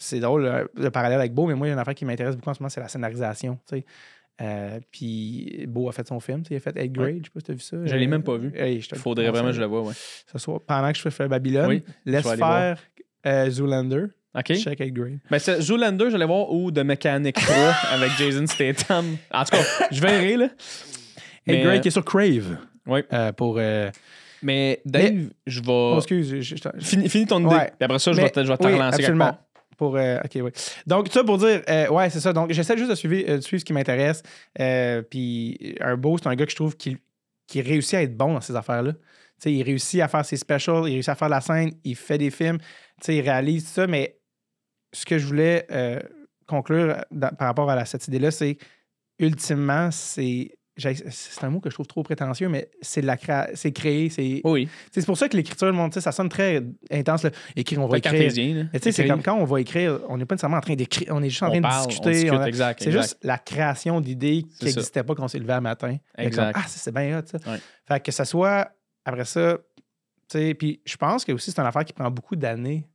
C'est 0.00 0.20
drôle, 0.20 0.44
euh, 0.44 0.64
le 0.76 0.90
parallèle 0.90 1.18
avec 1.18 1.32
Beau, 1.34 1.46
mais 1.46 1.54
moi, 1.54 1.66
il 1.66 1.70
y 1.70 1.72
a 1.72 1.74
une 1.74 1.80
affaire 1.80 1.94
qui 1.94 2.04
m'intéresse 2.04 2.36
beaucoup 2.36 2.50
en 2.50 2.54
ce 2.54 2.62
moment, 2.62 2.68
c'est 2.68 2.78
la 2.80 2.86
scénarisation, 2.86 3.58
tu 3.66 3.78
sais. 3.78 3.84
Euh, 4.40 4.78
puis 4.92 5.64
Beau 5.68 5.88
a 5.88 5.92
fait 5.92 6.06
son 6.06 6.20
film, 6.20 6.42
il 6.48 6.56
a 6.56 6.60
fait 6.60 6.80
8 6.80 6.92
grade, 6.92 7.18
je 7.18 7.24
sais 7.24 7.30
pas 7.34 7.40
si 7.40 7.46
tu 7.46 7.50
as 7.50 7.54
vu 7.54 7.60
ça. 7.60 7.76
Je 7.84 7.96
l'ai 7.96 8.06
même 8.06 8.22
pas 8.22 8.36
vu. 8.36 8.52
Il 8.56 8.82
faudrait 8.96 9.30
vraiment 9.30 9.48
que 9.48 9.54
je 9.54 9.60
le 9.60 9.66
vois. 9.66 9.82
Ouais. 9.82 9.94
Ce 10.30 10.38
soir, 10.38 10.60
pendant 10.60 10.92
que 10.92 10.98
je 10.98 11.08
fais 11.08 11.26
Babylone, 11.28 11.66
Oui, 11.68 11.82
laisse 12.06 12.28
faire 12.28 12.78
euh, 13.26 13.50
Zoolander. 13.50 14.04
OK. 14.36 14.54
Check 14.54 14.80
avec 14.80 14.92
Grey. 14.94 15.18
Ben, 15.30 15.38
Zoolander, 15.38 16.10
j'allais 16.10 16.26
voir, 16.26 16.52
ou 16.52 16.70
The 16.70 16.78
Mechanic 16.84 17.34
3 17.34 17.54
avec 17.92 18.10
Jason 18.18 18.46
Statham. 18.46 19.16
En 19.32 19.42
tout 19.44 19.56
cas, 19.56 19.64
je 19.90 20.00
verrai, 20.00 20.36
là. 20.36 20.48
Mais, 21.46 21.62
Grey 21.62 21.76
euh, 21.78 21.80
qui 21.80 21.88
est 21.88 21.92
sur 21.92 22.04
Crave. 22.04 22.58
Ouais. 22.86 23.04
Euh, 23.12 23.32
pour. 23.32 23.58
Mais 24.42 24.80
Dave, 24.84 25.30
je 25.46 25.60
vais. 25.60 25.66
Oh, 25.68 25.94
excuse, 25.96 26.40
je- 26.40 26.56
je- 26.56 27.08
Finis, 27.08 27.26
ton 27.26 27.40
idée. 27.40 27.54
Ouais. 27.56 27.66
Puis 27.76 27.84
après 27.84 27.98
ça, 27.98 28.12
je 28.12 28.20
vais 28.20 28.30
te, 28.30 28.44
je 28.44 28.48
vais 28.48 28.56
te 28.56 28.66
oui, 28.66 28.72
relancer 28.74 28.98
quelque 28.98 29.02
absolument. 29.06 29.24
part. 29.24 29.38
Pour, 29.78 29.96
euh, 29.96 30.18
ok, 30.24 30.42
oui. 30.42 30.50
Donc, 30.86 31.08
ça 31.08 31.22
pour 31.22 31.38
dire, 31.38 31.62
euh, 31.68 31.88
ouais, 31.88 32.10
c'est 32.10 32.18
ça. 32.18 32.32
Donc, 32.32 32.50
j'essaie 32.50 32.76
juste 32.76 32.90
de 32.90 32.96
suivre, 32.96 33.14
euh, 33.28 33.36
de 33.36 33.40
suivre 33.40 33.60
ce 33.60 33.64
qui 33.64 33.72
m'intéresse. 33.72 34.22
Puis, 35.08 35.76
un 35.80 35.96
beau, 35.96 36.18
c'est 36.18 36.26
un 36.26 36.34
gars 36.34 36.44
que 36.44 36.50
je 36.50 36.56
trouve 36.56 36.76
qui, 36.76 36.98
qui 37.46 37.62
réussit 37.62 37.94
à 37.94 38.02
être 38.02 38.16
bon 38.16 38.34
dans 38.34 38.40
ces 38.40 38.56
affaires-là. 38.56 38.92
Tu 38.92 38.98
sais, 39.38 39.52
il 39.52 39.62
réussit 39.62 40.00
à 40.00 40.08
faire 40.08 40.24
ses 40.24 40.36
specials, 40.36 40.88
il 40.88 40.94
réussit 40.94 41.10
à 41.10 41.14
faire 41.14 41.28
la 41.28 41.40
scène, 41.40 41.70
il 41.84 41.94
fait 41.94 42.18
des 42.18 42.32
films, 42.32 42.58
tu 42.58 42.66
sais, 43.02 43.16
il 43.16 43.20
réalise 43.20 43.68
ça. 43.68 43.86
Mais 43.86 44.18
ce 44.92 45.06
que 45.06 45.16
je 45.16 45.26
voulais 45.26 45.64
conclure 46.48 46.96
par 47.38 47.46
rapport 47.46 47.70
à 47.70 47.84
cette 47.84 48.08
idée-là, 48.08 48.32
c'est 48.32 48.58
ultimement, 49.20 49.92
c'est. 49.92 50.57
C'est 50.78 51.44
un 51.44 51.50
mot 51.50 51.60
que 51.60 51.68
je 51.70 51.74
trouve 51.74 51.86
trop 51.86 52.02
prétentieux, 52.02 52.48
mais 52.48 52.70
c'est 52.80 53.02
la 53.02 53.16
créa- 53.16 53.50
c'est 53.54 53.72
créer, 53.72 54.10
c'est 54.10 54.40
Oui. 54.44 54.68
c'est 54.92 55.04
pour 55.04 55.18
ça 55.18 55.28
que 55.28 55.36
l'écriture, 55.36 55.70
le 55.72 56.00
ça 56.00 56.12
sonne 56.12 56.28
très 56.28 56.62
intense. 56.90 57.24
Là. 57.24 57.30
Écrire, 57.56 57.82
on 57.82 57.86
va 57.88 57.98
écrire. 57.98 58.30
c'est 58.80 59.06
comme 59.06 59.22
quand 59.22 59.36
on 59.36 59.44
va 59.44 59.60
écrire, 59.60 60.00
on 60.08 60.16
n'est 60.16 60.24
pas 60.24 60.34
nécessairement 60.34 60.58
en 60.58 60.60
train 60.60 60.74
d'écrire, 60.74 61.08
on 61.10 61.22
est 61.22 61.30
juste 61.30 61.42
en 61.42 61.50
train 61.50 61.60
parle, 61.60 61.84
de 61.86 61.88
discuter. 61.88 62.30
on 62.30 62.44
exact, 62.44 62.82
C'est 62.82 62.92
juste 62.92 63.18
la 63.22 63.38
création 63.38 64.00
d'idées 64.00 64.44
qui 64.58 64.66
n'existaient 64.66 65.02
pas 65.02 65.14
quand 65.14 65.24
on 65.24 65.28
s'est 65.28 65.38
levé 65.38 65.52
un 65.52 65.60
matin. 65.60 65.96
Exact. 66.16 66.52
comme, 66.52 66.62
ah, 66.64 66.68
c'est 66.68 66.94
bien 66.94 67.18
hot, 67.18 67.22
ça. 67.26 67.38
Ouais. 67.50 67.58
Fait 67.86 68.00
que 68.00 68.12
ça 68.12 68.24
soit, 68.24 68.70
après 69.04 69.24
ça, 69.24 69.58
tu 70.30 70.38
sais, 70.38 70.54
puis 70.54 70.80
je 70.84 70.96
pense 70.96 71.24
que 71.24 71.32
aussi 71.32 71.50
c'est 71.50 71.60
une 71.60 71.66
affaire 71.66 71.84
qui 71.84 71.92
prend 71.92 72.10
beaucoup 72.10 72.36
d'années. 72.36 72.86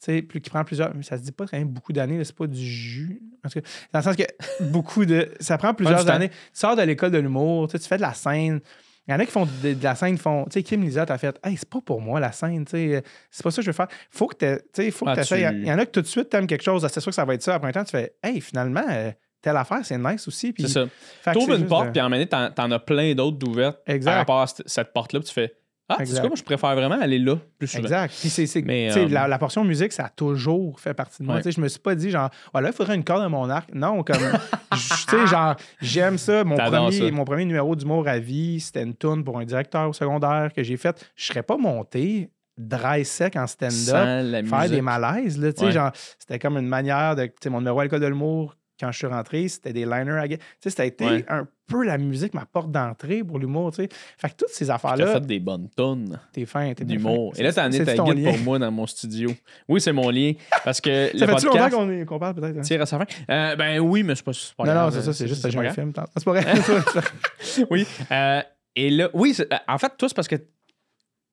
Sais, 0.00 0.22
plus, 0.22 0.40
qui 0.40 0.48
prend 0.48 0.64
plusieurs. 0.64 0.92
Ça 1.02 1.18
se 1.18 1.22
dit 1.22 1.30
pas 1.32 1.44
quand 1.46 1.58
même 1.58 1.68
beaucoup 1.68 1.92
d'années, 1.92 2.24
c'est 2.24 2.34
pas 2.34 2.46
du 2.46 2.58
jus. 2.64 3.20
En 3.44 3.50
tout 3.50 3.60
cas, 3.60 3.68
dans 3.92 3.98
le 3.98 4.02
sens 4.04 4.16
que 4.16 4.22
beaucoup 4.70 5.04
de. 5.04 5.30
Ça 5.40 5.58
prend 5.58 5.74
plusieurs 5.74 6.04
temps. 6.06 6.12
années. 6.12 6.30
Tu 6.30 6.34
sors 6.54 6.74
de 6.74 6.82
l'école 6.82 7.10
de 7.10 7.18
l'humour, 7.18 7.68
tu 7.68 7.78
fais 7.78 7.96
de 7.96 8.02
la 8.02 8.14
scène. 8.14 8.60
Il 9.06 9.12
y 9.12 9.14
en 9.14 9.18
a 9.18 9.26
qui 9.26 9.32
font 9.32 9.46
de, 9.62 9.74
de 9.74 9.84
la 9.84 9.94
scène, 9.94 10.16
font. 10.16 10.44
Tu 10.44 10.52
sais, 10.52 10.62
Kim 10.62 10.82
Lizotte 10.82 11.10
a 11.10 11.18
fait 11.18 11.38
Hey, 11.44 11.56
c'est 11.56 11.68
pas 11.68 11.80
pour 11.84 12.00
moi 12.00 12.18
la 12.20 12.32
scène, 12.32 12.64
tu 12.64 12.70
sais, 12.72 13.02
c'est 13.30 13.42
pas 13.42 13.50
ça 13.50 13.56
que 13.56 13.62
je 13.62 13.70
veux 13.70 13.74
faire. 13.74 13.88
Faut 14.10 14.26
que 14.26 14.60
tu 14.72 14.90
faut 14.90 15.04
que 15.04 15.10
Ah, 15.10 15.16
t'essayes. 15.16 15.46
tu- 15.50 15.56
Il 15.58 15.66
y 15.66 15.72
en 15.72 15.78
a 15.78 15.84
que 15.84 15.90
tout 15.90 16.00
de 16.02 16.06
suite 16.06 16.30
t'aimes 16.30 16.46
quelque 16.46 16.62
chose, 16.64 16.86
c'est 16.90 17.00
sûr 17.00 17.10
que 17.10 17.14
ça 17.16 17.24
va 17.26 17.34
être 17.34 17.42
ça. 17.42 17.54
Après 17.56 17.68
un 17.68 17.72
temps, 17.72 17.84
tu 17.84 17.90
fais 17.90 18.14
Hey, 18.22 18.40
finalement, 18.40 18.84
euh, 18.90 19.10
telle 19.42 19.56
affaire, 19.56 19.80
c'est 19.84 19.98
nice 19.98 20.26
aussi. 20.28 20.54
C'est 20.58 20.68
ça. 20.68 20.86
T'ouvres 21.32 21.54
une 21.56 21.66
porte, 21.66 21.86
de- 21.88 21.90
puis 21.92 22.00
en 22.00 22.08
minute, 22.08 22.28
t'en, 22.30 22.50
t'en 22.50 22.70
as 22.70 22.78
plein 22.78 23.14
d'autres 23.14 23.36
d'ouvertes 23.38 23.80
Exact. 23.86 24.10
par 24.10 24.18
rapport 24.18 24.40
à 24.42 24.46
cette, 24.46 24.66
cette 24.68 24.92
porte-là, 24.92 25.20
tu 25.20 25.32
fais 25.32 25.52
Ah, 25.92 25.96
Exact. 26.00 26.20
quoi, 26.20 26.28
moi, 26.28 26.36
je 26.36 26.42
préfère 26.42 26.74
vraiment 26.74 27.00
aller 27.00 27.18
là 27.18 27.36
plus 27.58 27.66
souvent. 27.66 27.82
Exact. 27.82 28.14
Puis 28.20 28.28
c'est, 28.30 28.46
c'est- 28.46 28.64
euh, 28.68 29.08
la, 29.08 29.26
la 29.28 29.38
portion 29.38 29.64
musique, 29.64 29.92
ça 29.92 30.04
a 30.04 30.08
toujours 30.08 30.78
fait 30.78 30.94
partie 30.94 31.22
de 31.22 31.26
moi. 31.26 31.36
Ouais. 31.40 31.50
Je 31.50 31.60
me 31.60 31.68
suis 31.68 31.80
pas 31.80 31.94
dit, 31.94 32.10
genre, 32.10 32.30
voilà, 32.52 32.68
il 32.68 32.74
faudrait 32.74 32.94
une 32.94 33.04
corde 33.04 33.22
à 33.22 33.28
mon 33.28 33.50
arc. 33.50 33.70
Non, 33.74 34.02
comme, 34.04 34.16
tu 34.72 34.78
sais, 34.78 35.26
genre, 35.26 35.56
j'aime 35.80 36.16
ça. 36.16 36.44
Mon 36.44 36.56
premier, 36.56 36.92
ça. 36.92 37.10
mon 37.10 37.24
premier 37.24 37.44
numéro 37.44 37.74
d'humour 37.74 38.06
à 38.08 38.18
vie, 38.18 38.60
c'était 38.60 38.82
une 38.84 38.94
tune 38.94 39.24
pour 39.24 39.38
un 39.38 39.44
directeur 39.44 39.88
au 39.88 39.92
secondaire 39.92 40.50
que 40.54 40.62
j'ai 40.62 40.76
faite. 40.76 41.10
Je 41.16 41.24
serais 41.26 41.42
pas 41.42 41.56
monté 41.56 42.30
dry 42.56 43.04
sec 43.04 43.36
en 43.36 43.46
stand-up, 43.46 44.46
faire 44.46 44.68
des 44.68 44.82
malaises. 44.82 45.38
Là, 45.40 45.50
Ouais. 45.60 45.72
genre, 45.72 45.90
c'était 46.18 46.38
comme 46.38 46.56
une 46.58 46.68
manière 46.68 47.16
de. 47.16 47.24
Tu 47.26 47.32
sais, 47.42 47.50
mon 47.50 47.58
numéro 47.58 47.80
à 47.80 47.84
l'école 47.84 48.00
de 48.00 48.06
l'humour, 48.06 48.54
quand 48.78 48.92
je 48.92 48.98
suis 48.98 49.06
rentré, 49.06 49.48
c'était 49.48 49.72
des 49.72 49.84
liners 49.84 50.18
à 50.20 50.84
été 50.84 51.04
Ouais. 51.06 51.24
un 51.28 51.46
peu 51.70 51.84
la 51.84 51.96
musique, 51.98 52.34
ma 52.34 52.44
porte 52.44 52.70
d'entrée 52.72 53.22
pour 53.24 53.38
l'humour. 53.38 53.70
Tu 53.72 53.82
sais. 53.84 53.88
Fait 54.18 54.28
que 54.30 54.34
toutes 54.36 54.48
ces 54.50 54.70
affaires-là, 54.70 55.06
fait 55.14 55.20
des 55.26 55.38
bonnes 55.40 55.68
tonnes 55.70 56.18
t'es 56.32 56.44
fin, 56.44 56.72
t'es 56.74 56.84
d'humour. 56.84 57.32
Et 57.38 57.42
là, 57.42 57.52
t'as 57.52 57.64
amené 57.64 57.84
ta 57.84 57.94
guide 57.94 58.18
lien. 58.18 58.30
pour 58.32 58.38
moi 58.40 58.58
dans 58.58 58.70
mon 58.70 58.86
studio. 58.86 59.30
Oui, 59.68 59.80
c'est 59.80 59.92
mon 59.92 60.10
lien. 60.10 60.32
Parce 60.64 60.80
que 60.80 61.10
Ça 61.18 61.26
le 61.26 61.32
longtemps 61.32 61.48
podcast 61.50 61.74
qu'on 61.74 61.90
est- 61.90 62.04
qu'on 62.04 62.18
parle 62.18 62.34
peut-être? 62.34 62.58
hein? 62.58 62.62
tire 62.62 62.82
à 62.82 62.86
sa 62.86 62.98
fin? 62.98 63.06
Euh, 63.30 63.56
ben 63.56 63.78
oui, 63.78 64.02
mais 64.02 64.14
c'est 64.16 64.24
pas, 64.24 64.32
Non, 64.58 64.64
grave. 64.64 64.84
non, 64.94 65.00
c'est 65.00 65.04
ça, 65.06 65.12
c'est 65.12 65.28
juste 65.28 65.44
que 65.44 65.50
j'ai 65.50 65.58
un 65.58 65.70
film. 65.72 65.92
C'est 66.16 66.24
pas 66.24 66.32
vrai. 66.32 66.44
Oui. 67.70 67.86
Euh, 68.10 68.42
et 68.76 68.90
là, 68.90 69.08
oui, 69.14 69.36
en 69.68 69.78
fait, 69.78 69.92
tout, 69.98 70.08
c'est 70.08 70.14
parce 70.14 70.28
que 70.28 70.36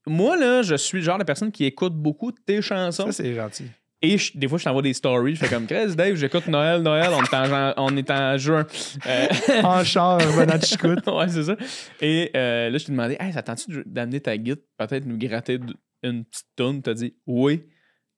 moi, 0.06 0.38
là, 0.38 0.62
je 0.62 0.76
suis 0.76 1.00
le 1.00 1.04
genre 1.04 1.18
de 1.18 1.24
personne 1.24 1.52
qui 1.52 1.66
écoute 1.66 1.94
beaucoup 1.94 2.32
tes 2.32 2.62
chansons. 2.62 3.08
ça, 3.08 3.12
c'est 3.12 3.34
gentil. 3.34 3.66
Et 4.02 4.18
je- 4.18 4.38
des 4.38 4.48
fois, 4.48 4.58
je 4.60 4.64
t'envoie 4.64 4.84
des 4.84 4.94
stories. 4.94 5.36
Je 5.36 5.40
fais 5.46 5.50
comme 5.54 5.66
Chris, 5.66 5.96
Dave, 5.96 6.16
j'écoute 6.16 6.48
Noël, 6.48 6.82
Noël, 6.84 7.10
on 7.12 7.24
est 7.24 7.34
en, 7.34 7.74
on 7.78 7.98
est 7.98 8.12
en 8.12 8.38
juin. 8.38 8.66
Euh, 9.08 9.28
En 9.64 9.84
char, 9.84 10.20
ouais, 10.38 11.28
c'est 11.30 11.44
ça. 11.44 11.56
Et 12.00 12.30
euh, 12.36 12.70
là, 12.70 12.78
je 12.78 12.86
t'ai 12.86 12.92
demandé, 12.92 13.18
hey, 13.20 13.34
ça 13.34 13.42
tente-tu 13.42 13.72
de- 13.72 13.84
d'amener 13.88 14.20
ta 14.20 14.38
guide, 14.38 14.60
peut-être 14.78 15.06
nous 15.06 15.18
gratter 15.18 15.60
une 16.04 16.26
petite 16.26 16.46
tonne? 16.56 16.82
T'as 16.84 16.94
dit 16.94 17.16
oui. 17.26 17.64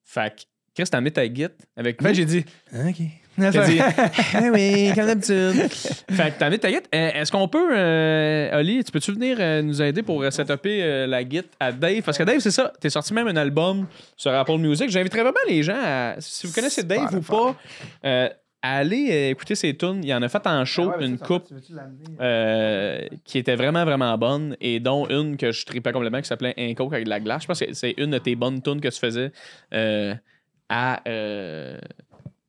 Fait 0.04 0.36
que, 0.36 0.42
Chris, 0.76 0.90
t'as 0.92 0.98
amené 0.98 1.12
ta 1.12 1.26
guide 1.28 1.54
avec 1.78 2.02
En 2.02 2.06
fait, 2.06 2.14
j'ai 2.14 2.26
dit, 2.26 2.44
OK. 2.74 2.98
Dit, 3.40 3.80
ah 3.80 4.42
oui, 4.54 4.92
comme 4.96 5.06
d'habitude. 5.08 5.70
fait 5.72 6.32
que 6.32 6.40
t'as 6.40 6.58
ta 6.58 6.72
guide. 6.72 6.84
Euh, 6.94 7.12
Est-ce 7.14 7.32
qu'on 7.32 7.48
peut, 7.48 7.70
euh, 7.78 8.60
Oli, 8.60 8.84
tu 8.84 8.92
peux-tu 8.92 9.12
venir 9.14 9.38
euh, 9.40 9.62
nous 9.62 9.82
aider 9.82 10.04
pour 10.04 10.22
euh, 10.22 10.30
setuper 10.32 10.84
euh, 10.84 11.08
la 11.08 11.24
guide 11.24 11.46
à 11.60 11.72
Dave? 11.72 12.02
Parce 12.02 12.18
que 12.18 12.24
Dave, 12.24 12.40
c'est 12.40 12.52
ça, 12.52 12.72
t'es 12.80 12.90
sorti 12.90 13.14
même 13.14 13.28
un 13.28 13.36
album 13.38 13.88
sur 14.16 14.32
Apple 14.34 14.58
Music. 14.58 14.90
J'inviterais 14.90 15.22
vraiment 15.22 15.38
les 15.48 15.64
gens 15.64 15.80
à, 15.82 16.16
si 16.20 16.48
vous 16.48 16.54
connaissez 16.54 16.84
Dave 16.84 17.14
ou 17.16 17.22
pas, 17.22 17.56
euh, 18.06 18.30
à 18.62 18.78
aller 18.80 19.08
euh, 19.10 19.30
écouter 19.32 19.56
ses 19.56 19.76
tunes. 19.78 20.02
Il 20.04 20.14
en 20.14 20.22
a 20.22 20.28
fait 20.28 20.46
en 20.46 20.66
show 20.66 20.92
une 21.00 21.18
coupe 21.18 21.48
euh, 22.20 23.00
qui 23.24 23.38
était 23.38 23.56
vraiment, 23.56 23.86
vraiment 23.86 24.18
bonne 24.18 24.56
et 24.60 24.80
dont 24.80 25.08
une 25.08 25.38
que 25.38 25.52
je 25.52 25.66
tripais 25.66 25.92
complètement 25.94 26.22
qui 26.22 26.28
s'appelait 26.28 26.54
Un 26.58 26.74
coke 26.74 26.92
avec 26.94 27.06
de 27.06 27.10
la 27.10 27.20
glace. 27.22 27.44
Je 27.44 27.48
pense 27.48 27.60
que 27.60 27.74
c'est 27.74 27.94
une 27.98 28.12
de 28.12 28.18
tes 28.18 28.36
bonnes 28.36 28.62
tunes 28.62 28.82
que 28.82 28.90
tu 28.90 29.00
faisais 29.00 29.32
euh, 29.74 30.14
à, 30.68 31.02
euh, 31.08 31.78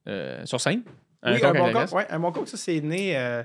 euh, 0.08 0.44
sur 0.46 0.60
scène? 0.60 0.82
Un 1.22 1.34
Oui, 1.34 1.44
un 1.44 1.52
bon 1.52 1.72
coke, 1.72 1.92
ouais, 1.92 2.06
un 2.10 2.18
bon 2.18 2.32
coke, 2.32 2.48
ça, 2.48 2.56
c'est 2.56 2.80
né... 2.80 3.16
euh, 3.18 3.42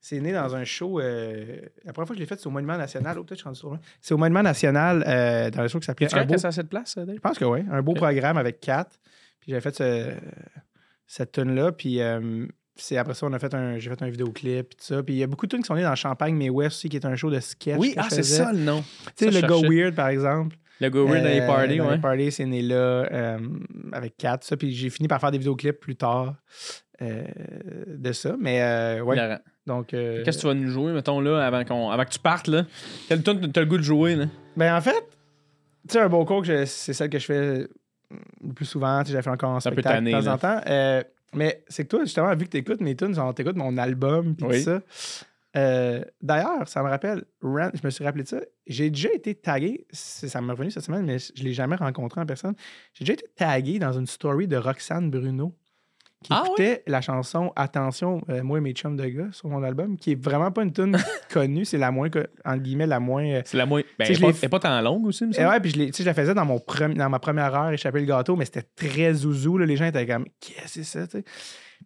C'est 0.00 0.20
né 0.20 0.32
dans 0.32 0.54
un 0.54 0.64
show. 0.64 1.00
euh, 1.00 1.60
la 1.84 1.92
première 1.92 2.06
fois 2.06 2.14
que 2.14 2.14
je 2.14 2.20
l'ai 2.20 2.26
fait, 2.26 2.38
c'est 2.38 2.46
au 2.46 2.50
Monument 2.50 2.76
National. 2.78 3.18
Oh, 3.18 3.24
peut-être 3.24 3.38
je 3.44 3.52
suis 3.54 3.66
rendu. 3.66 3.80
C'est 4.00 4.14
au 4.14 4.18
Monument 4.18 4.42
National, 4.44 5.00
dans 5.50 5.60
un 5.62 5.68
show 5.68 5.80
qui 5.80 5.86
s'appelait 5.86 6.06
Tu 6.06 6.16
Un 6.16 6.24
beau 6.24 6.46
à 6.46 6.52
cette 6.52 6.68
place, 6.68 6.96
Dave? 6.96 7.14
Je 7.16 7.20
pense 7.20 7.38
que 7.38 7.44
oui. 7.44 7.60
Un 7.70 7.82
beau 7.82 7.94
programme 7.94 8.36
avec 8.38 8.60
quatre. 8.60 8.98
Puis 9.40 9.50
j'avais 9.50 9.60
fait 9.60 9.74
ce- 9.74 10.14
cette 11.06 11.32
tune-là. 11.32 11.72
Puis 11.72 12.00
c'est 12.76 12.96
après 12.96 13.14
ça, 13.14 13.26
on 13.26 13.32
a 13.32 13.40
fait 13.40 13.52
un, 13.54 13.78
j'ai 13.80 13.90
fait 13.90 14.00
un 14.02 14.08
vidéoclip. 14.08 14.68
Puis 14.68 14.76
tout 14.78 14.84
ça. 14.94 15.02
Puis 15.02 15.14
il 15.14 15.18
y 15.18 15.22
a 15.24 15.26
beaucoup 15.26 15.46
de 15.46 15.50
tunes 15.50 15.62
qui 15.62 15.66
sont 15.66 15.74
nées 15.74 15.82
dans 15.82 15.96
Champagne, 15.96 16.36
mais 16.36 16.48
West 16.48 16.76
aussi, 16.76 16.88
qui 16.88 16.96
est 16.96 17.04
un 17.04 17.16
show 17.16 17.28
de 17.28 17.40
sketch. 17.40 17.76
Oui, 17.76 17.94
ah, 17.96 18.06
c'est 18.08 18.22
ça 18.22 18.52
le 18.52 18.60
nom. 18.60 18.84
Tu 19.16 19.30
sais, 19.32 19.40
le 19.40 19.46
Go. 19.48 19.62
Weird, 19.68 19.96
par 19.96 20.08
exemple. 20.08 20.56
Le 20.80 20.90
Go 20.90 21.06
Weird 21.06 21.24
dans 21.24 21.28
les 21.30 21.40
Euh, 21.40 21.46
parties, 21.46 21.80
ouais. 21.80 21.90
les 21.96 21.98
parties, 22.00 22.32
c'est 22.32 22.46
né 22.46 22.62
là 22.62 22.74
euh, 22.76 23.38
avec 23.92 24.16
quatre. 24.16 24.44
Ça. 24.44 24.56
Puis 24.56 24.72
j'ai 24.72 24.90
fini 24.90 25.08
par 25.08 25.20
faire 25.20 25.30
des 25.30 25.38
vidéoclips 25.38 25.80
plus 25.80 25.96
tard 25.96 26.34
euh, 27.02 27.24
de 27.86 28.12
ça. 28.12 28.36
Mais 28.40 28.62
euh, 28.62 29.00
ouais. 29.02 29.16
Hilarant. 29.16 29.38
Donc. 29.66 29.92
euh, 29.94 30.22
Qu'est-ce 30.24 30.38
que 30.38 30.42
tu 30.42 30.46
vas 30.48 30.54
nous 30.54 30.68
jouer, 30.70 30.92
mettons, 30.92 31.20
là, 31.20 31.44
avant, 31.46 31.64
qu'on, 31.64 31.90
avant 31.90 32.04
que 32.04 32.10
tu 32.10 32.18
partes, 32.20 32.48
là? 32.48 32.64
Quelle 33.08 33.22
tune 33.22 33.50
t'as 33.52 33.60
le 33.60 33.66
goût 33.66 33.78
de 33.78 33.82
jouer, 33.82 34.14
là? 34.16 34.26
Ben 34.56 34.74
en 34.76 34.80
fait, 34.80 35.04
tu 35.88 35.92
sais, 35.94 36.00
un 36.00 36.08
beau 36.08 36.26
je- 36.44 36.64
c'est 36.64 36.92
celle 36.92 37.10
que 37.10 37.18
je 37.18 37.24
fais 37.26 37.68
le 38.42 38.52
plus 38.54 38.64
souvent. 38.64 39.02
Tu 39.02 39.10
sais, 39.10 39.16
J'ai 39.16 39.22
fait 39.22 39.30
encore 39.30 39.50
en 39.50 39.60
spectacle 39.60 39.88
tanné, 39.96 40.12
de 40.12 40.18
temps 40.18 40.24
là. 40.24 40.34
en 40.34 40.38
temps. 40.38 40.60
Euh, 40.66 41.02
mais 41.34 41.62
c'est 41.68 41.84
que 41.84 41.88
toi, 41.88 42.00
justement, 42.04 42.34
vu 42.34 42.46
que 42.46 42.50
tu 42.50 42.56
écoutes 42.56 42.80
mes 42.80 42.96
tunes, 42.96 43.14
genre, 43.14 43.34
t'écoutes 43.34 43.56
mon 43.56 43.76
album, 43.76 44.34
puis 44.34 44.46
Oui. 44.46 44.64
tout 44.64 44.70
ça. 44.70 44.80
Euh, 45.58 46.04
D'ailleurs, 46.22 46.68
ça 46.68 46.82
me 46.82 46.88
rappelle, 46.88 47.24
Rand- 47.42 47.70
je 47.74 47.80
me 47.84 47.90
suis 47.90 48.04
rappelé 48.04 48.22
de 48.24 48.28
ça. 48.28 48.40
J'ai 48.66 48.90
déjà 48.90 49.12
été 49.12 49.34
tagué, 49.34 49.86
ça 49.92 50.40
m'est 50.40 50.52
revenu 50.52 50.70
cette 50.70 50.84
semaine, 50.84 51.04
mais 51.04 51.18
je 51.18 51.42
l'ai 51.42 51.52
jamais 51.52 51.76
rencontré 51.76 52.20
en 52.20 52.26
personne. 52.26 52.54
J'ai 52.94 53.04
déjà 53.04 53.14
été 53.14 53.26
tagué 53.36 53.78
dans 53.78 53.92
une 53.92 54.06
story 54.06 54.46
de 54.46 54.56
Roxane 54.56 55.10
Bruno 55.10 55.54
qui 56.24 56.32
Ah 56.32 56.42
écoutait 56.46 56.82
la 56.88 57.00
chanson 57.00 57.52
Attention, 57.54 58.20
euh, 58.28 58.42
moi 58.42 58.58
et 58.58 58.60
mes 58.60 58.72
chums 58.72 58.96
de 58.96 59.06
gars 59.06 59.28
sur 59.30 59.48
mon 59.48 59.62
album, 59.62 59.96
qui 59.96 60.12
est 60.12 60.20
vraiment 60.20 60.50
pas 60.50 60.62
une 60.64 60.72
tune 60.72 60.96
connue, 61.32 61.64
c'est 61.64 61.78
la 61.78 61.90
moins, 61.92 62.08
entre 62.44 62.58
guillemets, 62.62 62.88
la 62.88 62.98
moins. 62.98 63.24
euh, 63.24 63.42
C'est 63.44 63.56
la 63.56 63.66
moins. 63.66 63.82
Ben, 63.98 64.06
elle 64.10 64.20
pas, 64.20 64.30
elle 64.42 64.48
pas 64.50 64.58
tant 64.58 64.80
longue 64.80 65.06
aussi, 65.06 65.24
me 65.26 65.30
et 65.30 65.34
semble. 65.34 65.48
ouais, 65.48 65.60
puis 65.60 65.70
je, 65.70 65.96
je 65.96 66.04
la 66.04 66.14
faisais 66.14 66.34
dans, 66.34 66.44
mon 66.44 66.58
premi- 66.58 66.96
dans 66.96 67.08
ma 67.08 67.20
première 67.20 67.54
heure, 67.54 67.70
échapper 67.70 68.00
le 68.00 68.06
gâteau, 68.06 68.34
mais 68.34 68.44
c'était 68.46 68.62
très 68.74 69.14
zouzou. 69.14 69.58
là. 69.58 69.66
Les 69.66 69.76
gens 69.76 69.84
étaient 69.86 70.06
comme, 70.06 70.26
qu'est-ce 70.40 70.62
que 70.62 70.68
c'est 70.68 70.84
ça, 70.84 71.06
tu 71.06 71.18
sais? 71.18 71.24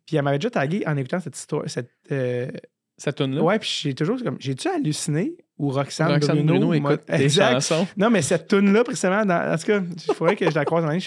Puis 0.06 0.16
elle 0.16 0.22
m'avait 0.22 0.38
déjà 0.38 0.48
tagué 0.50 0.82
en 0.86 0.96
écoutant 0.96 1.20
cette 1.20 1.36
histoire. 1.36 1.64
Cette, 1.68 1.90
euh, 2.10 2.50
Cette 2.96 3.16
tune-là? 3.16 3.42
Ouais, 3.42 3.58
puis 3.58 3.80
j'ai 3.82 3.94
toujours 3.94 4.22
comme, 4.22 4.36
j'ai-tu 4.38 4.68
halluciné 4.68 5.34
ou 5.58 5.70
Roxane, 5.70 6.12
Roxane 6.12 6.44
Bruno, 6.44 6.68
Bruno, 6.68 6.74
écoute 6.74 7.02
Exact. 7.08 7.52
chansons. 7.54 7.86
Non, 7.96 8.10
mais 8.10 8.22
cette 8.22 8.48
tune-là, 8.48 8.84
précisément, 8.84 9.24
dans... 9.24 9.52
en 9.52 9.56
tout 9.56 9.66
cas, 9.66 9.80
il 10.08 10.14
faudrait 10.14 10.36
que 10.36 10.48
je 10.48 10.54
la 10.54 10.64
croise 10.64 10.84
en 10.84 10.90
ligne. 10.90 11.00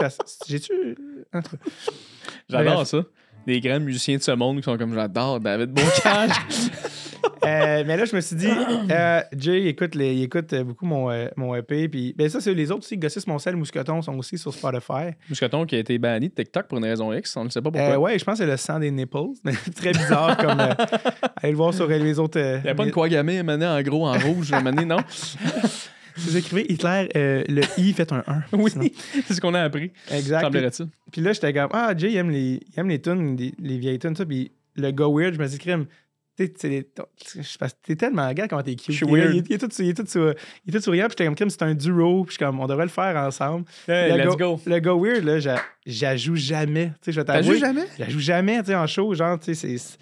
J'ai-tu. 0.47 0.97
J'adore 2.49 2.87
ça. 2.87 3.03
Des 3.45 3.59
grands 3.59 3.79
musiciens 3.79 4.17
de 4.17 4.23
ce 4.23 4.31
monde 4.31 4.57
qui 4.57 4.63
sont 4.63 4.77
comme 4.77 4.93
j'adore 4.93 5.39
David 5.39 5.71
Bocage. 5.71 6.31
Euh, 7.45 7.83
mais 7.85 7.97
là, 7.97 8.05
je 8.05 8.15
me 8.15 8.21
suis 8.21 8.35
dit, 8.35 8.47
euh, 8.91 9.21
Jay, 9.37 9.61
il 9.61 9.67
écoute, 9.67 9.93
les- 9.95 10.13
il 10.15 10.23
écoute 10.23 10.51
euh, 10.53 10.63
beaucoup 10.63 10.85
mon, 10.85 11.11
euh, 11.11 11.27
mon 11.35 11.53
EP. 11.55 11.87
Puis, 11.89 12.13
ben 12.17 12.27
ça, 12.29 12.39
c'est 12.41 12.53
les 12.53 12.71
autres 12.71 12.83
aussi. 12.85 12.97
Gossis, 12.97 13.23
Moncel, 13.27 13.55
Mousqueton 13.55 14.01
sont 14.01 14.17
aussi 14.17 14.37
sur 14.37 14.53
Spotify. 14.53 15.11
Mousqueton 15.29 15.65
qui 15.65 15.75
a 15.75 15.79
été 15.79 15.97
banni 15.97 16.29
de 16.29 16.33
TikTok 16.33 16.67
pour 16.67 16.77
une 16.79 16.85
raison 16.85 17.13
X, 17.13 17.35
on 17.37 17.45
ne 17.45 17.49
sait 17.49 17.61
pas 17.61 17.71
pourquoi. 17.71 17.91
Euh, 17.93 17.97
ouais, 17.97 18.17
je 18.17 18.23
pense 18.25 18.39
que 18.39 18.45
c'est 18.45 18.51
le 18.51 18.57
sang 18.57 18.79
des 18.79 18.91
nipples. 18.91 19.17
Très 19.75 19.91
bizarre 19.91 20.37
comme. 20.37 20.59
allez 21.37 21.51
le 21.51 21.57
voir 21.57 21.73
sur 21.73 21.87
les 21.87 22.19
autres. 22.19 22.39
Il 22.39 22.43
n'y 22.43 22.69
avait 22.69 22.75
pas 22.75 22.85
une 22.85 22.91
quoi 22.91 23.07
gamer 23.09 23.43
mané 23.43 23.65
en 23.65 23.81
gros, 23.81 24.07
en 24.07 24.17
rouge, 24.17 24.51
mané, 24.51 24.85
non? 24.85 24.97
Vous 26.17 26.37
écrivez 26.37 26.65
Hitler, 26.71 27.09
euh, 27.17 27.43
le 27.49 27.61
I 27.77 27.91
fait 27.91 28.11
un 28.13 28.23
1. 28.25 28.43
Oui, 28.53 28.71
c'est 29.27 29.33
ce 29.33 29.41
qu'on 29.41 29.53
a 29.53 29.61
appris, 29.61 29.91
Exact. 30.09 30.49
Puis, 30.49 30.87
puis 31.11 31.21
là, 31.21 31.33
j'étais 31.33 31.51
comme, 31.51 31.69
ah, 31.73 31.93
Jay, 31.95 32.11
il 32.11 32.15
aime 32.17 32.29
les, 32.29 32.61
il 32.73 32.79
aime 32.79 32.87
les 32.87 33.01
tunes, 33.01 33.35
les, 33.35 33.53
les 33.59 33.77
vieilles 33.77 33.99
tunes, 33.99 34.15
ça. 34.15 34.25
Puis 34.25 34.51
le 34.77 34.91
gars 34.91 35.07
weird, 35.09 35.33
je 35.33 35.39
me 35.39 35.45
dis, 35.47 35.57
crime. 35.57 35.85
T'es, 36.37 36.49
t'es, 36.49 36.85
je 37.35 37.57
pense- 37.57 37.79
t'es 37.81 37.95
tellement 37.95 38.29
gars 38.33 38.47
comment 38.49 38.61
t'es 38.61 38.75
cute. 38.75 38.91
Je 38.91 38.97
suis 38.97 39.05
Il 39.07 39.15
est- 39.17 39.21
weird. 39.21 39.35
Il, 39.35 39.43
il 39.49 39.53
est 39.53 39.57
tout, 39.57 39.69
il, 39.79 39.89
est 39.89 39.93
tout, 39.93 40.05
sou- 40.05 40.33
il 40.65 40.75
est 40.75 40.77
tout 40.77 40.83
souriant. 40.83 41.05
Puis 41.07 41.15
j'étais 41.17 41.33
comme, 41.35 41.49
c'est 41.49 41.63
un 41.63 41.73
duo. 41.73 42.25
Puis 42.25 42.35
je 42.37 42.45
comme, 42.45 42.59
on 42.59 42.67
devrait 42.67 42.85
le 42.85 42.89
faire 42.89 43.15
ensemble. 43.15 43.65
Hey, 43.87 44.11
le, 44.11 44.23
let's 44.25 44.35
go. 44.35 44.59
le 44.65 44.79
weird, 44.81 45.23
là, 45.23 45.39
j'a- 45.39 45.61
j'ajoue 45.85 46.35
jamais. 46.35 46.87
Tu 46.87 47.05
sais, 47.05 47.11
je 47.13 47.19
vais 47.21 47.25
T'as 47.25 47.33
t'avouer. 47.35 47.57
joué 47.57 47.59
jamais? 47.59 47.85
Jamais, 48.19 48.59
tu 48.59 48.65
sais, 48.67 48.75
en 48.75 48.85
show. 48.85 49.13
Genre, 49.13 49.39
tu 49.39 49.55
sais, 49.55 49.77
c'est-. 49.77 49.97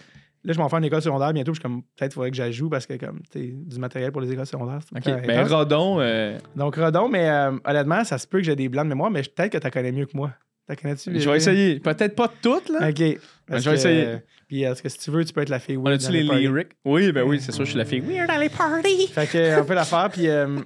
Là, 0.45 0.51
je 0.53 0.57
m'en 0.57 0.67
fais 0.67 0.77
une 0.77 0.83
école 0.85 1.01
secondaire 1.01 1.31
bientôt. 1.33 1.51
puis 1.51 1.61
Je 1.63 1.67
suis 1.67 1.69
comme, 1.71 1.83
peut-être 1.83 2.09
qu'il 2.09 2.15
faudrait 2.15 2.31
que 2.31 2.35
j'ajoue 2.37 2.67
parce 2.69 2.85
que, 2.85 2.95
comme, 2.95 3.21
tu 3.31 3.51
du 3.53 3.77
matériel 3.79 4.11
pour 4.11 4.19
les 4.21 4.31
écoles 4.31 4.45
secondaires. 4.47 4.79
Ok, 4.93 5.03
temps 5.03 5.17
ben. 5.25 5.47
Rodon, 5.47 5.97
euh, 6.01 6.37
Donc, 6.55 6.75
Rodon, 6.75 7.07
mais 7.09 7.29
euh, 7.29 7.51
honnêtement, 7.63 8.03
ça 8.03 8.17
se 8.17 8.27
peut 8.27 8.39
que 8.39 8.43
j'ai 8.43 8.55
des 8.55 8.67
blancs 8.69 8.83
de 8.85 8.89
mémoire, 8.89 9.09
mais 9.11 9.21
peut-être 9.21 9.51
que 9.53 9.57
tu 9.59 9.69
connais 9.71 9.91
mieux 9.93 10.05
que 10.07 10.17
moi. 10.17 10.31
T'as 10.67 10.75
connais-tu? 10.77 11.19
je 11.19 11.29
vais 11.29 11.37
essayer. 11.37 11.79
Peut-être 11.79 12.15
pas 12.15 12.31
toutes, 12.41 12.69
là. 12.69 12.89
OK. 12.89 12.97
Je 12.99 13.69
vais 13.69 13.75
essayer. 13.75 14.05
euh, 14.05 14.17
Puis, 14.47 14.63
est-ce 14.63 14.81
que 14.81 14.87
si 14.89 14.97
tu 14.97 15.11
veux, 15.11 15.25
tu 15.25 15.33
peux 15.33 15.41
être 15.41 15.49
la 15.49 15.59
fille 15.59 15.75
On 15.77 15.83
weird 15.83 15.95
a-tu 16.01 16.05
dans 16.25 16.33
les 16.35 16.39
lyrics? 16.41 16.69
Oui, 16.85 17.11
ben 17.11 17.23
oui, 17.23 17.39
c'est 17.41 17.51
sûr, 17.51 17.65
je 17.65 17.71
suis 17.71 17.77
la 17.77 17.85
fille. 17.85 17.99
Weird 17.99 18.27
dans 18.29 18.37
les 18.39 18.49
parties. 18.49 19.07
Fait 19.07 19.27
que, 19.27 19.61
on 19.61 19.65
peut 19.65 19.73
la 19.73 19.83
faire, 19.83 20.09
puis 20.09 20.27
euh, 20.29 20.57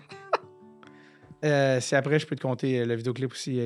euh, 1.45 1.80
si 1.80 1.95
après, 1.95 2.20
je 2.20 2.28
peux 2.28 2.36
te 2.36 2.41
compter 2.41 2.80
euh, 2.82 2.86
le 2.86 2.95
vidéoclip 2.95 3.32
aussi. 3.32 3.60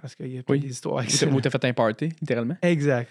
parce 0.00 0.14
qu'il 0.14 0.34
y 0.34 0.38
a 0.38 0.42
plein 0.42 0.54
Oui. 0.56 0.60
des 0.60 0.68
histoires 0.70 0.98
avec 0.98 1.10
ça. 1.10 1.26
t'as- 1.26 1.50
fait 1.50 1.64
un 1.64 1.72
party, 1.72 2.10
littéralement. 2.20 2.56
Exact. 2.60 3.08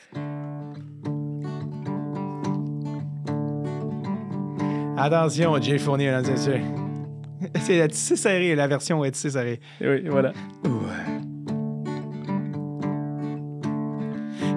Attention, 4.98 5.60
Jay 5.62 5.78
Fournier, 5.80 6.06
mesdames 6.12 6.26
et 6.26 6.32
messieurs. 6.32 6.62
C'est 7.62 7.92
serrée, 8.16 8.56
la 8.56 8.68
version 8.68 9.04
est 9.04 9.16
serrée. 9.16 9.60
Oui, 9.82 10.08
voilà. 10.08 10.34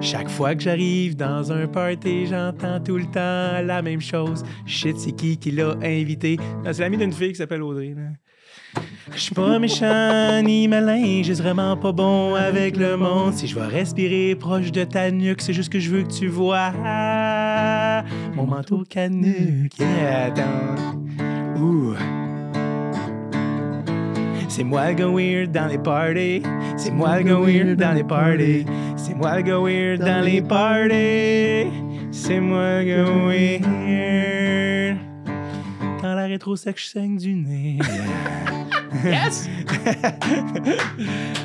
Chaque 0.09 0.29
fois 0.29 0.55
que 0.55 0.61
j'arrive 0.63 1.17
dans 1.17 1.51
un 1.51 1.67
party, 1.67 2.27
j'entends 2.27 2.79
tout 2.79 2.95
le 2.95 3.03
temps 3.07 3.61
la 3.61 3.81
même 3.81 3.99
chose. 3.99 4.41
Shit, 4.65 4.97
c'est 4.97 5.11
qui 5.11 5.35
qui 5.35 5.51
l'a 5.51 5.75
invité? 5.83 6.37
C'est 6.63 6.79
l'ami 6.79 6.95
d'une 6.95 7.11
fille 7.11 7.31
qui 7.31 7.35
s'appelle 7.35 7.61
Audrey. 7.61 7.93
Je 9.13 9.19
suis 9.19 9.35
pas 9.35 9.59
méchant 9.59 10.41
ni 10.43 10.69
malin, 10.69 11.23
j'ai 11.23 11.33
vraiment 11.33 11.75
pas 11.75 11.91
bon 11.91 12.35
avec 12.35 12.77
le 12.77 12.95
monde. 12.95 13.33
Si 13.33 13.47
je 13.47 13.55
vais 13.59 13.67
respirer 13.67 14.33
proche 14.35 14.71
de 14.71 14.85
ta 14.85 15.11
nuque, 15.11 15.41
c'est 15.41 15.51
juste 15.51 15.69
que 15.69 15.79
je 15.79 15.89
veux 15.91 16.03
que 16.03 16.13
tu 16.13 16.27
vois 16.27 16.71
mon 18.33 18.47
manteau 18.47 18.85
canuc. 18.89 19.77
Yeah, 19.77 20.27
attends. 20.27 20.75
Ouh. 21.59 21.95
C'est 24.47 24.63
moi 24.63 24.87
le 24.87 24.93
gars 24.95 25.07
weird 25.07 25.51
dans 25.51 25.67
les 25.67 25.77
parties. 25.77 26.41
C'est 26.77 26.91
moi 26.91 27.17
le 27.19 27.23
gars 27.23 27.39
weird 27.39 27.75
dans 27.77 27.93
les 27.93 28.05
parties. 28.05 28.65
C'est 29.17 29.23
moi 29.23 29.41
gars 29.41 29.57
weird 29.57 29.99
dans 29.99 30.23
les 30.23 30.41
parties. 30.43 31.71
C'est 32.11 32.39
moi 32.39 32.83
gars 32.83 33.03
weird. 33.03 33.63
Quand 35.99 36.13
la 36.13 36.27
rétro 36.27 36.55
sec, 36.55 36.77
je 36.79 36.85
saigne 36.85 37.17
du 37.17 37.33
nez. 37.33 37.79
Yes! 39.03 39.49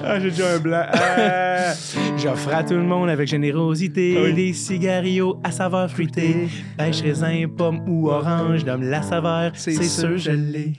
ah, 0.05 0.21
j'ai 0.21 0.31
déjà 0.31 0.55
un 0.55 0.59
blanc. 0.59 0.87
Ah. 0.93 1.73
J'offre 2.17 2.55
à 2.55 2.63
tout 2.63 2.75
le 2.75 2.83
monde 2.85 3.11
avec 3.11 3.27
générosité 3.27 4.17
Ah 4.17 4.23
oui. 4.27 4.33
des 4.33 4.53
cigarios 4.53 5.41
à 5.43 5.51
saveur 5.51 5.91
fruitée. 5.91 6.49
Pêche, 6.79 7.03
raisin, 7.03 7.47
pomme 7.57 7.83
ou 7.89 8.09
orange, 8.09 8.65
donne 8.65 8.85
la 8.85 9.03
saveur, 9.03 9.53
c'est 9.55 9.83
sûr 9.83 10.17
je 10.19 10.31
l'ai. 10.31 10.75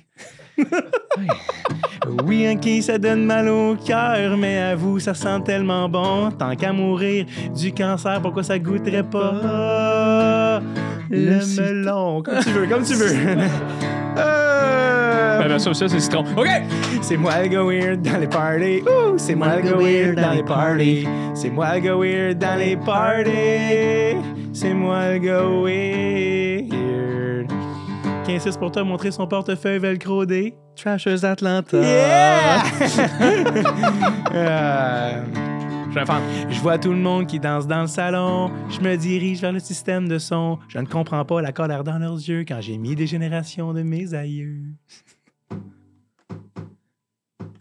Oui, 2.26 2.48
ok, 2.54 2.82
ça 2.84 2.98
donne 2.98 3.26
mal 3.26 3.48
au 3.48 3.76
cœur, 3.76 4.38
mais 4.38 4.60
à 4.60 4.76
vous, 4.76 5.00
ça 5.00 5.14
sent 5.14 5.40
tellement 5.46 5.88
bon. 5.88 6.30
Tant 6.32 6.56
qu'à 6.56 6.74
mourir 6.74 7.26
du 7.56 7.72
cancer, 7.74 8.22
pourquoi 8.22 8.44
ça 8.44 8.60
goûterait 8.60 9.04
pas 9.04 10.62
le 11.10 11.40
Le 11.40 11.62
melon? 11.62 12.22
Comme 12.22 12.40
tu 12.40 12.50
veux, 12.50 12.68
comme 12.68 12.84
tu 12.84 12.94
veux. 12.94 13.12
Euh, 14.16 15.40
Ben, 15.42 15.48
ben, 15.48 15.58
ça, 15.58 15.74
ça, 15.74 15.88
c'est 15.88 16.00
citron. 16.00 16.24
OK! 16.38 16.48
c'est 17.02 17.18
moi 17.18 17.32
le 17.42 17.48
gars 17.48 17.64
weird 17.64 18.02
dans 18.04 18.20
les 18.20 18.28
parties. 18.28 18.82
Ouh, 18.84 19.18
c'est 19.18 19.34
moi 19.34 19.56
le 19.56 19.62
gars 19.64 19.76
weird 19.76 20.16
dans 20.22 20.32
les 20.34 20.44
parties. 20.44 21.08
C'est 21.34 21.50
moi 21.50 21.74
le 21.74 21.80
gars 21.80 21.96
weird 21.96 22.38
dans 22.38 22.60
les 22.60 22.76
parties. 22.78 24.18
C'est 24.54 24.74
moi 24.76 25.14
le 25.14 25.18
gars 25.18 25.42
weird. 25.42 26.53
15 28.26 28.58
pour 28.58 28.72
toi 28.72 28.84
montrer 28.86 29.12
son 29.12 29.28
portefeuille 29.28 29.80
velcrodé. 29.80 30.56
Trashers 30.76 31.26
Atlanta. 31.26 31.78
Yeah! 31.78 32.64
Euh, 34.36 35.24
je 36.50 36.60
vois 36.60 36.80
tout 36.80 36.92
le 36.92 36.98
monde 36.98 37.28
qui 37.28 37.40
danse 37.40 37.68
dans 37.68 37.82
le 37.82 37.88
salon. 37.88 38.50
Je 38.70 38.80
me 38.80 38.96
dirige 38.96 39.42
vers 39.42 39.52
le 39.52 39.60
système 39.60 40.08
de 40.08 40.18
son. 40.18 40.58
Je 40.68 40.80
ne 40.80 40.88
comprends 40.88 41.24
pas 41.24 41.40
la 41.40 41.52
colère 41.52 41.84
dans 41.84 42.00
leurs 42.00 42.16
yeux 42.16 42.46
quand 42.48 42.62
j'ai 42.62 42.80
mis 42.80 42.96
des 42.96 43.06
générations 43.06 43.74
de 43.74 43.84
mes 43.84 44.16
aïeux. 44.16 44.64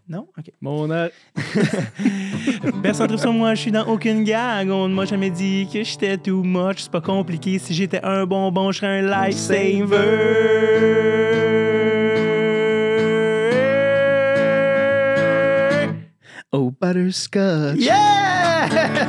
Non? 0.08 0.26
OK. 0.36 0.50
Mon 0.60 0.90
âge. 0.90 1.12
Personne 2.82 3.06
trouve 3.06 3.20
sur 3.20 3.32
moi, 3.32 3.54
je 3.54 3.60
suis 3.60 3.70
dans 3.70 3.86
aucune 3.86 4.24
gang. 4.24 4.68
On 4.70 4.88
ne 4.88 4.94
m'a 4.94 5.04
jamais 5.04 5.30
dit 5.30 5.68
que 5.72 5.84
j'étais 5.84 6.18
too 6.18 6.42
much. 6.42 6.78
C'est 6.82 6.90
pas 6.90 7.00
compliqué. 7.00 7.58
Si 7.58 7.72
j'étais 7.72 8.00
un 8.02 8.26
bonbon, 8.26 8.72
je 8.72 8.78
serais 8.78 8.98
un 8.98 9.02
lifesaver. 9.02 9.86
Oh, 16.52 16.70
butterscotch. 16.78 17.78
Yeah! 17.78 18.68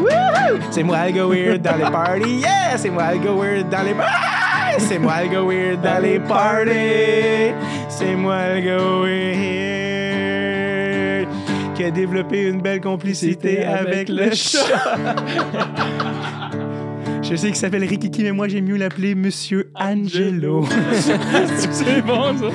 Wouhou! 0.00 0.60
C'est 0.70 0.82
moi 0.82 1.06
le 1.06 1.12
gars 1.12 1.26
weird 1.26 1.62
dans 1.62 1.76
les 1.76 1.84
parties. 1.84 2.40
Yeah! 2.40 2.76
C'est 2.78 2.90
moi 2.90 3.12
le 3.12 3.18
gars 3.18 3.32
weird 3.32 3.68
dans 3.68 3.82
les 3.82 3.94
Ah! 4.00 4.72
C'est 4.78 4.98
moi 4.98 5.22
le 5.22 5.28
gars 5.28 5.42
weird 5.42 5.82
dans 5.82 6.02
les 6.02 6.18
parties. 6.18 7.54
C'est 8.00 8.16
moi 8.16 8.54
le 8.54 8.60
gars 8.62 8.78
weird 11.26 11.28
qui 11.74 11.84
a 11.84 11.90
développé 11.90 12.48
une 12.48 12.62
belle 12.62 12.80
complicité 12.80 13.62
avec 13.62 14.08
le 14.08 14.30
chat. 14.32 14.96
Je 17.22 17.36
sais 17.36 17.48
qu'il 17.48 17.56
s'appelle 17.56 17.84
Rikiki, 17.84 18.22
mais 18.22 18.32
moi 18.32 18.48
j'aime 18.48 18.64
mieux 18.64 18.78
l'appeler 18.78 19.14
Monsieur 19.14 19.70
Angelo. 19.74 20.64
c'est 20.94 22.00
bon, 22.00 22.38
ça. 22.38 22.46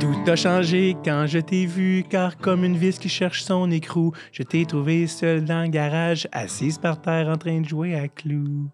Tout 0.00 0.30
a 0.30 0.36
changé 0.36 0.94
quand 1.02 1.24
je 1.26 1.38
t'ai 1.38 1.64
vu, 1.64 2.04
car 2.06 2.36
comme 2.36 2.62
une 2.62 2.76
vis 2.76 2.98
qui 2.98 3.08
cherche 3.08 3.42
son 3.42 3.70
écrou, 3.70 4.12
je 4.32 4.42
t'ai 4.42 4.66
trouvé 4.66 5.06
seul 5.06 5.46
dans 5.46 5.62
le 5.62 5.68
garage, 5.68 6.28
assise 6.30 6.76
par 6.76 7.00
terre 7.00 7.28
en 7.28 7.38
train 7.38 7.62
de 7.62 7.66
jouer 7.66 7.94
à 7.94 8.06
clous. 8.06 8.68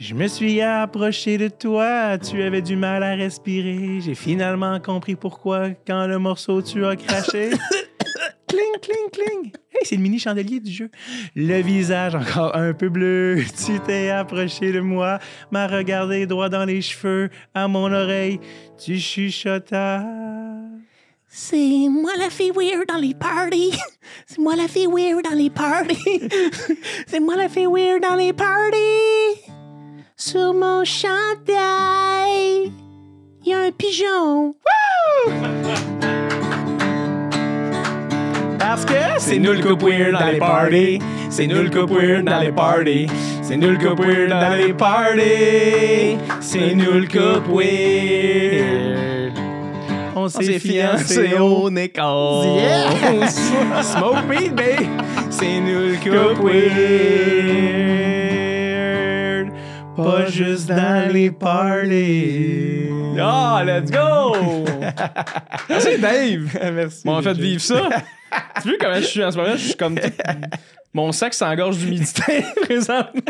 Je 0.00 0.14
me 0.14 0.28
suis 0.28 0.60
approché 0.60 1.38
de 1.38 1.48
toi, 1.48 2.18
tu 2.18 2.40
avais 2.40 2.62
du 2.62 2.76
mal 2.76 3.02
à 3.02 3.16
respirer. 3.16 4.00
J'ai 4.00 4.14
finalement 4.14 4.78
compris 4.78 5.16
pourquoi 5.16 5.70
quand 5.84 6.06
le 6.06 6.20
morceau 6.20 6.62
tu 6.62 6.86
as 6.86 6.94
craché. 6.94 7.50
cling, 8.46 8.78
cling, 8.80 9.10
cling. 9.12 9.52
Hey, 9.72 9.80
c'est 9.82 9.96
le 9.96 10.02
mini 10.02 10.20
chandelier 10.20 10.60
du 10.60 10.70
jeu. 10.70 10.88
Le 11.34 11.60
visage 11.62 12.14
encore 12.14 12.54
un 12.54 12.74
peu 12.74 12.88
bleu. 12.88 13.42
Tu 13.66 13.80
t'es 13.80 14.10
approché 14.10 14.70
de 14.70 14.78
moi, 14.78 15.18
m'as 15.50 15.66
regardé 15.66 16.26
droit 16.26 16.48
dans 16.48 16.64
les 16.64 16.80
cheveux, 16.80 17.28
à 17.52 17.66
mon 17.66 17.92
oreille. 17.92 18.38
Tu 18.78 19.00
chuchotas. 19.00 20.04
C'est 21.26 21.88
moi 21.90 22.12
la 22.16 22.30
fille 22.30 22.52
weird 22.54 22.86
dans 22.86 22.98
les 22.98 23.14
parties. 23.14 23.76
C'est 24.26 24.38
moi 24.38 24.54
la 24.54 24.68
fille 24.68 24.86
weird 24.86 25.24
dans 25.24 25.36
les 25.36 25.50
parties. 25.50 26.28
C'est 27.08 27.18
moi 27.18 27.34
la 27.34 27.48
fille 27.48 27.66
weird 27.66 28.00
dans 28.00 28.14
les 28.14 28.32
parties. 28.32 29.57
Sur 30.20 30.52
mon 30.52 30.84
chandail, 30.84 32.72
il 33.44 33.48
y 33.48 33.54
a 33.54 33.60
un 33.60 33.70
pigeon. 33.70 34.56
Parce 38.58 38.84
que 38.84 38.94
c'est 39.18 39.38
nous 39.38 39.52
le 39.52 39.60
couple 39.60 39.84
weird 39.84 40.18
dans 40.18 40.26
les 40.26 40.40
parties. 40.40 40.98
C'est 41.30 41.46
nous 41.46 41.62
le 41.62 41.70
couple 41.70 42.00
weird 42.00 42.24
dans 42.24 42.40
les 42.40 42.50
parties. 42.50 43.06
C'est 43.42 43.56
nous 43.56 43.70
le 43.70 43.76
couple 43.76 44.08
weird 44.08 44.30
dans 44.30 44.56
les 44.56 44.74
parties. 44.74 46.18
C'est 46.40 46.74
nous 46.74 46.94
le 46.94 47.06
couple 47.06 47.52
weird. 47.52 49.38
On 50.16 50.28
s'est 50.28 50.58
fiancés 50.58 51.34
au 51.38 51.70
Nicole. 51.70 52.56
Yes! 52.56 53.52
Smoke 53.82 54.26
weed, 54.28 54.52
babe! 54.52 54.88
C'est 55.30 55.60
nous 55.60 55.90
le 55.90 55.94
couple 55.94 56.42
weird. 56.44 58.07
Pas 60.04 60.26
juste 60.26 60.68
dans 60.68 61.12
les 61.12 61.30
parties. 61.30 62.88
Ah, 63.20 63.62
let's 63.66 63.90
go! 63.90 64.64
Merci, 65.68 65.98
Dave! 65.98 66.58
Merci. 66.72 67.02
Bon, 67.04 67.16
en 67.18 67.22
fait, 67.22 67.34
vivre 67.34 67.60
ça. 67.60 67.88
tu 68.62 68.68
vois 68.68 68.78
comment 68.80 68.94
je 68.96 69.00
suis 69.00 69.24
en 69.24 69.30
ce 69.30 69.36
moment? 69.36 69.52
Je 69.52 69.56
suis 69.68 69.74
comme. 69.76 69.98
tout- 69.98 70.08
Mon 70.94 71.12
sac 71.12 71.34
s'engorge 71.34 71.76
d'humidité 71.78 72.44
présentement. 72.62 73.20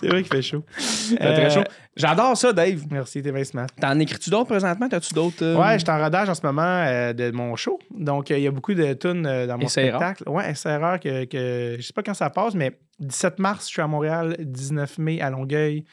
C'est 0.00 0.08
vrai 0.08 0.22
qu'il 0.22 0.32
fait 0.32 0.42
chaud. 0.42 0.62
C'est 0.76 1.16
très 1.16 1.46
Euh, 1.46 1.50
chaud. 1.50 1.64
J'adore 1.96 2.36
ça, 2.36 2.52
Dave. 2.52 2.82
Merci, 2.90 3.22
t'es 3.22 3.32
bien 3.32 3.44
smart. 3.44 3.66
T'en 3.80 3.98
écris-tu 3.98 4.28
d'autres 4.28 4.48
présentement? 4.50 4.88
T'as-tu 4.88 5.14
d'autres. 5.14 5.42
euh, 5.42 5.56
Ouais, 5.56 5.74
je 5.78 5.84
suis 5.84 5.90
en 5.90 5.98
rodage 6.02 6.28
en 6.28 6.34
ce 6.34 6.44
moment 6.44 6.62
euh, 6.86 7.12
de 7.14 7.30
mon 7.30 7.56
show. 7.56 7.78
Donc, 7.90 8.30
euh, 8.30 8.36
il 8.38 8.44
y 8.44 8.46
a 8.46 8.50
beaucoup 8.50 8.74
de 8.74 8.92
tunes 8.92 9.26
euh, 9.26 9.46
dans 9.46 9.56
mon 9.56 9.68
spectacle. 9.68 10.24
Ouais, 10.28 10.54
c'est 10.54 10.76
rare 10.76 11.00
que, 11.00 11.24
que. 11.24 11.76
Je 11.78 11.82
sais 11.82 11.94
pas 11.94 12.02
quand 12.02 12.12
ça 12.14 12.28
passe, 12.28 12.54
mais 12.54 12.76
17 13.00 13.38
mars, 13.38 13.66
je 13.66 13.72
suis 13.72 13.82
à 13.82 13.86
Montréal. 13.86 14.36
19 14.38 14.98
mai 14.98 15.20
à 15.20 15.30
Longueuil. 15.30 15.84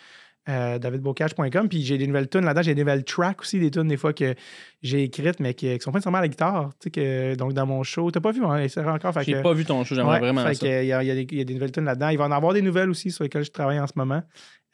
Euh, 0.49 0.77
davidbocage.com 0.77 1.69
puis 1.69 1.83
j'ai 1.83 1.97
des 1.97 2.05
nouvelles 2.05 2.27
tunes 2.27 2.43
là-dedans 2.43 2.63
j'ai 2.63 2.75
des 2.75 2.81
nouvelles 2.81 3.05
tracks 3.05 3.39
aussi 3.39 3.61
des 3.61 3.71
tunes 3.71 3.87
des 3.87 3.95
fois 3.95 4.11
que 4.11 4.35
j'ai 4.81 5.03
écrites 5.03 5.39
mais 5.39 5.53
qui, 5.53 5.71
qui 5.77 5.79
sont 5.81 5.89
pas 5.93 5.99
nécessairement 5.99 6.17
à 6.17 6.21
la 6.21 6.27
guitare 6.27 6.71
tu 6.81 6.83
sais 6.83 6.91
que 6.91 7.35
donc 7.35 7.53
dans 7.53 7.65
mon 7.65 7.81
show 7.83 8.11
t'as 8.11 8.19
pas 8.19 8.33
vu 8.33 8.43
hein, 8.43 8.67
encore 8.87 9.17
J'ai 9.21 9.41
pas 9.41 9.53
vu 9.53 9.63
ton 9.63 9.85
show, 9.85 9.95
j'aimerais 9.95 10.15
Ouais, 10.15 10.19
vraiment 10.19 10.43
fait 10.45 10.55
ça. 10.55 10.67
que, 10.67 10.81
Il 10.83 10.87
y, 10.87 10.91
a, 10.91 11.01
il 11.01 11.07
y 11.07 11.11
a 11.11 11.15
des- 11.15 11.27
il 11.31 11.37
y 11.37 11.39
a 11.39 11.45
des 11.45 11.53
nouvelles 11.53 11.71
tunes 11.71 11.85
là-dedans. 11.85 12.09
Il 12.09 12.17
va 12.17 12.25
en 12.25 12.31
avoir 12.33 12.51
des 12.51 12.61
nouvelles 12.61 12.89
aussi 12.89 13.09
sur 13.09 13.23
lesquelles 13.23 13.45
je 13.45 13.51
travaille 13.51 13.79
en 13.79 13.87
ce 13.87 13.93
moment. 13.95 14.21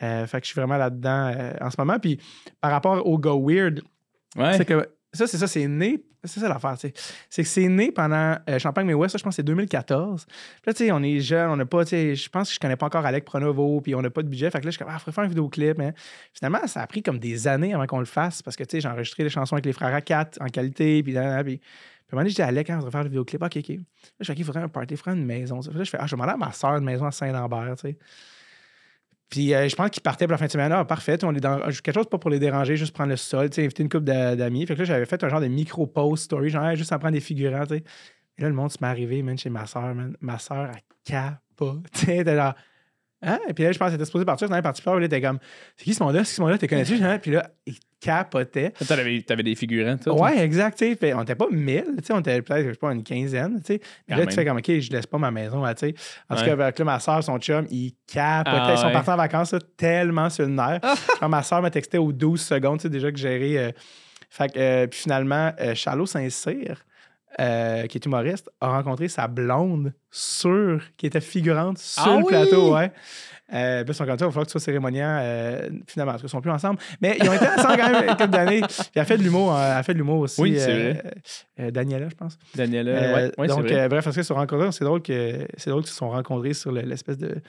Euh, 0.02 0.26
fait 0.26 0.40
que 0.42 0.48
je 0.48 0.52
suis 0.54 0.60
vraiment 0.60 0.78
là-dedans 0.78 1.34
euh, 1.38 1.54
en 1.62 1.70
ce 1.70 1.76
moment. 1.78 2.00
Puis 2.00 2.20
par 2.62 2.72
rapport 2.72 3.06
au 3.06 3.20
Go 3.20 3.40
Weird, 3.48 3.84
Ouais. 4.38 4.58
c'est 4.58 4.66
que 4.66 4.90
ça, 5.14 5.26
c'est 5.26 5.38
ça, 5.38 5.48
c'est 5.48 5.68
né. 5.68 6.04
C'est 6.24 6.42
ça 6.42 6.50
l'affaire, 6.50 6.78
tu 6.78 6.90
sais. 6.90 6.94
C'est 7.30 7.44
que 7.44 7.48
c'est 7.48 7.68
né 7.70 7.92
pendant 7.92 8.38
euh, 8.50 8.60
Champagne 8.60 8.86
mais 8.86 8.94
West, 8.94 9.14
ça, 9.14 9.18
je 9.18 9.24
pense 9.24 9.32
que 9.32 9.36
c'est 9.38 9.44
2014. 9.44 10.26
Puis 10.26 10.36
là, 10.68 10.74
tu 10.74 10.86
sais, 10.86 10.92
on 10.92 11.02
est 11.02 11.20
jeunes, 11.22 11.50
on 11.50 11.56
n'a 11.56 11.66
pas, 11.66 11.86
tu 11.86 11.92
sais, 11.92 12.16
je 12.16 12.30
pense 12.30 12.50
que 12.50 12.56
je 12.56 12.60
connais 12.60 12.76
pas 12.76 12.88
encore 12.88 13.06
Alec 13.06 13.24
Pronovo, 13.24 13.80
puis 13.80 13.96
on 13.96 14.02
n'a 14.02 14.10
pas 14.10 14.22
de 14.22 14.28
budget. 14.28 14.52
Fait 14.52 14.60
que 14.60 14.66
là, 14.66 14.72
je 14.72 14.76
suis 14.76 14.84
comme, 14.84 14.94
ah, 14.94 15.00
faudrait 15.00 15.14
faire 15.14 15.24
un 15.24 15.28
vidéoclip. 15.28 15.78
Mais 15.78 15.94
finalement, 16.34 16.66
ça 16.68 16.82
a 16.82 16.88
pris 16.88 17.02
comme 17.02 17.20
des 17.20 17.48
années 17.48 17.74
avant 17.74 17.88
qu'on 17.88 18.00
le 18.00 18.06
fasse 18.06 18.42
parce 18.42 18.58
que, 18.58 18.64
tu 18.66 18.72
sais, 18.72 18.82
j'ai 18.82 18.90
enregistré 18.90 19.24
les 19.24 19.30
chansons 19.30 19.56
avec 19.56 19.66
les 19.66 19.74
frères 19.74 19.96
à 19.96 20.26
en 20.42 20.48
qualité, 20.48 21.02
puis, 21.04 21.14
nan, 21.14 21.42
puis, 21.44 21.58
puis 21.58 21.66
à 22.12 22.16
un 22.16 22.24
moment 22.24 22.30
donné, 22.30 22.48
Alec, 22.48 22.70
hein, 22.70 22.76
on 22.76 22.78
devrait 22.80 22.92
faire 22.92 23.04
le 23.04 23.10
vidéoclip. 23.10 23.42
OK, 23.42 23.58
OK. 23.58 23.70
Là, 23.70 23.76
je 24.20 24.26
fais, 24.26 24.34
OK, 24.34 24.40
il 24.40 24.46
faudrait 24.46 24.64
un 24.64 24.68
party, 24.68 24.96
il 24.96 24.98
faudrait 24.98 25.18
une 25.18 25.26
maison. 25.26 25.62
Là, 25.62 25.84
je 25.84 25.90
fais, 25.90 25.98
ah, 26.00 26.06
je 26.06 26.12
vais 26.12 26.22
demander 26.22 26.34
à 26.34 26.38
ma 26.38 26.52
soeur 26.52 26.76
une 26.76 26.84
maison 26.84 27.06
à 27.06 27.12
Saint-Lambert, 27.12 27.76
tu 27.78 27.90
sais. 27.90 27.98
Puis 29.30 29.54
euh, 29.54 29.68
je 29.70 29.76
pense 29.76 29.90
qu'il 29.92 30.02
partait 30.02 30.26
pour 30.26 30.32
la 30.32 30.38
fin 30.38 30.48
de 30.48 30.52
semaine. 30.52 30.72
Ah, 30.72 30.84
parfait. 30.86 31.18
On 31.24 31.34
est 31.36 31.40
dans 31.40 31.60
quelque 31.60 31.94
chose 31.94 32.08
pas 32.10 32.18
pour 32.18 32.30
les 32.32 32.40
déranger, 32.40 32.76
juste 32.78 32.94
prendre 32.94 33.12
le 33.12 33.16
sol, 33.18 33.46
inviter 33.46 33.84
une 33.84 33.90
couple 33.90 34.06
d'a- 34.06 34.36
d'amis. 34.36 34.66
Fait 34.66 34.74
que 34.74 34.80
là, 34.80 34.86
j'avais 34.86 35.06
fait 35.06 35.24
un 35.24 35.30
genre 35.30 35.42
de 35.42 35.48
micro-post 35.48 36.24
story, 36.26 36.50
genre, 36.50 36.76
juste 36.76 36.92
en 36.92 37.00
prendre 37.00 37.14
des 37.14 37.20
figurants, 37.20 37.66
tu. 37.66 37.76
Et 37.76 37.84
là, 38.42 38.48
le 38.50 38.56
monde 38.56 38.72
se 38.72 38.78
m'est 38.82 38.88
arrivé, 38.88 39.22
man, 39.22 39.38
chez 39.38 39.50
ma 39.50 39.66
soeur, 39.66 39.94
man. 39.94 40.16
Ma 40.22 40.40
soeur, 40.40 40.70
elle 40.74 40.82
capotait. 41.04 41.90
Elle 42.08 42.20
était 42.22 42.36
genre, 42.36 42.54
Hein? 43.22 43.38
Et 43.50 43.54
puis 43.54 43.66
là, 43.66 43.72
je 43.74 43.78
pense 43.78 43.88
que 43.88 43.92
c'était 43.92 44.06
supposé 44.06 44.24
partir. 44.24 44.48
C'était 44.48 44.62
parti 44.62 44.82
plus. 44.82 45.00
Là, 45.00 45.08
t'es 45.10 45.22
comme, 45.22 45.40
c'est 45.76 45.84
qui 45.84 45.94
ce 45.94 46.02
monde-là? 46.02 46.24
C'est 46.24 46.30
qui 46.30 46.36
ce 46.36 46.42
monde-là? 46.42 46.58
T'es 46.58 46.68
connais-tu? 46.70 46.98
Puis 47.22 47.32
là, 47.32 47.52
capotait. 48.00 48.72
T'avais, 48.88 49.22
t'avais 49.22 49.44
des 49.44 49.56
figurants, 49.56 49.98
tout. 49.98 50.12
Ouais, 50.12 50.40
exact. 50.44 50.80
Fait, 50.80 51.14
on 51.14 51.24
était 51.24 51.36
pas 51.36 51.48
mille, 51.52 51.86
on 52.12 52.20
était 52.20 52.42
peut-être, 52.42 52.66
je 52.68 52.72
sais 52.72 52.78
pas, 52.78 52.92
une 52.94 53.04
quinzaine. 53.04 53.60
tu 53.60 53.74
sais. 53.74 53.78
Puis 53.80 53.88
Quand 54.08 54.16
là, 54.16 54.20
même. 54.22 54.28
tu 54.30 54.36
fais 54.36 54.46
comme, 54.46 54.58
OK, 54.58 54.80
je 54.80 54.92
laisse 54.92 55.06
pas 55.06 55.18
ma 55.18 55.32
maison. 55.32 55.62
là, 55.62 55.74
tu 55.76 55.88
sais. 55.90 55.96
En 56.30 56.36
tout 56.36 56.42
Ouais. 56.42 56.48
cas, 56.48 56.54
avec 56.64 56.80
là, 56.80 56.86
ma 56.86 57.00
soeur, 57.00 57.24
son 57.24 57.38
chum, 57.40 57.66
il 57.70 57.94
capotait. 58.08 58.58
Ah 58.60 58.72
Ils 58.74 58.78
sont 58.78 58.88
ouais. 58.88 58.94
partis 58.94 59.10
en 59.10 59.18
vacances 59.18 59.52
là, 59.54 59.60
tellement 59.78 60.30
sur 60.30 60.46
le 60.46 60.52
nerf. 60.52 60.80
Quand 61.20 61.30
ma 61.30 61.44
soeur 61.44 61.62
m'a 61.62 61.70
texté 61.70 61.98
aux 61.98 62.12
12 62.12 62.42
secondes, 62.42 62.80
déjà 62.80 63.12
que 63.12 63.18
j'ai 63.18 63.58
euh, 63.60 63.72
Fait 64.30 64.52
que, 64.54 64.60
euh, 64.60 64.88
puis 64.88 65.00
finalement, 65.00 65.52
euh, 65.60 65.74
Charlot 65.76 66.06
Saint-Cyr, 66.06 66.86
euh, 67.40 67.86
qui 67.88 67.98
est 67.98 68.06
humoriste, 68.06 68.50
a 68.60 68.70
rencontré 68.70 69.08
sa 69.08 69.28
blonde 69.28 69.94
sur, 70.12 70.82
qui 70.98 71.06
était 71.06 71.22
figurante 71.22 71.78
sur 71.78 72.04
Ah 72.06 72.18
le 72.18 72.24
oui? 72.24 72.28
plateau, 72.30 72.74
ouais. 72.76 72.92
Euh, 73.54 73.84
puis 73.84 73.92
ils 73.92 73.96
sont 73.96 74.06
comme 74.06 74.18
ça, 74.18 74.26
il 74.26 74.28
va 74.28 74.32
falloir 74.32 74.46
que 74.46 74.50
tu 74.50 74.54
sois 74.54 74.62
cérémoniant. 74.62 75.20
euh, 75.22 75.70
finalement, 75.88 76.14
en 76.14 76.16
tout 76.16 76.22
cas, 76.22 76.28
ils 76.28 76.30
sont 76.30 76.42
plus 76.42 76.52
ensemble. 76.52 76.80
Mais 77.02 77.18
ils 77.20 77.28
ont 77.30 77.34
été 77.34 77.48
ensemble 77.48 77.78
quand 77.78 77.92
même 77.92 78.16
quelques 78.16 78.36
années. 78.36 78.62
Puis 78.62 78.78
elle 78.96 79.02
a 79.02 79.06
fait 79.06 79.18
de 79.18 79.24
l'humour, 79.24 79.56
euh, 79.56 79.72
elle 79.72 79.78
a 79.78 79.84
fait 79.84 79.94
de 79.94 79.98
l'humour 80.00 80.20
aussi. 80.20 80.42
Oui, 80.42 80.56
c'est 80.60 80.92
vrai. 81.58 81.72
Daniela, 81.72 82.10
je 82.10 82.16
pense. 82.16 82.38
Daniela, 82.56 82.92
ouais, 83.14 83.32
ouais, 83.38 83.48
donc, 83.48 83.62
vrai. 83.66 83.90
bref, 83.90 84.04
parce 84.04 84.16
qu'ils 84.16 84.24
se 84.24 84.28
sont 84.30 84.36
rencontrés. 84.36 84.72
C'est 84.72 84.86
drôle 84.86 85.02
que 85.02 85.48
c'est 85.58 85.70
drôle 85.70 85.82
qu'ils 85.84 85.92
se 85.92 85.98
sont 85.98 86.10
rencontrés 86.10 86.54
sur 86.54 86.72
le- 86.72 86.82
l'espèce 86.82 87.18
de 87.18 87.42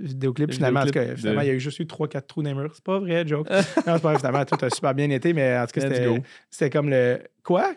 vidéoclip. 0.00 0.48
Le 0.50 0.54
Finalement, 0.54 0.80
en 0.80 0.86
tout 0.86 0.90
cas, 0.92 1.00
vidéoclip 1.00 1.18
finalement, 1.20 1.40
de- 1.40 1.46
il 1.46 1.48
y 1.48 1.52
a 1.52 1.54
eu 1.54 1.60
juste 1.60 1.78
eu 1.80 1.86
3-4 1.86 2.26
trous 2.26 2.42
dans. 2.42 2.54
C'est 2.72 2.84
pas 2.84 2.98
vrai, 2.98 3.26
joke. 3.26 3.48
non, 3.50 3.56
c'est 3.56 3.84
pas 3.84 3.98
vrai. 3.98 4.16
Finalement, 4.18 4.44
tout 4.44 4.64
a 4.64 4.70
super 4.70 4.94
bien 4.94 5.10
été, 5.10 5.32
mais 5.32 5.58
en 5.58 5.66
tout 5.66 5.80
cas, 5.80 5.88
c'était 6.50 6.70
comme 6.70 6.88
le. 6.90 7.20
Quoi? 7.42 7.72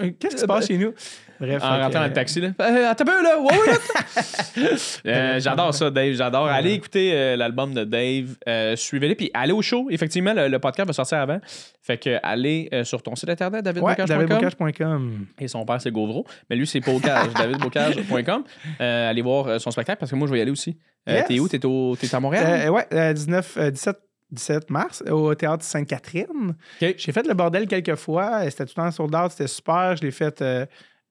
Euh, 0.00 0.10
Qu'est-ce 0.18 0.34
qui 0.36 0.40
se 0.42 0.46
passe 0.46 0.66
chez 0.68 0.78
nous? 0.78 0.92
Bref. 1.40 1.62
En 1.62 1.68
rentrant 1.70 1.88
dans 1.90 2.02
euh, 2.02 2.06
le 2.08 2.12
taxi, 2.12 2.40
là. 2.40 2.48
Euh, 2.60 2.90
attends 2.90 3.04
un 3.04 3.06
peu, 3.06 3.22
là. 3.22 3.38
Wow, 3.40 3.48
là. 3.66 3.72
Euh, 5.06 5.38
j'adore 5.40 5.74
ça, 5.74 5.90
Dave. 5.90 6.14
J'adore. 6.14 6.46
Allez 6.46 6.72
écouter 6.72 7.12
euh, 7.12 7.36
l'album 7.36 7.74
de 7.74 7.84
Dave. 7.84 8.36
Euh, 8.48 8.74
Suivez-le. 8.76 9.14
Puis 9.14 9.30
allez 9.34 9.52
au 9.52 9.62
show. 9.62 9.88
Effectivement, 9.90 10.32
le, 10.34 10.48
le 10.48 10.58
podcast 10.58 10.86
va 10.86 10.92
sortir 10.92 11.18
avant. 11.18 11.38
Fait 11.82 11.98
que 11.98 12.18
allez 12.22 12.68
euh, 12.72 12.84
sur 12.84 13.02
ton 13.02 13.14
site 13.16 13.28
internet, 13.28 13.58
Ouais, 13.66 13.72
davidbocage.com. 13.72 14.18
davidbocage.com. 14.28 15.26
Et 15.38 15.48
son 15.48 15.64
père, 15.64 15.80
c'est 15.80 15.90
Gauvreau. 15.90 16.24
Mais 16.48 16.56
lui, 16.56 16.66
c'est 16.66 16.80
Bocage, 16.80 17.32
davidbocage.com. 17.34 18.44
Euh, 18.80 19.10
allez 19.10 19.22
voir 19.22 19.46
euh, 19.48 19.58
son 19.58 19.70
spectacle 19.70 19.98
parce 20.00 20.10
que 20.10 20.16
moi, 20.16 20.26
je 20.26 20.32
vais 20.32 20.38
y 20.38 20.42
aller 20.42 20.50
aussi. 20.50 20.76
Euh, 21.08 21.16
Yes. 21.18 21.26
T'es 21.28 21.38
où? 21.38 21.48
T'es, 21.48 21.64
au, 21.64 21.94
t'es 21.96 22.12
à 22.12 22.18
Montréal? 22.20 22.66
Euh, 22.66 22.70
ouais, 22.70 22.86
euh, 22.92 23.12
19, 23.12 23.56
euh, 23.58 23.70
17, 23.70 23.96
17 24.30 24.70
mars 24.70 25.02
au 25.08 25.34
théâtre 25.34 25.64
Sainte-Catherine. 25.64 26.54
J'ai 26.80 27.12
fait 27.12 27.26
le 27.26 27.34
bordel 27.34 27.66
quelques 27.66 27.94
fois. 27.94 28.48
C'était 28.50 28.66
tout 28.66 28.74
le 28.76 28.82
temps 28.82 28.90
sold 28.90 29.14
out. 29.14 29.30
C'était 29.30 29.46
super. 29.46 29.96
Je 29.96 30.02
l'ai 30.02 30.10
fait 30.10 30.42
euh, 30.42 30.66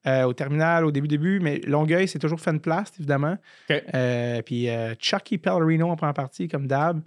euh, 0.05 0.23
au 0.23 0.33
terminal 0.33 0.85
au 0.85 0.91
début, 0.91 1.07
début. 1.07 1.39
Mais 1.39 1.59
Longueuil, 1.65 2.07
c'est 2.07 2.19
toujours 2.19 2.39
fan 2.39 2.59
place, 2.59 2.91
évidemment. 2.99 3.37
Euh, 3.71 4.41
puis 4.41 4.67
Chucky 4.99 5.37
Pellerino 5.37 5.89
en 5.89 5.95
première 5.95 6.13
partie, 6.13 6.47
comme 6.47 6.67
d'hab. 6.67 7.01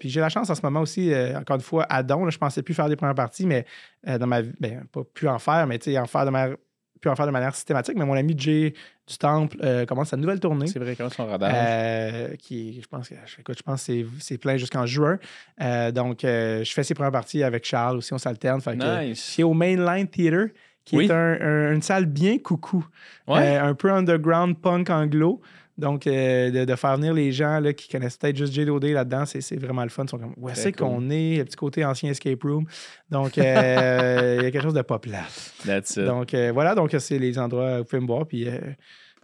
Puis 0.00 0.08
j'ai 0.08 0.20
la 0.20 0.28
chance 0.28 0.50
en 0.50 0.54
ce 0.54 0.62
moment 0.62 0.80
aussi, 0.80 1.12
encore 1.36 1.56
une 1.56 1.62
fois, 1.62 1.86
à 1.88 2.02
Don, 2.02 2.24
là, 2.24 2.30
je 2.30 2.38
pensais 2.38 2.62
plus 2.62 2.74
faire 2.74 2.88
des 2.88 2.96
premières 2.96 3.14
parties, 3.14 3.46
mais 3.46 3.64
dans 4.04 4.26
ma 4.26 4.40
vie, 4.40 4.52
ben, 4.58 4.84
pas 4.90 5.02
plus 5.14 5.28
en 5.28 5.38
faire, 5.38 5.66
mais 5.68 5.78
tu 5.78 5.92
sais, 5.92 5.98
en 5.98 6.06
faire 6.06 6.24
de 6.24 6.30
manière, 6.30 6.56
plus 7.00 7.10
en 7.10 7.16
faire 7.16 7.26
de 7.26 7.30
manière 7.30 7.54
systématique. 7.54 7.94
Mais 7.96 8.04
mon 8.04 8.14
ami 8.14 8.34
Jay 8.36 8.74
du 9.06 9.18
Temple 9.18 9.56
euh, 9.62 9.86
commence 9.86 10.08
sa 10.10 10.16
nouvelle 10.16 10.38
tournée. 10.40 10.66
C'est 10.66 10.78
vrai, 10.78 10.94
comment 10.96 11.10
son 11.10 11.26
radar? 11.26 11.50
Euh, 11.52 12.36
qui, 12.36 12.80
je 12.80 12.86
pense 12.86 13.08
que, 13.08 13.14
écoute, 13.38 13.56
je 13.58 13.62
pense 13.62 13.86
que 13.86 14.04
c'est- 14.20 14.38
plein 14.38 14.56
jusqu'en 14.56 14.86
juin. 14.86 15.18
Euh, 15.60 15.90
donc, 15.90 16.24
euh, 16.24 16.62
je 16.64 16.72
fais 16.72 16.82
ses 16.84 16.94
premières 16.94 17.12
parties 17.12 17.42
avec 17.42 17.64
Charles 17.64 17.96
aussi, 17.98 18.12
on 18.12 18.18
s'alterne. 18.18 18.60
Nice. 18.76 19.20
C'est 19.36 19.42
au 19.42 19.52
Mainline 19.54 20.06
Theater, 20.08 20.48
qui 20.84 20.96
Oui. 20.96 21.06
est 21.06 21.10
un- 21.10 21.38
un- 21.40 21.72
une 21.74 21.82
salle 21.82 22.06
bien 22.06 22.38
coucou. 22.38 22.86
Ouais. 23.28 23.56
Un 23.56 23.74
peu 23.74 23.90
underground 23.92 24.56
punk 24.58 24.90
anglo. 24.90 25.40
Donc, 25.80 26.06
euh, 26.06 26.50
de, 26.50 26.64
de 26.64 26.74
faire 26.76 26.96
venir 26.96 27.12
les 27.14 27.32
gens 27.32 27.58
là, 27.58 27.72
qui 27.72 27.88
connaissent 27.88 28.16
peut-être 28.18 28.36
juste 28.36 28.52
J.D.O.D. 28.52 28.92
là-dedans, 28.92 29.24
c'est 29.26 29.56
vraiment 29.56 29.82
le 29.82 29.88
fun. 29.88 30.04
Ils 30.04 30.10
sont 30.10 30.18
comme, 30.18 30.34
où 30.36 30.46
Très 30.46 30.54
c'est 30.54 30.72
cool. 30.72 30.86
qu'on 30.88 31.10
est? 31.10 31.38
Le 31.38 31.44
petit 31.44 31.56
côté 31.56 31.84
ancien 31.84 32.10
escape 32.10 32.42
room. 32.42 32.66
Donc, 33.10 33.38
euh, 33.38 34.36
il 34.40 34.44
y 34.44 34.46
a 34.46 34.50
quelque 34.50 34.62
chose 34.62 34.74
de 34.74 34.82
pas 34.82 34.98
plate. 34.98 35.52
That's 35.66 35.96
it. 35.96 36.04
Donc, 36.04 36.34
euh, 36.34 36.50
voilà. 36.52 36.74
Donc, 36.74 36.94
c'est 36.98 37.18
les 37.18 37.38
endroits 37.38 37.76
où 37.76 37.78
vous 37.78 37.84
pouvez 37.84 38.00
me 38.02 38.06
voir. 38.06 38.26
Puis, 38.26 38.44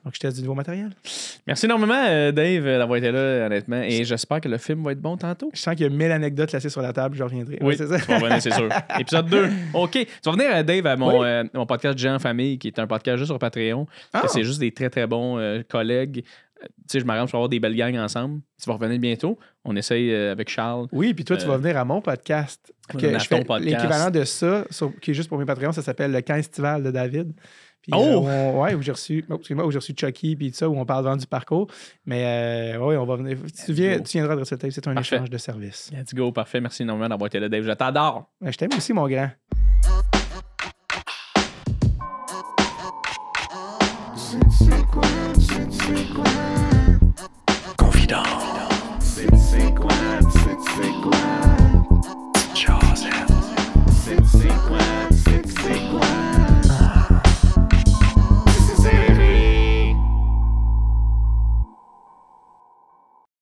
donc, 0.04 0.14
je 0.14 0.20
teste 0.20 0.36
du 0.36 0.42
nouveau 0.42 0.54
matériel. 0.54 0.90
Merci 1.48 1.66
énormément, 1.66 2.00
Dave, 2.32 2.64
d'avoir 2.64 2.96
été 2.96 3.10
là, 3.10 3.46
honnêtement. 3.46 3.82
Et 3.82 4.04
j'espère 4.04 4.40
que 4.40 4.48
le 4.48 4.56
film 4.58 4.84
va 4.84 4.92
être 4.92 5.00
bon 5.00 5.16
tantôt. 5.16 5.50
Je 5.52 5.58
sens 5.60 5.74
qu'il 5.74 5.82
y 5.84 5.86
a 5.86 5.90
mille 5.92 6.12
anecdotes 6.12 6.52
laissées 6.52 6.68
sur 6.68 6.80
la 6.80 6.92
table. 6.92 7.16
Je 7.16 7.24
reviendrai. 7.24 7.58
Oui, 7.60 7.66
Ouais, 7.68 7.76
c'est 7.76 7.86
ça. 7.88 8.40
c'est 8.40 8.52
sûr. 8.54 8.68
Épisode 9.00 9.26
2. 9.28 9.48
OK. 9.74 9.90
Tu 9.92 10.06
vas 10.24 10.32
venir, 10.32 10.64
Dave, 10.64 10.86
à 10.86 10.96
mon, 10.96 11.20
Oui. 11.20 11.26
euh, 11.26 11.44
mon 11.54 11.66
podcast 11.66 11.98
Jean 11.98 12.18
Famille, 12.20 12.56
qui 12.58 12.68
est 12.68 12.78
un 12.78 12.86
podcast 12.86 13.18
juste 13.18 13.30
sur 13.30 13.38
Patreon. 13.40 13.86
Ah. 14.12 14.22
C'est 14.28 14.44
juste 14.44 14.60
des 14.60 14.70
très, 14.70 14.90
très 14.90 15.06
bons 15.08 15.38
euh, 15.38 15.62
collègues. 15.68 16.24
Euh, 16.62 16.66
Tu 16.66 16.92
sais, 16.92 17.00
je 17.00 17.04
m'arrange 17.04 17.30
pour 17.30 17.38
avoir 17.38 17.48
des 17.48 17.60
belles 17.60 17.74
gangs 17.76 17.96
ensemble. 17.98 18.40
Tu 18.62 18.68
vas 18.68 18.74
revenir 18.76 18.98
bientôt. 18.98 19.38
On 19.64 19.74
essaye 19.76 20.12
euh, 20.12 20.32
avec 20.32 20.48
Charles. 20.48 20.86
Oui, 20.92 21.12
puis 21.14 21.24
toi, 21.24 21.36
tu 21.36 21.44
Euh, 21.44 21.48
vas 21.48 21.56
venir 21.58 21.76
à 21.76 21.84
mon 21.84 22.00
podcast. 22.00 22.72
Que 22.88 22.98
je 23.18 23.18
fais 23.26 23.44
podcast. 23.44 23.64
l'équivalent 23.64 24.10
de 24.10 24.24
ça, 24.24 24.64
sur- 24.70 24.92
qui 25.00 25.10
est 25.10 25.14
juste 25.14 25.28
pour 25.28 25.38
mes 25.38 25.44
Patreons, 25.44 25.72
ça 25.72 25.82
s'appelle 25.82 26.12
le 26.12 26.20
15 26.20 26.38
estival 26.38 26.82
de 26.82 26.90
David. 26.90 27.32
Puis, 27.82 27.92
Oh! 27.94 27.98
euh, 28.26 28.52
on- 28.52 28.62
ouais, 28.62 28.74
où 28.74 28.82
j'ai 28.82 28.90
reçu, 28.92 29.24
oh, 29.28 29.34
excuse-moi, 29.36 29.64
où 29.66 29.70
j'ai 29.70 29.78
reçu 29.78 29.94
Chucky, 29.96 30.34
puis 30.34 30.50
tout 30.50 30.56
ça, 30.56 30.68
où 30.68 30.76
on 30.76 30.84
parle 30.86 31.02
vraiment 31.04 31.16
du 31.18 31.26
parcours. 31.26 31.68
Mais 32.04 32.74
euh, 32.76 32.78
oui, 32.84 32.96
on 32.96 33.04
va 33.06 33.16
venir. 33.16 33.36
Tu, 33.64 33.72
viens, 33.72 34.00
tu 34.00 34.18
viendras 34.18 34.34
de 34.36 34.44
Tape, 34.44 34.70
c'est 34.70 34.88
un 34.88 34.94
Parfait. 34.94 35.16
échange 35.16 35.30
de 35.30 35.38
services. 35.38 35.90
Let's 35.92 36.14
go. 36.14 36.32
Parfait. 36.32 36.60
Merci 36.60 36.82
énormément 36.82 37.08
d'avoir 37.08 37.26
été 37.28 37.38
là, 37.38 37.48
Dave. 37.48 37.64
Je 37.64 37.72
t'adore. 37.72 38.30
Ouais, 38.40 38.50
Je 38.50 38.56
t'aime 38.58 38.70
aussi, 38.76 38.92
mon 38.92 39.06
grand. 39.08 39.30